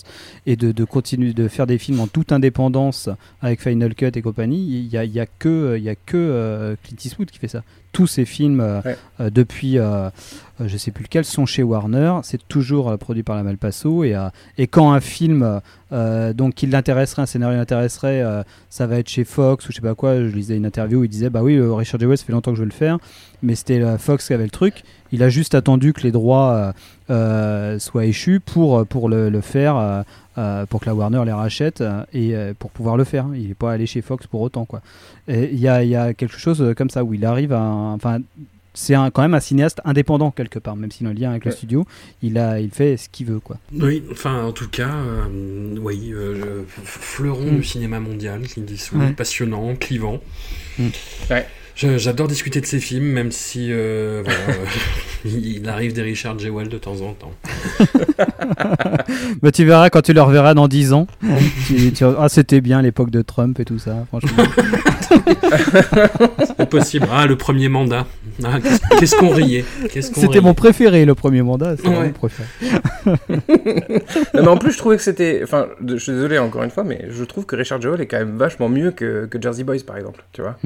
et 0.46 0.56
de, 0.56 0.72
de 0.72 0.84
continuer 0.84 1.34
de 1.34 1.46
faire 1.46 1.66
des 1.66 1.76
films 1.76 2.00
en 2.00 2.06
toute 2.06 2.32
indépendance 2.32 3.10
avec 3.42 3.60
Final 3.60 3.94
Cut 3.94 4.12
et 4.14 4.22
compagnie. 4.22 4.64
Il 4.66 4.86
y 4.88 4.96
a, 4.96 5.04
y 5.04 5.20
a 5.20 5.26
que, 5.26 5.78
y 5.78 5.90
a 5.90 5.94
que 5.94 6.16
euh, 6.16 6.74
Clint 6.82 6.96
Eastwood 7.04 7.30
qui 7.30 7.38
fait 7.38 7.48
ça. 7.48 7.62
Tous 7.92 8.06
ces 8.06 8.24
films 8.24 8.60
euh, 8.60 8.80
Ouais. 8.84 8.96
euh, 9.20 9.30
depuis 9.30 9.76
je 10.66 10.76
sais 10.76 10.90
plus 10.90 11.04
lequel, 11.04 11.24
sont 11.24 11.46
chez 11.46 11.62
Warner. 11.62 12.14
C'est 12.22 12.46
toujours 12.48 12.88
euh, 12.90 12.96
produit 12.96 13.22
par 13.22 13.36
la 13.36 13.42
Malpasso. 13.42 14.04
Et, 14.04 14.14
euh, 14.14 14.28
et 14.56 14.66
quand 14.66 14.92
un 14.92 15.00
film 15.00 15.60
euh, 15.92 16.32
donc 16.32 16.54
qui 16.54 16.66
l'intéresserait, 16.66 17.22
un 17.22 17.26
scénario 17.26 17.56
l'intéresserait, 17.56 18.22
euh, 18.22 18.42
ça 18.70 18.86
va 18.86 18.98
être 18.98 19.08
chez 19.08 19.24
Fox 19.24 19.68
ou 19.68 19.72
je 19.72 19.76
sais 19.76 19.82
pas 19.82 19.94
quoi. 19.94 20.16
Je 20.16 20.34
lisais 20.34 20.56
une 20.56 20.66
interview 20.66 21.00
où 21.00 21.04
il 21.04 21.08
disait 21.10 21.30
Bah 21.30 21.42
oui, 21.42 21.56
euh, 21.56 21.72
Richard 21.74 22.00
Jewell, 22.00 22.18
ça 22.18 22.24
fait 22.24 22.32
longtemps 22.32 22.50
que 22.52 22.56
je 22.56 22.62
veux 22.62 22.68
le 22.68 22.72
faire. 22.72 22.98
Mais 23.42 23.54
c'était 23.54 23.80
euh, 23.80 23.98
Fox 23.98 24.26
qui 24.26 24.32
avait 24.32 24.44
le 24.44 24.50
truc. 24.50 24.82
Il 25.12 25.22
a 25.22 25.28
juste 25.28 25.54
attendu 25.54 25.92
que 25.92 26.02
les 26.02 26.12
droits 26.12 26.52
euh, 26.52 26.72
euh, 27.10 27.78
soient 27.78 28.04
échus 28.04 28.40
pour, 28.40 28.84
pour 28.86 29.08
le, 29.08 29.40
faire. 29.40 29.76
euh, 29.76 30.02
euh, 30.38 30.66
pour 30.66 30.80
que 30.80 30.86
la 30.86 30.94
Warner 30.94 31.22
les 31.24 31.32
rachète 31.32 31.80
euh, 31.80 32.04
et 32.12 32.36
euh, 32.36 32.52
pour 32.56 32.70
pouvoir 32.70 32.96
le 32.96 33.02
faire. 33.02 33.26
Il 33.34 33.48
n'est 33.48 33.54
pas 33.54 33.72
allé 33.72 33.86
chez 33.86 34.02
Fox 34.02 34.26
pour 34.28 34.40
autant. 34.40 34.68
Il 35.26 35.58
y 35.58 35.66
a, 35.66 35.82
y 35.82 35.96
a 35.96 36.14
quelque 36.14 36.38
chose 36.38 36.62
euh, 36.62 36.74
comme 36.74 36.90
ça 36.90 37.02
où 37.02 37.12
il 37.12 37.24
arrive 37.24 37.52
à. 37.52 37.60
Enfin, 37.60 38.18
c'est 38.80 38.94
un- 38.94 39.10
quand 39.10 39.22
même 39.22 39.34
un 39.34 39.40
cinéaste 39.40 39.80
indépendant 39.84 40.30
quelque 40.30 40.60
part, 40.60 40.76
même 40.76 40.90
s'il 40.92 41.06
a 41.06 41.10
un 41.10 41.12
lien 41.12 41.30
avec 41.30 41.44
le 41.44 41.50
studio. 41.50 41.84
Il, 42.22 42.38
a, 42.38 42.60
il 42.60 42.70
fait 42.70 42.96
ce 42.96 43.08
qu'il 43.08 43.26
veut. 43.26 43.40
quoi. 43.40 43.56
Oui, 43.72 44.04
enfin, 44.12 44.44
en 44.44 44.52
tout 44.52 44.68
cas, 44.68 44.88
euh, 44.94 45.76
oui, 45.80 46.10
euh, 46.12 46.62
fleuron 46.84 47.50
Mm. 47.52 47.56
du 47.56 47.64
cinéma 47.64 47.98
mondial, 47.98 48.42
Clint 48.46 48.66
Eastwood, 48.70 49.00
Ouais. 49.02 49.12
passionnant, 49.12 49.74
clivant. 49.74 50.20
Ouais. 51.28 51.46
Je- 51.80 51.96
J'adore 51.96 52.26
discuter 52.26 52.60
de 52.60 52.66
ses 52.66 52.80
films, 52.80 53.04
même 53.06 53.30
si 53.30 53.68
euh, 53.70 54.22
voilà, 54.24 54.38
euh, 54.48 55.28
il 55.28 55.68
arrive 55.68 55.92
des 55.92 56.02
Richard 56.02 56.36
Jewell 56.36 56.68
de 56.68 56.76
temps 56.76 57.00
en 57.02 57.12
temps. 57.12 57.30
Mais 59.42 59.52
tu 59.52 59.64
verras 59.64 59.88
quand 59.88 60.02
tu 60.02 60.12
le 60.12 60.20
reverras 60.20 60.54
dans 60.54 60.66
10 60.66 60.92
ans. 60.92 61.06
tu, 61.68 61.92
tu- 61.92 62.04
ah, 62.04 62.28
c'était 62.28 62.60
bien 62.60 62.82
l'époque 62.82 63.10
de 63.10 63.22
Trump 63.22 63.60
et 63.60 63.64
tout 63.64 63.78
ça, 63.78 63.94
franchement. 64.08 64.42
C'est 66.58 66.68
possible. 66.68 67.06
Ah, 67.12 67.26
le 67.26 67.36
premier 67.36 67.68
mandat. 67.68 68.06
Ah, 68.44 68.58
qu'est-ce- 68.98 69.14
qu'on 69.16 69.30
riait 69.30 69.64
C'était 70.00 70.40
mon 70.40 70.54
préféré, 70.54 71.04
le 71.04 71.14
premier 71.14 71.42
mandat. 71.42 71.76
C'était 71.76 71.88
Ouais. 71.90 72.06
mon 72.06 72.12
préféré. 72.12 72.48
Non, 74.34 74.42
mais 74.42 74.48
en 74.48 74.56
plus, 74.56 74.72
je 74.72 74.78
trouvais 74.78 74.96
que 74.96 75.02
c'était. 75.02 75.40
Enfin, 75.44 75.68
je 75.86 75.96
suis 75.96 76.12
désolé 76.12 76.38
encore 76.38 76.62
une 76.64 76.70
fois, 76.70 76.82
mais 76.84 77.06
je 77.10 77.22
trouve 77.24 77.46
que 77.46 77.54
Richard 77.56 77.80
Jewell 77.80 78.00
est 78.00 78.06
quand 78.06 78.18
même 78.18 78.36
vachement 78.36 78.68
mieux 78.68 78.90
que, 78.90 79.26
que 79.26 79.40
Jersey 79.40 79.62
Boys, 79.64 79.78
par 79.86 79.96
exemple. 79.96 80.24
Tu 80.32 80.42
vois 80.42 80.56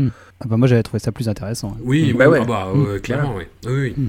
Ah 0.42 0.46
bah 0.48 0.56
moi, 0.56 0.66
j'avais 0.66 0.82
trouvé 0.82 0.98
ça 0.98 1.12
plus 1.12 1.28
intéressant. 1.28 1.74
hein. 1.76 1.80
Oui, 1.84 2.12
Bah 2.12 2.28
ouais. 2.28 2.40
ah 2.42 2.44
bah, 2.44 2.68
ouais, 2.74 2.98
clairement, 3.00 3.34
oui. 3.36 3.44
Oui, 3.66 3.94
oui. 3.96 4.08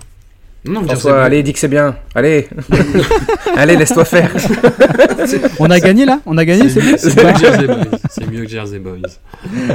Non, 0.65 0.81
François, 0.85 1.23
allez, 1.23 1.43
dis 1.43 1.51
que 1.53 1.59
c'est 1.59 1.67
bien. 1.67 1.95
Allez 2.15 2.47
Allez, 3.57 3.75
laisse-toi 3.75 4.05
faire 4.05 4.31
On 5.59 5.69
a 5.69 5.79
gagné 5.79 6.05
là? 6.05 6.21
On 6.25 6.37
a 6.37 6.45
gagné, 6.45 6.69
c'est 6.69 6.81
mieux 6.81 6.95
que 6.95 7.39
Jersey 7.39 7.67
Boys. 7.67 7.99
C'est 8.09 8.31
mieux 8.31 8.43
que 8.43 8.49
Jersey 8.49 8.79
Boys. 8.79 9.01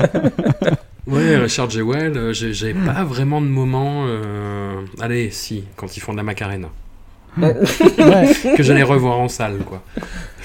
Ouais, 1.06 1.36
Richard 1.38 1.70
Jewell, 1.70 2.12
euh, 2.18 2.32
j'ai 2.34 2.52
j'ai 2.52 2.74
pas 2.74 3.02
vraiment 3.02 3.40
de 3.40 3.46
moment. 3.46 4.04
euh, 4.06 4.82
Allez, 5.00 5.30
si, 5.30 5.64
quand 5.74 5.96
ils 5.96 6.00
font 6.00 6.12
de 6.12 6.18
la 6.18 6.22
Macarena. 6.22 6.68
Ouais. 7.36 7.54
Que 8.56 8.62
j'allais 8.62 8.82
revoir 8.82 9.18
en 9.18 9.28
salle, 9.28 9.58
quoi. 9.58 9.82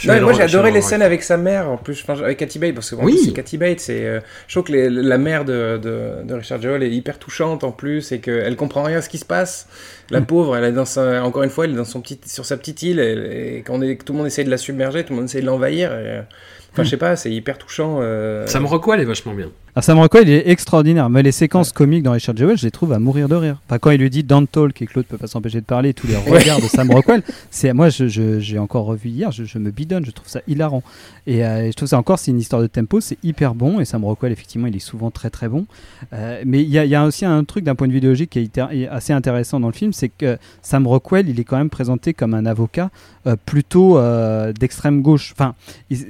Non, 0.06 0.22
moi 0.22 0.34
j'ai 0.34 0.42
adoré 0.44 0.70
le 0.70 0.76
les 0.76 0.82
scènes 0.82 1.02
avec 1.02 1.24
sa 1.24 1.38
mère, 1.38 1.70
en 1.70 1.78
plus, 1.78 2.04
enfin, 2.08 2.22
avec 2.24 2.38
Cathy 2.38 2.60
Bates, 2.60 2.74
parce 2.76 2.90
que 2.92 2.96
Oui. 2.96 3.14
plus, 3.14 3.26
c'est 3.26 3.32
Cathy 3.34 3.58
Bates, 3.58 3.80
c'est, 3.80 4.06
euh, 4.06 4.20
je 4.48 4.54
trouve 4.56 4.66
que 4.66 4.74
les- 4.74 4.90
la 4.90 5.18
mère 5.18 5.46
de, 5.46 5.78
de, 5.82 6.24
de 6.24 6.34
Richard 6.34 6.62
Jewell 6.62 6.84
est 6.84 6.92
hyper 6.92 7.20
touchante 7.20 7.64
en 7.64 7.72
plus, 7.72 8.12
et 8.12 8.20
qu'elle 8.20 8.56
comprend 8.56 8.84
rien 8.84 8.98
à 8.98 9.02
ce 9.02 9.10
qui 9.10 9.18
se 9.18 9.26
passe. 9.26 9.68
La 10.10 10.20
Mm. 10.20 10.26
pauvre, 10.26 10.56
elle 10.58 10.66
est 10.66 10.72
dans 10.72 10.86
sa, 10.86 11.24
encore 11.24 11.44
une 11.44 11.50
fois, 11.50 11.66
elle 11.66 11.72
est 11.72 11.76
dans 11.78 11.86
son 11.86 12.02
petit, 12.02 12.20
sur 12.26 12.46
sa 12.46 12.58
petite 12.58 12.82
île, 12.84 13.00
et, 13.00 13.58
et 13.58 13.62
quand 13.62 13.74
on 13.76 13.82
est, 13.82 14.04
tout 14.04 14.14
le 14.14 14.18
monde 14.18 14.28
essaie 14.28 14.44
de 14.44 14.50
la 14.52 14.58
submerger, 14.58 15.04
tout 15.04 15.14
le 15.14 15.18
monde 15.18 15.26
essaie 15.30 15.42
de 15.42 15.46
l'envahir. 15.46 15.90
euh, 15.94 16.22
Enfin, 16.74 16.84
je 16.84 16.90
sais 16.90 16.98
pas, 16.98 17.16
c'est 17.16 17.32
hyper 17.32 17.60
touchant. 17.60 18.00
euh, 18.02 18.48
Sam 18.48 18.66
Rockwell 18.66 19.00
est 19.00 19.06
vachement 19.06 19.34
bien. 19.36 19.50
Ah, 19.76 19.82
Sam 19.82 19.98
Rockwell, 19.98 20.28
il 20.28 20.34
est 20.36 20.50
extraordinaire. 20.50 21.10
Mais 21.10 21.24
les 21.24 21.32
séquences 21.32 21.72
comiques 21.72 22.04
dans 22.04 22.12
Richard 22.12 22.38
Jewell, 22.38 22.60
je 22.60 22.64
les 22.66 22.70
trouve 22.70 22.94
à 22.94 23.00
mourir 23.00 23.28
de 23.28 23.34
rire. 23.34 23.60
Enfin, 23.68 23.80
quand 23.80 23.90
il 23.90 24.00
lui 24.00 24.12
dit 24.12 24.24
Don't 24.24 24.46
talk 24.46 24.80
et 24.84 24.86
Claude 24.86 25.08
peut 25.08 25.18
pas 25.18 25.26
s'empêcher 25.26 25.62
de 25.62 25.66
parler, 25.66 25.96
tous 25.96 26.06
les 26.06 26.16
regards 26.16 26.60
de 26.62 26.68
Sam 26.68 26.92
Rockwell, 26.92 27.24
c'est 27.50 27.74
moi, 27.74 27.90
je- 27.90 28.08
je- 28.08 28.40
j'ai 28.40 28.60
encore 28.60 28.86
revu 28.86 29.10
hier, 29.10 29.32
je, 29.32 29.46
je 29.46 29.58
me 29.58 29.72
bidonne, 29.72 30.06
je 30.06 30.12
trouve 30.12 30.28
ça 30.30 30.42
hilarant. 30.48 30.84
Et 31.26 31.44
euh, 31.44 31.68
je 31.72 31.72
trouve 31.76 31.88
ça 31.90 31.98
encore, 31.98 32.20
c'est 32.20 32.30
une 32.30 32.38
histoire 32.40 32.62
de 32.62 32.68
tempo, 32.68 33.02
c'est 33.02 33.18
hyper 33.24 33.56
bon. 33.56 33.80
Et 33.80 33.86
Sam 33.86 34.06
Rockwell, 34.06 34.32
effectivement, 34.32 34.68
il 34.68 34.76
est 34.76 34.80
souvent 34.80 35.10
très 35.10 35.32
très 35.32 35.50
bon. 35.50 35.66
Euh, 36.14 36.44
mais 36.46 36.62
il 36.62 36.70
y, 36.70 36.78
a- 36.78 36.86
il 36.86 36.92
y 36.92 36.96
a 36.96 37.04
aussi 37.04 37.26
un 37.26 37.44
truc 37.44 37.64
d'un 37.64 37.74
point 37.74 37.88
de 37.88 37.94
vue 37.94 37.98
idéologique 37.98 38.30
qui 38.30 38.40
est 38.40 38.88
assez 38.90 39.12
intéressant 39.14 39.60
dans 39.60 39.68
le 39.70 39.74
film, 39.74 39.92
c'est 39.92 40.10
que 40.10 40.38
Sam 40.62 40.86
Rockwell, 40.86 41.28
il 41.30 41.40
est 41.40 41.44
quand 41.46 41.58
même 41.58 41.72
présenté 41.72 42.14
comme 42.14 42.36
un 42.36 42.46
avocat 42.46 42.92
euh, 43.26 43.36
plutôt 43.44 43.98
d'extrême 44.60 45.02
gauche. 45.02 45.32
Enfin, 45.36 45.56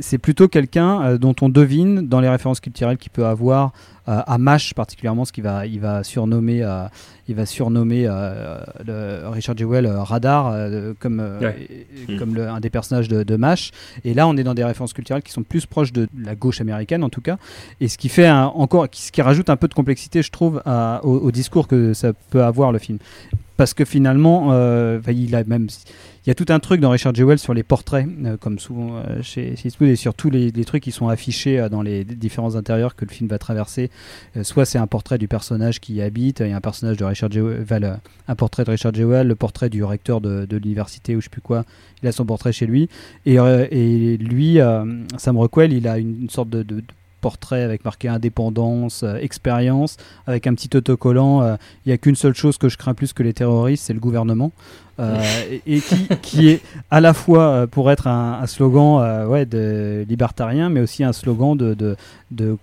c'est 0.01 0.17
plutôt 0.17 0.49
quelqu'un 0.49 1.15
dont 1.15 1.35
on 1.41 1.47
devine 1.47 2.05
dans 2.09 2.19
les 2.19 2.27
références 2.27 2.59
culturelles 2.59 2.97
qu'il 2.97 3.11
peut 3.11 3.25
avoir 3.25 3.52
euh, 3.55 4.21
à 4.25 4.37
MASH 4.37 4.73
particulièrement, 4.73 5.23
ce 5.25 5.31
qu'il 5.31 5.43
va, 5.43 5.65
il 5.65 5.79
va 5.79 6.03
surnommer, 6.03 6.61
euh, 6.63 6.83
il 7.27 7.35
va 7.35 7.45
surnommer 7.45 8.05
euh, 8.05 8.59
le 8.85 9.27
Richard 9.29 9.57
Jewell 9.57 9.87
Radar 9.87 10.53
comme, 10.99 11.21
Ouais. 11.41 11.67
et- 12.09 12.17
comme 12.17 12.35
le- 12.35 12.49
un 12.49 12.59
des 12.59 12.69
personnages 12.69 13.07
de, 13.07 13.23
de 13.23 13.35
MASH. 13.37 13.71
Et 14.03 14.13
là, 14.13 14.27
on 14.27 14.35
est 14.35 14.43
dans 14.43 14.53
des 14.53 14.63
références 14.65 14.93
culturelles 14.93 15.23
qui 15.23 15.31
sont 15.31 15.43
plus 15.43 15.65
proches 15.65 15.93
de 15.93 16.07
la 16.21 16.35
gauche 16.35 16.59
américaine 16.59 17.03
en 17.03 17.09
tout 17.09 17.21
cas, 17.21 17.37
et 17.79 17.87
ce 17.87 17.97
qui 17.97 18.09
fait 18.09 18.27
un- 18.27 18.45
encore, 18.47 18.87
ce 18.91 19.11
qui 19.11 19.21
rajoute 19.21 19.49
un 19.49 19.55
peu 19.55 19.67
de 19.69 19.73
complexité, 19.73 20.21
je 20.21 20.31
trouve, 20.31 20.61
à- 20.65 20.99
au, 21.03 21.17
au 21.19 21.31
discours 21.31 21.67
que 21.67 21.93
ça 21.93 22.11
peut 22.31 22.43
avoir 22.43 22.71
le 22.73 22.79
film. 22.79 22.97
Parce 23.55 23.73
que 23.73 23.85
finalement, 23.85 24.47
euh, 24.51 24.99
il 25.07 25.35
a 25.35 25.43
même 25.45 25.67
il 26.25 26.29
y 26.29 26.31
a 26.31 26.35
tout 26.35 26.45
un 26.49 26.59
truc 26.59 26.79
dans 26.79 26.91
Richard 26.91 27.13
Jewell 27.13 27.37
sur 27.37 27.53
les 27.53 27.63
portraits, 27.63 28.07
euh, 28.23 28.37
comme 28.37 28.57
souvent 28.57 28.95
euh, 28.95 29.21
chez, 29.21 29.55
Eastwood, 29.65 29.89
et 29.89 29.97
sur 29.97 30.13
tous 30.13 30.29
les, 30.29 30.51
trucs 30.63 30.83
qui 30.83 30.93
sont 30.93 31.09
affichés 31.09 31.59
euh, 31.59 31.67
dans 31.67 31.81
les 31.81 32.05
différents 32.05 32.55
intérieurs 32.55 32.95
que 32.95 33.03
le 33.03 33.11
film 33.11 33.29
va 33.29 33.37
traverser. 33.37 33.89
Soit 34.41 34.65
c'est 34.65 34.77
un 34.77 34.87
portrait 34.87 35.17
du 35.17 35.27
personnage 35.27 35.81
qui 35.81 35.95
y 35.95 36.01
habite, 36.01 36.39
il 36.39 36.47
y 36.47 36.53
a 36.53 36.55
un 36.55 36.61
personnage 36.61 36.97
de 36.97 37.03
Richard 37.03 37.31
Jewell, 37.31 37.99
un 38.27 38.35
portrait 38.35 38.63
de 38.63 38.71
Richard 38.71 38.93
Jewell, 38.93 39.27
le 39.27 39.35
portrait 39.35 39.69
du 39.69 39.83
recteur 39.83 40.21
de, 40.21 40.47
l'université 40.51 41.15
ou 41.15 41.19
je 41.19 41.25
sais 41.25 41.29
plus 41.29 41.41
quoi, 41.41 41.65
il 42.01 42.07
a 42.07 42.11
son 42.11 42.25
portrait 42.25 42.53
chez 42.53 42.65
lui. 42.65 42.89
Et, 43.25 44.17
lui, 44.17 44.59
Sam 45.17 45.37
Rockwell, 45.37 45.73
il 45.73 45.87
a 45.87 45.97
une, 45.97 46.29
sorte 46.29 46.49
de 46.49 46.63
portrait 47.27 47.63
avec 47.63 47.79
marqué 47.85 48.07
indépendance, 48.09 49.03
euh, 49.03 49.15
expérience, 49.27 49.97
avec 50.27 50.45
un 50.49 50.53
petit 50.57 50.75
autocollant. 50.77 51.41
euh, 51.41 51.55
Il 51.85 51.89
n'y 51.89 51.93
a 51.93 51.97
qu'une 51.97 52.15
seule 52.23 52.35
chose 52.35 52.57
que 52.57 52.69
je 52.69 52.77
crains 52.77 52.93
plus 52.93 53.13
que 53.13 53.23
les 53.23 53.33
terroristes, 53.33 53.85
c'est 53.85 53.93
le 53.99 54.03
gouvernement. 54.07 54.51
Euh, 54.99 55.19
et 55.49 55.77
et 55.77 55.79
qui, 55.81 56.07
qui 56.21 56.49
est 56.49 56.61
à 56.91 56.99
la 57.01 57.13
fois 57.13 57.45
euh, 57.45 57.67
pour 57.67 57.89
être 57.89 58.05
un, 58.07 58.39
un 58.43 58.47
slogan 58.47 58.99
euh, 59.01 59.25
ouais, 59.25 59.45
de 59.47 60.05
libertarien, 60.07 60.69
mais 60.69 60.81
aussi 60.81 61.03
un 61.03 61.13
slogan 61.13 61.57
de, 61.57 61.73
de, 61.73 61.95
de, 62.29 62.55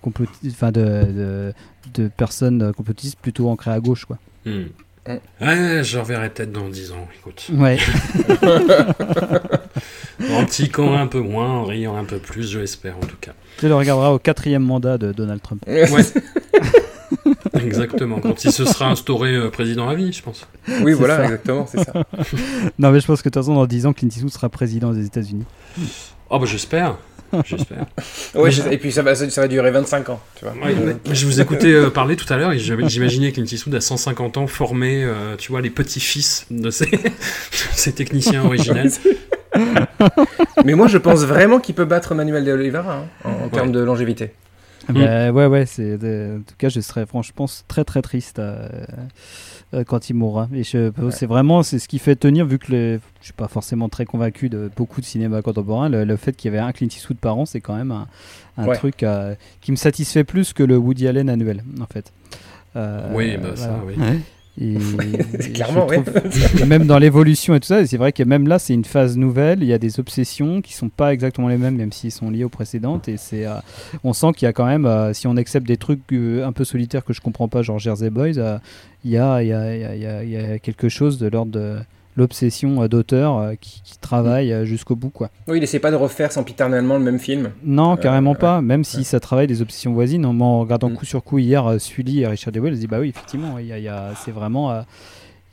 de, 0.71 1.53
de, 1.93 2.07
personnes 2.23 2.71
complotistes 2.77 3.19
plutôt 3.19 3.49
ancrées 3.49 3.71
à 3.71 3.81
gauche. 3.81 4.05
Quoi. 4.05 4.17
Ouais, 5.07 5.83
je 5.83 5.97
reverrai 5.97 6.29
peut-être 6.29 6.51
dans 6.51 6.69
10 6.69 6.91
ans, 6.91 7.07
écoute. 7.17 7.47
Ouais. 7.53 7.77
En 10.29 10.45
tiquant 10.45 10.93
un 10.93 11.07
peu 11.07 11.19
moins, 11.19 11.49
en 11.49 11.65
riant 11.65 11.97
un 11.97 12.03
peu 12.03 12.19
plus, 12.19 12.49
je 12.51 12.59
l'espère 12.59 12.95
en 12.97 13.05
tout 13.05 13.17
cas. 13.19 13.31
Tu 13.57 13.67
le 13.67 13.75
regarderas 13.75 14.11
au 14.11 14.19
quatrième 14.19 14.63
mandat 14.63 14.97
de 14.97 15.11
Donald 15.11 15.41
Trump. 15.41 15.63
Ouais. 15.67 15.85
Exactement, 17.53 18.19
quand 18.19 18.43
il 18.43 18.51
se 18.51 18.65
sera 18.65 18.89
instauré 18.89 19.35
euh, 19.35 19.49
président 19.49 19.89
à 19.89 19.95
vie, 19.95 20.13
je 20.13 20.21
pense. 20.23 20.47
Oui, 20.81 20.93
voilà, 20.93 21.17
ça. 21.17 21.23
exactement, 21.23 21.67
c'est 21.69 21.83
ça. 21.83 21.93
Non, 22.79 22.91
mais 22.91 22.99
je 22.99 23.05
pense 23.05 23.21
que 23.21 23.29
de 23.29 23.33
toute 23.33 23.41
façon, 23.41 23.55
dans 23.55 23.65
10 23.65 23.85
ans, 23.87 23.93
Clint 23.93 24.07
Eastwood 24.09 24.31
sera 24.31 24.49
président 24.49 24.91
des 24.93 25.05
États-Unis. 25.05 25.45
Oh 26.29 26.39
bah 26.39 26.45
j'espère, 26.45 26.97
j'espère. 27.45 27.85
Et 28.71 28.77
puis 28.77 28.91
ça 28.91 29.01
va, 29.01 29.15
ça, 29.15 29.29
ça 29.29 29.41
va 29.41 29.47
durer 29.47 29.71
25 29.71 30.09
ans, 30.09 30.19
tu 30.35 30.45
vois. 30.45 30.53
Ouais, 30.65 30.73
je 31.11 31.25
vous 31.25 31.39
écoutais 31.41 31.71
euh, 31.73 31.89
parler 31.89 32.15
tout 32.15 32.31
à 32.33 32.37
l'heure 32.37 32.51
et 32.51 32.59
j'avais- 32.59 32.87
j'imaginais 32.89 33.31
Clint 33.31 33.45
Eastwood 33.45 33.75
à 33.75 33.81
150 33.81 34.37
ans 34.37 34.47
formé, 34.47 35.03
euh, 35.03 35.35
tu 35.37 35.51
vois, 35.51 35.61
les 35.61 35.69
petits-fils 35.69 36.45
de 36.51 36.69
ces, 36.69 36.85
de 36.87 36.97
ces 37.73 37.93
techniciens 37.93 38.43
originels. 38.43 38.91
Mais 40.65 40.73
moi, 40.73 40.87
je 40.87 40.97
pense 40.97 41.21
vraiment 41.23 41.59
qu'il 41.59 41.75
peut 41.75 41.85
battre 41.85 42.15
Manuel 42.15 42.45
de 42.45 42.51
Oliveira 42.53 43.05
hein, 43.25 43.29
en, 43.29 43.45
en 43.45 43.49
termes 43.49 43.71
de 43.71 43.79
longévité. 43.81 44.31
Bah, 44.89 45.31
ouais, 45.31 45.45
ouais, 45.45 45.65
c'est, 45.65 45.97
euh, 46.03 46.37
en 46.39 46.41
tout 46.41 46.55
cas, 46.57 46.69
je 46.69 46.79
serais 46.81 47.05
franchement 47.05 47.45
très 47.67 47.83
très 47.83 48.01
triste 48.01 48.39
euh, 48.39 48.67
euh, 49.73 49.83
quand 49.83 50.09
il 50.09 50.13
mourra. 50.15 50.49
Et 50.53 50.63
je, 50.63 50.91
c'est 51.11 51.25
vraiment 51.27 51.63
c'est 51.63 51.79
ce 51.79 51.87
qui 51.87 51.99
fait 51.99 52.15
tenir, 52.15 52.45
vu 52.45 52.57
que 52.59 52.71
le, 52.71 52.99
je 53.19 53.25
suis 53.25 53.33
pas 53.33 53.47
forcément 53.47 53.89
très 53.89 54.05
convaincu 54.05 54.49
de 54.49 54.69
beaucoup 54.75 54.99
de 55.01 55.05
cinéma 55.05 55.41
contemporain, 55.41 55.87
le, 55.89 56.03
le 56.03 56.15
fait 56.17 56.35
qu'il 56.35 56.51
y 56.51 56.55
avait 56.55 56.63
un 56.65 56.71
Clint 56.71 56.87
Eastwood 56.87 57.17
par 57.17 57.37
an, 57.37 57.45
c'est 57.45 57.61
quand 57.61 57.75
même 57.75 57.91
un, 57.91 58.07
un 58.57 58.67
Ouais. 58.67 58.75
truc 58.77 59.03
euh, 59.03 59.35
qui 59.61 59.71
me 59.71 59.77
satisfait 59.77 60.23
plus 60.23 60.53
que 60.53 60.63
le 60.63 60.77
Woody 60.77 61.07
Allen 61.07 61.29
annuel, 61.29 61.63
en 61.81 61.85
fait. 61.85 62.11
Euh, 62.75 63.11
Oui, 63.13 63.37
bah, 63.37 63.55
ça, 63.55 63.79
oui. 63.85 63.93
Et, 64.59 64.75
clairement, 65.53 65.87
je 65.89 65.95
trouve- 66.01 66.61
et 66.61 66.65
même 66.65 66.85
dans 66.85 66.97
l'évolution 66.99 67.55
et 67.55 67.59
tout 67.59 67.67
ça, 67.67 67.85
c'est 67.85 67.97
vrai 67.97 68.11
que 68.11 68.23
même 68.23 68.47
là, 68.47 68.59
c'est 68.59 68.73
une 68.73 68.83
phase 68.85 69.17
nouvelle. 69.17 69.63
Il 69.63 69.67
y 69.67 69.73
a 69.73 69.77
des 69.77 69.99
obsessions 69.99 70.61
qui 70.61 70.73
sont 70.73 70.89
pas 70.89 71.13
exactement 71.13 71.47
les 71.47 71.57
mêmes, 71.57 71.77
même 71.77 71.91
s'ils 71.91 72.11
sont 72.11 72.29
liés 72.29 72.43
aux 72.43 72.49
précédentes. 72.49 73.07
Et 73.07 73.17
c'est, 73.17 73.45
euh, 73.45 73.53
on 74.03 74.13
sent 74.13 74.33
qu'il 74.35 74.45
y 74.45 74.49
a 74.49 74.53
quand 74.53 74.65
même, 74.65 74.85
euh, 74.85 75.13
si 75.13 75.27
on 75.27 75.37
accepte 75.37 75.65
des 75.67 75.77
trucs 75.77 76.01
euh, 76.11 76.45
un 76.45 76.51
peu 76.51 76.65
solitaires 76.65 77.05
que 77.05 77.13
je 77.13 77.21
comprends 77.21 77.47
pas, 77.47 77.61
genre 77.61 77.79
Jersey 77.79 78.09
Boys, 78.09 78.31
il 79.03 79.11
y, 79.11 79.17
a, 79.17 79.41
y, 79.43 79.53
a, 79.53 79.75
y, 79.95 80.05
a, 80.05 80.23
y 80.23 80.35
a 80.37 80.59
quelque 80.59 80.89
chose 80.89 81.17
de 81.17 81.27
l'ordre 81.27 81.51
de 81.53 81.77
l'obsession 82.15 82.81
euh, 82.83 82.87
d'auteur 82.87 83.37
euh, 83.37 83.53
qui, 83.59 83.81
qui 83.83 83.97
travaille 83.99 84.51
euh, 84.51 84.65
jusqu'au 84.65 84.95
bout, 84.95 85.09
quoi. 85.09 85.29
Oui, 85.47 85.57
il 85.57 85.63
essaie 85.63 85.79
pas 85.79 85.91
de 85.91 85.95
refaire 85.95 86.31
sempiternellement 86.31 86.97
le 86.97 87.03
même 87.03 87.19
film. 87.19 87.51
Non, 87.63 87.93
Euh, 87.93 87.95
carrément 87.95 88.31
ouais. 88.31 88.37
pas. 88.37 88.61
Même 88.61 88.83
si 88.83 89.03
ça 89.03 89.19
travaille 89.19 89.47
des 89.47 89.61
obsessions 89.61 89.93
voisines. 89.93 90.25
En 90.25 90.59
regardant 90.59 90.89
Mm. 90.89 90.95
coup 90.95 91.05
sur 91.05 91.23
coup 91.23 91.37
hier, 91.39 91.75
Sully 91.79 92.21
et 92.21 92.27
Richard 92.27 92.51
Dewey, 92.53 92.71
je 92.71 92.75
dis 92.75 92.87
bah 92.87 92.99
oui, 92.99 93.09
effectivement, 93.09 93.57
il 93.59 93.67
y 93.67 93.73
a, 93.73 93.77
il 93.77 93.83
y 93.83 93.87
a- 93.87 94.13
c'est 94.23 94.31
vraiment, 94.31 94.71
euh, 94.71 94.81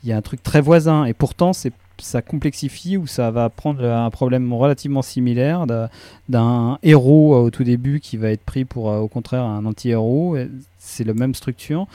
il 0.03 0.09
y 0.09 0.13
a 0.13 0.17
un 0.17 0.21
truc 0.21 0.41
très 0.43 0.61
voisin. 0.61 1.05
Et 1.05 1.13
pourtant, 1.13 1.53
c'est 1.53 1.71
ça 2.01 2.21
complexifie 2.21 2.95
ou 2.95 3.07
ça 3.07 3.29
va 3.29 3.49
prendre 3.49 3.83
un 3.83 4.09
problème 4.09 4.53
relativement 4.53 5.01
similaire 5.01 5.65
d'un- 6.29 6.77
héros 6.81 7.35
au 7.35 7.49
tout 7.49 7.65
début 7.65 7.99
qui 7.99 8.15
va 8.15 8.29
être 8.31 8.43
pris 8.43 8.63
pour, 8.63 8.85
au 8.85 9.09
contraire, 9.09 9.43
un 9.43 9.65
anti-héros. 9.65 10.37
C'est 10.77 11.03
la 11.03 11.13
même 11.13 11.35
structure. 11.35 11.87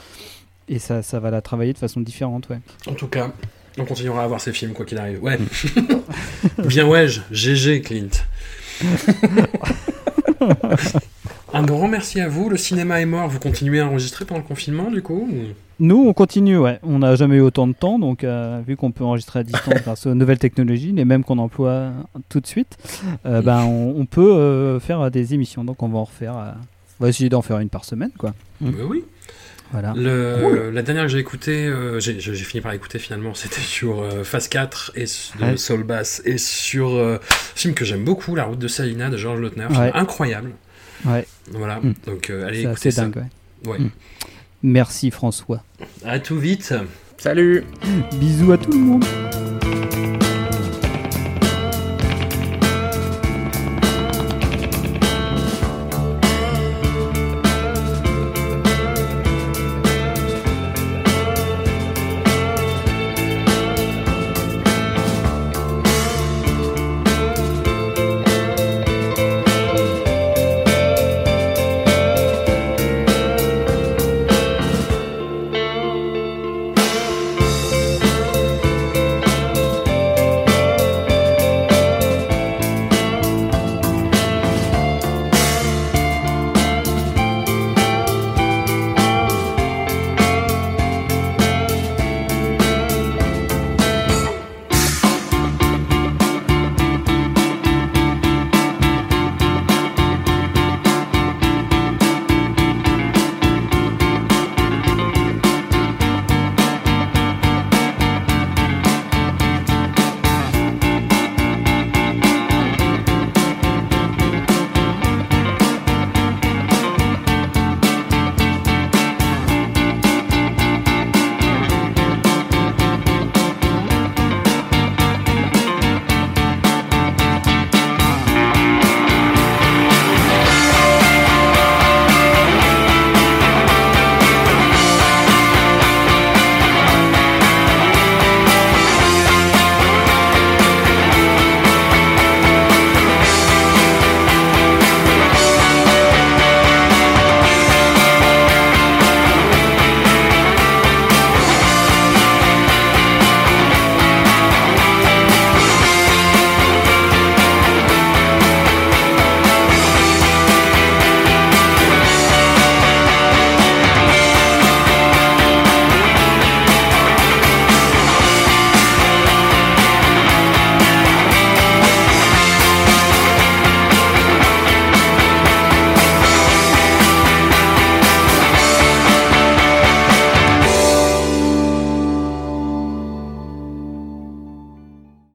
Et 0.67 0.77
ça, 0.77 1.01
ça 1.01 1.19
va 1.19 1.31
la 1.31 1.41
travailler 1.41 1.73
de 1.73 1.79
façon 1.79 2.01
différente, 2.01 2.49
ouais. 2.49 2.59
En 2.87 2.93
tout 2.93 3.07
cas, 3.07 3.31
on 3.77 3.85
continuera 3.85 4.23
à 4.23 4.27
voir 4.27 4.39
ces 4.41 4.53
films 4.53 4.73
quoi 4.73 4.85
qu'il 4.85 4.97
arrive. 4.97 5.21
Ouais. 5.23 5.37
Bien 6.65 6.87
ouais, 6.87 7.07
GG 7.31 7.81
Clint. 7.81 8.09
Un 11.53 11.63
grand 11.63 11.87
merci 11.87 12.19
à 12.19 12.27
vous. 12.27 12.49
Le 12.49 12.57
cinéma 12.57 12.99
est 13.01 13.05
mort. 13.05 13.29
Vous 13.29 13.39
continuez 13.39 13.79
à 13.79 13.87
enregistrer 13.87 14.25
pendant 14.25 14.41
le 14.41 14.47
confinement 14.47 14.91
du 14.91 15.01
coup 15.01 15.29
ou- 15.31 15.53
Nous, 15.79 15.95
on 16.07 16.13
continue, 16.13 16.57
ouais. 16.57 16.79
On 16.83 16.99
n'a 16.99 17.15
jamais 17.15 17.37
eu 17.37 17.41
autant 17.41 17.67
de 17.67 17.73
temps, 17.73 17.97
donc 17.99 18.23
euh, 18.23 18.61
vu 18.67 18.75
qu'on 18.75 18.91
peut 18.91 19.03
enregistrer 19.05 19.39
à 19.39 19.43
distance 19.43 19.73
grâce 19.83 20.05
aux 20.05 20.13
nouvelles 20.15 20.39
technologies, 20.39 20.91
les 20.91 21.05
mêmes 21.05 21.23
qu'on 21.23 21.37
emploie 21.37 21.91
tout 22.29 22.41
de 22.41 22.47
suite, 22.47 22.77
euh, 23.25 23.41
ben, 23.41 23.61
on, 23.63 23.95
on 23.97 24.05
peut 24.05 24.33
euh, 24.35 24.79
faire 24.81 25.09
des 25.11 25.33
émissions. 25.33 25.63
Donc 25.63 25.81
on 25.81 25.87
va 25.87 25.99
en 25.99 26.03
refaire. 26.03 26.37
euh, 26.37 26.51
on 26.99 27.03
va 27.05 27.09
essayer 27.09 27.29
d'en 27.29 27.41
faire 27.41 27.59
une 27.59 27.69
par 27.69 27.83
semaine, 27.85 28.11
quoi. 28.17 28.33
Bah 28.61 28.71
oui. 28.89 29.03
Voilà. 29.71 29.93
Le, 29.95 30.69
La 30.71 30.81
dernière 30.83 31.03
que 31.05 31.09
j'ai 31.09 31.17
écoutée, 31.19 31.65
euh, 31.65 31.99
j'ai 31.99 32.19
fini 32.35 32.61
par 32.61 32.71
écouter 32.73 32.99
finalement, 32.99 33.33
c'était 33.33 33.61
sur 33.61 34.01
euh, 34.01 34.23
Phase 34.23 34.47
4 34.47 34.91
et 34.95 35.03
de 35.05 35.43
Ouais. 35.43 35.57
Soul 35.57 35.83
Bass 35.83 36.21
et 36.25 36.37
sur 36.37 36.93
euh, 36.95 37.17
un 37.17 37.55
film 37.55 37.73
que 37.73 37.83
j'aime 37.83 38.03
beaucoup, 38.05 38.35
La 38.35 38.43
route 38.45 38.59
de 38.59 38.67
Salina 38.67 39.09
de 39.09 39.17
Georges 39.17 39.39
Lautner. 39.41 39.65
Ouais. 39.67 39.91
incroyable. 39.93 40.51
Ouais, 41.05 41.25
Voilà, 41.51 41.79
Mm. 41.81 41.93
donc 42.05 42.29
euh, 42.29 42.47
allez 42.47 42.61
écouter 42.63 42.91
ça. 42.91 43.03
dingue, 43.03 43.17
ouais. 43.65 43.71
Ouais. 43.71 43.79
Mm. 43.79 43.89
Merci 44.63 45.11
François. 45.11 45.63
À 46.05 46.19
tout 46.19 46.37
vite. 46.39 46.73
Salut 47.17 47.63
Bisous 48.19 48.51
à 48.51 48.57
tout 48.57 48.71
le 48.71 48.77
monde. 48.77 49.05